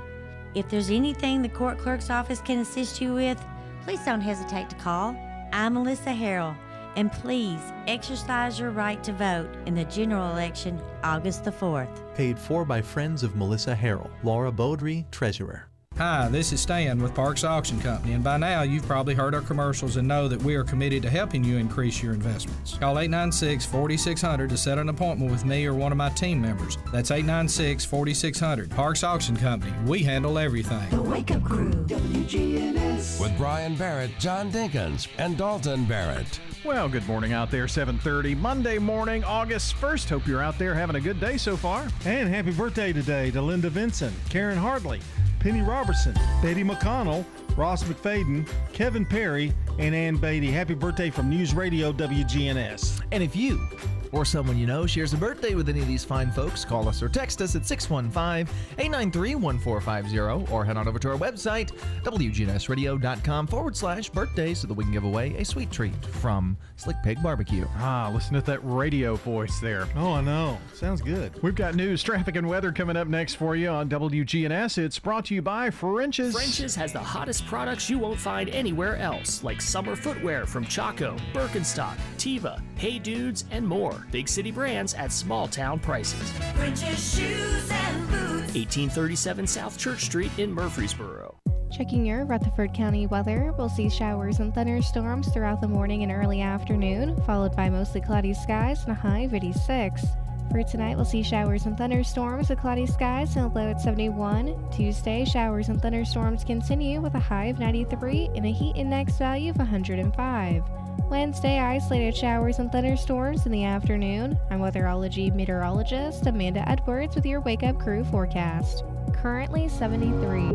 If 0.55 0.69
there's 0.69 0.89
anything 0.89 1.41
the 1.41 1.47
court 1.47 1.77
clerk's 1.77 2.09
office 2.09 2.41
can 2.41 2.59
assist 2.59 2.99
you 2.99 3.13
with, 3.13 3.41
please 3.83 4.03
don't 4.03 4.19
hesitate 4.19 4.69
to 4.69 4.75
call. 4.75 5.15
I'm 5.53 5.75
Melissa 5.75 6.09
Harrell, 6.09 6.55
and 6.97 7.11
please 7.13 7.61
exercise 7.87 8.59
your 8.59 8.71
right 8.71 9.01
to 9.05 9.13
vote 9.13 9.49
in 9.65 9.73
the 9.73 9.85
general 9.85 10.31
election 10.31 10.81
August 11.05 11.45
the 11.45 11.51
4th. 11.51 12.13
Paid 12.13 12.37
for 12.37 12.65
by 12.65 12.81
friends 12.81 13.23
of 13.23 13.37
Melissa 13.37 13.73
Harrell. 13.73 14.11
Laura 14.21 14.51
Beaudry, 14.51 15.09
Treasurer. 15.11 15.67
Hi, 15.97 16.27
this 16.27 16.53
is 16.53 16.61
Stan 16.61 17.01
with 17.01 17.15
Parks 17.15 17.43
Auction 17.43 17.79
Company, 17.79 18.13
and 18.13 18.23
by 18.23 18.37
now 18.37 18.61
you've 18.61 18.85
probably 18.85 19.15
heard 19.15 19.33
our 19.33 19.41
commercials 19.41 19.97
and 19.97 20.07
know 20.07 20.27
that 20.27 20.39
we 20.43 20.53
are 20.53 20.63
committed 20.63 21.01
to 21.01 21.09
helping 21.09 21.43
you 21.43 21.57
increase 21.57 22.03
your 22.03 22.13
investments. 22.13 22.77
Call 22.77 22.99
896 22.99 23.65
4600 23.65 24.47
to 24.47 24.57
set 24.57 24.77
an 24.77 24.89
appointment 24.89 25.31
with 25.31 25.43
me 25.43 25.65
or 25.65 25.73
one 25.73 25.91
of 25.91 25.97
my 25.97 26.09
team 26.09 26.39
members. 26.39 26.77
That's 26.93 27.09
896 27.09 27.83
4600. 27.83 28.69
Parks 28.69 29.03
Auction 29.03 29.35
Company, 29.35 29.73
we 29.87 30.03
handle 30.03 30.37
everything. 30.37 30.87
The 30.91 31.01
Wake 31.01 31.31
Up 31.31 31.43
Crew, 31.43 31.71
WGNS. 31.71 33.19
With 33.19 33.35
Brian 33.35 33.75
Barrett, 33.75 34.11
John 34.19 34.51
Dinkins, 34.51 35.07
and 35.17 35.35
Dalton 35.35 35.85
Barrett. 35.85 36.39
Well, 36.67 36.89
good 36.89 37.07
morning 37.07 37.31
out 37.31 37.49
there, 37.49 37.65
7:30 37.65 38.35
Monday 38.35 38.77
morning, 38.77 39.23
August 39.23 39.75
1st. 39.77 40.09
Hope 40.09 40.27
you're 40.27 40.43
out 40.43 40.59
there 40.59 40.75
having 40.75 40.97
a 40.97 40.99
good 40.99 41.17
day 41.17 41.37
so 41.37 41.55
far. 41.55 41.87
And 42.03 42.27
happy 42.27 42.51
birthday 42.51 42.91
today 42.91 43.31
to 43.31 43.41
Linda 43.41 43.69
Vincent, 43.69 44.13
Karen 44.29 44.57
Hartley, 44.57 44.99
Penny 45.39 45.61
Robertson, 45.61 46.13
Betty 46.41 46.65
McConnell, 46.65 47.23
Ross 47.55 47.85
McFadden, 47.85 48.45
Kevin 48.73 49.05
Perry, 49.05 49.53
and 49.79 49.95
Ann 49.95 50.17
Beatty. 50.17 50.51
Happy 50.51 50.73
birthday 50.73 51.09
from 51.09 51.29
News 51.29 51.55
Radio 51.55 51.93
WGNS. 51.93 53.01
And 53.13 53.23
if 53.23 53.33
you 53.33 53.65
or 54.11 54.25
someone 54.25 54.57
you 54.57 54.67
know 54.67 54.85
shares 54.85 55.13
a 55.13 55.17
birthday 55.17 55.55
with 55.55 55.69
any 55.69 55.79
of 55.79 55.87
these 55.87 56.03
fine 56.03 56.31
folks, 56.31 56.63
call 56.65 56.87
us 56.87 57.01
or 57.01 57.09
text 57.09 57.41
us 57.41 57.55
at 57.55 57.65
615 57.65 58.53
893 58.77 59.35
1450 59.35 60.51
or 60.53 60.65
head 60.65 60.77
on 60.77 60.87
over 60.87 60.99
to 60.99 61.09
our 61.09 61.17
website, 61.17 61.71
WGNSradio.com 62.03 63.47
forward 63.47 63.75
slash 63.75 64.09
birthday, 64.09 64.53
so 64.53 64.67
that 64.67 64.73
we 64.73 64.83
can 64.83 64.93
give 64.93 65.03
away 65.03 65.35
a 65.37 65.45
sweet 65.45 65.71
treat 65.71 65.93
from 66.05 66.57
Slick 66.75 66.97
Pig 67.03 67.21
Barbecue. 67.21 67.65
Ah, 67.77 68.11
listen 68.13 68.33
to 68.33 68.41
that 68.41 68.59
radio 68.63 69.15
voice 69.15 69.59
there. 69.59 69.87
Oh, 69.95 70.13
I 70.13 70.21
know. 70.21 70.57
Sounds 70.73 71.01
good. 71.01 71.41
We've 71.41 71.55
got 71.55 71.75
news, 71.75 72.03
traffic, 72.03 72.35
and 72.35 72.47
weather 72.47 72.71
coming 72.71 72.97
up 72.97 73.07
next 73.07 73.35
for 73.35 73.55
you 73.55 73.69
on 73.69 73.89
WGNS. 73.89 74.77
It's 74.77 74.99
brought 74.99 75.25
to 75.25 75.35
you 75.35 75.41
by 75.41 75.69
French's. 75.69 76.33
French's 76.33 76.75
has 76.75 76.93
the 76.93 76.99
hottest 76.99 77.45
products 77.47 77.89
you 77.89 77.99
won't 77.99 78.19
find 78.19 78.49
anywhere 78.49 78.97
else, 78.97 79.43
like 79.43 79.61
summer 79.61 79.95
footwear 79.95 80.45
from 80.45 80.65
Chaco, 80.65 81.15
Birkenstock, 81.33 81.97
Teva, 82.17 82.61
Hey 82.75 82.99
Dudes, 82.99 83.45
and 83.51 83.67
more. 83.67 83.96
Big 84.11 84.27
city 84.27 84.51
brands 84.51 84.93
at 84.93 85.11
small 85.11 85.47
town 85.47 85.79
prices. 85.79 86.31
French's 86.55 87.15
shoes 87.15 87.69
and 87.71 88.07
boots. 88.09 88.53
1837 88.55 89.47
South 89.47 89.77
Church 89.77 90.05
Street 90.05 90.31
in 90.37 90.51
Murfreesboro. 90.51 91.35
Checking 91.71 92.05
your 92.05 92.25
Rutherford 92.25 92.73
County 92.73 93.07
weather, 93.07 93.53
we'll 93.57 93.69
see 93.69 93.89
showers 93.89 94.39
and 94.39 94.53
thunderstorms 94.53 95.27
throughout 95.29 95.61
the 95.61 95.67
morning 95.67 96.01
and 96.01 96.11
early 96.11 96.41
afternoon, 96.41 97.21
followed 97.23 97.55
by 97.55 97.69
mostly 97.69 98.01
cloudy 98.01 98.33
skies 98.33 98.83
and 98.83 98.93
a 98.93 98.95
high 98.95 99.19
of 99.19 99.33
86. 99.33 100.03
For 100.49 100.63
tonight, 100.63 100.95
we'll 100.95 101.05
see 101.05 101.23
showers 101.23 101.65
and 101.65 101.77
thunderstorms 101.77 102.49
with 102.49 102.59
cloudy 102.59 102.87
skies 102.87 103.35
and 103.35 103.45
a 103.45 103.49
low 103.49 103.69
at 103.69 103.81
71. 103.81 104.71
Tuesday, 104.71 105.25
showers 105.25 105.67
and 105.67 105.81
thunderstorms 105.81 106.45
continue 106.45 107.01
with 107.01 107.15
a 107.15 107.19
high 107.19 107.45
of 107.45 107.59
93 107.59 108.29
and 108.33 108.45
a 108.45 108.51
heat 108.51 108.77
index 108.77 109.17
value 109.17 109.51
of 109.51 109.57
105. 109.57 110.63
Wednesday, 111.09 111.59
isolated 111.59 112.15
showers 112.15 112.59
and 112.59 112.69
thunderstorms 112.69 113.45
in 113.45 113.51
the 113.53 113.63
afternoon. 113.63 114.37
I'm 114.49 114.59
weatherology 114.59 115.33
meteorologist 115.33 116.27
Amanda 116.27 116.67
Edwards 116.67 117.15
with 117.15 117.25
your 117.25 117.39
Wake 117.39 117.63
Up 117.63 117.79
Crew 117.79 118.03
forecast. 118.03 118.83
Currently 119.13 119.69
73. 119.69 120.51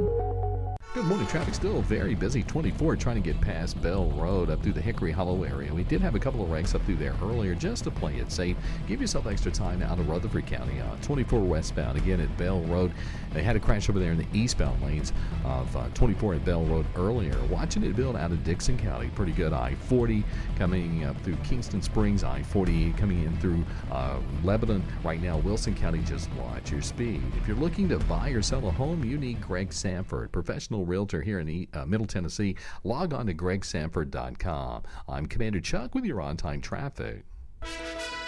Good 0.95 1.07
morning. 1.07 1.27
Traffic 1.27 1.55
still 1.55 1.81
very 1.81 2.15
busy. 2.15 2.43
24 2.43 2.97
trying 2.97 3.17
to 3.17 3.23
get 3.23 3.41
past 3.41 3.81
Bell 3.81 4.11
Road 4.11 4.51
up 4.51 4.63
through 4.63 4.75
the 4.75 4.81
Hickory 4.83 5.11
Hollow 5.11 5.43
area. 5.43 5.73
We 5.73 5.85
did 5.85 6.03
have 6.03 6.15
a 6.15 6.19
couple 6.19 6.43
of 6.43 6.51
wrecks 6.51 6.75
up 6.75 6.85
through 6.85 6.97
there 6.97 7.15
earlier 7.23 7.55
just 7.55 7.85
to 7.85 7.91
play 7.91 8.17
it 8.17 8.31
safe. 8.31 8.59
Give 8.87 9.01
yourself 9.01 9.27
extra 9.27 9.51
time 9.51 9.81
out 9.81 9.99
of 9.99 10.07
Rutherford 10.07 10.45
County. 10.45 10.79
Uh, 10.81 10.97
24 11.01 11.41
westbound 11.41 11.97
again 11.97 12.21
at 12.21 12.37
Bell 12.37 12.61
Road. 12.65 12.93
They 13.33 13.43
had 13.43 13.57
a 13.57 13.61
crash 13.61 13.89
over 13.89 13.99
there 13.99 14.13
in 14.13 14.19
the 14.19 14.27
eastbound 14.33 14.83
lanes 14.83 15.13
of 15.45 15.77
uh, 15.77 15.89
24 15.95 16.35
at 16.35 16.45
Bell 16.45 16.65
Road 16.65 16.87
earlier. 16.97 17.37
Watching 17.51 17.85
it 17.85 17.97
build 17.97 18.17
out 18.17 18.31
of 18.31 18.45
Dickson 18.45 18.79
County. 18.79 19.09
Pretty 19.15 19.33
good. 19.33 19.53
I 19.53 19.75
40 19.75 20.25
coming 20.57 21.05
up 21.05 21.21
through 21.23 21.37
Kingston 21.37 21.83
Springs. 21.83 22.25
I 22.25 22.43
40 22.43 22.93
coming 22.93 23.25
in 23.25 23.37
through 23.39 23.65
uh, 23.91 24.19
Lebanon. 24.45 24.85
Right 25.05 25.21
now, 25.23 25.39
Wilson 25.39 25.75
County. 25.75 26.01
Just 26.01 26.31
watch 26.35 26.71
your 26.71 26.83
speed. 26.83 27.23
If 27.37 27.49
you're 27.49 27.57
looking 27.57 27.89
to 27.89 27.99
buy 28.01 28.31
or 28.31 28.43
sell 28.43 28.67
a 28.69 28.71
home, 28.71 29.05
you 29.05 29.19
need 29.19 29.41
Greg 29.41 29.73
Sanford, 29.73 30.33
professional 30.33 30.85
realtor 30.85 31.23
here 31.23 31.41
in 31.41 31.67
uh, 31.75 31.87
Middle 31.87 32.07
Tennessee. 32.07 32.57
Log 32.85 33.13
on 33.15 33.27
to 33.27 33.35
gregsanford.com. 33.35 34.83
I'm 35.09 35.27
Commander 35.27 35.61
Chuck 35.61 35.95
with 35.95 36.05
your 36.05 36.21
on 36.21 36.37
time 36.37 36.61
traffic. 36.61 37.25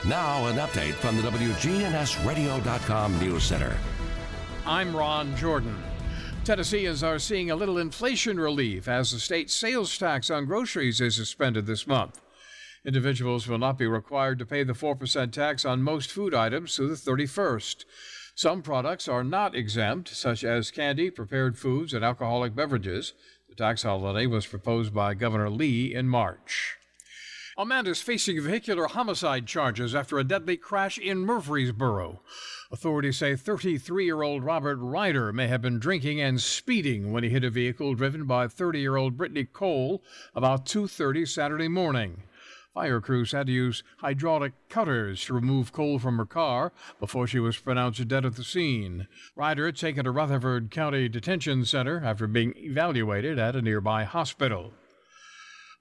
Now, 0.07 0.47
an 0.47 0.57
update 0.57 0.93
from 0.95 1.17
the 1.17 1.23
WGNSradio.com 1.23 3.19
News 3.21 3.43
Center. 3.43 3.75
I'm 4.67 4.97
Ron 4.97 5.37
Jordan. 5.37 5.77
Tennesseans 6.45 7.03
are 7.03 7.19
seeing 7.19 7.51
a 7.51 7.57
little 7.57 7.77
inflation 7.77 8.41
relief 8.41 8.89
as 8.89 9.13
the 9.13 9.19
state 9.19 9.51
sales 9.51 9.99
tax 9.99 10.31
on 10.31 10.47
groceries 10.47 11.03
is 11.03 11.17
suspended 11.17 11.67
this 11.67 11.87
month. 11.87 12.23
Individuals 12.83 13.47
will 13.47 13.59
not 13.59 13.77
be 13.77 13.87
required 13.87 14.39
to 14.39 14.47
pay 14.47 14.63
the 14.63 14.73
4% 14.73 15.33
tax 15.33 15.67
on 15.67 15.83
most 15.83 16.11
food 16.11 16.33
items 16.35 16.75
through 16.75 16.89
the 16.89 16.95
31st. 16.95 17.85
Some 18.35 18.63
products 18.63 19.07
are 19.07 19.23
not 19.23 19.55
exempt, 19.55 20.09
such 20.09 20.43
as 20.43 20.71
candy, 20.71 21.11
prepared 21.11 21.59
foods, 21.59 21.93
and 21.93 22.03
alcoholic 22.03 22.55
beverages. 22.55 23.13
The 23.51 23.55
tax 23.55 23.83
holiday 23.83 24.25
was 24.25 24.47
proposed 24.47 24.95
by 24.95 25.13
Governor 25.13 25.51
Lee 25.51 25.95
in 25.95 26.09
March. 26.09 26.77
A 27.59 27.67
man 27.67 27.87
is 27.87 28.01
facing 28.01 28.41
vehicular 28.41 28.87
homicide 28.87 29.47
charges 29.47 29.95
after 29.95 30.19
a 30.19 30.25
deadly 30.25 30.57
crash 30.57 30.99
in 30.99 31.19
Murfreesboro. 31.19 32.23
Authorities 32.73 33.19
say 33.19 33.37
33 33.37 34.05
year 34.05 34.23
old 34.23 34.43
Robert 34.43 34.77
Ryder 34.77 35.33
may 35.33 35.49
have 35.49 35.63
been 35.63 35.79
drinking 35.79 36.21
and 36.21 36.41
speeding 36.41 37.13
when 37.13 37.23
he 37.23 37.31
hit 37.31 37.45
a 37.45 37.51
vehicle 37.51 37.95
driven 37.95 38.25
by 38.25 38.49
30 38.49 38.81
year 38.81 38.97
old 38.97 39.17
Brittany 39.17 39.45
Cole 39.45 40.03
about 40.35 40.67
2.30 40.67 41.29
Saturday 41.29 41.69
morning. 41.69 42.23
Fire 42.75 43.01
crews 43.01 43.31
had 43.31 43.47
to 43.47 43.53
use 43.53 43.85
hydraulic 43.99 44.53
cutters 44.69 45.25
to 45.27 45.35
remove 45.35 45.73
Cole 45.73 46.01
from 46.01 46.17
her 46.19 46.27
car 46.27 46.73
before 46.99 47.29
she 47.29 47.39
was 47.39 47.57
pronounced 47.57 48.09
dead 48.09 48.25
at 48.25 48.35
the 48.35 48.43
scene. 48.43 49.07
Ryder 49.37 49.71
taken 49.71 50.05
to 50.05 50.11
Rutherford 50.11 50.73
County 50.73 51.09
Detention 51.09 51.65
Center 51.67 52.03
after 52.05 52.27
being 52.27 52.53
evaluated 52.57 53.39
at 53.39 53.55
a 53.55 53.63
nearby 53.63 54.03
hospital. 54.03 54.73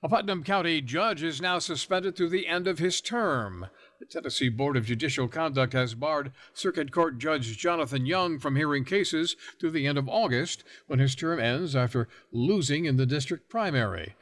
A 0.03 0.09
Putnam 0.09 0.43
County 0.43 0.81
judge 0.81 1.23
is 1.23 1.41
now 1.41 1.59
suspended 1.59 2.15
through 2.15 2.29
the 2.29 2.45
end 2.45 2.67
of 2.67 2.77
his 2.77 2.99
term. 2.99 3.67
The 4.03 4.19
Tennessee 4.19 4.49
Board 4.49 4.75
of 4.75 4.85
Judicial 4.85 5.29
Conduct 5.29 5.71
has 5.71 5.95
barred 5.95 6.33
Circuit 6.53 6.91
Court 6.91 7.17
Judge 7.17 7.57
Jonathan 7.57 8.05
Young 8.05 8.37
from 8.37 8.57
hearing 8.57 8.83
cases 8.83 9.37
through 9.57 9.71
the 9.71 9.87
end 9.87 9.97
of 9.97 10.09
August 10.09 10.65
when 10.87 10.99
his 10.99 11.15
term 11.15 11.39
ends 11.39 11.73
after 11.73 12.09
losing 12.29 12.83
in 12.83 12.97
the 12.97 13.05
district 13.05 13.47
primary. 13.47 14.15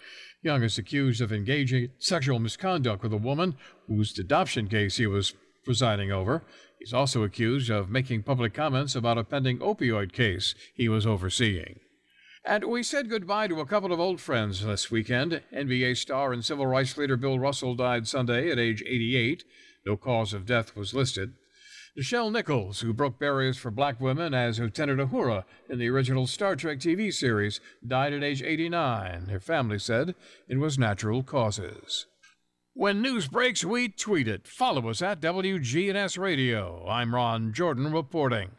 Young 0.44 0.62
is 0.62 0.78
accused 0.78 1.20
of 1.20 1.34
engaging 1.34 1.86
in 1.86 1.92
sexual 1.98 2.38
misconduct 2.38 3.02
with 3.02 3.12
a 3.12 3.18
woman 3.18 3.56
whose 3.88 4.20
adoption 4.20 4.68
case 4.68 4.98
he 4.98 5.08
was 5.08 5.34
presiding 5.66 6.12
over. 6.12 6.44
He's 6.78 6.94
also 6.94 7.24
accused 7.24 7.72
of 7.72 7.90
making 7.90 8.22
public 8.22 8.54
comments 8.54 8.94
about 8.94 9.18
a 9.18 9.24
pending 9.24 9.58
opioid 9.58 10.14
case 10.14 10.54
he 10.76 10.90
was 10.90 11.08
overseeing. 11.08 11.80
And 12.46 12.66
we 12.66 12.84
said 12.84 13.10
goodbye 13.10 13.48
to 13.48 13.60
a 13.60 13.66
couple 13.66 13.94
of 13.94 14.00
old 14.00 14.22
friends 14.22 14.64
this 14.64 14.92
weekend. 14.92 15.42
NBA 15.52 15.98
star 15.98 16.34
and 16.34 16.46
civil 16.46 16.68
rights 16.68 16.98
leader 16.98 17.18
Bill 17.18 17.40
Russell 17.40 17.74
died 17.74 18.08
Sunday 18.08 18.52
at 18.52 18.60
age 18.60 18.84
88. 18.86 19.44
No 19.86 19.98
cause 19.98 20.34
of 20.34 20.46
death 20.46 20.76
was 20.76 20.94
listed. 20.94 21.34
Nichelle 21.98 22.32
Nichols, 22.32 22.82
who 22.82 22.94
broke 22.94 23.20
barriers 23.20 23.58
for 23.58 23.70
black 23.70 24.00
women 24.00 24.34
as 24.34 24.60
Lieutenant 24.60 25.00
Uhura 25.00 25.44
in 25.70 25.78
the 25.78 25.90
original 25.90 26.26
Star 26.26 26.56
Trek 26.56 26.80
TV 26.80 27.14
series, 27.14 27.60
died 27.86 28.14
at 28.14 28.24
age 28.24 28.42
89. 28.42 29.28
Her 29.28 29.42
family 29.42 29.78
said 29.78 30.16
it 30.48 30.58
was 30.58 30.80
natural 30.80 31.22
causes. 31.22 32.06
When 32.74 33.02
news 33.02 33.28
breaks, 33.28 33.66
we 33.66 33.90
tweet 33.90 34.30
it. 34.30 34.48
Follow 34.48 34.90
us 34.90 35.02
at 35.02 35.20
WGNS 35.20 36.18
Radio. 36.18 36.88
I'm 36.88 37.14
Ron 37.14 37.52
Jordan 37.52 37.92
reporting. 37.92 38.52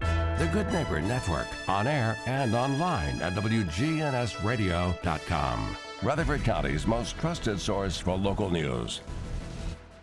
The 0.00 0.50
Good 0.52 0.72
Neighbor 0.72 1.00
Network, 1.00 1.46
on 1.68 1.86
air 1.86 2.18
and 2.26 2.52
online 2.54 3.20
at 3.20 3.34
WGNSradio.com. 3.34 5.76
Rutherford 6.02 6.42
County's 6.42 6.84
most 6.86 7.16
trusted 7.18 7.60
source 7.60 7.98
for 7.98 8.16
local 8.16 8.50
news. 8.50 9.02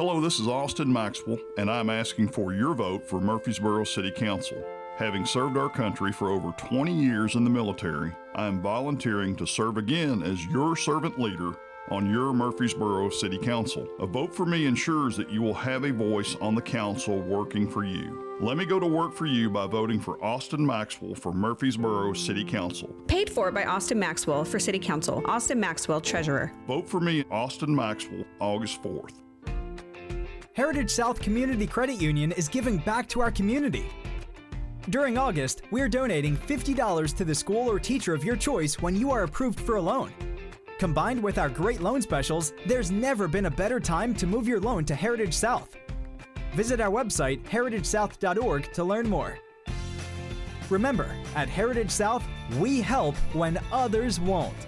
Hello, 0.00 0.18
this 0.18 0.40
is 0.40 0.48
Austin 0.48 0.90
Maxwell, 0.90 1.36
and 1.58 1.70
I'm 1.70 1.90
asking 1.90 2.28
for 2.28 2.54
your 2.54 2.72
vote 2.72 3.06
for 3.06 3.20
Murfreesboro 3.20 3.84
City 3.84 4.10
Council. 4.10 4.56
Having 4.96 5.26
served 5.26 5.58
our 5.58 5.68
country 5.68 6.10
for 6.10 6.30
over 6.30 6.54
20 6.56 6.90
years 6.90 7.34
in 7.34 7.44
the 7.44 7.50
military, 7.50 8.10
I 8.34 8.46
am 8.46 8.62
volunteering 8.62 9.36
to 9.36 9.46
serve 9.46 9.76
again 9.76 10.22
as 10.22 10.42
your 10.46 10.74
servant 10.74 11.20
leader 11.20 11.52
on 11.90 12.10
your 12.10 12.32
Murfreesboro 12.32 13.10
City 13.10 13.36
Council. 13.36 13.86
A 13.98 14.06
vote 14.06 14.34
for 14.34 14.46
me 14.46 14.64
ensures 14.64 15.18
that 15.18 15.28
you 15.28 15.42
will 15.42 15.52
have 15.52 15.84
a 15.84 15.92
voice 15.92 16.34
on 16.40 16.54
the 16.54 16.62
council 16.62 17.20
working 17.20 17.68
for 17.68 17.84
you. 17.84 18.38
Let 18.40 18.56
me 18.56 18.64
go 18.64 18.80
to 18.80 18.86
work 18.86 19.12
for 19.12 19.26
you 19.26 19.50
by 19.50 19.66
voting 19.66 20.00
for 20.00 20.16
Austin 20.24 20.64
Maxwell 20.64 21.14
for 21.14 21.34
Murfreesboro 21.34 22.14
City 22.14 22.46
Council. 22.46 22.88
Paid 23.06 23.28
for 23.28 23.52
by 23.52 23.66
Austin 23.66 23.98
Maxwell 23.98 24.46
for 24.46 24.58
City 24.58 24.78
Council. 24.78 25.20
Austin 25.26 25.60
Maxwell, 25.60 26.00
Treasurer. 26.00 26.54
Vote 26.66 26.88
for 26.88 27.00
me, 27.00 27.22
Austin 27.30 27.74
Maxwell, 27.74 28.24
August 28.40 28.82
4th. 28.82 29.20
Heritage 30.54 30.90
South 30.90 31.20
Community 31.20 31.64
Credit 31.64 32.00
Union 32.00 32.32
is 32.32 32.48
giving 32.48 32.78
back 32.78 33.08
to 33.10 33.20
our 33.20 33.30
community. 33.30 33.86
During 34.88 35.16
August, 35.16 35.62
we 35.70 35.80
are 35.80 35.88
donating 35.88 36.36
$50 36.36 37.16
to 37.16 37.24
the 37.24 37.34
school 37.34 37.70
or 37.70 37.78
teacher 37.78 38.14
of 38.14 38.24
your 38.24 38.34
choice 38.34 38.80
when 38.80 38.96
you 38.96 39.12
are 39.12 39.22
approved 39.22 39.60
for 39.60 39.76
a 39.76 39.80
loan. 39.80 40.12
Combined 40.80 41.22
with 41.22 41.38
our 41.38 41.48
great 41.48 41.80
loan 41.80 42.02
specials, 42.02 42.52
there's 42.66 42.90
never 42.90 43.28
been 43.28 43.46
a 43.46 43.50
better 43.50 43.78
time 43.78 44.12
to 44.14 44.26
move 44.26 44.48
your 44.48 44.58
loan 44.58 44.84
to 44.86 44.94
Heritage 44.96 45.34
South. 45.34 45.76
Visit 46.54 46.80
our 46.80 46.90
website, 46.90 47.44
heritagesouth.org, 47.44 48.72
to 48.72 48.82
learn 48.82 49.08
more. 49.08 49.38
Remember, 50.68 51.14
at 51.36 51.48
Heritage 51.48 51.92
South, 51.92 52.24
we 52.58 52.80
help 52.80 53.14
when 53.34 53.56
others 53.70 54.18
won't. 54.18 54.66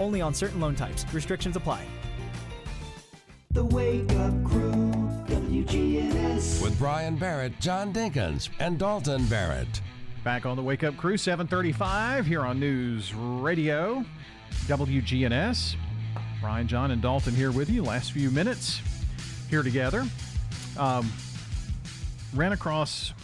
Only 0.00 0.22
on 0.22 0.32
certain 0.32 0.60
loan 0.60 0.74
types. 0.74 1.04
Restrictions 1.12 1.54
apply. 1.56 1.84
The 3.54 3.64
Wake 3.64 4.10
Up 4.14 4.43
WGNS. 5.64 6.62
With 6.62 6.78
Brian 6.78 7.16
Barrett, 7.16 7.58
John 7.58 7.92
Dinkins, 7.92 8.50
and 8.60 8.78
Dalton 8.78 9.24
Barrett. 9.26 9.80
Back 10.22 10.44
on 10.46 10.56
the 10.56 10.62
Wake 10.62 10.84
Up 10.84 10.96
Crew, 10.96 11.16
735 11.16 12.26
here 12.26 12.42
on 12.42 12.60
News 12.60 13.14
Radio, 13.14 14.04
WGNS. 14.66 15.76
Brian, 16.40 16.68
John, 16.68 16.90
and 16.90 17.00
Dalton 17.00 17.34
here 17.34 17.50
with 17.50 17.70
you. 17.70 17.82
Last 17.82 18.12
few 18.12 18.30
minutes 18.30 18.80
here 19.48 19.62
together. 19.62 20.06
Um, 20.78 21.10
ran 22.34 22.52
across 22.52 23.14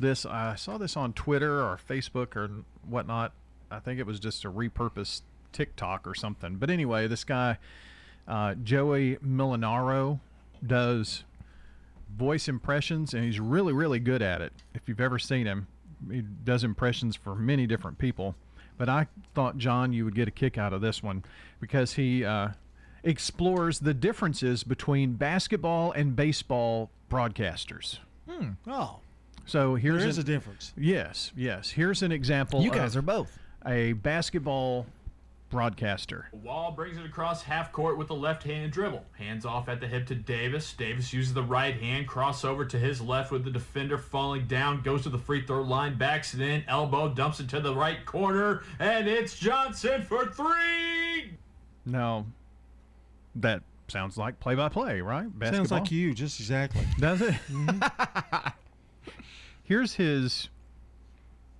this. 0.00 0.26
I 0.26 0.56
saw 0.56 0.78
this 0.78 0.96
on 0.96 1.12
Twitter 1.12 1.60
or 1.60 1.78
Facebook 1.88 2.34
or 2.34 2.50
whatnot. 2.88 3.32
I 3.70 3.78
think 3.78 4.00
it 4.00 4.06
was 4.06 4.18
just 4.18 4.44
a 4.44 4.50
repurposed 4.50 5.22
TikTok 5.52 6.06
or 6.08 6.14
something. 6.14 6.56
But 6.56 6.70
anyway, 6.70 7.06
this 7.06 7.22
guy, 7.22 7.58
uh, 8.26 8.54
Joey 8.54 9.16
Mulinaro, 9.16 10.18
does 10.66 11.22
voice 12.18 12.48
impressions, 12.48 13.14
and 13.14 13.24
he's 13.24 13.40
really, 13.40 13.72
really 13.72 14.00
good 14.00 14.20
at 14.22 14.40
it. 14.42 14.52
If 14.74 14.82
you've 14.86 15.00
ever 15.00 15.18
seen 15.18 15.46
him, 15.46 15.68
he 16.10 16.22
does 16.22 16.64
impressions 16.64 17.16
for 17.16 17.34
many 17.34 17.66
different 17.66 17.98
people. 17.98 18.34
But 18.76 18.88
I 18.88 19.06
thought, 19.34 19.56
John, 19.58 19.92
you 19.92 20.04
would 20.04 20.14
get 20.14 20.28
a 20.28 20.30
kick 20.30 20.58
out 20.58 20.72
of 20.72 20.80
this 20.80 21.02
one 21.02 21.24
because 21.60 21.94
he 21.94 22.24
uh, 22.24 22.48
explores 23.02 23.80
the 23.80 23.94
differences 23.94 24.62
between 24.64 25.14
basketball 25.14 25.92
and 25.92 26.14
baseball 26.14 26.90
broadcasters. 27.10 27.98
Hmm. 28.28 28.50
Oh. 28.66 28.98
So 29.46 29.74
here's 29.76 30.00
There 30.02 30.08
is 30.10 30.18
an- 30.18 30.22
a 30.24 30.26
difference. 30.26 30.72
Yes, 30.76 31.32
yes. 31.36 31.70
Here's 31.70 32.02
an 32.02 32.12
example. 32.12 32.62
You 32.62 32.70
guys 32.70 32.94
are 32.96 33.02
both. 33.02 33.36
a 33.66 33.94
basketball 33.94 34.86
broadcaster. 35.48 36.28
Wall 36.32 36.70
brings 36.72 36.96
it 36.96 37.04
across 37.04 37.42
half 37.42 37.72
court 37.72 37.98
with 37.98 38.10
a 38.10 38.14
left-handed 38.14 38.70
dribble. 38.70 39.04
Hands 39.16 39.44
off 39.44 39.68
at 39.68 39.80
the 39.80 39.86
hip 39.86 40.06
to 40.06 40.14
Davis. 40.14 40.72
Davis 40.72 41.12
uses 41.12 41.34
the 41.34 41.42
right 41.42 41.74
hand, 41.74 42.08
crossover 42.08 42.68
to 42.68 42.78
his 42.78 43.00
left 43.00 43.30
with 43.30 43.44
the 43.44 43.50
defender 43.50 43.98
falling 43.98 44.46
down, 44.46 44.82
goes 44.82 45.02
to 45.02 45.08
the 45.08 45.18
free 45.18 45.44
throw 45.44 45.62
line, 45.62 45.96
backs 45.96 46.34
it 46.34 46.40
in, 46.40 46.64
elbow, 46.68 47.08
dumps 47.08 47.40
it 47.40 47.48
to 47.48 47.60
the 47.60 47.74
right 47.74 48.04
corner, 48.04 48.62
and 48.78 49.08
it's 49.08 49.38
Johnson 49.38 50.02
for 50.02 50.26
three! 50.26 51.32
Now, 51.86 52.26
that 53.36 53.62
sounds 53.88 54.18
like 54.18 54.38
play-by-play, 54.40 55.00
right? 55.00 55.26
Sounds 55.44 55.72
like 55.72 55.90
you, 55.90 56.14
just 56.14 56.40
exactly. 56.40 56.84
Does 56.98 57.22
it? 57.22 57.34
Mm-hmm. 57.50 58.48
Here's 59.64 59.94
his, 59.94 60.48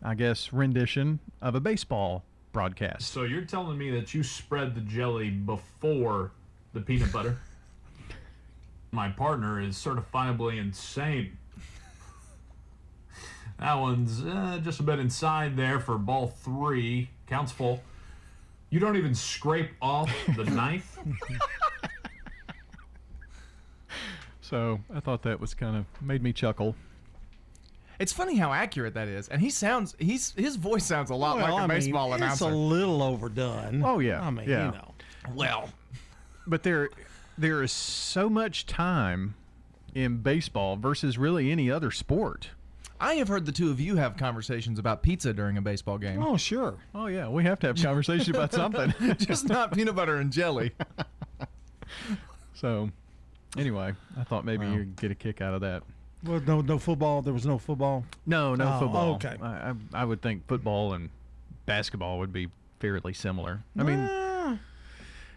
I 0.03 0.15
guess, 0.15 0.53
rendition 0.53 1.21
of 1.41 1.55
a 1.55 1.61
baseball 1.61 2.25
broadcast. 2.59 3.13
So 3.13 3.23
you're 3.23 3.43
telling 3.43 3.79
me 3.79 3.89
that 3.93 4.15
you 4.15 4.25
spread 4.25 4.75
the 4.75 4.81
jelly 4.81 5.31
before 5.31 6.33
the 6.73 6.81
peanut 6.81 7.13
butter? 7.13 7.39
My 8.91 9.11
partner 9.11 9.61
is 9.61 9.77
certifiably 9.77 10.59
insane. 10.59 11.39
That 13.61 13.75
one's 13.75 14.25
uh, 14.25 14.59
just 14.65 14.81
a 14.81 14.83
bit 14.83 14.99
inside 14.99 15.57
there 15.57 15.79
for 15.79 15.99
ball 15.99 16.27
three. 16.27 17.11
Counts 17.29 17.53
full. 17.53 17.81
You 18.71 18.81
don't 18.81 18.97
even 18.97 19.15
scrape 19.15 19.71
off 19.81 20.13
the 20.35 20.43
knife. 20.51 20.99
So 24.41 24.81
I 24.93 24.99
thought 24.99 25.23
that 25.23 25.39
was 25.39 25.55
kind 25.55 25.77
of 25.77 25.85
made 26.03 26.25
me 26.25 26.33
chuckle. 26.33 26.75
It's 27.99 28.13
funny 28.13 28.37
how 28.37 28.53
accurate 28.53 28.95
that 28.95 29.09
is, 29.09 29.29
and 29.29 29.41
he 29.41 29.51
sounds 29.51 29.97
he's 29.99 30.33
his 30.33 30.57
voice 30.57 30.85
sounds 30.85 31.11
a 31.11 31.15
lot 31.15 31.37
Well, 31.37 31.45
like 31.47 31.53
a 31.53 31.57
I 31.57 31.67
mean, 31.67 31.69
baseball 31.69 32.13
it's 32.15 32.23
announcer. 32.23 32.45
a 32.45 32.49
little 32.49 33.03
overdone. 33.03 33.83
Oh 33.85 33.99
yeah, 33.99 34.21
I 34.21 34.31
mean, 34.31 34.49
yeah. 34.49 34.67
you 34.67 34.73
know. 34.73 34.95
Well, 35.35 35.69
but 36.47 36.63
there 36.63 36.91
there 37.37 37.63
is 37.63 37.73
so 37.73 38.29
much 38.29 38.67
time 38.67 39.35
in 39.95 40.19
baseball 40.19 40.77
versus 40.77 41.19
really 41.19 41.51
any 41.51 41.71
other 41.71 41.91
sport. 41.91 42.51
I 43.01 43.15
have 43.15 43.29
heard 43.29 43.47
the 43.47 43.53
two 43.53 43.71
of 43.71 43.81
you 43.81 43.97
have 43.97 44.17
conversations 44.17 44.79
about 44.79 45.03
pizza 45.03 45.33
during 45.33 45.57
a 45.57 45.63
baseball 45.63 45.99
game. 45.99 46.23
Oh 46.23 46.37
sure. 46.37 46.77
Oh 46.95 47.07
yeah, 47.07 47.29
we 47.29 47.43
have 47.45 47.59
to 47.61 47.67
have 47.69 47.77
conversations 47.77 48.29
about 48.29 48.53
something. 48.53 48.93
Just 49.19 49.49
not 49.49 49.73
peanut 49.73 49.95
butter 49.97 50.17
and 50.17 50.33
jelly. 50.33 50.73
So, 52.55 52.91
anyway, 53.57 53.95
I 54.19 54.25
thought 54.25 54.45
maybe 54.45 54.67
you'd 54.67 54.97
get 54.97 55.11
a 55.11 55.15
kick 55.15 55.41
out 55.41 55.55
of 55.55 55.61
that. 55.61 55.85
Well, 56.25 56.41
no, 56.47 56.61
no 56.61 56.79
football. 56.79 57.23
There 57.23 57.33
was 57.33 57.47
no 57.47 57.59
football. 57.59 58.05
No, 58.27 58.55
no 58.55 58.75
Oh, 58.75 58.79
football. 58.81 59.15
okay. 59.15 59.37
I, 59.41 59.71
I, 59.71 59.75
I 59.95 60.05
would 60.05 60.21
think 60.21 60.47
football 60.49 60.93
and 60.93 61.11
basketball 61.67 62.19
would 62.19 62.33
be 62.33 62.49
fairly 62.81 63.13
similar. 63.13 63.63
I 63.79 63.83
mean, 63.85 63.99
Ah, 64.11 64.59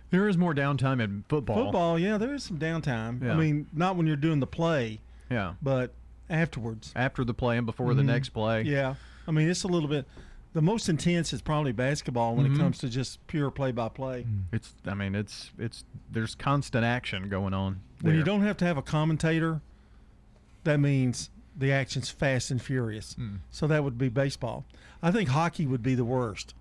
there 0.10 0.28
is 0.28 0.38
more 0.38 0.54
downtime 0.56 1.02
in 1.02 1.24
football. 1.30 1.66
football. 1.66 2.00
Yeah, 2.00 2.18
there 2.18 2.34
is 2.34 2.44
some 2.44 2.58
downtime. 2.58 3.24
Yeah. 3.24 3.34
I 3.34 3.36
mean, 3.36 3.68
not 3.74 3.96
when 3.96 4.08
you're 4.08 4.16
doing 4.16 4.40
the 4.40 4.48
play, 4.48 5.00
Yeah. 5.30 5.54
but 5.62 5.94
afterwards. 6.30 6.92
After 6.96 7.24
the 7.24 7.34
play 7.34 7.58
and 7.58 7.66
before 7.66 7.94
the 7.94 8.02
Mhm. 8.02 8.06
next 8.08 8.30
play. 8.30 8.64
Yeah, 8.64 8.96
I 9.28 9.32
mean, 9.32 9.50
it's 9.50 9.64
a 9.64 9.68
little 9.68 9.90
bit. 9.90 10.08
The 10.54 10.62
most 10.62 10.90
intense 10.90 11.32
is 11.32 11.42
probably 11.42 11.72
basketball 11.72 12.36
when 12.36 12.46
Mhm. 12.48 12.56
it 12.56 12.58
comes 12.60 12.78
to 12.80 12.90
just 12.90 13.26
pure 13.28 13.50
play-by-play. 13.52 14.26
It's. 14.52 14.74
I 14.86 14.94
mean, 14.96 15.16
it's. 15.16 15.52
It's. 15.58 15.86
There's 16.12 16.36
constant 16.36 16.84
action 16.84 17.30
going 17.30 17.54
on. 17.54 17.80
When 18.02 18.14
you 18.16 18.20
there. 18.20 18.26
don't 18.26 18.42
have 18.42 18.58
to 18.58 18.66
have 18.66 18.78
a 18.78 18.82
commentator, 18.82 19.62
that 20.64 20.80
means 20.80 21.30
the 21.58 21.72
action's 21.72 22.10
fast 22.10 22.52
and 22.52 22.62
furious. 22.62 23.14
Hmm. 23.16 23.36
So 23.52 23.68
that 23.68 23.84
would 23.84 23.98
be 23.98 24.10
baseball. 24.10 24.66
I 25.04 25.12
think 25.12 25.30
hockey 25.30 25.66
would 25.66 25.84
be 25.84 25.96
the 25.96 26.06
worst 26.06 26.54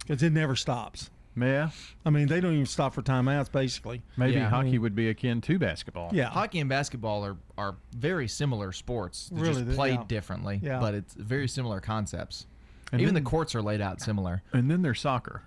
because 0.00 0.22
it 0.22 0.32
never 0.32 0.56
stops. 0.56 1.10
Yeah. 1.36 1.70
I 2.04 2.10
mean, 2.10 2.26
they 2.26 2.40
don't 2.40 2.54
even 2.54 2.66
stop 2.66 2.94
for 2.94 3.02
timeouts, 3.02 3.52
basically. 3.52 4.02
Maybe 4.16 4.34
Yeah. 4.34 4.48
hockey 4.50 4.76
would 4.78 4.96
be 4.96 5.08
akin 5.08 5.40
to 5.42 5.58
basketball. 5.58 6.10
Yeah. 6.12 6.30
Hockey 6.30 6.58
and 6.58 6.68
basketball 6.68 7.24
are, 7.24 7.36
are 7.56 7.76
very 7.96 8.26
similar 8.26 8.72
sports. 8.72 9.28
They're 9.32 9.44
Really, 9.44 9.62
just 9.64 9.76
played 9.76 10.00
yeah. 10.00 10.04
differently, 10.08 10.60
Yeah. 10.62 10.80
but 10.80 10.94
it's 10.94 11.14
very 11.14 11.46
similar 11.46 11.80
concepts. 11.80 12.46
And 12.90 13.00
Even 13.00 13.14
then- 13.14 13.22
the 13.22 13.30
courts 13.30 13.54
are 13.54 13.62
laid 13.62 13.80
out 13.80 14.00
similar. 14.00 14.42
And 14.52 14.68
then 14.70 14.82
there's 14.82 15.00
soccer. 15.00 15.42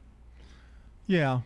Yeah, 1.08 1.42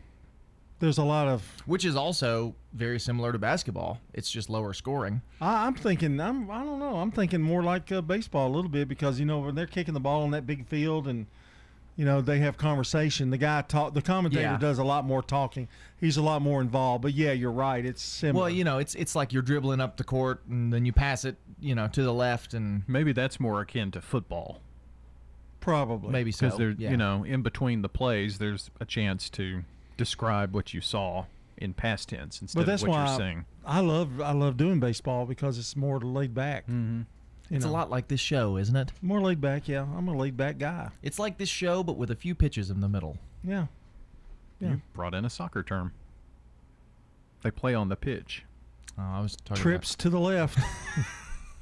there's 0.79 0.97
a 0.97 1.03
lot 1.03 1.27
of. 1.27 1.41
Which 1.65 1.85
is 1.85 1.95
also 1.95 2.55
very 2.73 2.99
similar 2.99 3.31
to 3.31 3.39
basketball. 3.39 3.99
It's 4.13 4.29
just 4.29 4.49
lower 4.49 4.73
scoring. 4.73 5.21
I, 5.39 5.65
I'm 5.67 5.73
thinking. 5.75 6.19
I'm. 6.19 6.49
I 6.51 6.63
don't 6.63 6.79
know. 6.79 6.97
I'm 6.97 7.11
thinking 7.11 7.41
more 7.41 7.63
like 7.63 7.91
uh, 7.91 8.01
baseball 8.01 8.47
a 8.47 8.53
little 8.53 8.69
bit 8.69 8.87
because 8.87 9.19
you 9.19 9.25
know 9.25 9.39
when 9.39 9.55
they're 9.55 9.67
kicking 9.67 9.93
the 9.93 9.99
ball 9.99 10.23
on 10.23 10.31
that 10.31 10.45
big 10.45 10.67
field 10.67 11.07
and. 11.07 11.27
You 11.97 12.03
know 12.03 12.19
they 12.19 12.39
have 12.39 12.57
conversation. 12.57 13.29
The 13.29 13.37
guy 13.37 13.61
talk. 13.61 13.93
The 13.93 14.01
commentator 14.01 14.41
Yeah. 14.41 14.57
does 14.57 14.79
a 14.79 14.83
lot 14.83 15.05
more 15.05 15.21
talking. 15.21 15.69
He's 15.97 16.17
a 16.17 16.21
lot 16.21 16.41
more 16.41 16.59
involved. 16.59 17.03
But 17.03 17.13
yeah, 17.13 17.31
you're 17.31 17.53
right. 17.53 17.85
It's 17.85 18.01
similar. 18.01 18.41
Well, 18.41 18.49
you 18.49 18.65
know, 18.65 18.79
it's 18.79 18.95
it's 18.95 19.15
like 19.15 19.31
you're 19.31 19.41
dribbling 19.41 19.79
up 19.79 19.95
the 19.95 20.03
court 20.03 20.41
and 20.49 20.73
then 20.73 20.85
you 20.85 20.91
pass 20.91 21.23
it, 21.23 21.37
you 21.57 21.73
know, 21.73 21.87
to 21.87 22.03
the 22.03 22.11
left 22.13 22.53
and 22.53 22.83
Maybe 22.85 23.13
that's 23.13 23.39
more 23.39 23.61
akin 23.61 23.91
to 23.91 24.01
football. 24.01 24.59
Probably. 25.61 26.09
maybe 26.11 26.33
so. 26.33 26.47
Because 26.47 26.59
there, 26.59 26.71
yeah. 26.77 26.91
you 26.91 26.97
know, 26.97 27.23
in 27.23 27.41
between 27.43 27.81
the 27.81 27.87
plays, 27.87 28.39
there's 28.39 28.69
a 28.81 28.85
chance 28.85 29.29
to 29.29 29.63
describe 29.97 30.53
what 30.53 30.73
you 30.73 30.81
saw 30.81 31.25
in 31.57 31.73
past 31.73 32.09
tense 32.09 32.41
instead 32.41 32.59
but 32.59 32.65
that's 32.65 32.83
of 32.83 32.89
what 32.89 32.95
why 32.95 33.05
you're 33.05 33.13
I, 33.13 33.17
seeing. 33.17 33.45
I 33.65 33.79
love 33.79 34.21
I 34.21 34.33
love 34.33 34.57
doing 34.57 34.79
baseball 34.79 35.25
because 35.25 35.57
it's 35.57 35.75
more 35.75 35.99
laid 35.99 36.33
back. 36.33 36.63
Mm-hmm. 36.65 37.01
You 37.49 37.57
it's 37.57 37.65
a 37.65 37.69
lot 37.69 37.91
like 37.91 38.07
this 38.07 38.19
show, 38.19 38.57
isn't 38.57 38.75
it? 38.75 38.91
More 39.03 39.21
laid 39.21 39.39
back. 39.39 39.67
Yeah, 39.67 39.83
I'm 39.95 40.07
a 40.07 40.17
laid 40.17 40.35
back 40.35 40.57
guy. 40.57 40.89
It's 41.03 41.19
like 41.19 41.37
this 41.37 41.49
show, 41.49 41.83
but 41.83 41.95
with 41.95 42.09
a 42.09 42.15
few 42.15 42.33
pitches 42.33 42.71
in 42.71 42.79
the 42.79 42.89
middle. 42.89 43.17
Yeah. 43.43 43.67
Yeah. 44.59 44.71
You 44.71 44.81
brought 44.93 45.13
in 45.13 45.25
a 45.25 45.29
soccer 45.29 45.61
term. 45.61 45.93
They 47.43 47.51
play 47.51 47.75
on 47.75 47.89
the 47.89 47.95
pitch. 47.95 48.43
Oh, 48.97 49.03
I 49.03 49.21
was 49.21 49.35
talking 49.35 49.61
Trips 49.61 49.93
to 49.97 50.09
the 50.09 50.19
left. 50.19 50.57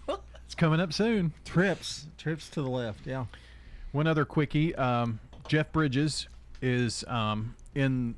It's 0.54 0.60
coming 0.60 0.80
up 0.80 0.94
soon. 0.94 1.34
Trips, 1.46 2.06
trips 2.16 2.48
to 2.50 2.62
the 2.62 2.70
left. 2.70 3.08
Yeah. 3.08 3.26
One 3.92 4.06
other 4.06 4.24
quickie: 4.24 4.76
um, 4.76 5.20
Jeff 5.48 5.72
Bridges 5.72 6.28
is 6.62 7.04
um, 7.08 7.56
in 7.74 8.14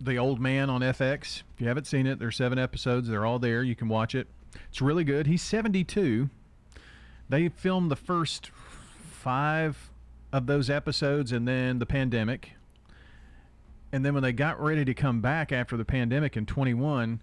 The 0.00 0.16
Old 0.16 0.40
Man 0.40 0.70
on 0.70 0.80
FX. 0.80 1.42
If 1.54 1.60
you 1.60 1.68
haven't 1.68 1.86
seen 1.86 2.06
it, 2.06 2.18
there's 2.18 2.36
seven 2.36 2.58
episodes. 2.58 3.08
They're 3.08 3.26
all 3.26 3.38
there. 3.38 3.62
You 3.62 3.74
can 3.74 3.88
watch 3.88 4.14
it. 4.14 4.28
It's 4.68 4.80
really 4.80 5.04
good. 5.04 5.26
He's 5.26 5.42
72. 5.42 6.30
They 7.28 7.48
filmed 7.48 7.90
the 7.90 7.96
first 7.96 8.50
five 9.10 9.90
of 10.32 10.46
those 10.46 10.70
episodes, 10.70 11.32
and 11.32 11.46
then 11.46 11.78
the 11.78 11.86
pandemic. 11.86 12.52
And 13.92 14.04
then 14.04 14.14
when 14.14 14.22
they 14.22 14.32
got 14.32 14.60
ready 14.60 14.84
to 14.84 14.94
come 14.94 15.20
back 15.20 15.50
after 15.50 15.76
the 15.76 15.84
pandemic 15.84 16.36
in 16.36 16.46
21, 16.46 17.20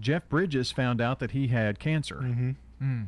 Jeff 0.00 0.28
Bridges 0.28 0.70
found 0.70 1.00
out 1.00 1.18
that 1.20 1.30
he 1.32 1.48
had 1.48 1.78
cancer. 1.78 2.16
Mm-hmm. 2.16 3.02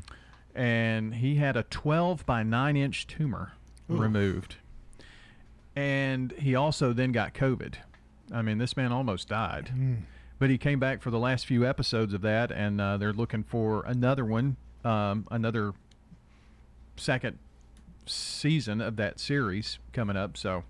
And 0.54 1.14
he 1.14 1.36
had 1.36 1.56
a 1.56 1.62
12 1.64 2.24
by 2.26 2.42
9 2.42 2.76
inch 2.76 3.06
tumor 3.06 3.52
Ooh. 3.90 3.96
removed. 3.96 4.56
And 5.76 6.32
he 6.32 6.54
also 6.54 6.92
then 6.92 7.12
got 7.12 7.34
COVID. 7.34 7.74
I 8.32 8.42
mean, 8.42 8.58
this 8.58 8.76
man 8.76 8.92
almost 8.92 9.28
died. 9.28 9.70
Mm. 9.74 10.02
But 10.38 10.50
he 10.50 10.58
came 10.58 10.78
back 10.78 11.02
for 11.02 11.10
the 11.10 11.18
last 11.18 11.46
few 11.46 11.66
episodes 11.66 12.14
of 12.14 12.20
that, 12.22 12.52
and 12.52 12.80
uh, 12.80 12.96
they're 12.96 13.12
looking 13.12 13.42
for 13.42 13.84
another 13.86 14.24
one, 14.24 14.56
um, 14.84 15.26
another 15.30 15.72
second 16.96 17.38
season 18.06 18.80
of 18.80 18.96
that 18.96 19.18
series 19.18 19.78
coming 19.92 20.16
up. 20.16 20.36
So, 20.36 20.62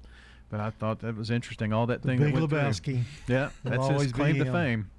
but 0.49 0.61
I 0.61 0.71
thought 0.71 1.01
that 1.01 1.17
was 1.17 1.31
interesting. 1.31 1.73
All 1.73 1.87
that 1.87 2.03
The 2.03 2.09
thing 2.09 2.19
Big 2.19 2.35
that 2.35 2.41
went 2.41 2.51
through. 2.51 2.59
Lebowski. 2.61 3.03
Yeah, 3.27 3.51
that's 3.63 3.79
always 3.79 4.05
his 4.05 4.13
claim 4.13 4.37
to 4.37 4.51
fame. 4.51 4.91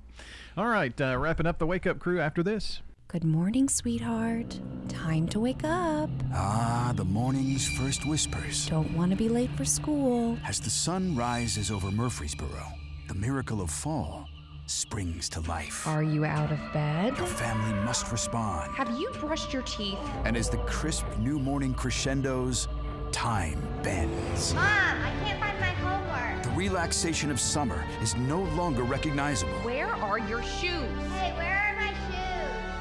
All 0.56 0.68
right, 0.68 1.00
uh, 1.02 1.18
wrapping 1.18 1.48
up 1.48 1.58
the 1.58 1.66
wake 1.66 1.88
up 1.88 2.00
crew 2.00 2.20
after 2.20 2.44
this. 2.44 2.82
Good 3.12 3.24
morning, 3.24 3.68
sweetheart. 3.70 4.62
Time 4.88 5.28
to 5.30 5.40
wake 5.40 5.64
up. 5.64 6.12
Ah, 6.32 6.94
the 6.96 7.04
morning's 7.04 7.68
first 7.70 8.06
whispers. 8.06 8.68
Don't 8.68 8.96
want 8.96 9.10
to 9.10 9.18
be 9.18 9.28
late 9.28 9.50
for 9.58 9.66
school. 9.66 10.38
As 10.48 10.60
the 10.60 10.70
sun 10.70 11.16
rises 11.16 11.72
over 11.72 11.90
Murfreesboro, 11.90 12.68
the 13.08 13.16
miracle 13.16 13.62
of 13.62 13.72
fall 13.72 14.30
springs 14.68 15.28
to 15.30 15.40
life. 15.50 15.88
Are 15.88 16.04
you 16.04 16.24
out 16.24 16.52
of 16.52 16.60
bed? 16.72 17.18
Your 17.18 17.26
family 17.26 17.74
must 17.84 18.12
respond. 18.12 18.76
Have 18.76 18.92
you 19.00 19.10
brushed 19.20 19.54
your 19.54 19.64
teeth? 19.64 19.98
And 20.24 20.38
as 20.38 20.48
the 20.48 20.60
crisp 20.68 21.08
new 21.18 21.40
morning 21.40 21.74
crescendos, 21.74 22.68
time 23.12 23.60
bends. 23.82 24.54
Mom, 24.54 24.64
I 24.64 25.12
can't 25.24 25.40
find 25.40 25.60
my 25.60 25.74
homework. 25.82 26.44
The 26.44 26.52
relaxation 26.52 27.32
of 27.32 27.40
summer 27.40 27.84
is 28.04 28.16
no 28.18 28.44
longer 28.54 28.84
recognizable. 28.84 29.54
Where 29.64 29.88
are 29.96 30.20
your 30.20 30.44
shoes? 30.44 30.86
Hey, 31.18 31.34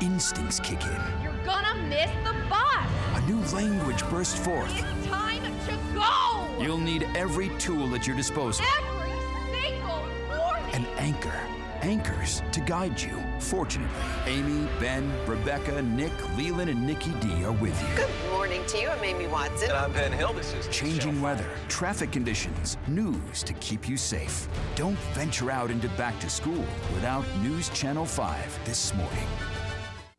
Instincts 0.00 0.60
kick 0.60 0.80
in. 0.84 1.02
You're 1.24 1.32
gonna 1.44 1.74
miss 1.88 2.10
the 2.22 2.32
bus. 2.48 2.86
A 3.14 3.20
new 3.22 3.40
language 3.52 4.08
bursts 4.08 4.38
forth. 4.38 4.72
It's 4.72 5.06
time 5.08 5.42
to 5.42 5.76
go. 5.92 6.62
You'll 6.62 6.78
need 6.78 7.08
every 7.16 7.48
tool 7.58 7.92
at 7.96 8.06
your 8.06 8.16
disposal. 8.16 8.64
Every 8.78 9.10
single 9.60 10.06
morning. 10.28 10.74
An 10.74 10.86
anchor. 10.98 11.34
Anchors 11.82 12.42
to 12.52 12.60
guide 12.60 13.00
you. 13.00 13.22
Fortunately, 13.40 13.92
Amy, 14.26 14.68
Ben, 14.78 15.10
Rebecca, 15.26 15.82
Nick, 15.82 16.12
Leland, 16.36 16.70
and 16.70 16.86
Nikki 16.86 17.12
D 17.14 17.44
are 17.44 17.52
with 17.52 17.80
you. 17.80 17.96
Good 17.96 18.30
morning 18.32 18.62
to 18.66 18.78
you. 18.78 18.88
I'm 18.88 19.02
Amy 19.02 19.26
Watson. 19.26 19.70
And 19.70 19.78
I'm 19.78 19.92
Ben 19.92 20.12
Hill. 20.12 20.32
This 20.32 20.52
is 20.54 20.68
Changing 20.68 21.20
weather, 21.20 21.46
traffic 21.68 22.12
conditions, 22.12 22.76
news 22.86 23.42
to 23.42 23.52
keep 23.54 23.88
you 23.88 23.96
safe. 23.96 24.48
Don't 24.76 24.98
venture 25.12 25.50
out 25.50 25.72
into 25.72 25.88
back 25.90 26.18
to 26.20 26.30
school 26.30 26.64
without 26.94 27.24
News 27.42 27.68
Channel 27.70 28.06
5 28.06 28.60
this 28.64 28.94
morning. 28.94 29.26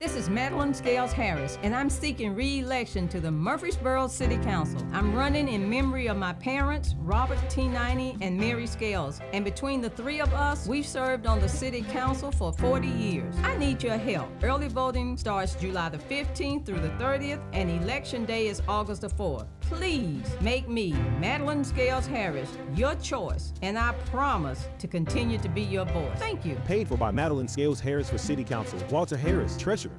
This 0.02 0.16
is 0.16 0.30
Madeline 0.30 0.74
Scales 0.74 1.12
Harris, 1.12 1.60
and 1.62 1.76
I'm 1.76 1.90
seeking 1.90 2.34
re 2.34 2.60
election 2.60 3.10
to 3.10 3.20
the 3.20 3.30
Murfreesboro 3.30 4.08
City 4.08 4.38
Council. 4.38 4.82
I'm 4.94 5.14
running 5.14 5.50
in 5.50 5.70
memory 5.70 6.08
of 6.08 6.16
my 6.16 6.32
parents, 6.32 6.96
Robert 7.00 7.38
T. 7.50 7.64
Niney 7.64 8.18
and 8.22 8.38
Mary 8.38 8.66
Scales. 8.66 9.20
And 9.34 9.44
between 9.44 9.82
the 9.82 9.90
three 9.90 10.22
of 10.22 10.34
us, 10.34 10.66
we've 10.68 10.88
served 10.88 11.28
on 11.28 11.42
the 11.42 11.50
City 11.50 11.82
Council 11.82 12.32
for 12.32 12.54
40 12.54 12.88
years. 12.88 13.36
I 13.44 13.58
need 13.58 13.84
your 13.84 13.98
help. 13.98 14.30
Early 14.42 14.70
voting 14.70 15.18
starts 15.18 15.56
July 15.56 15.90
the 15.90 15.98
15th 15.98 16.66
through 16.66 16.80
the 16.80 16.92
30th, 16.92 17.42
and 17.52 17.70
election 17.70 18.24
day 18.24 18.48
is 18.48 18.62
August 18.70 19.02
the 19.02 19.10
4th. 19.10 19.48
Please 19.70 20.26
make 20.42 20.68
me, 20.68 20.94
Madeline 21.20 21.64
Scales 21.64 22.08
Harris, 22.08 22.58
your 22.76 22.96
choice, 22.96 23.54
and 23.62 23.78
I 23.78 23.94
promise 24.08 24.68
to 24.80 24.88
continue 24.88 25.38
to 25.38 25.48
be 25.48 25.62
your 25.62 25.86
voice. 25.86 26.18
Thank 26.18 26.44
you. 26.44 26.56
Paid 26.66 26.88
for 26.88 26.98
by 26.98 27.12
Madeline 27.12 27.48
Scales 27.48 27.80
Harris 27.80 28.10
for 28.10 28.18
City 28.18 28.44
Council. 28.44 28.80
Walter 28.90 29.16
Harris, 29.16 29.56
Treasurer. 29.58 29.94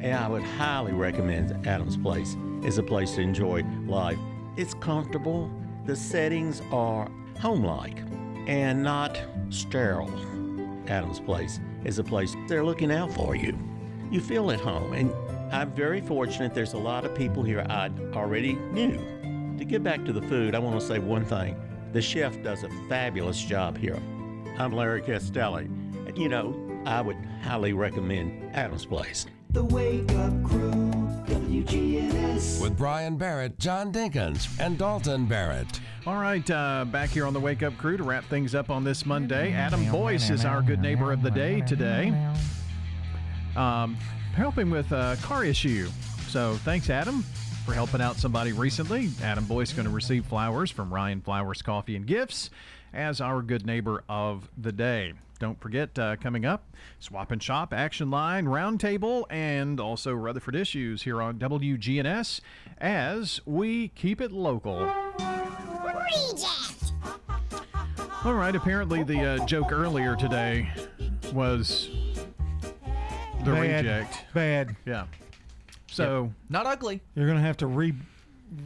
And 0.00 0.14
I 0.14 0.28
would 0.28 0.44
highly 0.44 0.92
recommend 0.92 1.66
Adams 1.66 1.96
Place. 1.96 2.36
It's 2.62 2.78
a 2.78 2.82
place 2.82 3.16
to 3.16 3.20
enjoy 3.20 3.64
life. 3.88 4.18
It's 4.56 4.74
comfortable. 4.74 5.50
The 5.84 5.96
settings 5.96 6.62
are 6.70 7.10
home-like 7.40 7.98
and 8.46 8.84
not 8.84 9.20
sterile. 9.50 10.10
Adams 10.86 11.18
Place 11.18 11.58
is 11.84 11.98
a 11.98 12.04
place 12.04 12.36
they're 12.46 12.64
looking 12.64 12.92
out 12.92 13.12
for 13.12 13.34
you. 13.34 13.58
You 14.12 14.20
feel 14.20 14.52
at 14.52 14.60
home, 14.60 14.92
and 14.92 15.12
I'm 15.50 15.70
very 15.72 16.00
fortunate. 16.00 16.54
There's 16.54 16.74
a 16.74 16.78
lot 16.78 17.04
of 17.04 17.14
people 17.14 17.42
here 17.42 17.64
I 17.68 17.90
already 18.12 18.54
knew. 18.54 18.98
To 19.56 19.64
get 19.64 19.82
back 19.82 20.04
to 20.04 20.12
the 20.12 20.22
food, 20.22 20.54
I 20.54 20.58
want 20.58 20.78
to 20.78 20.86
say 20.86 20.98
one 20.98 21.24
thing. 21.24 21.56
The 21.92 22.02
chef 22.02 22.42
does 22.42 22.64
a 22.64 22.68
fabulous 22.88 23.42
job 23.42 23.78
here. 23.78 23.98
I'm 24.58 24.72
Larry 24.72 25.00
Castelli. 25.00 25.64
And, 26.06 26.18
you 26.18 26.28
know, 26.28 26.54
I 26.84 27.00
would 27.00 27.16
highly 27.42 27.72
recommend 27.72 28.54
Adams 28.54 28.84
Place. 28.84 29.26
The 29.50 29.64
Wake 29.64 30.12
Up 30.12 30.44
Crew, 30.44 30.70
WGNS. 31.26 32.60
With 32.60 32.76
Brian 32.76 33.16
Barrett, 33.16 33.58
John 33.58 33.90
Dinkins, 33.90 34.48
and 34.60 34.76
Dalton 34.76 35.24
Barrett. 35.24 35.80
All 36.06 36.20
right, 36.20 36.48
uh, 36.50 36.84
back 36.84 37.08
here 37.08 37.26
on 37.26 37.32
the 37.32 37.40
Wake 37.40 37.62
Up 37.62 37.76
Crew 37.78 37.96
to 37.96 38.02
wrap 38.02 38.24
things 38.24 38.54
up 38.54 38.68
on 38.68 38.84
this 38.84 39.06
Monday. 39.06 39.52
Adam 39.52 39.90
Boyce 39.90 40.28
is 40.28 40.44
our 40.44 40.60
good 40.60 40.80
neighbor 40.80 41.10
of 41.10 41.22
the 41.22 41.30
day 41.30 41.62
today, 41.62 42.14
um, 43.56 43.96
helping 44.34 44.70
with 44.70 44.92
a 44.92 45.18
car 45.22 45.44
issue. 45.44 45.88
So 46.28 46.54
thanks, 46.64 46.90
Adam, 46.90 47.22
for 47.64 47.72
helping 47.72 48.00
out 48.00 48.16
somebody 48.16 48.52
recently. 48.52 49.10
Adam 49.22 49.44
Boyce 49.44 49.72
going 49.72 49.86
to 49.86 49.92
receive 49.92 50.26
flowers 50.26 50.70
from 50.70 50.92
Ryan 50.92 51.20
Flowers 51.20 51.62
Coffee 51.62 51.96
and 51.96 52.06
Gifts 52.06 52.50
as 52.92 53.20
our 53.20 53.42
good 53.42 53.66
neighbor 53.66 54.04
of 54.08 54.48
the 54.56 54.72
day. 54.72 55.12
Don't 55.38 55.60
forget, 55.60 55.96
uh, 55.98 56.16
coming 56.16 56.44
up, 56.44 56.64
Swap 56.98 57.30
and 57.30 57.40
Shop, 57.42 57.72
Action 57.72 58.10
Line, 58.10 58.46
Roundtable, 58.46 59.24
and 59.30 59.78
also 59.78 60.12
Rutherford 60.12 60.56
Issues 60.56 61.02
here 61.02 61.22
on 61.22 61.38
WGNS 61.38 62.40
as 62.78 63.40
we 63.46 63.88
keep 63.88 64.20
it 64.20 64.32
local. 64.32 64.80
Reject. 65.84 66.92
All 68.24 68.34
right, 68.34 68.54
apparently 68.54 69.04
the 69.04 69.24
uh, 69.24 69.46
joke 69.46 69.70
earlier 69.70 70.16
today 70.16 70.68
was 71.32 71.88
the 73.44 73.52
Bad. 73.52 73.84
reject. 73.84 74.24
Bad. 74.34 74.76
Yeah. 74.86 75.04
So, 75.90 76.32
not 76.48 76.66
ugly. 76.66 77.00
You're 77.14 77.26
going 77.26 77.38
to 77.38 77.44
have 77.44 77.56
to 77.58 77.66
re 77.66 77.92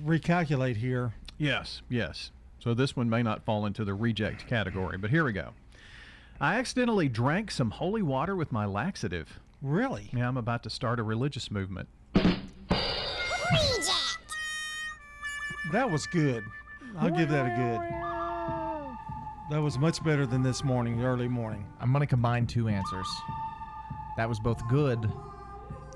recalculate 0.05 0.77
here. 0.77 1.13
yes, 1.39 1.83
yes. 1.89 2.31
So 2.61 2.75
this 2.75 2.95
one 2.95 3.11
may 3.11 3.25
not 3.25 3.45
fall 3.45 3.67
into 3.67 3.85
the 3.85 3.93
reject 3.95 4.47
category, 4.47 4.97
but 4.97 5.11
here 5.11 5.25
we 5.25 5.33
go. 5.33 5.49
I 6.41 6.59
accidentally 6.61 7.09
drank 7.09 7.51
some 7.51 7.73
holy 7.73 8.03
water 8.03 8.37
with 8.37 8.53
my 8.53 8.67
laxative. 8.67 9.41
Really? 9.61 10.11
Yeah, 10.13 10.29
I'm 10.29 10.37
about 10.37 10.63
to 10.65 10.71
start 10.71 11.01
a 11.01 11.03
religious 11.03 11.51
movement. 11.51 11.89
Reject. 12.15 12.39
That 15.73 15.91
was 15.91 16.07
good. 16.07 16.45
I'll 16.99 17.11
give 17.11 17.29
that 17.31 17.47
a 17.47 17.57
good. 17.57 17.81
That 19.57 19.61
was 19.63 19.77
much 19.79 20.03
better 20.05 20.25
than 20.25 20.43
this 20.45 20.63
morning, 20.63 21.03
early 21.03 21.27
morning. 21.29 21.67
I'm 21.81 21.91
going 21.91 22.01
to 22.01 22.07
combine 22.07 22.47
two 22.47 22.69
answers. 22.69 23.09
That 24.17 24.29
was 24.29 24.39
both 24.41 24.67
good 24.69 25.11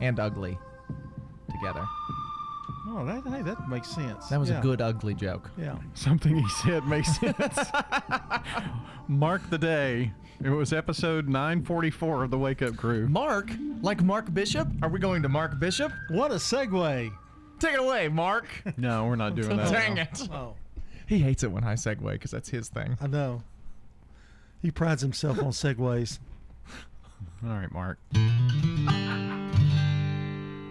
and 0.00 0.18
ugly 0.20 0.58
together. 1.50 1.84
Oh, 2.88 3.04
that 3.04 3.22
hey, 3.26 3.42
that 3.42 3.68
makes 3.68 3.88
sense. 3.88 4.28
That 4.28 4.38
was 4.38 4.48
Yeah. 4.50 4.60
a 4.60 4.62
good 4.62 4.80
ugly 4.80 5.14
joke. 5.14 5.50
Yeah. 5.58 5.76
Something 5.94 6.36
he 6.36 6.48
said 6.62 6.86
makes 6.86 7.16
sense. 7.18 7.58
Mark 9.08 9.48
the 9.50 9.58
day. 9.58 10.12
It 10.42 10.50
was 10.50 10.72
episode 10.72 11.28
944 11.28 12.24
of 12.24 12.30
the 12.30 12.38
Wake 12.38 12.62
Up 12.62 12.76
Crew. 12.76 13.08
Mark? 13.08 13.50
Like 13.80 14.02
Mark 14.02 14.32
Bishop? 14.34 14.68
Are 14.82 14.88
we 14.88 14.98
going 14.98 15.22
to 15.22 15.28
Mark 15.28 15.58
Bishop? 15.58 15.92
What 16.10 16.30
a 16.30 16.34
segue. 16.34 17.10
Take 17.58 17.74
it 17.74 17.80
away, 17.80 18.08
Mark. 18.08 18.46
No, 18.76 19.06
we're 19.06 19.16
not 19.16 19.34
doing 19.34 19.56
that. 19.56 19.72
Dang 19.72 19.96
it. 19.96 20.28
Oh, 20.30 20.54
He 21.06 21.18
hates 21.20 21.42
it 21.42 21.50
when 21.50 21.64
I 21.64 21.74
segue 21.74 22.12
because 22.12 22.30
that's 22.30 22.50
his 22.50 22.68
thing. 22.68 22.98
I 23.00 23.06
know. 23.06 23.42
He 24.60 24.70
prides 24.70 25.00
himself 25.02 25.38
on 25.38 25.50
segues. 25.52 26.18
All 27.48 27.56
right, 27.56 27.70
Mark. 27.70 27.98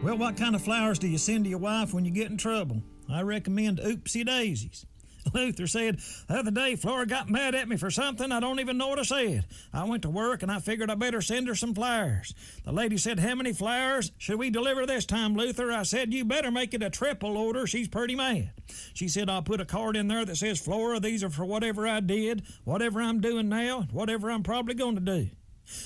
Well, 0.03 0.17
what 0.17 0.35
kind 0.35 0.55
of 0.55 0.61
flowers 0.61 0.99
do 0.99 1.07
you 1.07 1.17
send 1.17 1.45
to 1.45 1.49
your 1.49 1.59
wife 1.59 1.93
when 1.93 2.03
you 2.03 2.11
get 2.11 2.29
in 2.29 2.37
trouble? 2.37 2.83
I 3.09 3.21
recommend 3.21 3.79
Oopsie 3.79 4.25
Daisies. 4.25 4.85
Luther 5.33 5.67
said, 5.67 5.99
The 6.27 6.39
other 6.39 6.51
day, 6.51 6.75
Flora 6.75 7.05
got 7.05 7.29
mad 7.29 7.55
at 7.55 7.69
me 7.69 7.77
for 7.77 7.89
something 7.89 8.31
I 8.31 8.41
don't 8.41 8.59
even 8.59 8.77
know 8.77 8.89
what 8.89 8.99
I 8.99 9.03
said. 9.03 9.45
I 9.73 9.85
went 9.85 10.03
to 10.03 10.09
work 10.09 10.43
and 10.43 10.51
I 10.51 10.59
figured 10.59 10.91
I 10.91 10.95
better 10.95 11.21
send 11.21 11.47
her 11.47 11.55
some 11.55 11.73
flowers. 11.73 12.35
The 12.65 12.73
lady 12.73 12.97
said, 12.97 13.19
How 13.19 13.35
many 13.35 13.53
flowers 13.53 14.11
should 14.17 14.37
we 14.37 14.49
deliver 14.49 14.85
this 14.85 15.05
time, 15.05 15.33
Luther? 15.33 15.71
I 15.71 15.83
said, 15.83 16.13
You 16.13 16.25
better 16.25 16.51
make 16.51 16.73
it 16.73 16.83
a 16.83 16.89
triple 16.89 17.37
order. 17.37 17.65
She's 17.65 17.87
pretty 17.87 18.15
mad. 18.15 18.51
She 18.93 19.07
said, 19.07 19.29
I'll 19.29 19.41
put 19.41 19.61
a 19.61 19.65
card 19.65 19.95
in 19.95 20.09
there 20.09 20.25
that 20.25 20.35
says, 20.35 20.59
Flora, 20.59 20.99
these 20.99 21.23
are 21.23 21.29
for 21.29 21.45
whatever 21.45 21.87
I 21.87 22.01
did, 22.01 22.43
whatever 22.65 23.01
I'm 23.01 23.21
doing 23.21 23.47
now, 23.47 23.87
whatever 23.91 24.29
I'm 24.29 24.43
probably 24.43 24.75
going 24.75 24.95
to 24.95 25.01
do. 25.01 25.29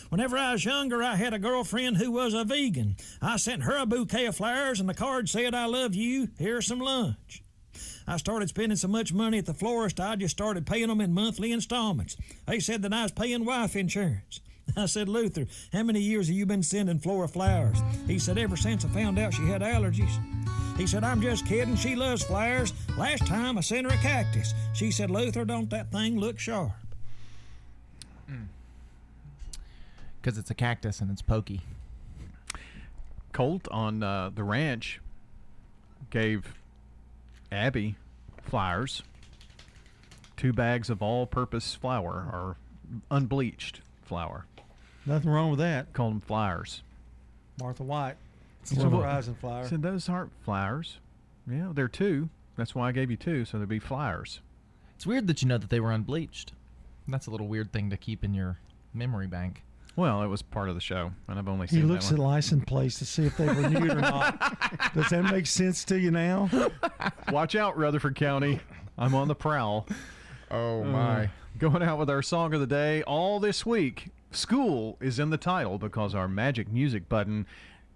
Whenever 0.10 0.38
I 0.38 0.54
was 0.54 0.66
younger, 0.66 1.02
I 1.02 1.16
had 1.16 1.34
a 1.34 1.40
girlfriend 1.40 1.98
who 1.98 2.12
was 2.12 2.34
a 2.34 2.44
vegan. 2.44 2.96
I 3.22 3.38
sent 3.38 3.64
her 3.64 3.78
a 3.78 3.86
bouquet 3.86 4.26
of 4.26 4.36
flowers, 4.36 4.80
and 4.80 4.90
the 4.90 4.94
card 4.94 5.30
said, 5.30 5.56
I 5.56 5.66
love 5.66 5.96
you. 5.96 6.30
Here's 6.38 6.68
some 6.68 6.80
lunch. 6.80 7.44
I 8.08 8.18
started 8.18 8.50
spending 8.50 8.76
so 8.76 8.88
much 8.88 9.14
money 9.14 9.38
at 9.38 9.46
the 9.46 9.54
florist, 9.54 10.00
I 10.00 10.16
just 10.16 10.36
started 10.36 10.66
paying 10.66 10.88
them 10.88 11.02
in 11.02 11.14
monthly 11.14 11.52
installments. 11.52 12.18
They 12.48 12.60
said 12.60 12.82
that 12.82 12.94
I 12.94 13.04
was 13.04 13.12
paying 13.12 13.46
wife 13.46 13.76
insurance. 13.76 14.42
I 14.78 14.86
said, 14.86 15.10
Luther, 15.10 15.46
how 15.74 15.84
many 15.84 16.00
years 16.00 16.28
have 16.28 16.36
you 16.36 16.46
been 16.46 16.64
sending 16.64 17.00
Flora 17.00 17.28
flowers? 17.28 17.78
He 18.08 18.20
said, 18.20 18.38
ever 18.38 18.56
since 18.56 18.86
I 18.86 18.90
found 18.90 19.18
out 19.18 19.34
she 19.34 19.46
had 19.48 19.62
allergies. 19.62 20.18
He 20.78 20.88
said, 20.88 21.04
I'm 21.04 21.22
just 21.22 21.46
kidding. 21.46 21.76
She 21.76 21.96
loves 21.96 22.24
flowers. 22.24 22.74
Last 22.98 23.26
time 23.28 23.58
I 23.58 23.62
sent 23.62 23.90
her 23.90 23.98
a 23.98 24.02
cactus. 24.02 24.54
She 24.74 24.92
said, 24.92 25.10
Luther, 25.10 25.44
don't 25.44 25.70
that 25.72 25.92
thing 25.92 26.20
look 26.20 26.40
sharp? 26.40 26.72
Because 30.22 30.38
it's 30.38 30.50
a 30.52 30.54
cactus 30.54 31.00
and 31.00 31.10
it's 31.12 31.22
pokey. 31.22 31.62
Colt 33.32 33.68
on 33.72 34.04
uh, 34.04 34.32
the 34.34 34.44
ranch 34.44 35.00
gave 36.10 36.54
Abby 37.52 37.96
flowers. 38.44 39.04
Two 40.36 40.54
bags 40.54 40.90
of 40.90 41.02
all-purpose 41.02 41.76
flour 41.76 42.14
or 42.32 42.56
unbleached 43.12 43.82
flour. 44.04 44.46
Nothing 45.06 45.30
wrong 45.32 45.50
with 45.52 45.60
that. 45.60 45.94
Call 45.94 46.10
them 46.10 46.22
flowers. 46.22 46.82
Martha 47.60 47.84
White. 47.84 48.16
So 48.64 48.76
Silver 48.76 48.98
what- 48.98 49.06
Rising 49.06 49.36
flour. 49.36 49.68
Said 49.68 49.82
those 49.82 50.10
aren't 50.10 50.32
flowers. 50.44 50.98
Yeah, 51.50 51.72
they're 51.74 51.88
two. 51.88 52.30
That's 52.56 52.76
why 52.76 52.90
I 52.90 52.92
gave 52.92 53.10
you 53.10 53.18
two, 53.18 53.46
so 53.46 53.58
there'd 53.58 53.70
be 53.70 53.80
flowers. 53.80 54.42
It's 54.96 55.06
weird 55.08 55.28
that 55.28 55.42
you 55.42 55.48
know 55.48 55.58
that 55.58 55.70
they 55.70 55.80
were 55.80 55.92
unbleached. 55.92 56.52
That's 57.08 57.28
a 57.28 57.32
little 57.32 57.48
weird 57.48 57.72
thing 57.72 57.90
to 57.90 57.98
keep 57.98 58.24
in 58.24 58.34
your 58.34 58.58
memory 58.94 59.28
bank. 59.28 59.64
Well, 59.96 60.24
it 60.24 60.28
was 60.28 60.42
part 60.42 60.70
of 60.70 60.76
the 60.76 60.82
show, 60.82 61.12
and 61.28 61.38
I've 61.38 61.48
only 61.48 61.68
seen. 61.68 61.80
It. 61.80 61.82
He 61.82 61.88
looks 61.88 62.08
that 62.08 62.16
at 62.16 62.20
one. 62.20 62.30
license 62.30 62.64
plates 62.66 63.00
to 63.00 63.06
see 63.06 63.26
if 63.26 63.36
they 63.36 63.48
renewed 63.48 63.92
or 63.92 64.02
not. 64.02 64.94
Does 64.94 65.10
that 65.10 65.24
make 65.24 65.46
sense 65.46 65.84
to 65.86 66.00
you 66.00 66.12
now? 66.12 66.50
Watch 67.32 67.56
out, 67.56 67.78
Rutherford 67.78 68.16
County. 68.16 68.60
I'm 68.98 69.14
on 69.14 69.28
the 69.28 69.36
prowl. 69.36 69.88
Oh, 70.52 70.82
uh, 70.82 70.86
my. 70.86 71.30
going 71.58 71.84
out 71.84 71.98
with 72.00 72.10
our 72.10 72.22
song 72.22 72.54
of 72.54 72.60
the 72.60 72.68
day 72.68 73.04
all 73.04 73.40
this 73.40 73.66
week. 73.66 74.10
School 74.32 74.98
is 75.02 75.20
in 75.20 75.32
the 75.32 75.38
title 75.38 75.78
because 75.78 76.14
our 76.16 76.28
magic 76.28 76.72
music 76.72 77.10
button 77.10 77.46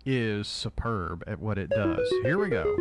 is 0.06 0.48
superb 0.48 1.24
at 1.28 1.40
what 1.40 1.58
it 1.58 1.70
does. 1.70 2.08
Here 2.24 2.38
we 2.38 2.50
go. 2.50 2.76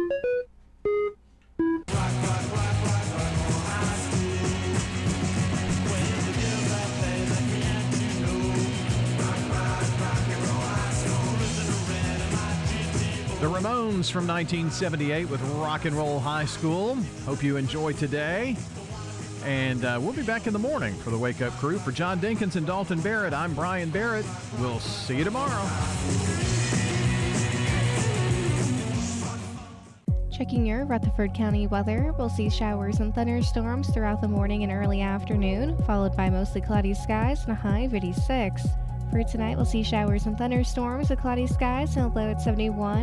The 13.42 13.48
Ramones 13.48 14.08
from 14.08 14.28
1978 14.28 15.28
with 15.28 15.42
Rock 15.56 15.84
and 15.84 15.96
Roll 15.96 16.20
High 16.20 16.44
School. 16.44 16.96
Hope 17.26 17.42
you 17.42 17.56
enjoy 17.56 17.92
today. 17.92 18.56
And 19.44 19.84
uh, 19.84 19.98
we'll 20.00 20.12
be 20.12 20.22
back 20.22 20.46
in 20.46 20.52
the 20.52 20.60
morning 20.60 20.94
for 20.94 21.10
the 21.10 21.18
Wake 21.18 21.42
Up 21.42 21.52
Crew. 21.54 21.80
For 21.80 21.90
John 21.90 22.20
Dinkins 22.20 22.54
and 22.54 22.64
Dalton 22.64 23.00
Barrett, 23.00 23.34
I'm 23.34 23.52
Brian 23.52 23.90
Barrett. 23.90 24.24
We'll 24.60 24.78
see 24.78 25.16
you 25.18 25.24
tomorrow. 25.24 25.60
Checking 30.30 30.64
your 30.64 30.84
Rutherford 30.84 31.34
County 31.34 31.66
weather, 31.66 32.14
we'll 32.16 32.30
see 32.30 32.48
showers 32.48 33.00
and 33.00 33.12
thunderstorms 33.12 33.90
throughout 33.90 34.20
the 34.20 34.28
morning 34.28 34.62
and 34.62 34.70
early 34.70 35.00
afternoon, 35.00 35.76
followed 35.82 36.16
by 36.16 36.30
mostly 36.30 36.60
cloudy 36.60 36.94
skies 36.94 37.42
and 37.42 37.50
a 37.50 37.56
high 37.56 37.80
of 37.80 37.92
86. 37.92 38.62
For 39.12 39.22
tonight, 39.24 39.56
we'll 39.56 39.66
see 39.66 39.82
showers 39.82 40.24
and 40.24 40.38
thunderstorms 40.38 41.10
with 41.10 41.20
cloudy 41.20 41.46
skies 41.46 41.96
and 41.96 42.06
a 42.06 42.08
low 42.18 42.30
at 42.30 42.40
71. 42.40 42.96